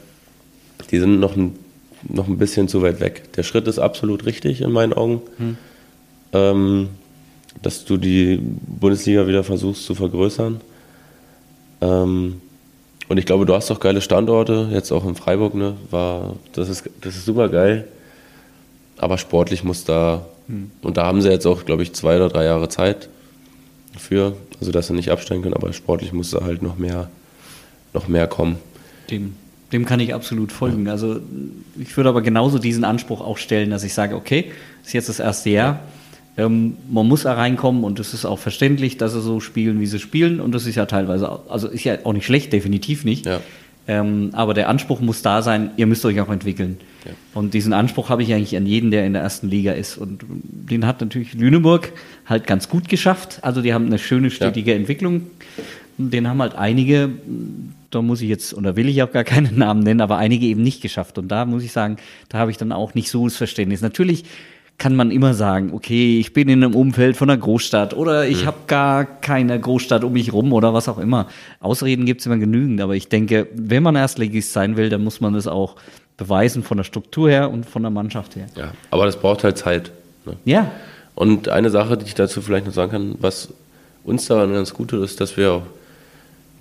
die 0.90 0.98
sind 0.98 1.20
noch 1.20 1.36
ein, 1.36 1.56
noch 2.08 2.26
ein 2.26 2.38
bisschen 2.38 2.66
zu 2.66 2.82
weit 2.82 2.98
weg. 2.98 3.32
Der 3.34 3.44
Schritt 3.44 3.68
ist 3.68 3.78
absolut 3.78 4.26
richtig 4.26 4.62
in 4.62 4.72
meinen 4.72 4.92
Augen. 4.92 5.22
Hm 5.36 5.56
ähm, 6.32 6.88
dass 7.62 7.84
du 7.84 7.96
die 7.96 8.40
Bundesliga 8.40 9.26
wieder 9.26 9.44
versuchst 9.44 9.84
zu 9.84 9.94
vergrößern. 9.94 10.60
Ähm, 11.80 12.40
und 13.08 13.18
ich 13.18 13.26
glaube, 13.26 13.46
du 13.46 13.54
hast 13.54 13.70
auch 13.70 13.80
geile 13.80 14.00
Standorte, 14.00 14.68
jetzt 14.72 14.92
auch 14.92 15.06
in 15.06 15.14
Freiburg, 15.14 15.54
ne? 15.54 15.74
War, 15.90 16.36
das, 16.52 16.68
ist, 16.68 16.88
das 17.00 17.16
ist 17.16 17.24
super 17.24 17.48
geil. 17.48 17.88
Aber 18.98 19.16
sportlich 19.16 19.64
muss 19.64 19.84
da, 19.84 20.26
hm. 20.46 20.70
und 20.82 20.96
da 20.96 21.06
haben 21.06 21.22
sie 21.22 21.30
jetzt 21.30 21.46
auch, 21.46 21.64
glaube 21.64 21.82
ich, 21.82 21.94
zwei 21.94 22.16
oder 22.16 22.28
drei 22.28 22.44
Jahre 22.44 22.68
Zeit 22.68 23.08
für, 23.96 24.36
also 24.60 24.72
dass 24.72 24.88
sie 24.88 24.92
nicht 24.92 25.10
absteigen 25.10 25.42
können, 25.42 25.54
aber 25.54 25.72
sportlich 25.72 26.12
muss 26.12 26.30
da 26.30 26.42
halt 26.42 26.62
noch 26.62 26.78
mehr, 26.78 27.08
noch 27.94 28.08
mehr 28.08 28.26
kommen. 28.26 28.56
Dem, 29.10 29.34
dem 29.72 29.86
kann 29.86 30.00
ich 30.00 30.14
absolut 30.14 30.52
folgen. 30.52 30.86
Ja. 30.86 30.92
Also 30.92 31.20
ich 31.80 31.96
würde 31.96 32.10
aber 32.10 32.22
genauso 32.22 32.58
diesen 32.58 32.84
Anspruch 32.84 33.20
auch 33.20 33.38
stellen, 33.38 33.70
dass 33.70 33.84
ich 33.84 33.94
sage, 33.94 34.16
okay, 34.16 34.52
ist 34.84 34.92
jetzt 34.92 35.08
das 35.08 35.20
erste 35.20 35.50
Jahr. 35.50 35.74
Ja 35.74 35.80
ähm, 36.38 36.76
man 36.88 37.06
muss 37.06 37.24
da 37.24 37.34
reinkommen 37.34 37.82
und 37.82 37.98
es 37.98 38.14
ist 38.14 38.24
auch 38.24 38.38
verständlich, 38.38 38.96
dass 38.96 39.12
sie 39.12 39.20
so 39.20 39.40
spielen, 39.40 39.80
wie 39.80 39.86
sie 39.86 39.98
spielen. 39.98 40.40
Und 40.40 40.54
das 40.54 40.66
ist 40.66 40.76
ja 40.76 40.86
teilweise, 40.86 41.40
also 41.48 41.66
ist 41.66 41.82
ja 41.82 41.98
auch 42.04 42.12
nicht 42.12 42.26
schlecht, 42.26 42.52
definitiv 42.52 43.04
nicht. 43.04 43.26
Ja. 43.26 43.40
Ähm, 43.88 44.30
aber 44.34 44.54
der 44.54 44.68
Anspruch 44.68 45.00
muss 45.00 45.20
da 45.22 45.42
sein, 45.42 45.72
ihr 45.76 45.86
müsst 45.86 46.04
euch 46.04 46.20
auch 46.20 46.28
entwickeln. 46.28 46.78
Ja. 47.04 47.12
Und 47.34 47.54
diesen 47.54 47.72
Anspruch 47.72 48.08
habe 48.08 48.22
ich 48.22 48.32
eigentlich 48.32 48.56
an 48.56 48.66
jeden, 48.66 48.92
der 48.92 49.04
in 49.04 49.14
der 49.14 49.22
ersten 49.22 49.48
Liga 49.48 49.72
ist. 49.72 49.98
Und 49.98 50.24
den 50.28 50.86
hat 50.86 51.00
natürlich 51.00 51.34
Lüneburg 51.34 51.92
halt 52.24 52.46
ganz 52.46 52.68
gut 52.68 52.88
geschafft. 52.88 53.40
Also 53.42 53.60
die 53.60 53.74
haben 53.74 53.86
eine 53.86 53.98
schöne, 53.98 54.30
stetige 54.30 54.70
ja. 54.70 54.76
Entwicklung. 54.76 55.22
Den 55.96 56.28
haben 56.28 56.40
halt 56.40 56.54
einige, 56.54 57.10
da 57.90 58.00
muss 58.00 58.20
ich 58.20 58.28
jetzt, 58.28 58.54
oder 58.54 58.76
will 58.76 58.88
ich 58.88 59.02
auch 59.02 59.10
gar 59.10 59.24
keinen 59.24 59.58
Namen 59.58 59.82
nennen, 59.82 60.02
aber 60.02 60.18
einige 60.18 60.46
eben 60.46 60.62
nicht 60.62 60.82
geschafft. 60.82 61.18
Und 61.18 61.28
da 61.28 61.46
muss 61.46 61.64
ich 61.64 61.72
sagen, 61.72 61.96
da 62.28 62.38
habe 62.38 62.52
ich 62.52 62.58
dann 62.58 62.70
auch 62.70 62.94
nicht 62.94 63.10
so 63.10 63.24
das 63.24 63.36
Verständnis. 63.36 63.80
Natürlich 63.80 64.24
kann 64.78 64.94
man 64.94 65.10
immer 65.10 65.34
sagen, 65.34 65.72
okay, 65.74 66.20
ich 66.20 66.32
bin 66.32 66.48
in 66.48 66.62
einem 66.62 66.76
Umfeld 66.76 67.16
von 67.16 67.28
einer 67.28 67.38
Großstadt 67.38 67.94
oder 67.94 68.28
ich 68.28 68.42
mhm. 68.42 68.46
habe 68.46 68.58
gar 68.68 69.04
keine 69.04 69.58
Großstadt 69.58 70.04
um 70.04 70.12
mich 70.12 70.32
rum 70.32 70.52
oder 70.52 70.72
was 70.72 70.88
auch 70.88 70.98
immer. 70.98 71.26
Ausreden 71.58 72.06
gibt 72.06 72.20
es 72.20 72.26
immer 72.26 72.38
genügend, 72.38 72.80
aber 72.80 72.94
ich 72.94 73.08
denke, 73.08 73.48
wenn 73.52 73.82
man 73.82 73.96
Erstligist 73.96 74.52
sein 74.52 74.76
will, 74.76 74.88
dann 74.88 75.02
muss 75.02 75.20
man 75.20 75.34
das 75.34 75.48
auch 75.48 75.74
beweisen 76.16 76.62
von 76.62 76.76
der 76.76 76.84
Struktur 76.84 77.28
her 77.28 77.50
und 77.50 77.66
von 77.66 77.82
der 77.82 77.90
Mannschaft 77.90 78.36
her. 78.36 78.46
Ja, 78.54 78.72
aber 78.90 79.04
das 79.04 79.16
braucht 79.16 79.42
halt 79.42 79.58
Zeit. 79.58 79.90
Ne? 80.24 80.36
Ja. 80.44 80.70
Und 81.16 81.48
eine 81.48 81.70
Sache, 81.70 81.96
die 81.96 82.06
ich 82.06 82.14
dazu 82.14 82.40
vielleicht 82.40 82.66
noch 82.66 82.72
sagen 82.72 82.92
kann, 82.92 83.14
was 83.18 83.48
uns 84.04 84.26
daran 84.26 84.52
ganz 84.52 84.74
gut 84.74 84.92
ist, 84.92 85.10
ist, 85.10 85.20
dass 85.20 85.36
wir 85.36 85.52
auch, 85.52 85.62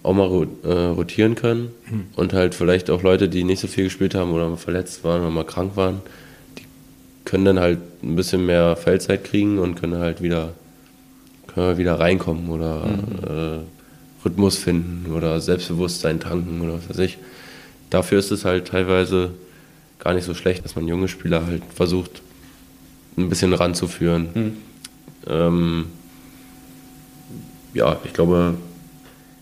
auch 0.02 0.14
mal 0.14 0.48
äh, 0.64 0.72
rotieren 0.72 1.36
können 1.36 1.70
mhm. 1.90 2.06
und 2.16 2.34
halt 2.34 2.56
vielleicht 2.56 2.90
auch 2.90 3.04
Leute, 3.04 3.30
die 3.30 3.44
nicht 3.44 3.60
so 3.60 3.68
viel 3.68 3.84
gespielt 3.84 4.16
haben 4.16 4.32
oder 4.32 4.50
mal 4.50 4.58
verletzt 4.58 5.04
waren 5.04 5.22
oder 5.22 5.30
mal 5.30 5.44
krank 5.44 5.76
waren, 5.76 6.02
können 7.28 7.44
dann 7.44 7.60
halt 7.60 7.80
ein 8.04 8.16
bisschen 8.16 8.46
mehr 8.46 8.78
Feldzeit 8.78 9.26
kriegen 9.26 9.60
und 9.60 9.76
können 9.76 9.98
halt 9.98 10.22
wieder, 10.22 10.54
können 11.48 11.78
wieder 11.78 12.00
reinkommen 12.00 12.50
oder 12.50 12.86
mhm. 12.86 13.04
äh, 13.28 14.24
Rhythmus 14.24 14.58
finden 14.58 15.12
oder 15.12 15.42
Selbstbewusstsein 15.42 16.22
tanken 16.22 16.62
oder 16.62 16.76
was 16.76 16.90
weiß 16.90 17.00
ich. 17.00 17.18
Dafür 17.90 18.20
ist 18.20 18.32
es 18.32 18.46
halt 18.46 18.70
teilweise 18.70 19.32
gar 20.00 20.14
nicht 20.14 20.24
so 20.24 20.34
schlecht, 20.34 20.64
dass 20.64 20.78
man 20.78 20.88
junge 20.88 21.10
Spieler 21.10 21.46
halt 21.46 21.64
versucht, 21.76 22.22
ein 23.18 23.28
bisschen 23.28 23.54
ranzuführen. 23.54 24.30
Mhm. 24.34 24.58
Ähm, 25.28 25.86
ja, 27.74 28.00
ich 28.06 28.14
glaube, 28.14 28.56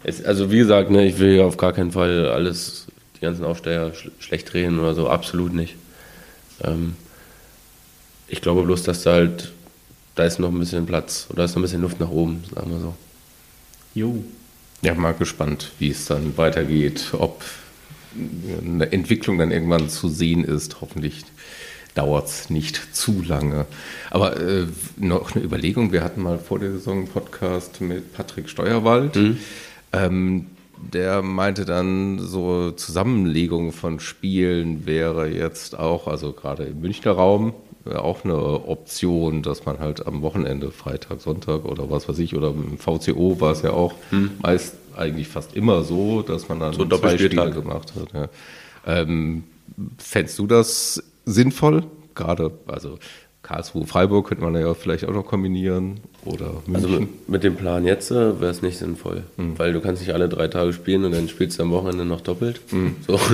es, 0.03 0.25
also 0.25 0.51
wie 0.51 0.57
gesagt, 0.57 0.89
ne, 0.89 1.05
ich 1.05 1.19
will 1.19 1.35
ja 1.35 1.45
auf 1.45 1.57
gar 1.57 1.71
keinen 1.71 1.91
Fall 1.91 2.29
alles, 2.29 2.87
die 3.17 3.21
ganzen 3.21 3.45
Aufsteller 3.45 3.93
sch 3.93 4.09
schlecht 4.17 4.55
reden 4.55 4.79
oder 4.79 4.95
so, 4.95 5.07
absolut 5.07 5.53
nicht. 5.53 5.75
Ähm, 6.63 6.95
ich 8.27 8.41
glaube 8.41 8.63
bloß, 8.63 8.83
dass 8.83 9.03
da 9.03 9.13
halt, 9.13 9.51
da 10.15 10.23
ist 10.23 10.39
noch 10.39 10.49
ein 10.49 10.59
bisschen 10.59 10.85
Platz 10.85 11.27
oder 11.29 11.37
da 11.37 11.45
ist 11.45 11.51
noch 11.51 11.57
ein 11.57 11.63
bisschen 11.63 11.81
Luft 11.81 11.99
nach 11.99 12.09
oben, 12.09 12.43
sagen 12.53 12.71
wir 12.71 12.79
so. 12.79 12.95
Jo. 13.93 14.23
Ja, 14.81 14.93
mal 14.93 15.13
gespannt, 15.13 15.71
wie 15.79 15.89
es 15.89 16.05
dann 16.05 16.37
weitergeht, 16.37 17.13
ob 17.13 17.43
eine 18.61 18.91
Entwicklung 18.91 19.37
dann 19.37 19.51
irgendwann 19.51 19.89
zu 19.89 20.09
sehen 20.09 20.43
ist. 20.43 20.81
Hoffentlich 20.81 21.25
dauert 21.95 22.27
es 22.27 22.49
nicht 22.49 22.95
zu 22.95 23.23
lange. 23.25 23.65
Aber 24.11 24.39
äh, 24.39 24.67
noch 24.97 25.35
eine 25.35 25.43
Überlegung, 25.43 25.91
wir 25.91 26.03
hatten 26.03 26.21
mal 26.21 26.37
vor 26.37 26.59
der 26.59 26.71
Saison 26.73 26.99
einen 26.99 27.07
Podcast 27.07 27.81
mit 27.81 28.13
Patrick 28.13 28.49
Steuerwald. 28.49 29.15
Mhm. 29.15 29.37
Ähm, 29.93 30.45
der 30.77 31.21
meinte 31.21 31.65
dann, 31.65 32.19
so 32.19 32.71
Zusammenlegung 32.71 33.71
von 33.71 33.99
Spielen 33.99 34.85
wäre 34.85 35.27
jetzt 35.27 35.79
auch, 35.79 36.07
also 36.07 36.33
gerade 36.33 36.65
im 36.65 36.81
Münchner 36.81 37.13
Raum, 37.13 37.53
auch 37.93 38.23
eine 38.23 38.35
Option, 38.35 39.43
dass 39.43 39.65
man 39.65 39.79
halt 39.79 40.07
am 40.07 40.21
Wochenende, 40.21 40.71
Freitag, 40.71 41.21
Sonntag 41.21 41.65
oder 41.65 41.89
was 41.89 42.09
weiß 42.09 42.19
ich, 42.19 42.35
oder 42.35 42.49
im 42.49 42.77
VCO 42.77 43.39
war 43.39 43.51
es 43.51 43.61
ja 43.61 43.71
auch 43.71 43.93
hm. 44.09 44.31
meist 44.41 44.75
eigentlich 44.95 45.27
fast 45.27 45.55
immer 45.55 45.83
so, 45.83 46.21
dass 46.21 46.49
man 46.49 46.59
dann 46.59 46.73
so 46.73 46.85
zwei 46.85 47.17
Spiele 47.17 47.51
gemacht 47.51 47.93
hat. 47.95 48.13
Ja. 48.13 48.29
Ähm, 48.87 49.43
fändest 49.97 50.39
du 50.39 50.47
das 50.47 51.03
sinnvoll? 51.25 51.83
Gerade, 52.15 52.51
also 52.67 52.97
Karlsruhe, 53.43 53.85
Freiburg 53.85 54.27
könnte 54.27 54.43
man 54.43 54.55
ja 54.55 54.73
vielleicht 54.73 55.05
auch 55.05 55.13
noch 55.13 55.25
kombinieren 55.25 55.99
oder 56.23 56.63
München. 56.65 56.75
Also 56.75 56.87
mit, 56.87 57.29
mit 57.29 57.43
dem 57.43 57.55
Plan 57.55 57.85
jetzt 57.85 58.09
äh, 58.09 58.39
wäre 58.39 58.49
es 58.51 58.61
nicht 58.61 58.77
sinnvoll, 58.77 59.23
mhm. 59.37 59.59
weil 59.59 59.73
du 59.73 59.81
kannst 59.81 60.01
nicht 60.01 60.13
alle 60.13 60.29
drei 60.29 60.47
Tage 60.47 60.73
spielen 60.73 61.05
und 61.05 61.11
dann 61.11 61.29
spielst 61.29 61.59
du 61.59 61.63
am 61.63 61.71
Wochenende 61.71 62.05
noch 62.05 62.21
doppelt. 62.21 62.61
Mhm. 62.71 62.95
So. 63.05 63.19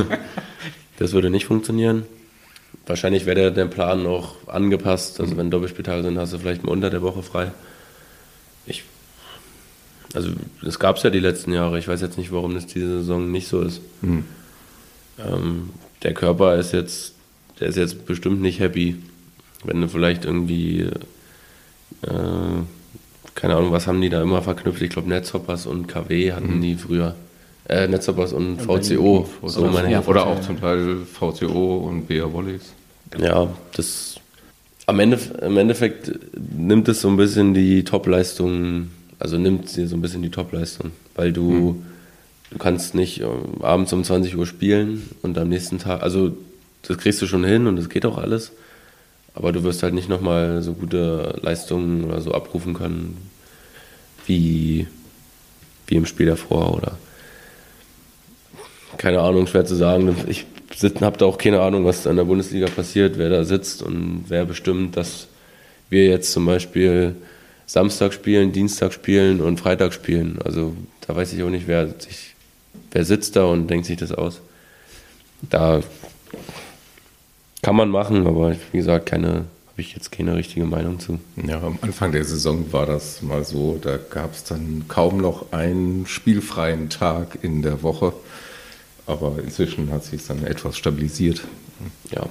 Das 1.00 1.14
würde 1.14 1.32
nicht 1.32 1.48
funktionieren. 1.48 2.04
Wahrscheinlich 2.86 3.26
wäre 3.26 3.52
der, 3.52 3.66
Plan 3.66 4.04
noch 4.04 4.48
angepasst. 4.48 5.20
Also 5.20 5.34
mhm. 5.34 5.38
wenn 5.38 5.52
Doppelspieltage 5.52 6.04
sind, 6.04 6.18
hast 6.18 6.34
du 6.34 6.40
vielleicht 6.40 6.64
mal 6.64 6.72
unter 6.72 6.90
der 6.90 7.02
Woche 7.02 7.24
frei. 7.24 7.52
Ich, 8.66 8.84
also 10.14 10.32
das 10.62 10.80
gab 10.80 10.98
es 10.98 11.04
ja 11.04 11.10
die 11.10 11.20
letzten 11.20 11.54
Jahre. 11.54 11.80
Ich 11.80 11.88
weiß 11.88 12.02
jetzt 12.02 12.18
nicht, 12.18 12.32
warum 12.32 12.54
das 12.54 12.68
diese 12.68 13.00
Saison 13.00 13.32
nicht 13.32 13.48
so 13.48 13.62
ist. 13.62 13.82
Mhm. 14.02 14.26
Ähm, 15.20 15.70
der 16.04 16.14
Körper 16.14 16.56
ist 16.56 16.74
jetzt, 16.74 17.14
der 17.60 17.68
ist 17.70 17.78
jetzt 17.78 18.06
bestimmt 18.06 18.42
nicht 18.42 18.60
happy, 18.60 18.98
wenn 19.64 19.82
du 19.82 19.88
vielleicht 19.88 20.26
irgendwie, 20.26 20.82
äh, 22.02 22.10
keine 23.36 23.56
Ahnung, 23.56 23.72
was 23.72 23.88
haben 23.88 24.02
die 24.02 24.10
da 24.10 24.22
immer 24.22 24.42
verknüpft? 24.42 24.82
Ich 24.82 24.90
glaube 24.90 25.10
Netzhoppers 25.10 25.68
und 25.68 25.88
KW 25.88 26.34
hatten 26.34 26.58
mhm. 26.58 26.62
die 26.62 26.76
früher. 26.76 27.16
Äh, 27.70 27.88
Netzhoppers 27.88 28.34
und, 28.34 28.68
und 28.68 28.86
VCO. 28.86 29.30
So 29.46 29.66
meine 29.68 29.92
ja, 29.92 30.04
oder 30.06 30.26
auch 30.26 30.42
zum 30.42 30.60
Teil 30.60 30.98
VCO 31.06 31.78
und 31.78 32.08
BA 32.08 32.32
Volleys. 32.32 32.74
Ja, 33.20 33.48
das 33.76 34.20
am 34.88 35.00
Ende, 35.00 35.20
im 35.42 35.58
Endeffekt 35.58 36.12
nimmt 36.36 36.90
es 36.90 37.02
so 37.02 37.08
ein 37.08 37.18
bisschen 37.18 37.54
die 37.54 37.84
Topleistung, 37.84 38.90
also 39.20 39.38
nimmt 39.38 39.70
sie 39.70 39.86
so 39.86 39.96
ein 39.96 40.02
bisschen 40.02 40.22
die 40.22 40.32
Topleistung, 40.32 40.92
weil 41.16 41.32
du, 41.32 41.52
hm. 41.52 41.86
du 42.52 42.58
kannst 42.58 42.96
nicht 42.96 43.22
äh, 43.22 43.26
abends 43.62 43.94
um 43.94 44.04
20 44.04 44.36
Uhr 44.38 44.46
spielen 44.46 45.10
und 45.22 45.38
am 45.38 45.50
nächsten 45.50 45.80
Tag, 45.80 46.02
also 46.02 46.36
das 46.82 46.98
kriegst 46.98 47.22
du 47.22 47.28
schon 47.28 47.44
hin 47.44 47.68
und 47.68 47.76
das 47.78 47.90
geht 47.90 48.06
auch 48.06 48.18
alles, 48.18 48.52
aber 49.34 49.52
du 49.52 49.64
wirst 49.64 49.84
halt 49.84 49.94
nicht 49.94 50.10
nochmal 50.10 50.62
so 50.62 50.74
gute 50.74 51.40
Leistungen 51.42 52.04
oder 52.04 52.20
so 52.20 52.34
abrufen 52.34 52.74
können 52.74 53.30
wie, 54.26 54.88
wie 55.88 55.96
im 55.96 56.06
Spiel 56.06 56.26
davor 56.26 56.76
oder 56.76 56.98
keine 58.98 59.20
Ahnung, 59.22 59.48
schwer 59.48 59.66
zu 59.66 59.76
sagen. 59.76 60.16
Ich 60.28 60.46
habe 61.02 61.18
da 61.18 61.26
auch 61.26 61.38
keine 61.38 61.62
Ahnung, 61.62 61.86
was 61.86 62.06
in 62.06 62.16
der 62.16 62.24
Bundesliga 62.24 62.68
passiert, 62.68 63.18
wer 63.18 63.30
da 63.30 63.44
sitzt 63.44 63.84
und 63.84 64.26
wer 64.28 64.46
bestimmt, 64.46 64.98
dass 64.98 65.28
wir 65.90 66.08
jetzt 66.08 66.32
zum 66.32 66.46
Beispiel 66.46 67.16
Samstag 67.66 68.14
spielen, 68.14 68.52
Dienstag 68.52 68.94
spielen 68.94 69.42
und 69.42 69.60
Freitag 69.60 69.94
spielen. 69.94 70.40
Also 70.44 70.74
da 71.08 71.16
weiß 71.16 71.34
ich 71.34 71.44
auch 71.44 71.50
nicht, 71.50 71.68
wer, 71.68 71.88
sich, 71.88 72.36
wer 72.92 73.06
sitzt 73.06 73.36
da 73.36 73.46
und 73.46 73.68
denkt 73.68 73.86
sich 73.86 73.98
das 73.98 74.12
aus. 74.12 74.42
Da 75.50 75.82
kann 77.62 77.76
man 77.76 77.90
machen, 77.90 78.28
aber 78.28 78.56
wie 78.72 78.78
gesagt, 78.78 79.06
keine, 79.06 79.28
habe 79.28 79.46
ich 79.78 79.94
jetzt 79.94 80.12
keine 80.12 80.36
richtige 80.36 80.66
Meinung 80.66 81.00
zu. 81.00 81.20
Ja, 81.48 81.62
am 81.62 81.78
Anfang 81.82 82.12
der 82.12 82.26
Saison 82.26 82.72
war 82.74 82.86
das 82.86 83.22
mal 83.22 83.44
so, 83.44 83.80
da 83.82 83.98
gab 83.98 84.34
es 84.34 84.44
dann 84.44 84.86
kaum 84.88 85.18
noch 85.18 85.52
einen 85.52 86.06
spielfreien 86.08 86.90
Tag 86.90 87.40
in 87.42 87.62
der 87.62 87.84
Woche. 87.84 88.14
Aber 89.12 89.38
inzwischen 89.44 89.92
hat 89.92 90.04
sich 90.04 90.26
dann 90.26 90.46
etwas 90.46 90.78
stabilisiert. 90.78 91.42
Ja. 92.12 92.28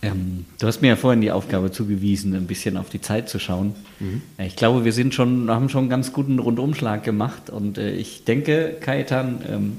Ähm, 0.00 0.44
du 0.60 0.66
hast 0.66 0.80
mir 0.80 0.88
ja 0.88 0.96
vorhin 0.96 1.20
die 1.20 1.32
Aufgabe 1.32 1.72
zugewiesen, 1.72 2.34
ein 2.34 2.46
bisschen 2.46 2.76
auf 2.76 2.88
die 2.88 3.00
Zeit 3.00 3.28
zu 3.28 3.38
schauen. 3.38 3.74
Mhm. 3.98 4.22
Ich 4.38 4.54
glaube, 4.54 4.84
wir 4.84 4.92
sind 4.92 5.14
schon, 5.14 5.50
haben 5.50 5.68
schon 5.68 5.82
einen 5.82 5.90
ganz 5.90 6.12
guten 6.12 6.38
Rundumschlag 6.38 7.02
gemacht 7.02 7.50
und 7.50 7.78
äh, 7.78 7.92
ich 7.92 8.24
denke, 8.24 8.76
Kaitan, 8.80 9.40
ähm, 9.48 9.76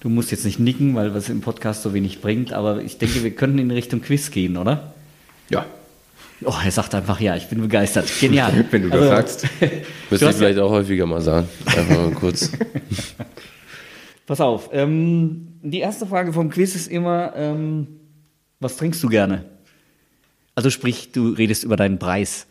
du 0.00 0.08
musst 0.08 0.30
jetzt 0.30 0.44
nicht 0.44 0.60
nicken, 0.60 0.94
weil 0.94 1.14
was 1.14 1.28
im 1.28 1.40
Podcast 1.40 1.82
so 1.82 1.94
wenig 1.94 2.20
bringt, 2.20 2.52
aber 2.52 2.82
ich 2.82 2.98
denke, 2.98 3.24
wir 3.24 3.32
könnten 3.32 3.58
in 3.58 3.72
Richtung 3.72 4.02
Quiz 4.02 4.30
gehen, 4.30 4.56
oder? 4.56 4.94
Ja. 5.48 5.66
Oh, 6.44 6.54
er 6.64 6.70
sagt 6.70 6.94
einfach 6.94 7.20
ja, 7.20 7.36
ich 7.36 7.48
bin 7.48 7.60
begeistert. 7.60 8.10
Genial. 8.20 8.64
Wenn 8.70 8.82
du 8.82 8.88
das 8.88 9.00
also, 9.00 9.14
sagst. 9.14 9.46
Müsste 10.10 10.30
ich 10.30 10.36
vielleicht 10.36 10.58
ja 10.58 10.64
auch 10.64 10.70
häufiger 10.70 11.06
mal 11.06 11.20
sagen. 11.20 11.48
Einfach 11.66 11.96
mal 11.96 12.12
kurz. 12.12 12.52
Pass 14.30 14.40
auf. 14.40 14.70
Ähm, 14.72 15.58
die 15.60 15.80
erste 15.80 16.06
Frage 16.06 16.32
vom 16.32 16.50
Quiz 16.50 16.76
ist 16.76 16.86
immer, 16.86 17.32
ähm, 17.34 17.88
was 18.60 18.76
trinkst 18.76 19.02
du 19.02 19.08
gerne? 19.08 19.44
Also 20.54 20.70
sprich, 20.70 21.10
du 21.10 21.30
redest 21.30 21.64
über 21.64 21.74
deinen 21.74 21.98
Preis. 21.98 22.46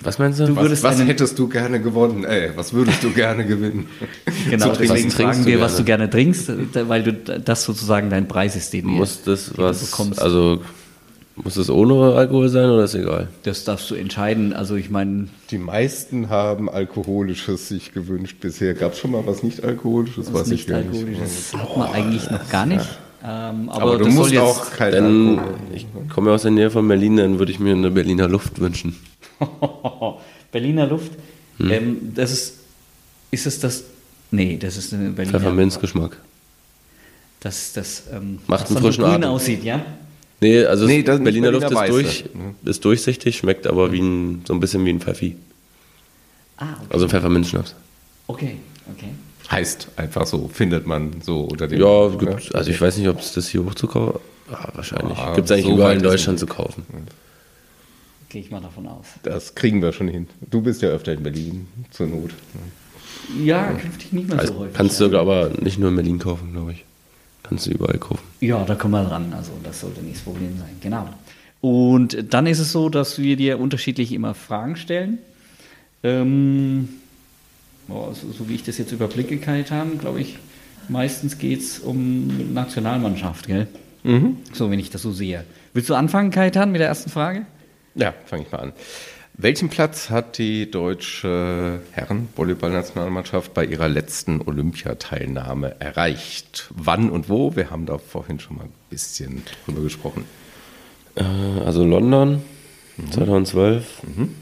Was 0.00 0.18
meinst 0.18 0.40
du? 0.40 0.44
du 0.44 0.56
was, 0.56 0.82
was 0.82 1.02
hättest 1.02 1.38
du 1.38 1.48
gerne 1.48 1.80
gewonnen? 1.80 2.24
Ey, 2.24 2.50
was 2.54 2.74
würdest 2.74 3.02
du 3.02 3.10
gerne 3.12 3.46
gewinnen? 3.46 3.88
Genau, 4.50 4.74
deswegen 4.74 5.10
fragen 5.10 5.46
wir, 5.46 5.58
was 5.58 5.78
du 5.78 5.84
gerne 5.84 6.10
trinkst, 6.10 6.52
weil 6.86 7.02
du 7.02 7.14
das 7.14 7.64
sozusagen 7.64 8.10
dein 8.10 8.28
Preis 8.28 8.56
ist, 8.56 8.74
den, 8.74 8.84
Muss 8.84 9.22
das 9.22 9.56
was, 9.56 9.90
bekommst. 9.90 10.20
Also 10.20 10.60
muss 11.44 11.56
es 11.56 11.70
ohne 11.70 12.14
Alkohol 12.14 12.48
sein 12.48 12.68
oder 12.70 12.84
ist 12.84 12.94
egal? 12.94 13.28
Das 13.42 13.64
darfst 13.64 13.90
du 13.90 13.94
entscheiden. 13.94 14.52
Also 14.52 14.76
ich 14.76 14.90
meine. 14.90 15.28
Die 15.50 15.58
meisten 15.58 16.28
haben 16.28 16.68
Alkoholisches 16.68 17.68
sich 17.68 17.92
gewünscht. 17.92 18.38
Bisher 18.40 18.74
gab 18.74 18.92
es 18.92 18.98
schon 18.98 19.12
mal 19.12 19.26
was 19.26 19.42
nicht 19.42 19.62
Alkoholisches, 19.62 20.32
was, 20.32 20.42
was 20.42 20.48
nicht 20.48 20.68
ich 20.68 20.74
Alkoholisches 20.74 21.54
hat 21.54 21.76
man 21.76 21.92
eigentlich 21.92 22.30
noch 22.30 22.48
gar 22.50 22.66
nicht. 22.66 22.86
Ähm, 23.22 23.68
aber, 23.68 23.82
aber, 23.82 23.98
du 23.98 24.06
musst 24.06 24.36
auch 24.36 24.70
kein 24.70 24.92
denn, 24.92 25.40
Ich 25.74 25.86
komme 26.14 26.30
ja 26.30 26.36
aus 26.36 26.42
der 26.42 26.52
Nähe 26.52 26.70
von 26.70 26.86
Berlin, 26.86 27.16
dann 27.16 27.38
würde 27.38 27.50
ich 27.50 27.58
mir 27.58 27.72
eine 27.72 27.90
Berliner 27.90 28.28
Luft 28.28 28.60
wünschen. 28.60 28.96
Berliner 30.52 30.86
Luft? 30.86 31.12
Hm. 31.58 31.70
Ähm, 31.70 32.12
das 32.14 32.32
ist. 32.32 32.54
Ist 33.30 33.46
es 33.46 33.60
das. 33.60 33.84
Nee, 34.30 34.56
das 34.56 34.76
ist 34.76 34.94
eine 34.94 35.10
Berliner. 35.10 35.38
Pfefferminzgeschmack. 35.38 36.16
Das, 37.40 37.72
das 37.72 38.04
ähm, 38.12 38.38
macht 38.46 38.68
einen 38.68 38.78
frischen 38.78 39.04
Atem. 39.04 39.30
aussieht, 39.30 39.64
ja? 39.64 39.84
Nee, 40.40 40.64
also 40.64 40.86
nee, 40.86 41.02
Berliner, 41.02 41.24
Berliner, 41.24 41.50
Luft 41.50 41.70
ist, 41.70 41.88
durch, 41.88 42.24
ist, 42.64 42.84
durchsichtig, 42.84 43.38
schmeckt 43.38 43.66
aber 43.66 43.90
wie 43.90 44.00
ein, 44.00 44.42
so 44.46 44.54
ein 44.54 44.60
bisschen 44.60 44.84
wie 44.84 44.90
ein 44.90 45.00
Pfeffi. 45.00 45.36
Ah, 46.56 46.74
okay. 46.74 46.86
Also 46.90 47.06
ein 47.06 47.10
Pfefferminzschnaps. 47.10 47.74
Okay, 48.28 48.56
okay. 48.94 49.08
Heißt 49.50 49.88
einfach 49.96 50.26
so, 50.26 50.48
findet 50.52 50.86
man 50.86 51.22
so 51.22 51.40
unter 51.40 51.66
dem. 51.66 51.80
Ja, 51.80 52.08
gibt, 52.08 52.54
also 52.54 52.70
ich 52.70 52.80
weiß 52.80 52.98
nicht, 52.98 53.08
ob 53.08 53.18
es 53.18 53.32
das 53.32 53.48
hier 53.48 53.64
hochzukaufen 53.64 54.20
ah, 54.52 54.68
wahrscheinlich. 54.74 55.18
Ah, 55.18 55.34
gibt 55.34 55.46
es 55.46 55.52
eigentlich 55.52 55.66
so 55.66 55.74
überall 55.74 55.96
in 55.96 56.02
Deutschland 56.02 56.38
zu 56.38 56.46
kaufen. 56.46 56.84
Gehe 58.28 58.42
ich 58.42 58.50
mal 58.50 58.60
davon 58.60 58.86
aus. 58.86 59.06
Das 59.22 59.54
kriegen 59.54 59.80
wir 59.80 59.92
schon 59.92 60.08
hin. 60.08 60.28
Du 60.50 60.60
bist 60.60 60.82
ja 60.82 60.90
öfter 60.90 61.12
in 61.14 61.22
Berlin, 61.22 61.66
zur 61.90 62.08
Not. 62.08 62.30
Ja, 63.42 63.72
künftig 63.72 64.12
nicht 64.12 64.28
mehr 64.28 64.38
also 64.38 64.52
so 64.52 64.58
häufig. 64.60 64.74
Kannst 64.74 65.00
du 65.00 65.18
aber 65.18 65.50
nicht 65.60 65.78
nur 65.78 65.88
in 65.88 65.96
Berlin 65.96 66.18
kaufen, 66.18 66.52
glaube 66.52 66.72
ich. 66.72 66.84
Kannst 67.48 67.66
du 67.66 67.70
überall 67.70 67.98
kaufen. 67.98 68.22
Ja, 68.40 68.62
da 68.64 68.74
kommen 68.74 68.92
wir 68.92 69.04
dran. 69.04 69.32
Also 69.32 69.52
das 69.62 69.80
sollte 69.80 70.02
nicht 70.02 70.16
das 70.16 70.22
Problem 70.22 70.58
sein. 70.58 70.76
Genau. 70.80 71.08
Und 71.60 72.32
dann 72.32 72.46
ist 72.46 72.58
es 72.58 72.72
so, 72.72 72.88
dass 72.88 73.18
wir 73.18 73.36
dir 73.36 73.58
unterschiedlich 73.58 74.12
immer 74.12 74.34
Fragen 74.34 74.76
stellen. 74.76 75.18
Ähm, 76.02 76.88
oh, 77.88 78.12
so, 78.12 78.30
so, 78.30 78.48
wie 78.48 78.54
ich 78.54 78.64
das 78.64 78.78
jetzt 78.78 78.92
überblicke, 78.92 79.38
Kaitan, 79.38 79.98
glaube 79.98 80.20
ich, 80.20 80.38
meistens 80.88 81.38
geht 81.38 81.60
es 81.60 81.80
um 81.80 82.52
Nationalmannschaft, 82.54 83.48
gell? 83.48 83.66
Mhm. 84.04 84.36
So, 84.52 84.70
wenn 84.70 84.78
ich 84.78 84.90
das 84.90 85.02
so 85.02 85.12
sehe. 85.12 85.44
Willst 85.72 85.90
du 85.90 85.94
anfangen, 85.94 86.30
Kaitan, 86.30 86.70
mit 86.70 86.80
der 86.80 86.88
ersten 86.88 87.10
Frage? 87.10 87.46
Ja, 87.94 88.14
fange 88.26 88.44
ich 88.44 88.52
mal 88.52 88.58
an. 88.58 88.72
Welchen 89.40 89.68
Platz 89.68 90.10
hat 90.10 90.36
die 90.38 90.68
deutsche 90.68 91.78
Herren-Volleyball-Nationalmannschaft 91.92 93.54
bei 93.54 93.64
ihrer 93.64 93.88
letzten 93.88 94.40
Olympiateilnahme 94.40 95.76
erreicht? 95.78 96.66
Wann 96.74 97.08
und 97.08 97.28
wo? 97.28 97.54
Wir 97.54 97.70
haben 97.70 97.86
da 97.86 97.98
vorhin 97.98 98.40
schon 98.40 98.56
mal 98.56 98.64
ein 98.64 98.72
bisschen 98.90 99.44
drüber 99.64 99.82
gesprochen. 99.82 100.24
Äh, 101.14 101.22
also 101.64 101.84
London 101.84 102.42
mhm. 102.96 103.12
2012. 103.12 104.02
Mhm. 104.02 104.34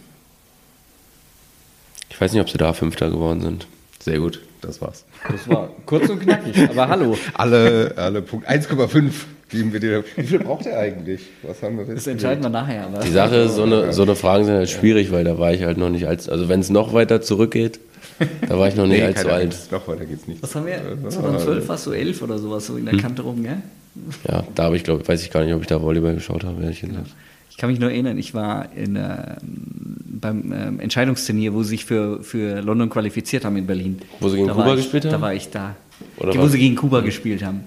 Ich 2.08 2.18
weiß 2.18 2.32
nicht, 2.32 2.40
ob 2.40 2.48
sie 2.48 2.56
da 2.56 2.72
Fünfter 2.72 3.10
geworden 3.10 3.42
sind. 3.42 3.66
Sehr 3.98 4.18
gut, 4.18 4.40
das 4.62 4.80
war's. 4.80 5.04
Das 5.30 5.46
war 5.46 5.68
kurz 5.84 6.08
und 6.08 6.20
knackig, 6.20 6.70
aber 6.70 6.88
hallo. 6.88 7.18
Alle, 7.34 7.92
alle 7.98 8.22
Punkte. 8.22 8.48
1,5 8.48 9.12
geben 9.48 9.72
wir 9.72 9.80
dir. 9.80 10.04
Wie 10.16 10.22
viel 10.24 10.38
braucht 10.40 10.66
er 10.66 10.78
eigentlich? 10.78 11.22
Was 11.42 11.62
haben 11.62 11.78
wir 11.78 11.94
Das 11.94 12.06
entscheiden 12.06 12.42
wir 12.42 12.50
nachher. 12.50 12.84
Aber 12.86 13.00
Die 13.00 13.10
Sache 13.10 13.36
ist, 13.36 13.54
so 13.56 13.62
eine, 13.62 13.92
so 13.92 14.02
eine 14.02 14.16
Fragen 14.16 14.44
sind 14.44 14.54
halt 14.54 14.70
schwierig, 14.70 15.12
weil 15.12 15.24
da 15.24 15.38
war 15.38 15.52
ich 15.52 15.62
halt 15.62 15.78
noch 15.78 15.90
nicht 15.90 16.06
als, 16.06 16.28
also 16.28 16.48
wenn 16.48 16.60
es 16.60 16.70
noch 16.70 16.92
weiter 16.92 17.20
zurückgeht, 17.22 17.78
da 18.48 18.58
war 18.58 18.68
ich 18.68 18.76
noch 18.76 18.86
nicht 18.88 19.02
allzu 19.02 19.22
keiner 19.22 19.34
alt. 19.34 19.50
geht's. 19.50 19.70
Noch 19.70 19.86
weiter 19.88 20.04
geht's 20.06 20.26
nicht. 20.26 20.42
was 20.42 20.54
haben 20.54 20.66
wir? 20.66 20.80
2012 21.08 21.68
warst 21.68 21.86
du 21.86 21.92
elf 21.92 22.22
oder 22.22 22.38
sowas, 22.38 22.66
so 22.66 22.76
in 22.76 22.86
der 22.86 22.96
Kante 22.98 23.22
rum, 23.22 23.42
gell? 23.42 23.58
Ja, 24.28 24.44
da 24.54 24.64
habe 24.64 24.76
ich, 24.76 24.84
glaube 24.84 25.06
weiß 25.06 25.22
ich 25.22 25.30
gar 25.30 25.44
nicht, 25.44 25.54
ob 25.54 25.62
ich 25.62 25.66
da 25.68 25.80
Volleyball 25.80 26.14
geschaut 26.14 26.44
habe, 26.44 26.62
ehrlich 26.62 26.80
gesagt. 26.80 27.08
Ich 27.50 27.56
kann 27.56 27.70
mich 27.70 27.80
nur 27.80 27.90
erinnern, 27.90 28.18
ich 28.18 28.34
war 28.34 28.68
in, 28.76 28.96
ähm, 28.96 29.02
beim 30.20 30.52
ähm, 30.52 30.80
Entscheidungsturnier, 30.80 31.54
wo 31.54 31.62
sie 31.62 31.70
sich 31.70 31.84
für, 31.86 32.22
für 32.22 32.60
London 32.60 32.90
qualifiziert 32.90 33.46
haben 33.46 33.56
in 33.56 33.66
Berlin. 33.66 33.98
Wo 34.20 34.28
sie 34.28 34.36
gegen 34.36 34.48
Da 34.48 34.52
Kuba 34.54 34.70
ich, 34.74 34.76
gespielt 34.82 35.04
haben? 35.06 35.12
Da 35.12 35.20
war 35.22 35.32
ich 35.34 35.48
da. 35.50 35.74
Oder 36.18 36.34
wo 36.34 36.42
was? 36.42 36.52
sie 36.52 36.58
gegen 36.58 36.76
Kuba 36.76 37.00
gespielt 37.00 37.42
haben. 37.42 37.60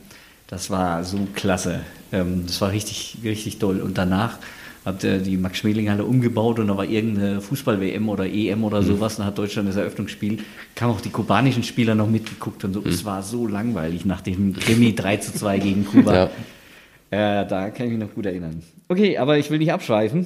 Das 0.50 0.70
war 0.70 1.04
so 1.04 1.28
klasse. 1.36 1.82
Ähm, 2.12 2.44
das 2.48 2.60
war 2.62 2.72
richtig, 2.72 3.18
richtig 3.24 3.60
toll. 3.60 3.82
Und 3.82 3.98
danach 3.98 4.40
hat 4.84 5.04
äh, 5.04 5.20
die 5.22 5.38
Max-Schmeling-Halle 5.38 6.04
umgebaut 6.04 6.58
und 6.58 6.68
da 6.70 6.78
war 6.78 6.86
irgendeine 6.86 7.40
Fußball-WM 7.42 8.10
oder 8.10 8.26
EM 8.26 8.60
Mhm. 8.60 8.64
oder 8.64 8.82
sowas. 8.82 9.20
Und 9.20 9.26
hat 9.26 9.38
Deutschland 9.38 9.70
das 9.70 9.76
Eröffnungsspiel. 9.76 10.40
Kamen 10.74 10.94
auch 10.94 11.02
die 11.02 11.12
kubanischen 11.12 11.62
Spieler 11.64 11.94
noch 11.94 12.10
mitgeguckt 12.10 12.64
und 12.64 12.74
so. 12.74 12.82
Mhm. 12.82 12.88
Es 12.88 13.06
war 13.06 13.22
so 13.22 13.46
langweilig 13.48 14.06
nach 14.06 14.22
dem 14.22 14.54
Krimi 14.54 14.96
3 14.96 15.18
zu 15.18 15.34
2 15.34 15.60
gegen 15.60 15.86
Kuba. 15.86 16.14
Ja. 16.16 17.42
Äh, 17.42 17.48
da 17.48 17.70
kann 17.70 17.86
ich 17.88 17.92
mich 17.94 18.02
noch 18.02 18.14
gut 18.16 18.26
erinnern. 18.26 18.64
Okay, 18.88 19.18
aber 19.20 19.38
ich 19.38 19.52
will 19.52 19.60
nicht 19.60 19.72
abschweifen. 19.72 20.26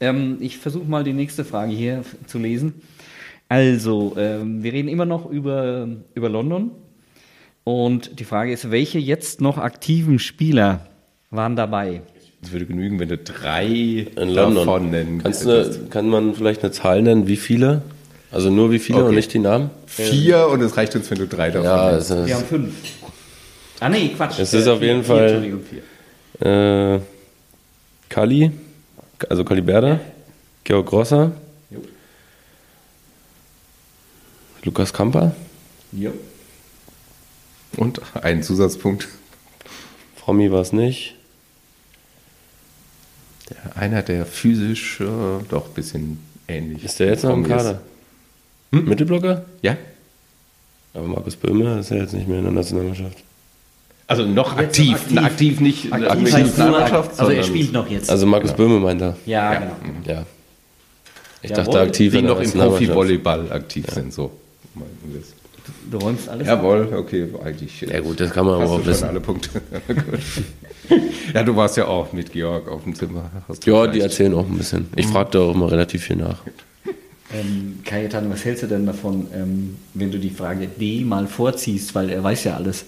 Ähm, 0.00 0.38
ich 0.40 0.56
versuche 0.58 0.84
mal 0.88 1.04
die 1.04 1.12
nächste 1.12 1.44
Frage 1.44 1.72
hier 1.72 2.04
zu 2.26 2.38
lesen. 2.38 2.74
Also, 3.48 4.14
ähm, 4.16 4.62
wir 4.62 4.72
reden 4.72 4.88
immer 4.88 5.04
noch 5.04 5.30
über, 5.30 5.86
über 6.14 6.28
London. 6.30 6.70
Und 7.64 8.18
die 8.18 8.24
Frage 8.24 8.52
ist, 8.52 8.70
welche 8.70 8.98
jetzt 8.98 9.40
noch 9.40 9.58
aktiven 9.58 10.18
Spieler 10.18 10.86
waren 11.30 11.54
dabei? 11.56 12.02
Es 12.42 12.50
würde 12.50 12.66
genügen, 12.66 12.98
wenn 12.98 13.08
du 13.08 13.18
drei 13.18 13.64
In 13.66 14.28
London. 14.30 14.54
davon 14.56 14.90
nennen 14.90 15.22
Kannst 15.22 15.44
könntest. 15.44 15.80
du, 15.82 15.88
kann 15.88 16.08
man 16.08 16.34
vielleicht 16.34 16.62
eine 16.64 16.72
Zahl 16.72 17.00
nennen, 17.02 17.28
wie 17.28 17.36
viele? 17.36 17.82
Also 18.32 18.50
nur 18.50 18.72
wie 18.72 18.78
viele 18.80 18.98
Okay. 19.00 19.08
und 19.10 19.14
nicht 19.14 19.32
die 19.32 19.38
Namen? 19.38 19.70
Vier 19.86 20.48
und 20.48 20.60
es 20.62 20.76
reicht 20.76 20.96
uns, 20.96 21.08
wenn 21.10 21.18
du 21.18 21.28
drei 21.28 21.50
davon 21.50 21.64
Ja, 21.64 21.92
nennst. 21.92 22.10
Wir 22.26 22.34
haben 22.34 22.44
fünf. 22.46 22.74
Ah, 23.78 23.88
nee, 23.88 24.08
Quatsch. 24.08 24.38
Es 24.40 24.52
ist 24.54 24.66
auf 24.66 24.78
vier, 24.80 24.88
jeden 24.88 25.04
Fall- 25.04 25.60
vier. 26.40 26.46
äh, 26.96 27.00
Kali, 28.08 28.50
also 29.28 29.44
Kaliberda, 29.44 30.00
Georg 30.64 30.86
Grosser, 30.86 31.32
Jo. 31.70 31.80
Lukas 34.64 34.92
Kamper, 34.92 35.32
Jo. 35.92 36.12
Und 37.76 38.00
ein 38.22 38.42
Zusatzpunkt. 38.42 39.08
Frommi 40.16 40.50
war 40.50 40.60
es 40.60 40.72
nicht. 40.72 41.14
Der, 43.50 43.76
einer, 43.76 44.02
der 44.02 44.26
physisch 44.26 45.00
äh, 45.00 45.04
doch 45.48 45.66
ein 45.68 45.74
bisschen 45.74 46.20
ähnlich 46.48 46.84
Ist 46.84 47.00
der 47.00 47.08
jetzt 47.08 47.24
noch 47.24 47.34
im 47.34 47.44
ist. 47.44 47.48
Kader? 47.48 47.80
Mittelblocker? 48.70 49.44
Ja. 49.62 49.76
Aber 50.94 51.06
Markus 51.06 51.36
Böhme 51.36 51.78
ist 51.80 51.90
ja 51.90 51.96
jetzt 51.96 52.12
nicht 52.14 52.28
mehr 52.28 52.38
in 52.38 52.44
der 52.44 52.52
Nationalmannschaft. 52.52 53.18
Also 54.06 54.26
noch 54.26 54.56
aktiv. 54.56 54.94
aktiv. 54.94 55.08
Na, 55.10 55.22
aktiv 55.24 55.60
nicht 55.60 55.92
Aktiv 55.92 56.10
aktiv 56.10 56.24
heißt 56.24 56.34
nur, 56.34 56.42
Nationalmannschaft, 56.42 57.20
also 57.20 57.32
er 57.32 57.42
spielt 57.42 57.72
noch 57.72 57.88
jetzt. 57.88 58.10
Also 58.10 58.26
Markus 58.26 58.52
Böhme 58.52 58.78
meint 58.78 59.00
er. 59.00 59.16
ja, 59.26 59.54
genau. 59.54 59.76
Ja. 60.06 60.26
Ich 61.40 61.50
Jawohl. 61.50 61.64
dachte 61.64 61.80
aktiv 61.80 62.12
die 62.12 62.22
noch 62.22 62.40
im. 62.40 62.50
Profi-Volleyball 62.52 63.50
aktiv 63.50 63.86
sind. 63.90 64.12
So. 64.12 64.30
Du 65.90 65.98
räumst 65.98 66.28
alles 66.28 66.48
ab. 66.48 66.58
Jawohl, 66.62 66.88
okay, 66.96 67.28
eigentlich. 67.44 67.80
Ja 67.82 68.00
gut, 68.00 68.18
das 68.20 68.30
kann 68.32 68.46
man 68.46 68.54
aber 68.60 68.70
auch 68.70 68.84
wissen. 68.86 69.04
alle 69.08 69.20
Punkte. 69.20 69.60
ja, 71.34 71.42
du 71.42 71.54
warst 71.56 71.76
ja 71.76 71.86
auch 71.86 72.12
mit 72.12 72.32
Georg 72.32 72.68
auf 72.68 72.82
dem 72.84 72.94
Zimmer. 72.94 73.30
Hast 73.48 73.66
du 73.66 73.70
Ja, 73.70 73.86
die 73.86 74.00
erzählen 74.00 74.34
auch 74.34 74.46
ein 74.46 74.56
bisschen. 74.58 74.88
Ich 74.96 75.06
frage 75.06 75.30
da 75.32 75.38
auch 75.40 75.54
immer 75.54 75.70
relativ 75.70 76.04
viel 76.04 76.16
nach. 76.16 76.38
Ähm, 77.34 77.78
Kajetan, 77.84 78.28
was 78.30 78.44
hältst 78.44 78.62
du 78.64 78.66
denn 78.66 78.84
davon, 78.86 79.26
ähm, 79.34 79.76
wenn 79.94 80.10
du 80.10 80.18
die 80.18 80.30
Frage 80.30 80.66
D 80.66 81.02
mal 81.04 81.26
vorziehst, 81.26 81.94
weil 81.94 82.10
er 82.10 82.22
weiß 82.22 82.44
ja 82.44 82.56
alles. 82.56 82.84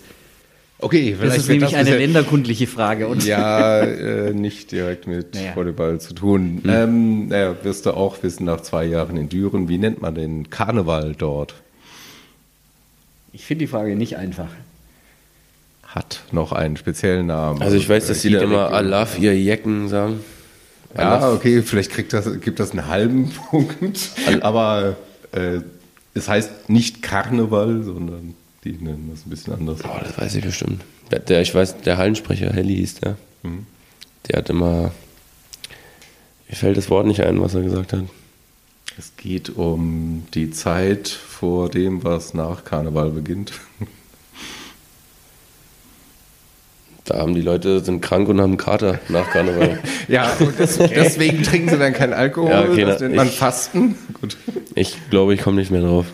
Okay, 0.80 1.12
Das 1.12 1.20
vielleicht 1.20 1.36
ist 1.38 1.48
wird 1.48 1.58
nämlich 1.60 1.76
eine 1.76 1.84
bisher- 1.84 1.98
länderkundliche 1.98 2.66
Frage. 2.66 3.08
Und 3.08 3.24
Ja, 3.24 3.80
äh, 3.80 4.34
nicht 4.34 4.70
direkt 4.72 5.06
mit 5.06 5.34
Naja. 5.34 5.56
Volleyball 5.56 5.98
zu 6.00 6.12
tun. 6.14 6.60
Ähm, 6.68 7.28
naja, 7.28 7.54
wirst 7.62 7.86
du 7.86 7.92
auch 7.92 8.22
wissen, 8.22 8.44
nach 8.44 8.60
zwei 8.60 8.84
Jahren 8.84 9.16
in 9.16 9.28
Düren, 9.30 9.68
wie 9.70 9.78
nennt 9.78 10.02
man 10.02 10.14
den 10.14 10.50
Karneval 10.50 11.14
dort? 11.16 11.54
Ich 13.34 13.44
finde 13.44 13.64
die 13.64 13.66
Frage 13.66 13.96
nicht 13.96 14.16
einfach. 14.16 14.48
Hat 15.82 16.22
noch 16.30 16.52
einen 16.52 16.76
speziellen 16.76 17.26
Namen. 17.26 17.60
Also 17.60 17.76
ich 17.76 17.88
weiß, 17.88 18.06
dass 18.06 18.22
die 18.22 18.30
da 18.30 18.40
immer 18.40 18.70
I 18.72 18.84
love 18.84 19.18
ihr 19.18 19.38
Jecken 19.38 19.88
sagen. 19.88 20.20
Ja, 20.96 21.32
okay, 21.32 21.62
vielleicht 21.62 21.90
kriegt 21.90 22.12
das, 22.12 22.40
gibt 22.40 22.60
das 22.60 22.70
einen 22.70 22.86
halben 22.86 23.30
Punkt. 23.50 24.10
Aber 24.40 24.96
äh, 25.32 25.58
es 26.14 26.28
heißt 26.28 26.70
nicht 26.70 27.02
Karneval, 27.02 27.82
sondern 27.82 28.34
die 28.62 28.72
nennen 28.72 29.10
das 29.12 29.26
ein 29.26 29.30
bisschen 29.30 29.54
anders. 29.54 29.80
Oh, 29.84 30.00
das 30.00 30.16
weiß 30.16 30.36
ich 30.36 30.44
bestimmt. 30.44 30.82
Der, 31.10 31.18
der, 31.18 31.42
ich 31.42 31.52
weiß, 31.52 31.80
der 31.82 31.96
Hallensprecher, 31.96 32.52
Helly 32.52 32.76
hieß 32.76 32.94
der. 33.00 33.16
Der 34.28 34.38
hat 34.38 34.48
immer. 34.48 34.92
Mir 36.48 36.56
fällt 36.56 36.76
das 36.76 36.88
Wort 36.88 37.06
nicht 37.06 37.22
ein, 37.22 37.40
was 37.40 37.54
er 37.54 37.62
gesagt 37.62 37.92
hat. 37.92 38.04
Es 38.96 39.12
geht 39.16 39.50
um 39.56 40.24
die 40.34 40.50
Zeit 40.50 41.08
vor 41.08 41.68
dem, 41.68 42.04
was 42.04 42.32
nach 42.34 42.64
Karneval 42.64 43.10
beginnt. 43.10 43.52
Da 47.04 47.18
haben 47.18 47.34
die 47.34 47.42
Leute, 47.42 47.80
sind 47.80 48.00
krank 48.00 48.28
und 48.28 48.40
haben 48.40 48.50
einen 48.52 48.56
Kater 48.56 48.98
nach 49.08 49.28
Karneval. 49.30 49.78
Ja, 50.08 50.32
und 50.38 50.58
das, 50.60 50.76
deswegen 50.78 51.42
trinken 51.42 51.70
sie 51.70 51.78
dann 51.78 51.92
keinen 51.92 52.12
Alkohol. 52.12 52.50
Ja, 52.50 52.62
okay, 52.64 52.84
das 52.84 53.00
nennt 53.00 53.16
man 53.16 53.26
ich- 53.26 53.36
Fasten. 53.38 53.96
Gut. 54.20 54.36
Ich 54.74 54.96
glaube, 55.10 55.34
ich 55.34 55.40
komme 55.42 55.56
nicht 55.60 55.70
mehr 55.70 55.80
drauf. 55.82 56.06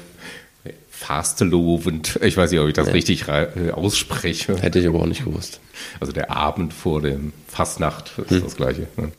Fastelovend. 0.91 2.19
Ich 2.23 2.37
weiß 2.37 2.51
nicht, 2.51 2.61
ob 2.61 2.69
ich 2.69 2.75
das 2.75 2.93
richtig 2.93 3.27
rei- 3.29 3.49
äh, 3.57 3.71
ausspreche. 3.73 4.57
Hätte 4.61 4.79
ich 4.79 4.87
aber 4.87 5.01
auch 5.01 5.07
nicht 5.07 5.25
gewusst. 5.25 5.61
Also 5.99 6.13
der 6.13 6.31
Abend 6.31 6.73
vor 6.73 7.01
dem 7.03 7.33
Fastnacht 7.49 8.13
ist 8.29 8.45
das 8.45 8.57
gleiche. 8.57 8.87
ne? 8.97 9.11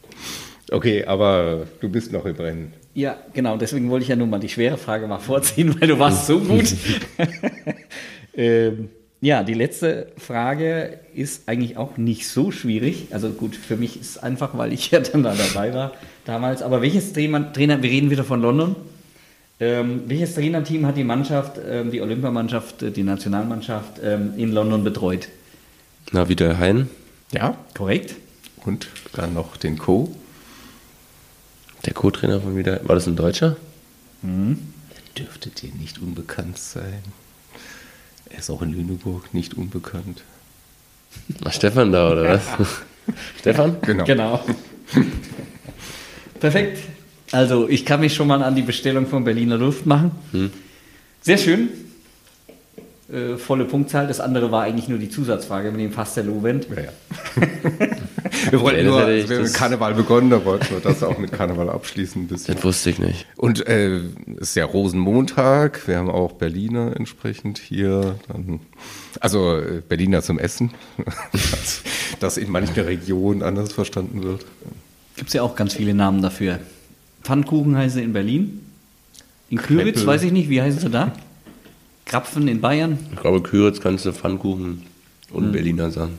Okay, 0.71 1.03
aber 1.05 1.67
du 1.81 1.89
bist 1.89 2.11
noch 2.13 2.25
im 2.25 2.35
Rennen. 2.35 2.73
Ja, 2.93 3.17
genau, 3.33 3.57
deswegen 3.57 3.89
wollte 3.89 4.03
ich 4.03 4.09
ja 4.09 4.15
nur 4.15 4.27
mal 4.27 4.39
die 4.39 4.49
schwere 4.49 4.77
Frage 4.77 5.07
mal 5.07 5.19
vorziehen, 5.19 5.79
weil 5.79 5.87
du 5.87 5.97
warst 5.97 6.27
so 6.27 6.39
gut. 6.39 6.75
ähm, 8.35 8.89
ja, 9.21 9.43
die 9.43 9.53
letzte 9.53 10.07
Frage 10.17 10.99
ist 11.13 11.47
eigentlich 11.47 11.77
auch 11.77 11.97
nicht 11.97 12.27
so 12.27 12.51
schwierig. 12.51 13.07
Also 13.11 13.29
gut, 13.29 13.55
für 13.55 13.77
mich 13.77 14.01
ist 14.01 14.09
es 14.09 14.17
einfach, 14.17 14.57
weil 14.57 14.73
ich 14.73 14.91
ja 14.91 14.99
dann 14.99 15.23
da 15.23 15.33
dabei 15.35 15.73
war 15.73 15.93
damals. 16.25 16.63
Aber 16.63 16.81
welches 16.81 17.13
Trainer, 17.13 17.53
Trainer 17.53 17.81
wir 17.81 17.89
reden 17.89 18.09
wieder 18.09 18.23
von 18.23 18.41
London. 18.41 18.75
Ähm, 19.59 20.01
welches 20.07 20.33
Trainerteam 20.33 20.87
hat 20.87 20.97
die 20.97 21.03
Mannschaft, 21.03 21.59
ähm, 21.69 21.91
die 21.91 22.01
Olympiamannschaft, 22.01 22.81
äh, 22.81 22.89
die 22.89 23.03
Nationalmannschaft 23.03 24.01
ähm, 24.03 24.33
in 24.35 24.51
London 24.51 24.83
betreut? 24.83 25.27
Na, 26.11 26.27
wie 26.27 26.35
der 26.35 26.57
Hein, 26.57 26.89
Ja. 27.31 27.55
Korrekt? 27.75 28.15
Und 28.65 28.87
dann 29.13 29.35
noch 29.35 29.57
den 29.57 29.77
Co. 29.77 30.15
der 31.85 31.93
Co-Trainer 31.93 32.41
von 32.41 32.55
wieder. 32.55 32.79
War 32.87 32.95
das 32.95 33.07
ein 33.07 33.15
Deutscher? 33.15 33.57
Dürfte 35.17 35.49
dir 35.49 35.73
nicht 35.73 35.99
unbekannt 36.01 36.57
sein. 36.57 37.01
Er 38.29 38.39
ist 38.39 38.49
auch 38.49 38.61
in 38.61 38.71
Lüneburg 38.71 39.33
nicht 39.33 39.55
unbekannt. 39.55 40.23
War 41.41 41.51
Stefan 41.51 41.91
da, 41.91 42.11
oder 42.11 42.23
was? 42.23 42.43
Stefan? 43.39 43.77
Genau. 43.81 44.05
Genau. 44.05 44.45
Perfekt. 46.39 46.79
Also, 47.31 47.67
ich 47.67 47.85
kann 47.85 47.99
mich 47.99 48.13
schon 48.13 48.27
mal 48.27 48.41
an 48.43 48.55
die 48.55 48.61
Bestellung 48.61 49.07
von 49.07 49.23
Berliner 49.23 49.57
Luft 49.57 49.85
machen. 49.85 50.11
Sehr 51.21 51.37
schön. 51.37 51.69
Äh, 53.11 53.37
volle 53.37 53.65
Punktzahl. 53.65 54.07
Das 54.07 54.19
andere 54.19 54.51
war 54.51 54.63
eigentlich 54.63 54.87
nur 54.87 54.97
die 54.97 55.09
Zusatzfrage 55.09 55.71
mit 55.71 55.81
dem 55.81 55.91
Fastelovent. 55.91 56.67
Ja, 56.69 56.83
ja. 56.83 56.91
wir 58.49 58.61
wollten 58.61 58.79
Nee, 58.79 58.83
nur, 58.85 59.01
hätte 59.01 59.13
ich- 59.13 59.29
wir 59.29 59.37
haben 59.39 59.53
Karneval 59.53 59.93
begonnen, 59.93 60.29
da 60.29 60.43
wollten 60.45 60.69
wir 60.69 60.79
das 60.79 61.03
auch 61.03 61.17
mit 61.17 61.31
Karneval 61.31 61.69
abschließen. 61.69 62.23
Ein 62.23 62.27
bisschen. 62.27 62.55
Das 62.55 62.63
wusste 62.63 62.89
ich 62.89 62.99
nicht. 62.99 63.25
Und 63.35 63.65
äh, 63.67 63.97
es 64.37 64.49
ist 64.49 64.55
ja 64.55 64.65
Rosenmontag, 64.65 65.87
wir 65.87 65.97
haben 65.97 66.09
auch 66.09 66.33
Berliner 66.33 66.95
entsprechend 66.95 67.57
hier. 67.59 68.15
Dann, 68.27 68.59
also 69.19 69.57
äh, 69.57 69.81
Berliner 69.87 70.21
zum 70.21 70.39
Essen, 70.39 70.71
das, 71.31 71.81
das 72.19 72.37
in 72.37 72.51
manchen 72.51 72.79
Regionen 72.83 73.43
anders 73.43 73.73
verstanden 73.73 74.23
wird. 74.23 74.45
Gibt 75.15 75.29
es 75.29 75.33
ja 75.33 75.41
auch 75.43 75.55
ganz 75.55 75.73
viele 75.73 75.93
Namen 75.93 76.21
dafür. 76.21 76.59
Pfannkuchen 77.23 77.75
heißen 77.77 77.99
sie 77.99 78.03
in 78.03 78.13
Berlin. 78.13 78.61
In 79.49 79.57
Küritz, 79.57 79.83
Knäppel. 79.95 80.07
weiß 80.07 80.23
ich 80.23 80.31
nicht, 80.31 80.49
wie 80.49 80.61
heißen 80.61 80.79
sie 80.79 80.89
da? 80.89 81.11
Krapfen 82.05 82.47
in 82.47 82.61
Bayern. 82.61 82.97
Ich 83.13 83.19
glaube, 83.19 83.41
Küritz 83.41 83.79
kannst 83.81 84.05
du 84.05 84.11
Pfannkuchen 84.13 84.83
und 85.31 85.51
Berliner 85.51 85.91
sagen. 85.91 86.17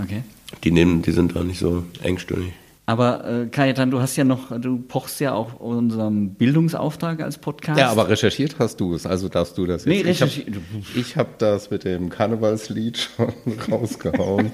Okay. 0.00 0.22
Die, 0.64 0.70
nehmen, 0.70 1.02
die 1.02 1.12
sind 1.12 1.36
da 1.36 1.44
nicht 1.44 1.58
so 1.58 1.84
engstirnig. 2.02 2.52
Aber 2.86 3.22
äh, 3.28 3.46
Kajetan, 3.48 3.90
du 3.90 4.00
hast 4.00 4.16
ja 4.16 4.24
noch, 4.24 4.50
du 4.58 4.78
pochst 4.78 5.20
ja 5.20 5.34
auch 5.34 5.60
unserem 5.60 6.30
Bildungsauftrag 6.30 7.20
als 7.20 7.36
Podcast. 7.36 7.78
Ja, 7.78 7.90
aber 7.90 8.08
recherchiert 8.08 8.56
hast 8.58 8.80
du 8.80 8.94
es, 8.94 9.04
also 9.04 9.28
darfst 9.28 9.58
du 9.58 9.66
das 9.66 9.84
jetzt. 9.84 10.06
Nee, 10.06 10.10
ich 10.10 10.22
habe 10.22 10.30
recherchiert. 10.30 11.16
hab 11.16 11.38
das 11.38 11.70
mit 11.70 11.84
dem 11.84 12.08
Karnevalslied 12.08 12.96
schon 13.16 13.34
rausgehauen. 13.70 14.52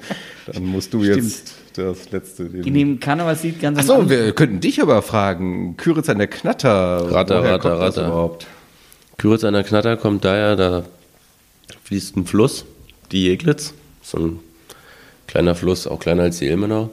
Dann 0.51 0.65
musst 0.65 0.93
du 0.93 1.01
jetzt 1.05 1.53
das 1.77 2.11
letzte. 2.11 2.43
In 2.43 2.63
Den 2.63 2.73
dem 2.73 2.99
Karnevalslied 2.99 3.61
ganz 3.61 3.79
Achso, 3.79 4.09
wir 4.09 4.33
könnten 4.33 4.59
dich 4.59 4.81
aber 4.81 5.01
fragen. 5.01 5.77
Küritz 5.77 6.09
an 6.09 6.17
der 6.17 6.27
Knatter. 6.27 7.09
Ratter, 7.09 7.39
woher 7.39 7.53
Ratter, 7.53 7.69
kommt 7.69 7.81
das 7.83 7.97
Ratter. 7.97 8.07
überhaupt? 8.07 8.47
Küritz 9.17 9.45
an 9.45 9.53
der 9.53 9.63
Knatter 9.63 9.95
kommt 9.95 10.25
daher, 10.25 10.57
da 10.57 10.83
fließt 11.85 12.17
ein 12.17 12.25
Fluss, 12.25 12.65
die 13.13 13.23
Jeglitz, 13.23 13.73
so 14.01 14.17
ein 14.17 14.39
kleiner 15.27 15.55
Fluss, 15.55 15.87
auch 15.87 15.99
kleiner 15.99 16.23
als 16.23 16.39
die 16.39 16.47
Ilmenau. 16.47 16.89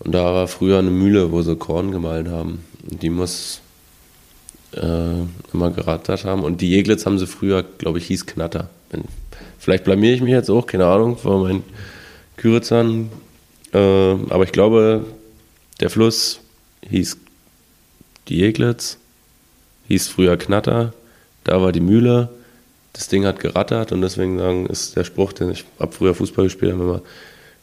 Und 0.00 0.12
da 0.14 0.24
war 0.34 0.48
früher 0.48 0.78
eine 0.78 0.90
Mühle, 0.90 1.32
wo 1.32 1.42
sie 1.42 1.56
Korn 1.56 1.90
gemahlen 1.90 2.30
haben. 2.30 2.64
Und 2.90 3.02
die 3.02 3.10
muss 3.10 3.60
äh, 4.72 5.22
immer 5.52 5.70
gerattert 5.70 6.24
haben. 6.24 6.42
Und 6.42 6.60
die 6.60 6.70
Jeglitz 6.70 7.06
haben 7.06 7.18
sie 7.18 7.26
früher, 7.26 7.62
glaube 7.62 7.98
ich, 7.98 8.06
hieß 8.06 8.26
Knatter. 8.26 8.68
Vielleicht 9.58 9.84
blamiere 9.84 10.14
ich 10.14 10.20
mich 10.20 10.32
jetzt 10.32 10.50
auch, 10.50 10.66
keine 10.66 10.86
Ahnung, 10.86 11.16
vor 11.16 11.42
meinen 11.42 11.64
Küritzern. 12.36 13.10
Äh, 13.72 13.78
aber 13.78 14.44
ich 14.44 14.52
glaube, 14.52 15.04
der 15.80 15.90
Fluss 15.90 16.40
hieß 16.88 17.16
die 18.28 18.36
Jeglitz, 18.36 18.98
hieß 19.88 20.08
früher 20.08 20.36
Knatter, 20.36 20.92
da 21.44 21.60
war 21.60 21.72
die 21.72 21.80
Mühle, 21.80 22.30
das 22.94 23.08
Ding 23.08 23.26
hat 23.26 23.38
gerattert 23.40 23.92
und 23.92 24.00
deswegen 24.00 24.38
sagen, 24.38 24.66
ist 24.66 24.96
der 24.96 25.04
Spruch, 25.04 25.32
den 25.34 25.50
ich 25.50 25.64
habe 25.78 25.92
früher 25.92 26.14
Fußball 26.14 26.46
gespielt, 26.46 26.72
haben 26.72 26.78
wir 26.80 26.84
immer 26.86 27.02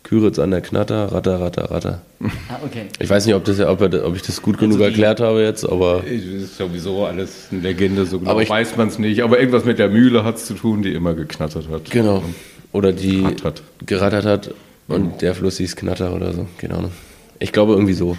Küritz 0.03 0.39
an 0.39 0.51
der 0.51 0.61
Knatter, 0.61 1.11
Ratter, 1.11 1.39
Ratter, 1.39 1.69
Ratter. 1.71 2.01
Ah, 2.49 2.57
okay. 2.65 2.87
Ich 2.99 3.09
weiß 3.09 3.25
nicht, 3.25 3.35
ob, 3.35 3.45
das, 3.45 3.59
ob, 3.59 3.81
er- 3.81 4.05
ob 4.05 4.15
ich 4.15 4.21
das 4.23 4.41
gut 4.41 4.57
genug 4.57 4.77
die- 4.79 4.83
erklärt 4.83 5.19
habe 5.19 5.41
jetzt, 5.41 5.63
aber 5.63 6.01
Das 6.01 6.11
ist 6.11 6.57
sowieso 6.57 7.05
alles 7.05 7.47
eine 7.51 7.61
Legende, 7.61 8.05
so 8.05 8.19
genau 8.19 8.31
Aber 8.31 8.41
ich- 8.43 8.49
weiß 8.49 8.77
man 8.77 8.87
es 8.87 8.97
nicht. 8.99 9.21
Aber 9.23 9.39
irgendwas 9.39 9.63
mit 9.63 9.79
der 9.79 9.89
Mühle 9.89 10.23
hat 10.23 10.37
es 10.37 10.45
zu 10.47 10.53
tun, 10.55 10.81
die 10.81 10.93
immer 10.93 11.13
geknattert 11.13 11.69
hat. 11.69 11.89
genau. 11.91 12.23
Oder 12.73 12.93
die 12.93 13.17
Gerattert. 13.21 13.63
gerattert 13.85 14.25
hat 14.25 14.53
und 14.87 15.21
der 15.21 15.35
Fluss 15.35 15.57
hieß 15.57 15.75
Knatter 15.75 16.13
oder 16.15 16.33
so, 16.33 16.47
keine 16.57 16.75
Ahnung. 16.75 16.91
Ich 17.39 17.51
glaube 17.51 17.73
irgendwie 17.73 17.93
so. 17.93 18.15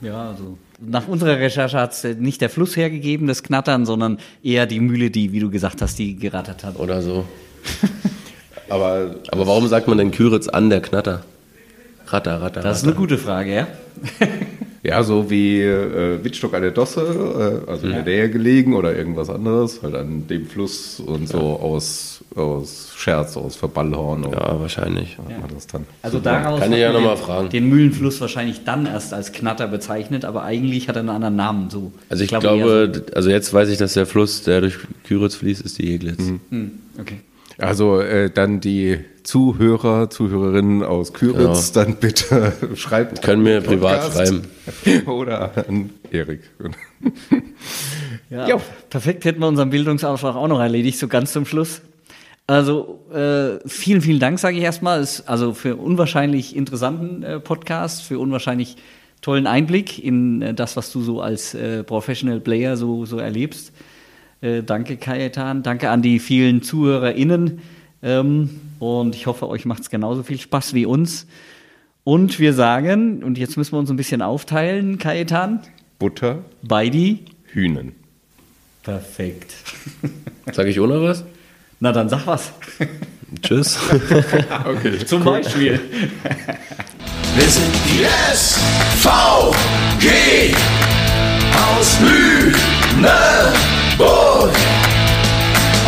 Ja, 0.00 0.30
also. 0.30 0.56
Nach 0.84 1.06
unserer 1.08 1.38
Recherche 1.38 1.78
hat 1.78 1.92
es 1.92 2.04
nicht 2.18 2.40
der 2.40 2.50
Fluss 2.50 2.76
hergegeben, 2.76 3.26
das 3.28 3.42
Knattern, 3.42 3.86
sondern 3.86 4.18
eher 4.42 4.66
die 4.66 4.80
Mühle, 4.80 5.10
die, 5.10 5.32
wie 5.32 5.40
du 5.40 5.50
gesagt 5.50 5.80
hast, 5.82 5.98
die 5.98 6.16
gerattert 6.16 6.64
hat. 6.64 6.78
Oder 6.78 7.02
so. 7.02 7.24
Aber 8.68 9.14
Aber 9.30 9.46
warum 9.46 9.66
sagt 9.68 9.86
man 9.88 9.98
denn 9.98 10.10
Küritz 10.10 10.48
an 10.48 10.70
der 10.70 10.80
Knatter? 10.80 11.24
Ratter, 12.06 12.40
Ratter, 12.40 12.60
Das 12.62 12.78
ist 12.78 12.82
Ratter. 12.84 12.96
eine 12.96 13.00
gute 13.00 13.18
Frage, 13.18 13.54
ja? 13.54 13.66
ja, 14.82 15.02
so 15.02 15.30
wie 15.30 15.60
äh, 15.60 16.22
Wittstock 16.24 16.54
an 16.54 16.62
der 16.62 16.70
Dosse, 16.72 17.62
äh, 17.66 17.70
also 17.70 17.86
in 17.86 17.92
der 17.92 18.02
Nähe 18.02 18.30
gelegen 18.30 18.74
oder 18.74 18.94
irgendwas 18.96 19.30
anderes, 19.30 19.82
halt 19.82 19.94
an 19.94 20.26
dem 20.26 20.46
Fluss 20.46 21.00
und 21.00 21.28
so 21.28 21.38
aus, 21.38 22.21
aus 22.36 22.92
Scherz, 22.96 23.36
aus 23.36 23.56
Verballhorn. 23.56 24.24
Ja, 24.32 24.60
wahrscheinlich. 24.60 25.16
dann. 25.72 25.86
Also 26.02 26.18
daraus 26.18 26.60
Kann 26.60 26.72
ich 26.72 26.78
ja 26.78 26.92
man 26.92 27.02
noch 27.02 27.08
mal 27.10 27.16
den- 27.16 27.24
fragen. 27.24 27.48
Den 27.50 27.68
Mühlenfluss 27.68 28.20
wahrscheinlich 28.20 28.64
dann 28.64 28.86
erst 28.86 29.12
als 29.14 29.32
Knatter 29.32 29.66
bezeichnet, 29.68 30.24
aber 30.24 30.42
eigentlich 30.44 30.88
hat 30.88 30.96
er 30.96 31.00
einen 31.00 31.08
anderen 31.10 31.36
Namen. 31.36 31.70
So. 31.70 31.92
Also 32.08 32.24
ich, 32.24 32.32
eher 32.32 32.40
glaube, 32.40 33.04
also 33.14 33.30
jetzt 33.30 33.52
weiß 33.52 33.68
ich, 33.68 33.78
dass 33.78 33.94
der 33.94 34.06
Fluss, 34.06 34.42
der 34.42 34.60
durch 34.60 34.78
Küritz 35.04 35.34
fließt, 35.34 35.62
ist 35.62 35.78
die 35.78 35.86
Jeglitz. 35.86 36.22
so. 36.24 36.38
Hm, 36.50 36.72
okay. 37.00 37.20
Also 37.58 38.00
äh, 38.00 38.30
dann 38.30 38.60
die 38.60 38.98
Zuhörer, 39.24 40.10
Zuhörerinnen 40.10 40.82
aus 40.82 41.12
Küritz, 41.12 41.70
dann 41.72 41.96
bitte 41.96 42.52
schreibt. 42.74 43.22
Können 43.22 43.42
mir 43.42 43.60
privat 43.60 44.12
schreiben. 44.12 44.42
Oder 45.06 45.52
an 45.68 45.90
Erik. 46.10 46.40
Ja, 48.30 48.48
Ja. 48.48 48.60
perfekt 48.88 49.24
hätten 49.26 49.40
wir 49.40 49.46
unseren 49.48 49.68
Bildungsauftrag 49.70 50.34
auch 50.36 50.48
noch 50.48 50.60
erledigt, 50.60 50.98
so 50.98 51.06
ganz 51.08 51.32
zum 51.32 51.44
Schluss. 51.44 51.82
Also 52.52 53.00
äh, 53.12 53.66
vielen, 53.68 54.00
vielen 54.02 54.18
Dank, 54.20 54.38
sage 54.38 54.56
ich 54.58 54.62
erstmal. 54.62 55.00
Es- 55.00 55.26
Also 55.26 55.54
für 55.54 55.76
unwahrscheinlich 55.76 56.54
interessanten 56.56 57.22
äh, 57.22 57.40
Podcast, 57.40 58.02
für 58.02 58.18
unwahrscheinlich 58.18 58.76
tollen 59.20 59.46
Einblick 59.46 60.02
in 60.02 60.42
äh, 60.42 60.52
das, 60.54 60.76
was 60.76 60.92
du 60.92 61.00
so 61.02 61.20
als 61.20 61.54
äh, 61.54 61.82
Professional 61.84 62.40
Player 62.40 62.76
so, 62.76 63.06
so 63.06 63.18
erlebst. 63.18 63.72
Äh, 64.40 64.62
danke, 64.62 64.96
Kajetan. 64.96 65.62
Danke 65.62 65.88
an 65.90 66.02
die 66.02 66.18
vielen 66.18 66.62
ZuhörerInnen. 66.62 67.60
Ähm, 68.02 68.50
und 68.80 69.14
ich 69.14 69.26
hoffe, 69.26 69.48
euch 69.48 69.64
macht 69.64 69.82
es 69.82 69.90
genauso 69.90 70.22
viel 70.24 70.38
Spaß 70.40 70.74
wie 70.74 70.84
uns. 70.86 71.26
Und 72.04 72.40
wir 72.40 72.52
sagen, 72.52 73.22
und 73.22 73.38
jetzt 73.38 73.56
müssen 73.56 73.72
wir 73.74 73.78
uns 73.78 73.90
ein 73.90 73.96
bisschen 73.96 74.22
aufteilen, 74.22 74.98
Kajetan, 74.98 75.60
Butter, 76.00 76.38
Beidi. 76.62 77.20
Hühnen. 77.46 77.92
Perfekt. 78.82 79.54
Sag 80.52 80.66
ich 80.66 80.80
ohne 80.80 81.00
was? 81.00 81.24
Na 81.82 81.90
dann 81.90 82.08
sag 82.08 82.24
was. 82.28 82.52
Tschüss. 83.42 83.76
Okay. 84.64 85.04
Zum 85.04 85.24
Beispiel. 85.24 85.80
Wir 87.34 87.48
sind 87.48 87.74
die 87.88 88.06
SVG 88.32 90.06
aus 91.50 91.98
Lüneburg. 92.00 93.02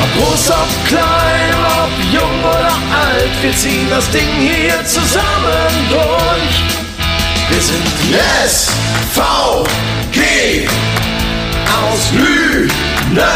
Ob 0.02 0.10
groß, 0.18 0.50
ob 0.50 0.68
klein, 0.88 1.54
ob 1.78 1.92
jung 2.12 2.40
oder 2.42 2.74
alt, 2.90 3.30
wir 3.42 3.54
ziehen 3.54 3.88
das 3.88 4.10
Ding 4.10 4.26
hier 4.40 4.84
zusammen 4.84 5.70
durch. 5.90 6.64
Wir 7.50 7.62
sind 7.62 7.86
die 8.02 8.18
SVG 8.48 10.18
aus 11.70 12.10
Lüneburg. 13.12 13.34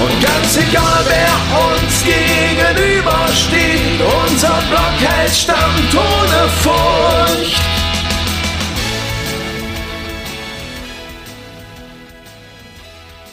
Und 0.00 0.20
ganz 0.20 0.56
egal, 0.56 1.04
wer 1.06 1.32
uns 1.74 2.04
gegenübersteht, 2.04 4.00
unser 4.24 4.60
Block 4.68 4.98
hält 4.98 5.34
Stand 5.34 5.94
ohne 5.94 6.48
Furcht. 6.62 7.71